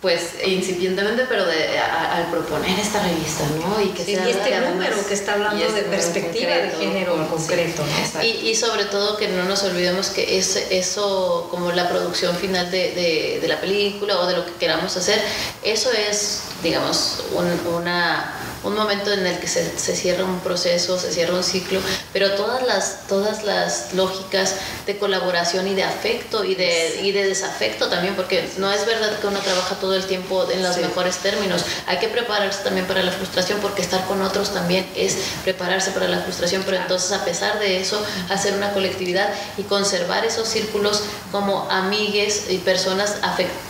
pues 0.05 0.35
incipientemente, 0.47 1.25
pero 1.31 1.47
de, 1.47 1.79
al 1.79 2.27
proponer 2.31 2.79
esta 2.79 3.03
revista, 3.03 3.43
¿no? 3.59 3.81
Y 3.81 3.89
que 3.89 4.03
este 4.03 4.61
número 4.61 4.97
que 5.09 5.15
está 5.15 5.33
hablando 5.33 5.65
de 5.65 5.67
este 5.67 5.83
perspectiva 5.85 6.57
de 6.57 6.71
género 6.73 7.17
en 7.17 7.27
concreto, 7.27 7.83
Y, 8.23 8.51
y, 8.51 8.55
sobre 8.55 8.85
todo 8.85 9.17
que 9.17 9.29
no 9.29 9.45
nos 9.45 9.63
olvidemos 9.63 10.11
que 10.11 10.37
es 10.37 10.57
eso, 10.69 11.49
como 11.51 11.73
la 11.73 11.89
producción 11.89 12.37
final 12.37 12.71
de, 12.71 13.41
de, 13.41 13.49
la 13.49 13.59
película 13.63 14.19
o 14.19 14.27
de 14.27 14.37
lo 14.37 14.45
que 14.45 14.53
queramos 14.61 14.95
hacer, 14.95 15.19
eso 15.63 15.91
es, 15.91 16.43
digamos, 16.63 17.25
una 17.33 18.44
un 18.65 18.75
momento 18.75 19.13
en 19.13 19.27
el 19.27 19.39
que 19.39 19.47
se, 19.47 19.79
se, 19.79 19.95
cierra 19.95 20.25
un 20.25 20.41
proceso, 20.41 20.99
se 20.99 21.13
cierra 21.13 21.35
un 21.35 21.45
ciclo, 21.45 21.81
pero 22.13 22.33
todas 22.33 22.63
las, 22.67 23.07
todas 23.07 23.45
las 23.45 23.93
lógicas 23.95 24.57
de 24.87 24.97
colaboración 24.97 25.69
y 25.69 25.75
de 25.75 25.85
afecto 25.85 26.45
y 26.45 26.55
de, 26.55 27.01
y 27.03 27.13
de 27.13 27.27
desafecto 27.27 27.89
también, 27.89 28.15
porque 28.15 28.49
no 28.59 28.71
es 28.73 28.87
verdad 28.87 29.19
que 29.19 29.27
uno 29.27 29.39
trabaja 29.41 29.77
todo 29.77 29.95
el 29.95 30.05
tiempo 30.05 30.49
en 30.51 30.63
los 30.63 30.77
mejores 30.79 31.19
términos, 31.19 31.65
hay 31.87 31.99
que 31.99 32.09
prepararse 32.09 32.63
también 32.65 32.87
para 32.87 33.03
la 33.03 33.13
frustración, 33.13 33.61
porque 33.61 33.83
estar 33.83 34.05
con 34.07 34.23
otros 34.23 34.53
también 34.53 34.87
es 34.97 35.17
prepararse 35.43 35.91
para 35.91 36.09
la 36.09 36.21
frustración, 36.21 36.63
pero 36.65 36.79
entonces 36.79 37.13
a 37.13 37.25
pesar 37.25 37.59
de 37.59 37.81
eso, 37.81 38.03
hacer 38.31 38.55
una 38.55 38.73
colectividad 38.73 39.29
y 39.57 39.63
conservar 39.63 40.25
esos 40.25 40.49
círculos 40.49 41.03
como 41.31 41.69
amigues 41.71 42.47
y 42.49 42.59
personas 42.59 43.17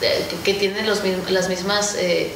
eh, 0.03 0.26
que, 0.45 0.55
tienen 0.55 0.86
los, 0.86 1.01
las 1.30 1.49
mismas... 1.49 1.97
Eh, 1.99 2.32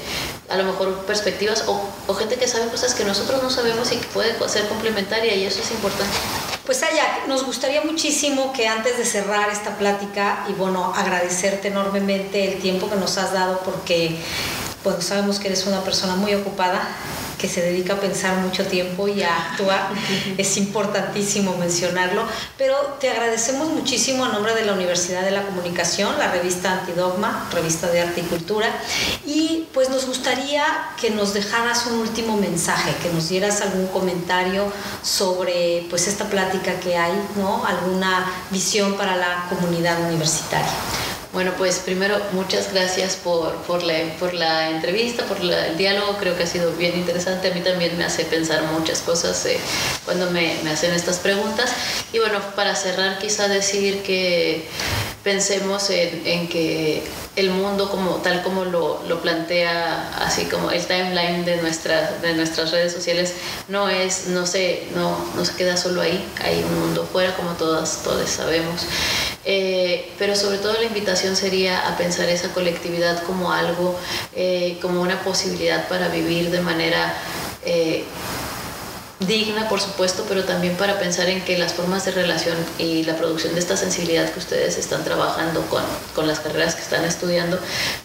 a 0.48 0.56
lo 0.56 0.64
mejor 0.64 1.04
perspectivas 1.04 1.64
o, 1.66 2.14
gente 2.14 2.36
que 2.36 2.48
sabe 2.48 2.68
cosas 2.68 2.94
que 2.94 3.04
nosotros 3.04 3.42
no 3.42 3.50
sabemos 3.50 3.92
y 3.92 3.96
que 3.96 4.06
puede 4.08 4.34
ser 4.48 4.66
complementaria 4.68 5.34
y 5.34 5.44
eso 5.44 5.60
es 5.62 5.70
importante. 5.70 6.16
Pues 6.64 6.82
Ayak, 6.82 7.28
nos 7.28 7.44
gustaría 7.44 7.82
muchísimo 7.82 8.52
que 8.52 8.66
antes 8.66 8.98
de 8.98 9.04
cerrar 9.04 9.50
esta 9.50 9.76
plática 9.78 10.44
y 10.48 10.52
bueno, 10.52 10.92
agradecerte 10.94 11.68
enormemente 11.68 12.52
el 12.52 12.60
tiempo 12.60 12.90
que 12.90 12.96
nos 12.96 13.16
has 13.18 13.32
dado 13.32 13.60
porque 13.60 14.16
pues 14.82 15.04
sabemos 15.04 15.38
que 15.38 15.48
eres 15.48 15.66
una 15.66 15.82
persona 15.82 16.16
muy 16.16 16.34
ocupada 16.34 16.88
que 17.38 17.48
se 17.48 17.62
dedica 17.62 17.94
a 17.94 18.00
pensar 18.00 18.36
mucho 18.38 18.66
tiempo 18.66 19.08
y 19.08 19.22
a 19.22 19.50
actuar. 19.50 19.88
es 20.36 20.56
importantísimo 20.56 21.56
mencionarlo, 21.56 22.24
pero 22.56 22.76
te 23.00 23.08
agradecemos 23.10 23.68
muchísimo 23.68 24.24
a 24.24 24.28
nombre 24.28 24.54
de 24.54 24.64
la 24.64 24.72
Universidad 24.72 25.22
de 25.22 25.30
la 25.30 25.42
Comunicación, 25.42 26.18
la 26.18 26.30
revista 26.30 26.80
Antidogma, 26.80 27.48
revista 27.52 27.88
de 27.88 28.00
arte 28.00 28.20
y 28.20 28.24
cultura, 28.24 28.68
y 29.24 29.66
pues 29.72 29.88
nos 29.90 30.06
gustaría 30.06 30.64
que 31.00 31.10
nos 31.10 31.34
dejaras 31.34 31.86
un 31.86 32.00
último 32.00 32.36
mensaje, 32.36 32.94
que 33.02 33.10
nos 33.12 33.28
dieras 33.28 33.60
algún 33.60 33.86
comentario 33.88 34.72
sobre 35.02 35.86
pues 35.90 36.08
esta 36.08 36.24
plática 36.24 36.80
que 36.80 36.96
hay, 36.96 37.12
¿no? 37.36 37.64
Alguna 37.64 38.26
visión 38.50 38.96
para 38.96 39.16
la 39.16 39.46
comunidad 39.48 40.00
universitaria. 40.02 40.72
Bueno, 41.38 41.52
pues 41.56 41.78
primero 41.78 42.20
muchas 42.32 42.72
gracias 42.72 43.14
por, 43.14 43.54
por, 43.58 43.84
la, 43.84 43.94
por 44.18 44.34
la 44.34 44.70
entrevista, 44.70 45.24
por 45.24 45.36
el 45.40 45.76
diálogo, 45.76 46.16
creo 46.18 46.36
que 46.36 46.42
ha 46.42 46.46
sido 46.48 46.72
bien 46.72 46.98
interesante, 46.98 47.52
a 47.52 47.54
mí 47.54 47.60
también 47.60 47.96
me 47.96 48.02
hace 48.02 48.24
pensar 48.24 48.64
muchas 48.72 49.02
cosas 49.02 49.46
eh, 49.46 49.56
cuando 50.04 50.32
me, 50.32 50.56
me, 50.64 50.70
hacen 50.70 50.92
estas 50.92 51.18
preguntas. 51.18 51.70
Y 52.12 52.18
bueno, 52.18 52.40
para 52.56 52.74
cerrar 52.74 53.20
quizá 53.20 53.46
decir 53.46 54.02
que 54.02 54.66
pensemos 55.22 55.90
en, 55.90 56.26
en 56.26 56.48
que 56.48 57.04
el 57.36 57.50
mundo 57.50 57.88
como 57.88 58.16
tal 58.16 58.42
como 58.42 58.64
lo, 58.64 59.00
lo, 59.06 59.22
plantea 59.22 60.16
así 60.18 60.46
como 60.46 60.72
el 60.72 60.84
timeline 60.86 61.44
de 61.44 61.58
nuestras 61.58 62.20
de 62.20 62.34
nuestras 62.34 62.72
redes 62.72 62.92
sociales 62.92 63.34
no 63.68 63.88
es 63.88 64.26
no 64.26 64.44
se 64.44 64.88
no, 64.96 65.16
no 65.36 65.44
se 65.44 65.54
queda 65.54 65.76
solo 65.76 66.00
ahí. 66.00 66.28
Hay 66.42 66.64
un 66.64 66.80
mundo 66.80 67.08
fuera 67.12 67.36
como 67.36 67.52
todas 67.52 68.02
todos 68.02 68.28
sabemos 68.28 68.86
eh, 69.44 70.10
pero 70.18 70.34
sobre 70.34 70.58
todo 70.58 70.74
la 70.74 70.84
invitación 70.84 71.36
sería 71.36 71.88
a 71.88 71.96
pensar 71.96 72.28
esa 72.28 72.52
colectividad 72.52 73.22
como 73.22 73.52
algo 73.52 73.98
eh, 74.34 74.78
como 74.82 75.00
una 75.00 75.20
posibilidad 75.22 75.88
para 75.88 76.08
vivir 76.08 76.50
de 76.50 76.60
manera 76.60 77.14
eh, 77.64 78.04
digna, 79.20 79.68
por 79.68 79.80
supuesto, 79.80 80.24
pero 80.28 80.44
también 80.44 80.76
para 80.76 80.98
pensar 81.00 81.28
en 81.28 81.44
que 81.44 81.58
las 81.58 81.74
formas 81.74 82.04
de 82.04 82.12
relación 82.12 82.56
y 82.78 83.02
la 83.02 83.16
producción 83.16 83.52
de 83.54 83.60
esta 83.60 83.76
sensibilidad 83.76 84.30
que 84.30 84.38
ustedes 84.38 84.78
están 84.78 85.02
trabajando 85.02 85.62
con, 85.62 85.82
con 86.14 86.28
las 86.28 86.38
carreras 86.38 86.76
que 86.76 86.82
están 86.82 87.04
estudiando 87.04 87.58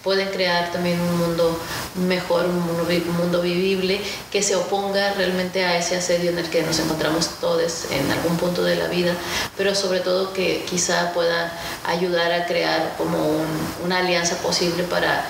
pueden 0.03 0.29
crear 0.29 0.71
también 0.71 0.99
un 0.99 1.17
mundo 1.19 1.59
mejor, 2.07 2.45
un 2.45 2.59
mundo, 2.59 2.87
un 2.89 3.17
mundo, 3.17 3.41
vivible 3.41 4.01
que 4.31 4.41
se 4.41 4.55
oponga 4.55 5.13
realmente 5.13 5.63
a 5.63 5.77
ese 5.77 5.97
asedio 5.97 6.31
en 6.31 6.39
el 6.39 6.49
que 6.49 6.63
nos 6.63 6.79
encontramos 6.79 7.29
todos 7.39 7.85
en 7.91 8.09
algún 8.09 8.37
punto 8.37 8.63
de 8.63 8.75
la 8.75 8.87
vida, 8.87 9.13
pero 9.55 9.75
sobre 9.75 9.99
todo 9.99 10.33
que 10.33 10.65
quizá 10.67 11.13
pueda 11.13 11.51
ayudar 11.85 12.31
a 12.31 12.45
crear 12.47 12.95
como 12.97 13.17
un, 13.17 13.45
una 13.85 13.99
alianza 13.99 14.37
posible 14.37 14.83
para 14.83 15.25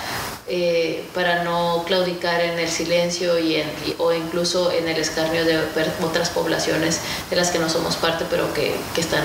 eh, 0.55 1.03
para 1.15 1.43
no 1.43 1.84
claudicar 1.88 2.39
en 2.39 2.59
el 2.59 2.69
silencio 2.69 3.39
y 3.39 3.55
en, 3.55 3.67
o 3.97 4.13
incluso 4.13 4.71
en 4.71 4.88
el 4.88 4.97
escarnio 4.97 5.45
de 5.45 5.57
otras 6.03 6.30
poblaciones 6.30 7.01
de 7.31 7.35
las 7.35 7.49
que 7.49 7.57
no 7.57 7.69
somos 7.69 7.95
parte, 7.95 8.23
pero 8.30 8.53
que, 8.53 8.75
que 8.93 9.01
están 9.01 9.23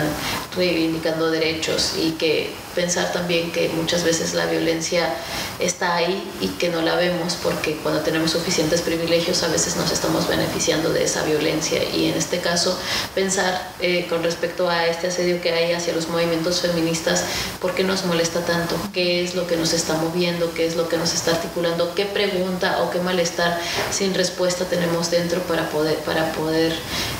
reivindicando 0.56 1.30
derechos 1.30 1.96
y 1.98 2.12
que 2.12 2.50
pensar 2.78 3.10
también 3.12 3.50
que 3.50 3.68
muchas 3.70 4.04
veces 4.04 4.34
la 4.34 4.46
violencia 4.46 5.12
está 5.58 5.96
ahí 5.96 6.22
y 6.40 6.46
que 6.60 6.68
no 6.68 6.80
la 6.80 6.94
vemos 6.94 7.36
porque 7.42 7.76
cuando 7.82 8.02
tenemos 8.02 8.30
suficientes 8.30 8.82
privilegios 8.82 9.42
a 9.42 9.48
veces 9.48 9.74
nos 9.74 9.90
estamos 9.90 10.28
beneficiando 10.28 10.92
de 10.92 11.02
esa 11.02 11.24
violencia 11.24 11.82
y 11.92 12.08
en 12.08 12.14
este 12.14 12.38
caso 12.38 12.78
pensar 13.16 13.72
eh, 13.80 14.06
con 14.08 14.22
respecto 14.22 14.70
a 14.70 14.86
este 14.86 15.08
asedio 15.08 15.40
que 15.40 15.50
hay 15.52 15.72
hacia 15.72 15.92
los 15.92 16.08
movimientos 16.08 16.60
feministas, 16.60 17.24
¿por 17.60 17.74
qué 17.74 17.82
nos 17.82 18.04
molesta 18.04 18.44
tanto? 18.44 18.76
¿Qué 18.92 19.24
es 19.24 19.34
lo 19.34 19.48
que 19.48 19.56
nos 19.56 19.72
está 19.72 19.94
moviendo? 19.94 20.54
¿Qué 20.54 20.64
es 20.64 20.76
lo 20.76 20.88
que 20.88 20.98
nos 20.98 21.12
está 21.14 21.32
articulando? 21.32 21.96
¿Qué 21.96 22.04
pregunta 22.04 22.80
o 22.84 22.92
qué 22.92 23.00
malestar 23.00 23.58
sin 23.90 24.14
respuesta 24.14 24.66
tenemos 24.66 25.10
dentro 25.10 25.40
para 25.42 25.68
poder, 25.70 25.96
para 25.98 26.30
poder 26.32 26.72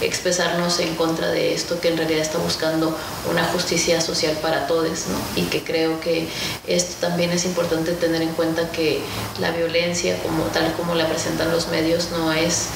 expresarnos 0.02 0.78
en 0.78 0.94
contra 0.94 1.32
de 1.32 1.52
esto 1.52 1.80
que 1.80 1.88
en 1.88 1.96
realidad 1.96 2.20
está 2.20 2.38
buscando 2.38 2.96
una 3.28 3.42
justicia 3.46 4.00
social 4.00 4.36
para 4.40 4.68
todos? 4.68 5.08
¿no? 5.08 5.18
Que 5.50 5.62
creo 5.62 6.00
que 6.00 6.26
esto 6.66 7.06
también 7.06 7.30
es 7.30 7.44
importante 7.44 7.92
tener 7.92 8.22
en 8.22 8.32
cuenta 8.32 8.70
que 8.72 9.00
la 9.40 9.50
violencia 9.50 10.20
como 10.22 10.44
tal 10.44 10.74
como 10.74 10.94
la 10.94 11.08
presentan 11.08 11.50
los 11.50 11.68
medios 11.68 12.10
no 12.12 12.32
es 12.32 12.68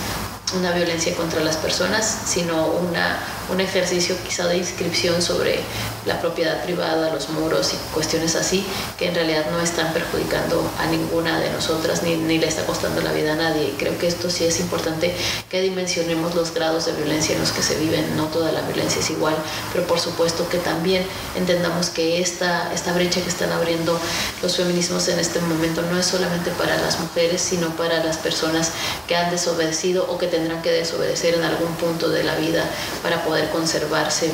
una 0.55 0.73
violencia 0.73 1.15
contra 1.15 1.41
las 1.41 1.57
personas, 1.57 2.23
sino 2.27 2.67
una, 2.67 3.19
un 3.51 3.61
ejercicio 3.61 4.17
quizá 4.25 4.47
de 4.47 4.57
inscripción 4.59 5.23
sobre 5.23 5.61
la 6.07 6.21
propiedad 6.21 6.65
privada, 6.65 7.13
los 7.13 7.29
muros 7.31 7.75
y 7.75 7.95
cuestiones 7.95 8.35
así, 8.35 8.65
que 8.99 9.09
en 9.09 9.15
realidad 9.15 9.47
no 9.51 9.61
están 9.61 9.93
perjudicando 9.93 10.69
a 10.79 10.87
ninguna 10.87 11.39
de 11.41 11.51
nosotras 11.51 12.03
ni, 12.03 12.17
ni 12.17 12.39
le 12.39 12.49
está 12.49 12.65
costando 12.65 13.01
la 13.03 13.13
vida 13.13 13.35
a 13.35 13.37
nadie. 13.37 13.75
Creo 13.79 13.97
que 13.99 14.07
esto 14.07 14.31
sí 14.31 14.45
es 14.45 14.61
importante 14.61 15.15
que 15.49 15.61
dimensionemos 15.61 16.35
los 16.35 16.53
grados 16.53 16.87
de 16.87 16.93
violencia 16.93 17.35
en 17.35 17.41
los 17.41 17.53
que 17.53 17.63
se 17.63 17.77
viven. 17.77 18.17
No 18.17 18.27
toda 18.27 18.53
la 18.53 18.63
violencia 18.63 19.01
es 19.01 19.11
igual, 19.11 19.37
pero 19.73 19.87
por 19.87 20.01
supuesto 20.01 20.49
que 20.49 20.59
también 20.59 21.05
entendamos 21.37 21.91
que 21.91 22.21
esta, 22.21 22.73
esta 22.73 22.93
brecha 22.93 23.21
que 23.21 23.29
están 23.29 23.53
abriendo 23.53 23.99
los 24.43 24.57
feminismos 24.57 25.09
en 25.09 25.19
este 25.19 25.41
momento 25.41 25.83
no 25.83 25.99
es 25.99 26.07
solamente 26.07 26.51
para 26.53 26.77
las 26.79 26.99
mujeres, 27.01 27.41
sino 27.41 27.69
para 27.77 28.03
las 28.03 28.17
personas 28.17 28.73
que 29.07 29.17
han 29.17 29.31
desobedecido 29.31 30.07
o 30.11 30.19
que 30.19 30.27
tendrán 30.43 30.63
que 30.63 30.71
desobedecer 30.71 31.35
en 31.35 31.45
algún 31.45 31.73
punto 31.75 32.09
de 32.09 32.25
la 32.25 32.35
vida 32.37 32.69
para 33.03 33.23
poder 33.25 33.49
conservarse 33.51 34.31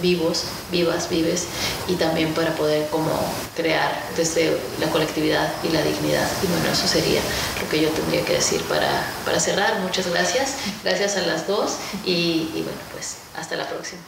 vivos, 0.00 0.44
vivas, 0.70 1.08
vives 1.08 1.46
y 1.86 1.94
también 1.94 2.34
para 2.34 2.54
poder 2.54 2.88
como 2.88 3.10
crear 3.54 4.02
desde 4.16 4.58
la 4.80 4.88
colectividad 4.90 5.52
y 5.62 5.68
la 5.68 5.82
dignidad. 5.82 6.28
Y 6.42 6.46
bueno, 6.48 6.68
eso 6.72 6.88
sería 6.88 7.20
lo 7.60 7.68
que 7.68 7.80
yo 7.80 7.88
tendría 7.90 8.24
que 8.24 8.34
decir 8.34 8.60
para, 8.62 9.06
para 9.24 9.38
cerrar. 9.38 9.78
Muchas 9.80 10.10
gracias. 10.10 10.56
Gracias 10.82 11.16
a 11.16 11.22
las 11.22 11.46
dos 11.46 11.76
y, 12.04 12.50
y 12.54 12.62
bueno, 12.64 12.80
pues 12.92 13.18
hasta 13.36 13.56
la 13.56 13.68
próxima. 13.68 14.00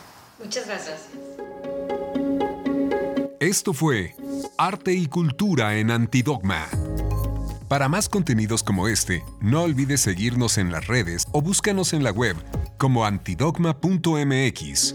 Muchas 0.42 0.66
gracias. 0.66 1.02
Esto 3.38 3.72
fue 3.72 4.16
Arte 4.58 4.92
y 4.92 5.06
Cultura 5.06 5.76
en 5.76 5.90
Antidogma. 5.90 6.68
Para 7.74 7.88
más 7.88 8.08
contenidos 8.08 8.62
como 8.62 8.86
este, 8.86 9.24
no 9.40 9.64
olvides 9.64 10.00
seguirnos 10.00 10.58
en 10.58 10.70
las 10.70 10.86
redes 10.86 11.26
o 11.32 11.42
búscanos 11.42 11.92
en 11.92 12.04
la 12.04 12.12
web 12.12 12.36
como 12.78 13.04
antidogma.mx. 13.04 14.94